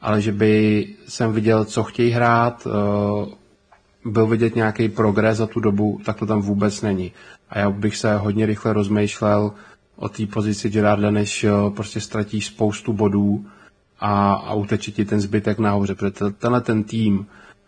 ale 0.00 0.22
že 0.22 0.32
by 0.32 0.86
jsem 1.08 1.32
viděl, 1.32 1.64
co 1.64 1.84
chtějí 1.84 2.10
hrát, 2.10 2.66
uh, 2.66 4.12
byl 4.12 4.26
vidět 4.26 4.56
nějaký 4.56 4.88
progres 4.88 5.38
za 5.38 5.46
tu 5.46 5.60
dobu, 5.60 6.00
tak 6.04 6.18
to 6.18 6.26
tam 6.26 6.40
vůbec 6.40 6.82
není. 6.82 7.12
A 7.50 7.58
já 7.58 7.70
bych 7.70 7.96
se 7.96 8.16
hodně 8.16 8.46
rychle 8.46 8.72
rozmýšlel 8.72 9.52
o 9.96 10.08
té 10.08 10.26
pozici 10.26 10.70
Gerarda, 10.70 11.10
než 11.10 11.44
uh, 11.44 11.74
prostě 11.74 12.00
ztratíš 12.00 12.46
spoustu 12.46 12.92
bodů 12.92 13.46
a, 14.00 14.32
a 14.32 14.54
uteče 14.54 14.90
ti 14.90 15.04
ten 15.04 15.20
zbytek 15.20 15.58
nahoře, 15.58 15.94
protože 15.94 16.30
tenhle 16.30 16.60
ten 16.60 16.84
tým 16.84 17.26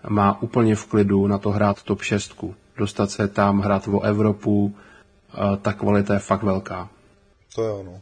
má 0.09 0.43
úplně 0.43 0.77
v 0.77 0.87
klidu 0.87 1.27
na 1.27 1.39
to 1.39 1.51
hrát 1.51 1.83
top 1.83 2.03
6. 2.03 2.45
Dostat 2.77 3.11
se 3.11 3.29
tam, 3.29 3.61
hrát 3.61 3.89
o 3.89 4.01
Evropu, 4.01 4.75
ta 5.63 5.73
kvalita 5.73 6.15
je 6.15 6.21
fakt 6.21 6.43
velká. 6.43 6.89
To 7.55 7.63
je 7.63 7.71
ono. 7.71 8.01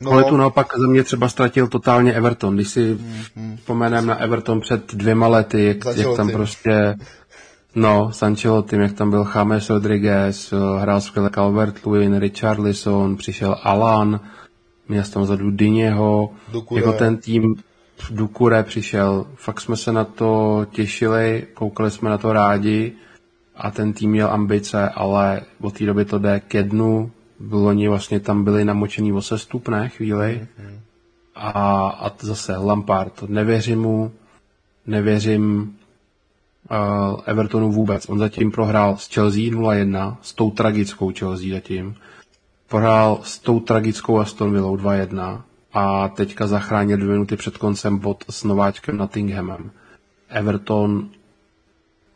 No. 0.00 0.10
Ale 0.10 0.24
tu 0.24 0.36
naopak 0.36 0.78
za 0.78 0.86
mě 0.86 1.04
třeba 1.04 1.28
ztratil 1.28 1.68
totálně 1.68 2.12
Everton. 2.12 2.54
Když 2.54 2.68
si 2.68 2.94
mm-hmm. 2.94 3.56
vzpomenem 3.56 4.06
na 4.06 4.14
Everton 4.14 4.60
před 4.60 4.94
dvěma 4.94 5.28
lety, 5.28 5.64
jak, 5.64 5.96
jak 5.96 6.16
tam 6.16 6.30
prostě 6.30 6.94
No, 7.74 8.12
Sancho 8.12 8.64
tím, 8.70 8.80
jak 8.80 8.92
tam 8.92 9.10
byl 9.10 9.26
James 9.34 9.70
Rodriguez, 9.70 10.54
hrál 10.78 11.00
skvěle 11.00 11.30
Calvert 11.30 11.86
Lewin, 11.86 12.18
Richarlison, 12.18 13.16
přišel 13.16 13.56
Alan, 13.62 14.20
měl 14.88 15.04
tam 15.04 15.22
vzadu 15.22 15.50
Dyněho, 15.50 16.30
jako 16.76 16.92
ten 16.92 17.16
tým 17.16 17.54
Dukure 18.10 18.62
přišel. 18.62 19.26
Fakt 19.34 19.60
jsme 19.60 19.76
se 19.76 19.92
na 19.92 20.04
to 20.04 20.66
těšili, 20.70 21.46
koukali 21.54 21.90
jsme 21.90 22.10
na 22.10 22.18
to 22.18 22.32
rádi 22.32 22.92
a 23.56 23.70
ten 23.70 23.92
tým 23.92 24.10
měl 24.10 24.30
ambice, 24.30 24.88
ale 24.88 25.40
od 25.60 25.78
té 25.78 25.86
doby 25.86 26.04
to 26.04 26.18
jde 26.18 26.40
ke 26.40 26.62
dnu. 26.62 27.10
Bylo 27.40 27.68
oni 27.68 27.88
vlastně 27.88 28.20
tam 28.20 28.44
byli 28.44 28.64
namočený 28.64 29.12
o 29.12 29.22
sestupné 29.22 29.88
chvíli. 29.88 30.40
Mm-hmm. 30.60 30.78
A, 31.34 31.88
a 31.88 32.12
zase 32.20 32.56
Lampard, 32.56 33.22
nevěřím 33.28 33.80
mu, 33.80 34.12
nevěřím 34.86 35.76
uh, 36.70 37.20
Evertonu 37.26 37.72
vůbec. 37.72 38.08
On 38.08 38.18
zatím 38.18 38.50
prohrál 38.50 38.96
s 38.96 39.14
Chelsea 39.14 39.40
0-1, 39.40 40.16
s 40.22 40.34
tou 40.34 40.50
tragickou 40.50 41.12
Chelsea 41.18 41.50
zatím. 41.50 41.94
Prohrál 42.68 43.20
s 43.22 43.38
tou 43.38 43.60
tragickou 43.60 44.18
Aston 44.18 44.52
Villou 44.52 44.76
2-1 44.76 45.42
a 45.72 46.08
teďka 46.08 46.46
zachránil 46.46 46.96
dvě 46.96 47.08
minuty 47.08 47.36
před 47.36 47.58
koncem 47.58 47.98
bod 47.98 48.24
s 48.30 48.44
nováčkem 48.44 48.96
Nottinghamem. 48.96 49.70
Everton 50.28 51.10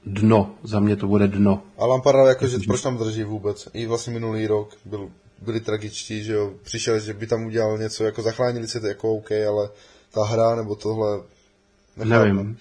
dno, 0.07 0.55
za 0.63 0.81
mě 0.81 0.97
to 0.97 1.07
bude 1.07 1.29
dno. 1.29 1.63
A 1.79 1.87
Lamparda 1.87 2.29
jakože 2.29 2.59
proč 2.67 2.83
tam 2.83 2.99
drží 2.99 3.25
vůbec? 3.25 3.69
I 3.75 3.87
vlastně 3.87 4.13
minulý 4.13 4.47
rok 4.47 4.77
byl, 4.85 5.11
byli 5.43 5.61
tragičtí, 5.61 6.25
že 6.25 6.33
jo, 6.33 6.53
přišel, 6.63 7.01
že 7.01 7.15
by 7.15 7.27
tam 7.27 7.47
udělal 7.47 7.79
něco, 7.79 8.05
jako 8.05 8.23
zachránili 8.23 8.69
se 8.69 8.81
to 8.81 8.87
jako 8.87 9.13
OK, 9.13 9.33
ale 9.33 9.69
ta 10.15 10.25
hra 10.25 10.55
nebo 10.55 10.75
tohle. 10.75 11.21
Nevím. 12.05 12.57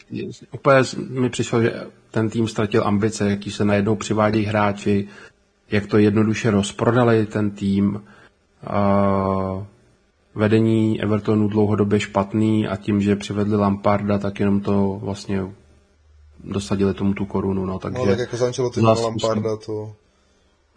Úplně 0.52 0.84
mi 1.10 1.30
přišlo, 1.30 1.62
že 1.62 1.74
ten 2.12 2.30
tým 2.30 2.48
ztratil 2.48 2.88
ambice, 2.88 3.30
jaký 3.30 3.52
se 3.52 3.66
najednou 3.66 3.96
přivádějí 3.96 4.46
hráči, 4.46 5.08
jak 5.72 5.88
to 5.88 5.98
jednoduše 5.98 6.52
rozprodali 6.52 7.26
ten 7.26 7.52
tým. 7.52 8.04
A 8.68 9.66
vedení 10.36 11.02
Evertonu 11.02 11.48
dlouhodobě 11.48 12.00
špatný 12.00 12.68
a 12.68 12.76
tím, 12.76 13.02
že 13.02 13.16
přivedli 13.16 13.58
Lamparda, 13.58 14.18
tak 14.18 14.40
jenom 14.40 14.62
to 14.62 15.00
vlastně 15.04 15.44
dosadili 16.44 16.94
tomu 16.94 17.14
tu 17.14 17.26
korunu, 17.26 17.66
no, 17.66 17.80
takže... 17.80 18.00
No, 18.00 18.06
tak 18.06 18.20
jako 18.20 18.38
zančilo 18.38 18.70
ty 18.70 18.82
Lamparda, 18.82 19.58
to... 19.58 19.96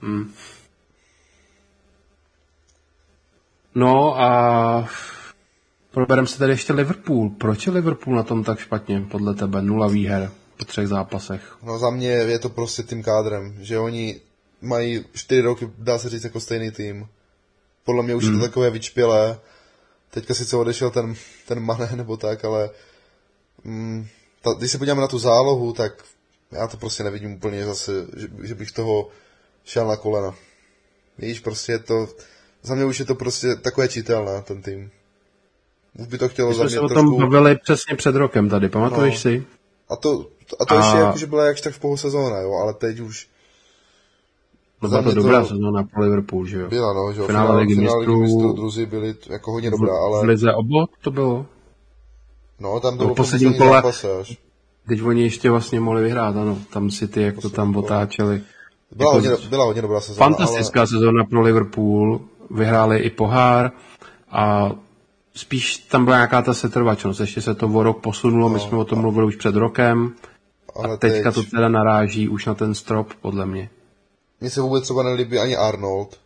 Hmm. 0.01 0.33
No 3.75 4.21
a 4.21 4.89
probereme 5.91 6.27
se 6.27 6.39
tady 6.39 6.53
ještě 6.53 6.73
Liverpool. 6.73 7.31
Proč 7.31 7.67
je 7.67 7.73
Liverpool 7.73 8.17
na 8.17 8.23
tom 8.23 8.45
tak 8.45 8.59
špatně, 8.59 9.07
podle 9.11 9.35
tebe? 9.35 9.63
Nula 9.63 9.89
výher 9.89 10.31
po 10.57 10.65
třech 10.65 10.89
zápasech. 10.89 11.57
No 11.63 11.79
za 11.79 11.91
mě 11.91 12.09
je 12.09 12.39
to 12.39 12.49
prostě 12.49 12.83
tím 12.83 13.03
kádrem, 13.03 13.57
že 13.61 13.79
oni 13.79 14.21
mají 14.61 15.05
čtyři 15.13 15.41
roky, 15.41 15.71
dá 15.79 15.99
se 15.99 16.09
říct, 16.09 16.25
jako 16.25 16.41
stejný 16.41 16.71
tým. 16.71 17.07
Podle 17.85 18.03
mě 18.03 18.15
už 18.15 18.25
hmm. 18.25 18.33
je 18.33 18.39
to 18.39 18.43
hmm. 18.43 18.51
takové 18.51 18.71
vyčpělé. 18.71 19.41
Teďka 20.11 20.35
sice 20.35 20.57
odešel 20.57 20.91
ten, 20.91 21.15
ten 21.47 21.61
Mané 21.61 21.91
nebo 21.95 22.17
tak, 22.17 22.45
ale 22.45 22.71
mm, 23.65 24.07
ta, 24.43 24.53
když 24.53 24.71
se 24.71 24.79
podíváme 24.79 25.01
na 25.01 25.09
tu 25.09 25.19
zálohu, 25.19 25.73
tak 25.73 26.05
já 26.53 26.67
to 26.67 26.77
prostě 26.77 27.05
nevidím 27.05 27.33
úplně 27.33 27.65
zase, 27.65 28.07
že, 28.17 28.29
že 28.43 28.55
bych 28.55 28.73
toho 28.73 29.09
šel 29.65 29.87
na 29.87 29.97
kolena. 29.97 30.35
Víš, 31.19 31.41
prostě 31.41 31.73
je 31.73 31.79
to, 31.79 32.09
za 32.63 32.75
mě 32.75 32.85
už 32.85 32.99
je 32.99 33.05
to 33.05 33.15
prostě 33.15 33.57
takové 33.57 33.89
čitelné, 33.89 34.43
ten 34.43 34.63
tým. 34.63 34.91
Už 35.99 36.07
by 36.07 36.19
to 36.19 36.29
chtělo 36.29 36.49
My 36.49 36.55
za 36.55 36.63
mě 36.63 36.71
se 36.71 36.77
trošku... 36.79 36.95
o 36.95 37.03
tom 37.03 37.19
bavili 37.19 37.57
přesně 37.57 37.97
před 37.97 38.15
rokem 38.15 38.49
tady, 38.49 38.69
pamatuješ 38.69 39.15
no. 39.15 39.21
si? 39.21 39.47
A 39.89 39.97
to, 39.97 40.27
a 40.61 40.65
to 40.65 40.75
a... 40.75 40.77
ještě 40.77 40.99
jako, 40.99 41.19
že 41.19 41.27
byla 41.27 41.47
jakž 41.47 41.61
tak 41.61 41.75
v 41.75 41.79
půl 41.79 41.97
sezóna, 41.97 42.41
jo, 42.41 42.53
ale 42.53 42.75
teď 42.75 43.01
už... 43.01 43.29
No 44.85 44.91
byla 44.91 45.03
to 45.03 45.15
dobrá 45.15 45.41
to... 45.41 45.47
sezóna 45.47 45.83
pro 45.83 46.03
Liverpool, 46.03 46.47
že 46.47 46.61
jo? 46.61 46.69
Byla, 46.69 46.93
no, 46.93 47.13
že 47.13 47.21
jo. 47.21 47.27
Finále, 47.27 47.47
finále 47.47 47.61
ligy 47.61 47.75
mistrů, 47.75 48.53
druzí 48.53 48.87
byli 48.87 49.15
jako 49.31 49.53
hodně 49.53 49.71
dobrá, 49.71 49.93
ale... 50.07 50.21
V 50.21 50.25
lize 50.25 50.53
obok 50.53 50.91
to 51.03 51.11
bylo? 51.11 51.47
No, 52.61 52.81
tam 52.81 52.97
bylo 52.97 53.09
no, 53.09 53.15
poslední 53.15 53.55
kole. 53.59 53.83
Až. 53.83 54.39
Teď 54.89 55.03
oni 55.03 55.23
ještě 55.23 55.51
vlastně 55.51 55.81
mohli 55.81 56.03
vyhrát, 56.03 56.37
ano. 56.37 56.59
Tam 56.73 56.91
si 56.91 57.09
ty, 57.09 57.23
jak 57.23 57.39
to 57.39 57.51
tam 57.51 57.77
otáčeli. 57.77 58.43
Byla, 58.97 59.15
jako, 59.17 59.29
hodně, 59.29 59.49
byla 59.49 59.65
hodně 59.65 59.83
dobrá 59.83 60.01
sezóna. 60.01 60.27
Fantastická 60.27 60.81
ale... 60.81 60.87
sezóna 60.87 61.25
pro 61.25 61.41
Liverpool. 61.41 62.21
Vyhráli 62.51 62.99
i 62.99 63.11
pohár 63.11 63.71
a 64.31 64.73
spíš 65.35 65.77
tam 65.77 66.05
byla 66.05 66.17
nějaká 66.17 66.43
ta 66.43 66.55
setrvačnost. 66.55 67.21
Ještě 67.21 67.41
se 67.41 67.55
to 67.55 67.67
o 67.69 67.83
rok 67.83 68.01
posunulo, 68.01 68.49
no, 68.49 68.55
my 68.55 68.61
jsme 68.61 68.79
o 68.79 68.85
tom 68.85 68.99
mluvili 68.99 69.27
už 69.27 69.37
před 69.37 69.57
rokem. 69.57 70.13
Ale 70.77 70.95
a 70.95 70.97
teďka 70.97 71.33
teď... 71.33 71.45
to 71.45 71.51
teda 71.57 71.69
naráží 71.69 72.29
už 72.29 72.47
na 72.47 72.55
ten 72.55 72.75
strop, 72.75 73.09
podle 73.21 73.47
mě. 73.47 73.71
Mně 74.45 74.51
se 74.51 74.61
vůbec 74.61 74.85
třeba 74.85 75.03
nelíbí 75.03 75.39
ani 75.39 75.57
Arnold. 75.57 76.19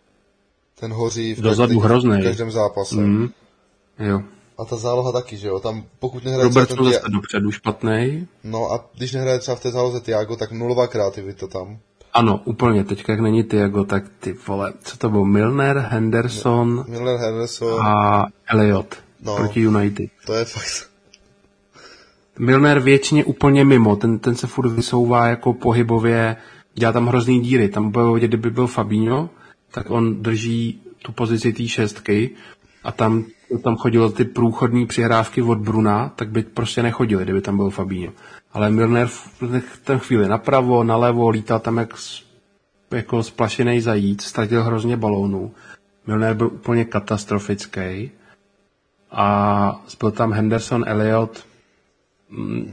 Ten 0.81 0.93
hoří 0.93 1.35
v, 1.35 1.43
každý, 1.43 1.77
v 1.77 2.23
každém 2.23 2.51
zápase. 2.51 2.97
Mm. 2.97 3.29
Jo. 3.99 4.23
A 4.59 4.65
ta 4.65 4.77
záloha 4.77 5.13
taky, 5.13 5.37
že 5.37 5.49
jo? 5.49 5.61
Tam 5.61 5.85
pokud 5.99 6.25
nehraje 6.25 6.49
Robertson 6.49 6.85
zase 6.85 6.99
Tia... 6.99 7.09
dopředu 7.09 7.51
špatný. 7.51 8.29
No 8.45 8.73
a 8.73 8.85
když 8.97 9.13
nehraje 9.13 9.39
třeba 9.39 9.55
v 9.55 9.61
té 9.61 9.71
záloze 9.71 10.01
Tiago, 10.01 10.37
tak 10.37 10.53
nulová 10.53 10.87
kreativita 10.87 11.47
tam. 11.47 11.79
Ano, 12.13 12.41
úplně. 12.45 12.85
Teďka, 12.85 13.13
jak 13.13 13.21
není 13.21 13.45
Tiago, 13.45 13.85
tak 13.85 14.05
ty 14.21 14.37
vole, 14.47 14.73
co 14.83 14.97
to 14.97 15.11
bylo? 15.11 15.25
Milner, 15.25 15.79
Henderson, 15.79 16.85
Milner, 16.89 17.17
Henderson 17.17 17.83
a 17.83 18.27
Elliot 18.47 18.97
no, 19.23 19.37
proti 19.37 19.61
United. 19.61 20.11
To 20.27 20.35
je 20.35 20.45
fakt. 20.45 20.89
Milner 22.39 22.81
většině 22.81 23.25
úplně 23.25 23.65
mimo, 23.65 23.97
ten, 23.97 24.19
ten 24.19 24.37
se 24.37 24.47
furt 24.47 24.71
vysouvá 24.71 25.27
jako 25.27 25.53
pohybově, 25.53 26.37
dělá 26.79 26.93
tam 26.93 27.07
hrozný 27.07 27.41
díry. 27.41 27.69
Tam 27.69 27.91
bylo 27.91 28.13
vidět, 28.13 28.29
kdyby 28.29 28.51
byl 28.51 28.67
Fabinho, 28.67 29.31
tak 29.71 29.91
on 29.91 30.23
drží 30.23 30.83
tu 31.03 31.13
pozici 31.13 31.53
té 31.53 31.69
šestky 31.69 32.31
a 32.85 32.93
tam, 32.93 33.25
tam 33.65 33.77
chodilo 33.77 34.11
ty 34.11 34.25
průchodní 34.25 34.87
přihrávky 34.87 35.43
od 35.43 35.59
Bruna, 35.59 36.09
tak 36.17 36.31
by 36.31 36.43
prostě 36.43 36.83
nechodili, 36.83 37.25
kdyby 37.25 37.41
tam 37.41 37.57
byl 37.57 37.71
Fabinho. 37.71 38.13
Ale 38.53 38.71
Milner 38.71 39.07
v 39.07 39.81
ten 39.85 39.99
chvíli 39.99 40.29
napravo, 40.29 40.85
nalevo, 40.85 41.31
lítal 41.31 41.59
tam 41.61 41.77
jak, 41.77 41.95
jako 42.91 43.23
splašený 43.23 43.81
zajíc, 43.81 44.23
ztratil 44.23 44.63
hrozně 44.65 44.97
balónů. 44.97 45.53
Milner 46.07 46.35
byl 46.35 46.47
úplně 46.47 46.85
katastrofický. 46.85 48.11
A 49.11 49.85
byl 50.01 50.11
tam 50.11 50.33
Henderson, 50.33 50.85
Elliot, 50.87 51.48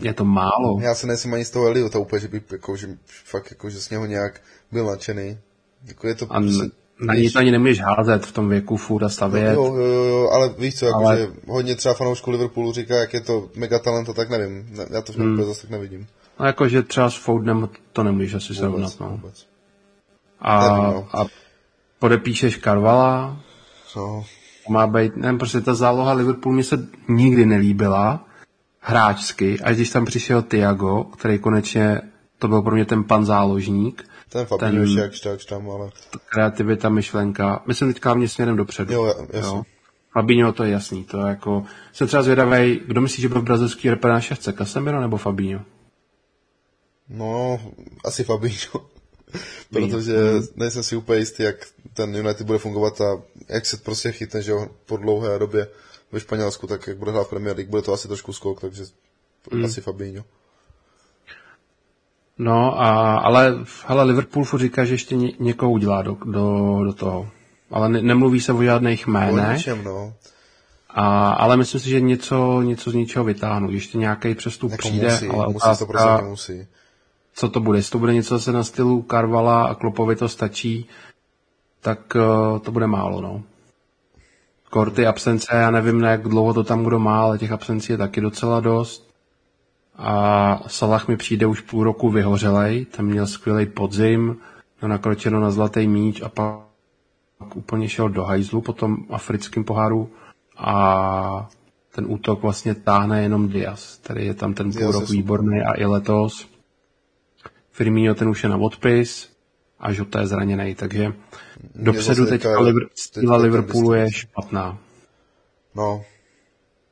je 0.01 0.13
to 0.13 0.25
málo. 0.25 0.79
Já 0.81 0.95
se 0.95 1.07
nejsem 1.07 1.33
ani 1.33 1.45
z 1.45 1.51
toho 1.51 1.67
Eliota 1.67 1.99
úplně, 1.99 2.19
že 2.19 2.27
by 2.27 2.41
jako, 2.51 2.75
že 2.75 2.87
fakt 3.05 3.51
jako, 3.51 3.69
že 3.69 3.81
z 3.81 3.89
něho 3.89 4.05
nějak 4.05 4.41
byl 4.71 4.85
nadšený. 4.85 5.37
Jako 5.85 6.07
je 6.07 6.15
to 6.15 6.25
a 6.29 6.39
prostě, 6.39 6.69
na 6.99 7.13
ní 7.13 7.29
to 7.29 7.39
ani 7.39 7.51
nemůžeš 7.51 7.81
házet 7.81 8.25
v 8.25 8.31
tom 8.31 8.49
věku 8.49 8.77
furt 8.77 9.03
a 9.03 9.09
stavět. 9.09 9.53
Jo, 9.53 9.75
jo, 9.75 10.03
jo, 10.03 10.29
ale 10.33 10.49
víš 10.57 10.75
co, 10.75 10.85
jako, 10.85 11.05
ale... 11.05 11.17
že 11.17 11.27
hodně 11.47 11.75
třeba 11.75 11.93
fanoušků 11.93 12.31
Liverpoolu 12.31 12.71
říká, 12.71 12.95
jak 12.95 13.13
je 13.13 13.21
to 13.21 13.49
megatalent, 13.55 14.15
tak 14.15 14.29
nevím. 14.29 14.75
Já 14.93 15.01
to 15.01 15.13
v 15.13 15.17
něm 15.17 15.37
hmm. 15.37 15.45
zase 15.45 15.61
tak 15.61 15.69
nevidím. 15.69 16.07
No 16.39 16.45
jakože 16.45 16.83
třeba 16.83 17.09
s 17.09 17.15
Foudnem 17.15 17.69
to 17.93 18.03
nemůžeš 18.03 18.33
asi 18.33 18.47
vůbec, 18.47 18.59
srovnat, 18.59 18.99
no. 18.99 19.09
Vůbec. 19.09 19.47
A, 20.39 20.67
nevím, 20.67 20.83
no. 20.83 21.07
a 21.13 21.25
podepíšeš 21.99 22.57
Karvala, 22.57 23.39
no. 23.95 24.25
má 24.69 24.87
být, 24.87 25.15
nevím, 25.15 25.37
prostě 25.37 25.61
ta 25.61 25.73
záloha 25.73 26.13
Liverpoolu 26.13 26.55
mi 26.55 26.63
se 26.63 26.87
nikdy 27.07 27.45
nelíbila 27.45 28.25
hráčsky, 28.87 29.59
až 29.59 29.75
když 29.75 29.89
tam 29.89 30.05
přišel 30.05 30.41
Tiago, 30.41 31.03
který 31.03 31.39
konečně, 31.39 32.01
to 32.39 32.47
byl 32.47 32.61
pro 32.61 32.75
mě 32.75 32.85
ten 32.85 33.03
pan 33.03 33.25
záložník, 33.25 34.05
ten 34.29 34.45
Fabinho 34.45 34.85
ten, 34.85 34.97
jak 34.97 35.11
tak 35.23 35.45
tam, 35.49 35.69
ale... 35.69 35.89
Kreativita, 36.29 36.89
myšlenka. 36.89 37.63
Myslím 37.67 37.93
teďka 37.93 38.13
mě 38.13 38.27
směrem 38.27 38.55
dopředu. 38.55 38.93
Jo, 38.93 39.05
jasně. 39.05 39.39
Jo. 39.39 39.63
Fabinho, 40.11 40.53
to 40.53 40.63
je 40.63 40.71
jasný. 40.71 41.03
To 41.03 41.19
je 41.19 41.27
jako... 41.27 41.63
Jsem 41.93 42.07
třeba 42.07 42.23
zvědavý, 42.23 42.81
kdo 42.87 43.01
myslí, 43.01 43.21
že 43.21 43.29
byl 43.29 43.41
v 43.41 43.43
brazilský 43.43 43.89
repre 43.89 44.11
na 44.11 44.21
šestce? 44.21 44.53
Casemiro 44.53 45.01
nebo 45.01 45.17
Fabinho? 45.17 45.61
No, 47.09 47.59
asi 48.05 48.23
Fabinho. 48.31 48.89
Protože 49.71 50.15
nejsem 50.55 50.83
si 50.83 50.95
úplně 50.95 51.19
jistý, 51.19 51.43
jak 51.43 51.55
ten 51.93 52.15
United 52.15 52.47
bude 52.47 52.57
fungovat 52.57 53.01
a 53.01 53.21
jak 53.49 53.65
se 53.65 53.77
prostě 53.77 54.11
chytne, 54.11 54.41
že 54.41 54.51
jo, 54.51 54.67
po 54.85 54.97
dlouhé 54.97 55.39
době 55.39 55.67
ve 56.11 56.19
Španělsku, 56.19 56.67
tak 56.67 56.87
jak 56.87 56.97
bude 56.97 57.11
hrát 57.11 57.27
Premier 57.27 57.55
League, 57.55 57.69
bude 57.69 57.81
to 57.81 57.93
asi 57.93 58.07
trošku 58.07 58.33
skok, 58.33 58.61
takže 58.61 58.83
hmm. 59.51 59.65
asi 59.65 59.81
Fabinho. 59.81 60.23
No, 62.37 62.81
a, 62.81 63.17
ale 63.17 63.55
hele, 63.85 64.03
Liverpool 64.03 64.45
říká, 64.55 64.85
že 64.85 64.93
ještě 64.93 65.15
ně, 65.15 65.31
někoho 65.39 65.71
udělá 65.71 66.01
do, 66.01 66.17
do, 66.25 66.79
do 66.83 66.93
toho. 66.93 67.29
Ale 67.71 67.89
ne, 67.89 68.01
nemluví 68.01 68.41
se 68.41 68.53
o 68.53 68.63
žádných 68.63 69.07
jménech. 69.07 69.57
Ničem, 69.57 69.83
no. 69.83 70.13
A, 70.89 71.29
ale 71.29 71.57
myslím 71.57 71.81
si, 71.81 71.89
že 71.89 71.99
něco, 71.99 72.61
něco 72.61 72.91
z 72.91 72.93
ničeho 72.93 73.25
vytáhnu. 73.25 73.71
Ještě 73.71 73.97
nějaký 73.97 74.35
přestup 74.35 74.71
jako 74.71 74.87
přijde, 74.87 75.11
musí, 75.11 75.27
ale 75.27 75.47
musí 75.47 75.55
otázka, 75.55 75.85
to 75.85 75.91
prostě 75.91 76.23
musí. 76.23 76.67
Co 77.33 77.49
to 77.49 77.59
bude? 77.59 77.79
Jestli 77.79 77.91
to 77.91 77.99
bude 77.99 78.13
něco 78.13 78.37
zase 78.37 78.51
na 78.51 78.63
stylu 78.63 79.01
Karvala 79.01 79.63
a 79.63 79.75
Klopovi 79.75 80.15
to 80.15 80.29
stačí, 80.29 80.89
tak 81.81 82.15
uh, 82.15 82.59
to 82.59 82.71
bude 82.71 82.87
málo, 82.87 83.21
no. 83.21 83.43
Korty, 84.75 85.07
absence, 85.07 85.47
já 85.55 85.71
nevím, 85.71 85.99
jak 86.01 86.21
dlouho 86.21 86.53
to 86.53 86.63
tam 86.63 86.83
kdo 86.83 86.99
má, 86.99 87.21
ale 87.21 87.37
těch 87.37 87.51
absencí 87.51 87.91
je 87.91 87.97
taky 87.97 88.21
docela 88.21 88.59
dost 88.59 89.09
a 89.95 90.63
Salah 90.67 91.07
mi 91.07 91.17
přijde 91.17 91.45
už 91.45 91.61
půl 91.61 91.83
roku 91.83 92.09
vyhořelej, 92.09 92.85
tam 92.85 93.05
měl 93.05 93.27
skvělý 93.27 93.65
podzim, 93.65 94.37
měl 94.81 94.89
nakročeno 94.89 95.39
na 95.39 95.51
zlatý 95.51 95.87
míč 95.87 96.21
a 96.21 96.29
pak 96.29 97.55
úplně 97.55 97.89
šel 97.89 98.09
do 98.09 98.23
hajzlu 98.23 98.61
po 98.61 98.73
tom 98.73 98.97
africkém 99.09 99.63
poháru 99.63 100.09
a 100.57 101.49
ten 101.91 102.05
útok 102.07 102.41
vlastně 102.41 102.75
táhne 102.75 103.23
jenom 103.23 103.49
Diaz, 103.49 103.99
který 104.03 104.25
je 104.25 104.33
tam 104.33 104.53
ten 104.53 104.71
půl 104.71 104.91
rok 104.91 105.09
výborný 105.09 105.61
a 105.61 105.79
i 105.79 105.85
letos. 105.85 106.47
Firmino 107.71 108.15
ten 108.15 108.29
už 108.29 108.43
je 108.43 108.49
na 108.49 108.57
odpis 108.57 109.29
a 109.79 109.93
Žota 109.93 110.21
je 110.21 110.27
zraněný, 110.27 110.75
takže 110.75 111.13
dopředu 111.75 112.25
teďka 112.25 112.59
Liver, 112.59 112.83
Liverpoolu 113.37 113.93
je 113.93 114.11
špatná. 114.11 114.77
No, 115.75 116.05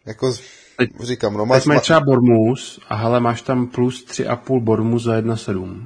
jako 0.06 0.34
Teď, 0.78 0.90
říkám, 1.00 1.34
no 1.34 1.46
máš... 1.46 1.64
Teď 1.64 1.68
máš 1.68 1.82
třeba 1.82 2.00
Bormus 2.00 2.80
a 2.90 2.96
hele, 2.96 3.20
máš 3.20 3.42
tam 3.42 3.68
plus 3.68 4.06
3,5 4.06 4.60
Bormus 4.60 5.04
za 5.04 5.22
1,7. 5.22 5.86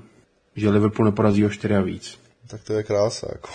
Že 0.55 0.69
Liverpool 0.69 1.05
neporazí 1.05 1.45
o 1.45 1.49
4 1.49 1.76
a 1.76 1.81
víc. 1.81 2.19
Tak 2.47 2.64
to 2.64 2.73
je 2.73 2.84
krása, 2.84 3.27
jako. 3.31 3.49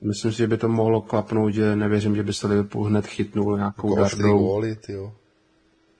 Myslím 0.00 0.32
si, 0.32 0.38
že 0.38 0.46
by 0.46 0.56
to 0.56 0.68
mohlo 0.68 1.02
klapnout, 1.02 1.54
že 1.54 1.76
nevěřím, 1.76 2.16
že 2.16 2.22
by 2.22 2.32
se 2.34 2.46
Liverpool 2.46 2.84
hned 2.84 3.06
chytnul 3.06 3.56
nějakou 3.56 3.88
jako 3.88 4.02
dardou. 4.02 4.38
góly, 4.38 4.76
tyjo. 4.76 5.12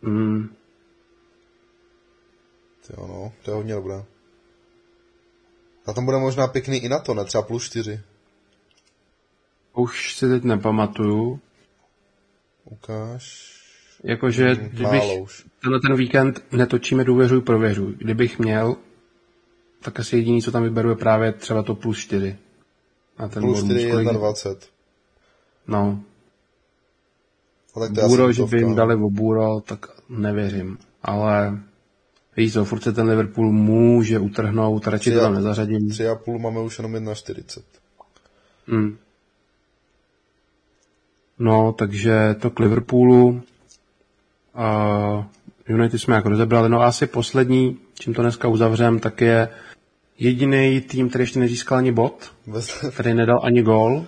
Mm. 0.03 0.49
Tyjo, 2.87 3.07
no, 3.07 3.33
to 3.45 3.51
je 3.51 3.55
hodně 3.55 3.75
dobré. 3.75 4.05
A 5.87 5.93
tam 5.93 6.05
bude 6.05 6.19
možná 6.19 6.47
pěkný 6.47 6.79
i 6.79 6.89
na 6.89 6.99
to, 6.99 7.15
ne? 7.15 7.25
Třeba 7.25 7.43
plus 7.43 7.65
4. 7.65 8.01
Už 9.75 10.17
si 10.17 10.29
teď 10.29 10.43
nepamatuju. 10.45 11.41
Ukáž. 12.65 13.51
Jakože, 14.05 14.49
hmm, 14.49 14.69
kdybych 14.69 15.03
tenhle 15.63 15.81
ten 15.81 15.97
víkend 15.97 16.45
netočíme 16.53 17.05
důvěřuj, 17.05 17.41
prověřuj. 17.41 17.95
Kdybych 17.99 18.39
měl, 18.39 18.77
tak 19.83 20.01
asi 20.01 20.17
jediný, 20.17 20.43
co 20.43 20.53
tam 20.53 20.63
vyberu, 20.63 20.89
je 20.91 20.97
právě 20.97 21.33
třeba 21.33 21.63
to 21.63 21.75
plus 21.75 21.99
4. 21.99 22.37
A 23.17 23.29
ten 23.29 23.43
plus 23.43 23.65
4 23.65 23.81
je 23.81 24.05
21. 24.05 24.67
No. 25.67 26.01
A 27.77 27.81
tak 27.81 27.95
to 27.95 28.09
Bůro, 28.09 28.33
že 28.33 28.43
by 28.43 28.59
jim 28.59 28.75
dali 28.75 28.95
o 28.95 29.11
Bůro, 29.11 29.61
tak 29.61 29.87
nevěřím. 30.09 30.79
Ale 31.03 31.59
víš 32.37 32.53
co, 32.53 32.65
furt 32.65 32.83
se 32.83 32.93
ten 32.93 33.09
Liverpool 33.09 33.53
může 33.53 34.19
utrhnout, 34.19 34.87
radši 34.87 35.13
to 35.13 35.21
tam 35.21 35.35
nezařadím. 35.35 35.89
3,5 35.89 36.39
máme 36.39 36.61
už 36.61 36.79
jenom 36.79 36.93
1,40. 36.93 37.63
Hmm. 38.67 38.99
No, 41.41 41.73
takže 41.73 42.35
to 42.41 42.51
k 42.51 42.59
Liverpoolu. 42.59 43.29
Uh, 43.29 45.25
United 45.69 45.99
jsme 45.99 46.15
jako 46.15 46.29
rozebrali. 46.29 46.69
No 46.69 46.81
a 46.81 46.87
asi 46.87 47.07
poslední, 47.07 47.79
čím 47.99 48.15
to 48.15 48.23
dneska 48.23 48.49
uzavřem, 48.49 48.99
tak 48.99 49.21
je 49.21 49.49
jediný 50.19 50.81
tým, 50.81 51.09
který 51.09 51.23
ještě 51.23 51.39
nezískal 51.39 51.79
ani 51.79 51.93
bod, 51.93 52.33
který 52.95 53.15
nedal 53.15 53.41
ani 53.43 53.63
gol 53.63 54.07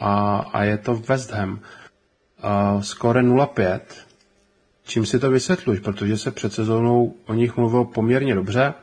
a, 0.00 0.36
a 0.52 0.62
je 0.64 0.78
to 0.78 0.94
West 0.94 1.30
Ham. 1.30 1.52
Uh, 1.52 2.80
skore 2.82 3.22
0-5. 3.22 3.80
Čím 4.84 5.06
si 5.06 5.18
to 5.18 5.30
vysvětluš? 5.30 5.80
Protože 5.80 6.18
se 6.18 6.30
před 6.30 6.52
sezónou 6.52 7.14
o 7.26 7.34
nich 7.34 7.56
mluvil 7.56 7.84
poměrně 7.84 8.34
dobře, 8.34 8.74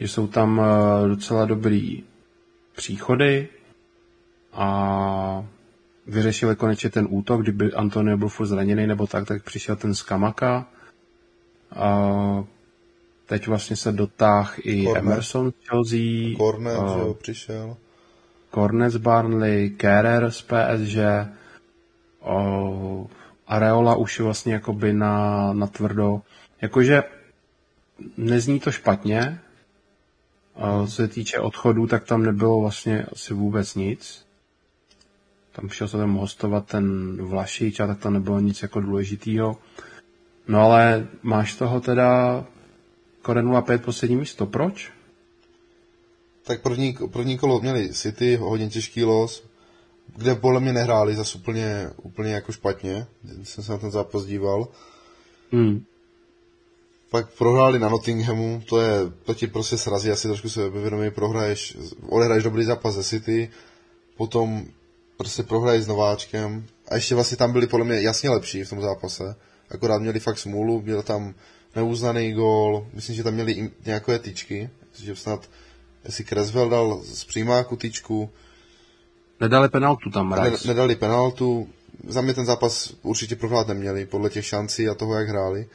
že 0.00 0.08
jsou 0.08 0.26
tam 0.26 0.58
uh, 0.58 0.64
docela 1.08 1.44
dobrý 1.44 2.02
příchody 2.76 3.48
a 4.52 5.46
vyřešili 6.10 6.56
konečně 6.56 6.90
ten 6.90 7.06
útok, 7.10 7.42
kdyby 7.42 7.72
Antonio 7.72 8.16
byl 8.16 8.28
furt 8.28 8.46
zraněný 8.46 8.86
nebo 8.86 9.06
tak, 9.06 9.26
tak 9.26 9.42
přišel 9.42 9.76
ten 9.76 9.94
Skamaka. 9.94 10.66
A 11.76 12.44
teď 13.26 13.46
vlastně 13.46 13.76
se 13.76 13.92
dotáh 13.92 14.58
i 14.58 14.84
Cornet. 14.84 15.04
Emerson 15.04 15.52
Chelsea. 15.68 16.36
Cornet, 16.36 16.78
uh, 16.78 16.94
že 16.94 17.00
jo, 17.00 17.14
přišel. 17.14 17.76
Cornet 18.54 18.92
z 18.92 18.96
Barnley, 18.96 19.70
Kerrer 19.70 20.30
z 20.30 20.42
PSG, 20.42 20.96
uh, 22.26 23.06
Areola 23.46 23.94
už 23.94 24.20
vlastně 24.20 24.52
jakoby 24.52 24.92
na, 24.92 25.52
na 25.52 25.66
tvrdo. 25.66 26.22
Jakože 26.62 27.02
nezní 28.16 28.60
to 28.60 28.70
špatně, 28.72 29.40
uh, 30.54 30.86
co 30.86 30.92
se 30.92 31.08
týče 31.08 31.38
odchodů, 31.38 31.86
tak 31.86 32.04
tam 32.04 32.22
nebylo 32.22 32.60
vlastně 32.60 33.06
asi 33.12 33.34
vůbec 33.34 33.74
nic 33.74 34.29
tam 35.60 35.70
šel 35.70 35.88
se 35.88 35.96
tam 35.96 36.14
hostovat 36.14 36.66
ten 36.66 37.16
Vlašič 37.22 37.80
a 37.80 37.86
tak 37.86 37.98
to 37.98 38.10
nebylo 38.10 38.40
nic 38.40 38.62
jako 38.62 38.80
důležitýho. 38.80 39.56
No 40.48 40.60
ale 40.60 41.08
máš 41.22 41.54
toho 41.54 41.80
teda 41.80 42.44
Kore 43.22 43.42
05 43.62 43.84
poslední 43.84 44.16
místo, 44.16 44.46
proč? 44.46 44.92
Tak 46.42 46.62
první, 46.62 46.96
první 47.12 47.38
kolo 47.38 47.60
měli 47.60 47.92
City, 47.92 48.36
hodně 48.36 48.68
těžký 48.68 49.04
los, 49.04 49.44
kde 50.16 50.34
podle 50.34 50.60
mě 50.60 50.72
nehráli 50.72 51.14
zase 51.14 51.38
úplně, 51.38 51.90
úplně 52.02 52.32
jako 52.32 52.52
špatně, 52.52 53.06
když 53.22 53.48
jsem 53.48 53.64
se 53.64 53.72
na 53.72 53.78
ten 53.78 53.90
zápas 53.90 54.24
díval. 54.24 54.68
Hmm. 55.52 55.84
Pak 57.10 57.30
prohráli 57.38 57.78
na 57.78 57.88
Nottinghamu, 57.88 58.62
to 58.68 58.80
je, 58.80 58.94
to 59.24 59.34
ti 59.34 59.46
prostě 59.46 59.78
srazí 59.78 60.10
asi 60.10 60.28
trošku 60.28 60.48
sebevědomí, 60.48 61.10
prohraješ, 61.10 61.76
odehraješ 62.08 62.44
dobrý 62.44 62.64
zápas 62.64 62.94
ze 62.94 63.04
City, 63.04 63.50
potom 64.16 64.66
prostě 65.20 65.42
prohraješ 65.42 65.84
s 65.84 65.86
Nováčkem. 65.86 66.64
A 66.88 66.94
ještě 66.94 67.14
vlastně 67.14 67.36
tam 67.36 67.52
byli 67.52 67.66
podle 67.66 67.86
mě 67.86 68.00
jasně 68.00 68.30
lepší 68.30 68.64
v 68.64 68.70
tom 68.70 68.80
zápase, 68.80 69.36
akorát 69.70 69.98
měli 69.98 70.20
fakt 70.20 70.38
smůlu, 70.38 70.80
byl 70.80 71.02
tam 71.02 71.34
neuznaný 71.76 72.32
gól, 72.32 72.86
myslím, 72.92 73.16
že 73.16 73.24
tam 73.24 73.34
měli 73.34 73.52
i 73.52 73.70
nějaké 73.86 74.18
tyčky, 74.18 74.70
že 75.02 75.16
snad, 75.16 75.48
jestli 76.04 76.24
Creswell 76.24 76.70
dal 76.70 77.00
z 77.04 77.24
přímáku 77.24 77.76
tyčku, 77.76 78.30
Nedali 79.40 79.68
penaltu 79.68 80.10
tam, 80.10 80.30
ne, 80.30 80.52
nedali 80.66 80.96
penaltu, 80.96 81.68
za 82.08 82.20
mě 82.20 82.34
ten 82.34 82.46
zápas 82.46 82.92
určitě 83.02 83.36
prohrát 83.36 83.68
neměli, 83.68 84.06
podle 84.06 84.30
těch 84.30 84.46
šancí 84.46 84.88
a 84.88 84.94
toho, 84.94 85.14
jak 85.14 85.28
hráli. 85.28 85.68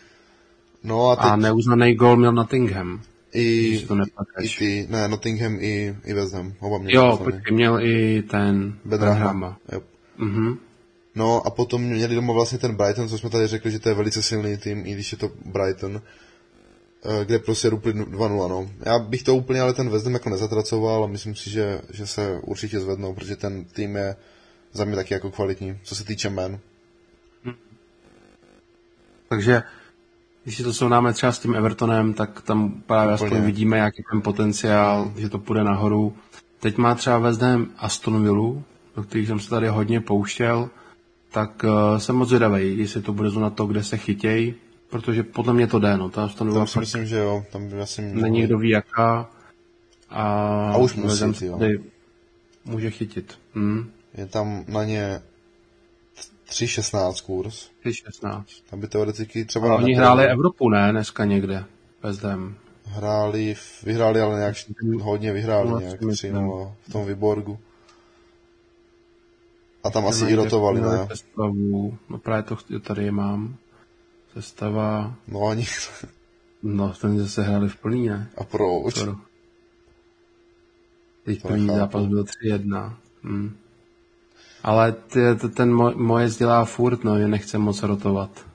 No 0.84 1.10
a 1.10 1.16
teď 1.16 1.26
A 1.26 1.36
neuznaný 1.36 1.96
gol 1.96 2.18
měl 2.18 2.32
Nottingham. 2.32 3.02
I, 3.36 3.86
to 3.88 3.96
i 4.42 4.50
ty, 4.50 4.88
ne, 4.90 5.08
Nottingham 5.08 5.58
i, 5.60 5.96
i 6.06 6.14
West 6.14 6.34
Ham, 6.34 6.54
oba 6.60 6.78
měli 6.78 6.96
Jo, 6.96 7.20
počkej, 7.24 7.54
měl 7.54 7.80
i 7.82 8.22
ten 8.22 8.78
Benrahma. 8.86 9.58
Mhm. 10.18 10.58
No 11.16 11.48
a 11.48 11.50
potom 11.50 11.82
měli 11.82 12.16
doma 12.16 12.34
vlastně 12.34 12.58
ten 12.58 12.76
Brighton, 12.76 13.10
co 13.10 13.18
jsme 13.18 13.30
tady 13.30 13.48
řekli, 13.48 13.72
že 13.72 13.80
to 13.80 13.90
je 13.90 13.96
velice 13.96 14.24
silný 14.24 14.58
tým, 14.58 14.86
i 14.86 14.94
když 14.94 15.12
je 15.12 15.18
to 15.18 15.32
Brighton, 15.46 16.02
eh, 17.06 17.26
kde 17.26 17.40
prostě 17.40 17.70
rupli 17.70 17.94
2-0, 17.94 18.48
no. 18.48 18.70
Já 18.86 19.00
bych 19.00 19.24
to 19.24 19.36
úplně 19.36 19.62
ale 19.62 19.74
ten 19.74 19.90
West 19.90 20.06
Ham 20.06 20.14
jako 20.14 20.30
nezatracoval 20.30 21.04
a 21.04 21.08
myslím 21.08 21.36
si, 21.36 21.50
že, 21.50 21.82
že 21.94 22.08
se 22.08 22.40
určitě 22.42 22.80
zvednou, 22.80 23.14
protože 23.14 23.36
ten 23.36 23.66
tým 23.66 23.96
je 23.96 24.16
za 24.74 24.86
mě 24.86 24.96
taky 24.96 25.14
jako 25.14 25.32
kvalitní, 25.32 25.80
co 25.84 25.96
se 25.96 26.06
týče 26.06 26.30
men. 26.30 26.60
Takže 29.30 29.64
když 30.46 30.58
to 30.58 30.74
srovnáme 30.74 31.14
třeba 31.14 31.32
s 31.32 31.40
tím 31.40 31.56
Evertonem, 31.56 32.14
tak 32.14 32.42
tam 32.42 32.82
právě 32.86 33.16
Úplně. 33.16 33.28
aspoň 33.28 33.46
vidíme, 33.46 33.78
jaký 33.78 34.04
ten 34.12 34.22
potenciál, 34.22 35.12
že 35.18 35.30
to 35.30 35.40
půjde 35.40 35.64
nahoru. 35.64 36.14
Teď 36.60 36.78
má 36.78 36.96
třeba 36.96 37.20
West 37.20 37.42
Ham 37.42 37.68
Aston 37.78 38.24
Villa, 38.24 38.62
do 38.96 39.04
kterých 39.04 39.28
jsem 39.28 39.40
se 39.40 39.50
tady 39.50 39.68
hodně 39.68 40.02
pouštěl, 40.02 40.70
tak 41.32 41.64
uh, 41.64 41.98
jsem 41.98 42.16
moc 42.16 42.30
zvědavý, 42.30 42.78
jestli 42.78 43.02
to 43.02 43.14
bude 43.14 43.32
na 43.32 43.50
to, 43.50 43.66
kde 43.66 43.84
se 43.84 43.98
chytěj, 43.98 44.54
protože 44.90 45.24
podle 45.24 45.54
mě 45.54 45.68
to 45.68 45.80
jde, 45.80 45.98
no, 45.98 46.10
ta 46.10 46.26
Aston 46.26 46.48
Villa 46.48 46.60
Tam 46.60 46.68
si 46.68 46.80
myslím, 46.80 47.06
že 47.06 47.18
jo, 47.18 47.46
tam 47.52 47.70
asi 47.82 48.02
není 48.02 48.42
kdo 48.44 48.58
ví 48.58 48.70
jaká. 48.70 49.30
A, 50.10 50.24
A 50.74 50.78
už 50.78 50.96
musí, 50.96 51.46
jo. 51.46 51.60
může 52.66 52.92
chytit. 52.92 53.40
Hmm. 53.56 53.90
je 54.14 54.26
tam 54.26 54.66
na 54.68 54.84
ně 54.84 55.22
3.16 56.50 57.26
kurz, 57.26 57.70
16. 57.92 58.50
tam 58.70 58.80
by 58.80 58.88
teoreticky 58.88 59.46
třeba... 59.46 59.68
Ale 59.68 59.76
oni 59.76 59.94
nepo- 59.94 59.98
hráli 59.98 60.26
Evropu, 60.26 60.70
ne? 60.70 60.92
Dneska 60.92 61.26
někde. 61.26 61.66
West 62.04 62.24
Ham. 62.24 62.56
Hráli, 62.86 63.54
v- 63.56 63.84
vyhráli, 63.84 64.22
ale 64.22 64.38
nějak 64.40 64.56
hodně 65.02 65.34
vyhráli, 65.34 65.70
No, 65.70 65.80
nějak 65.80 66.00
si 66.00 66.06
myslím. 66.06 66.32
3 66.34 66.42
v 66.90 66.92
tom 66.92 67.06
Vyborgu. 67.06 67.60
A 69.84 69.90
tam 69.90 70.08
asi 70.08 70.26
i 70.26 70.36
rotovali, 70.36 70.82
ne? 70.82 71.08
Sestavu. 71.08 71.98
No 72.10 72.18
právě 72.18 72.44
to 72.44 72.80
tady 72.80 73.04
je 73.04 73.12
mám. 73.12 73.56
Sestava. 74.34 75.16
No 75.28 75.48
ani. 75.48 75.66
No, 76.68 76.94
ten 77.02 77.20
zase 77.20 77.44
hráli 77.44 77.70
v 77.70 77.76
plný, 77.76 78.08
ne? 78.10 78.30
A 78.38 78.44
proč? 78.44 79.04
Teď 81.26 81.42
první 81.42 81.68
zápas 81.68 82.06
byl 82.06 82.24
3-1. 82.24 82.94
Hmm. 83.24 83.58
Ale 84.66 84.92
ty, 84.92 85.20
ten 85.56 85.76
mo- 85.76 85.98
moje 85.98 86.30
dělá 86.30 86.66
furt, 86.66 87.04
no, 87.04 87.20
že 87.20 87.28
nechce 87.28 87.58
moc 87.58 87.84
rotovat. 87.84 88.46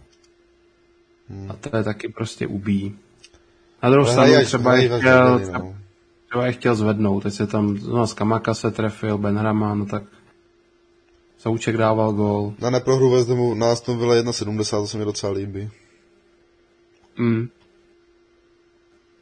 Hmm. 1.29 1.51
A 1.51 1.55
to 1.55 1.77
je 1.77 1.85
taky 1.85 2.09
prostě 2.09 2.47
ubíjí. 2.47 2.99
Na 3.83 3.91
druhou 3.91 4.07
stranu 4.07 4.45
třeba 4.45 4.77
je 4.77 4.89
chtěl, 4.89 5.39
no. 5.39 5.77
třeba 6.29 6.47
je 6.47 6.53
chtěl 6.53 6.75
zvednout, 6.75 7.23
teď 7.23 7.35
se 7.35 7.47
tam, 7.47 7.79
no, 7.89 8.07
z 8.07 8.13
Kamaka 8.13 8.55
se 8.55 8.71
trefil, 8.71 9.19
Benrama, 9.19 9.75
no 9.75 9.87
tak 9.87 10.03
Souček 11.39 11.77
dával 11.77 12.13
gól. 12.13 12.55
Na 12.59 12.71
neprohru 12.71 13.11
Hamu 13.11 13.55
na 13.55 13.73
Aston 13.73 13.99
Villa 13.99 14.15
1,70, 14.15 14.71
to 14.71 14.87
se 14.87 14.99
mi 14.99 15.05
docela 15.05 15.33
líbí. 15.33 15.71
Mm. 17.19 17.49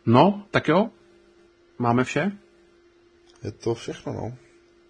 No, 0.06 0.42
tak 0.50 0.68
jo. 0.68 0.88
Máme 1.78 2.04
vše? 2.04 2.32
Je 3.44 3.52
to 3.52 3.74
všechno, 3.74 4.12
no. 4.12 4.32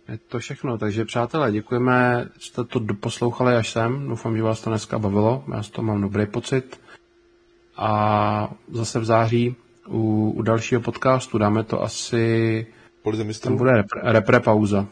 Je 0.09 0.18
to 0.18 0.39
všechno, 0.39 0.78
takže 0.78 1.05
přátelé, 1.05 1.52
děkujeme, 1.52 2.28
že 2.39 2.47
jste 2.47 2.64
to 2.64 2.80
poslouchali 3.01 3.56
až 3.56 3.70
sem. 3.70 4.09
Doufám, 4.09 4.36
že 4.36 4.43
vás 4.43 4.60
to 4.60 4.70
dneska 4.70 4.98
bavilo. 4.98 5.44
Já 5.55 5.62
z 5.62 5.70
toho 5.70 5.86
mám 5.86 6.01
dobrý 6.01 6.26
pocit. 6.26 6.80
A 7.76 8.55
zase 8.72 9.01
v 9.01 9.05
září 9.05 9.56
u, 9.89 10.30
u 10.36 10.43
dalšího 10.43 10.80
podcastu 10.80 11.39
dáme 11.39 11.64
to 11.64 11.82
asi... 11.82 12.66
Tam 13.43 13.56
bude 13.56 13.72
repre, 13.72 14.01
repre 14.12 14.40
pauza. 14.40 14.86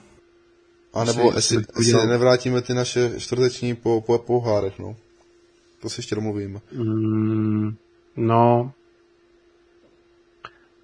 A 0.95 1.05
nebo 1.05 1.29
asi- 1.29 1.37
jestli, 1.37 1.57
asi 1.57 1.67
jestli 1.79 1.85
udělám. 1.85 2.09
nevrátíme 2.09 2.63
ty 2.63 2.75
naše 2.75 3.21
čtvrteční 3.21 3.75
po, 3.75 4.01
po 4.01 4.19
pohárech, 4.19 4.79
no. 4.79 4.97
To 5.83 5.89
si 5.89 5.99
ještě 5.99 6.15
domluvíme. 6.15 6.61
Mm, 6.73 7.77
no, 8.17 8.73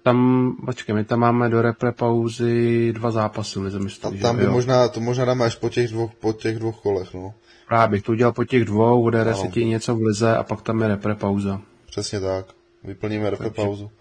tam, 0.03 0.55
počkej, 0.65 0.95
my 0.95 1.03
tam 1.03 1.19
máme 1.19 1.49
do 1.49 1.61
repre 1.61 1.91
pauzy 1.91 2.93
dva 2.93 3.11
zápasy 3.11 3.59
Lize 3.59 3.79
mistrů, 3.79 4.09
Tam, 4.11 4.19
tam 4.19 4.37
by 4.37 4.43
jo? 4.43 4.51
možná, 4.51 4.87
to 4.87 4.99
možná 4.99 5.25
dáme 5.25 5.45
až 5.45 5.55
po 5.55 5.69
těch 5.69 5.87
dvou, 5.91 6.11
po 6.19 6.33
těch 6.33 6.59
dvou 6.59 6.71
kolech, 6.71 7.13
no. 7.13 7.33
Právě 7.67 7.91
bych 7.91 8.03
to 8.03 8.11
udělal 8.11 8.33
po 8.33 8.43
těch 8.43 8.65
dvou, 8.65 9.03
odehraje 9.03 9.33
Ano. 9.35 9.43
se 9.45 9.47
ti 9.51 9.65
něco 9.65 9.95
v 9.95 10.01
Lize 10.01 10.37
a 10.37 10.43
pak 10.43 10.61
tam 10.61 10.81
je 10.81 10.87
repre 10.87 11.15
pauza. 11.15 11.61
Přesně 11.85 12.19
tak. 12.19 12.45
Vyplníme 12.83 13.29
repre 13.29 13.49
Takže- 13.49 13.61
pauzu. 13.61 13.91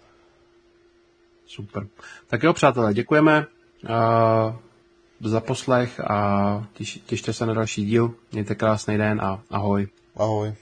Super. 1.47 1.87
Tak 2.27 2.43
jo, 2.43 2.53
přátelé, 2.53 2.95
děkujeme 2.95 3.47
uh, 3.85 5.31
za 5.31 5.41
poslech 5.41 6.01
a 6.01 6.67
těš, 6.73 6.99
těšte 7.07 7.33
se 7.33 7.47
na 7.47 7.55
další 7.55 7.85
díl. 7.87 8.15
Mějte 8.33 8.55
krásný 8.55 8.97
den 8.99 9.21
a 9.21 9.43
ahoj. 9.51 9.89
Ahoj. 10.17 10.53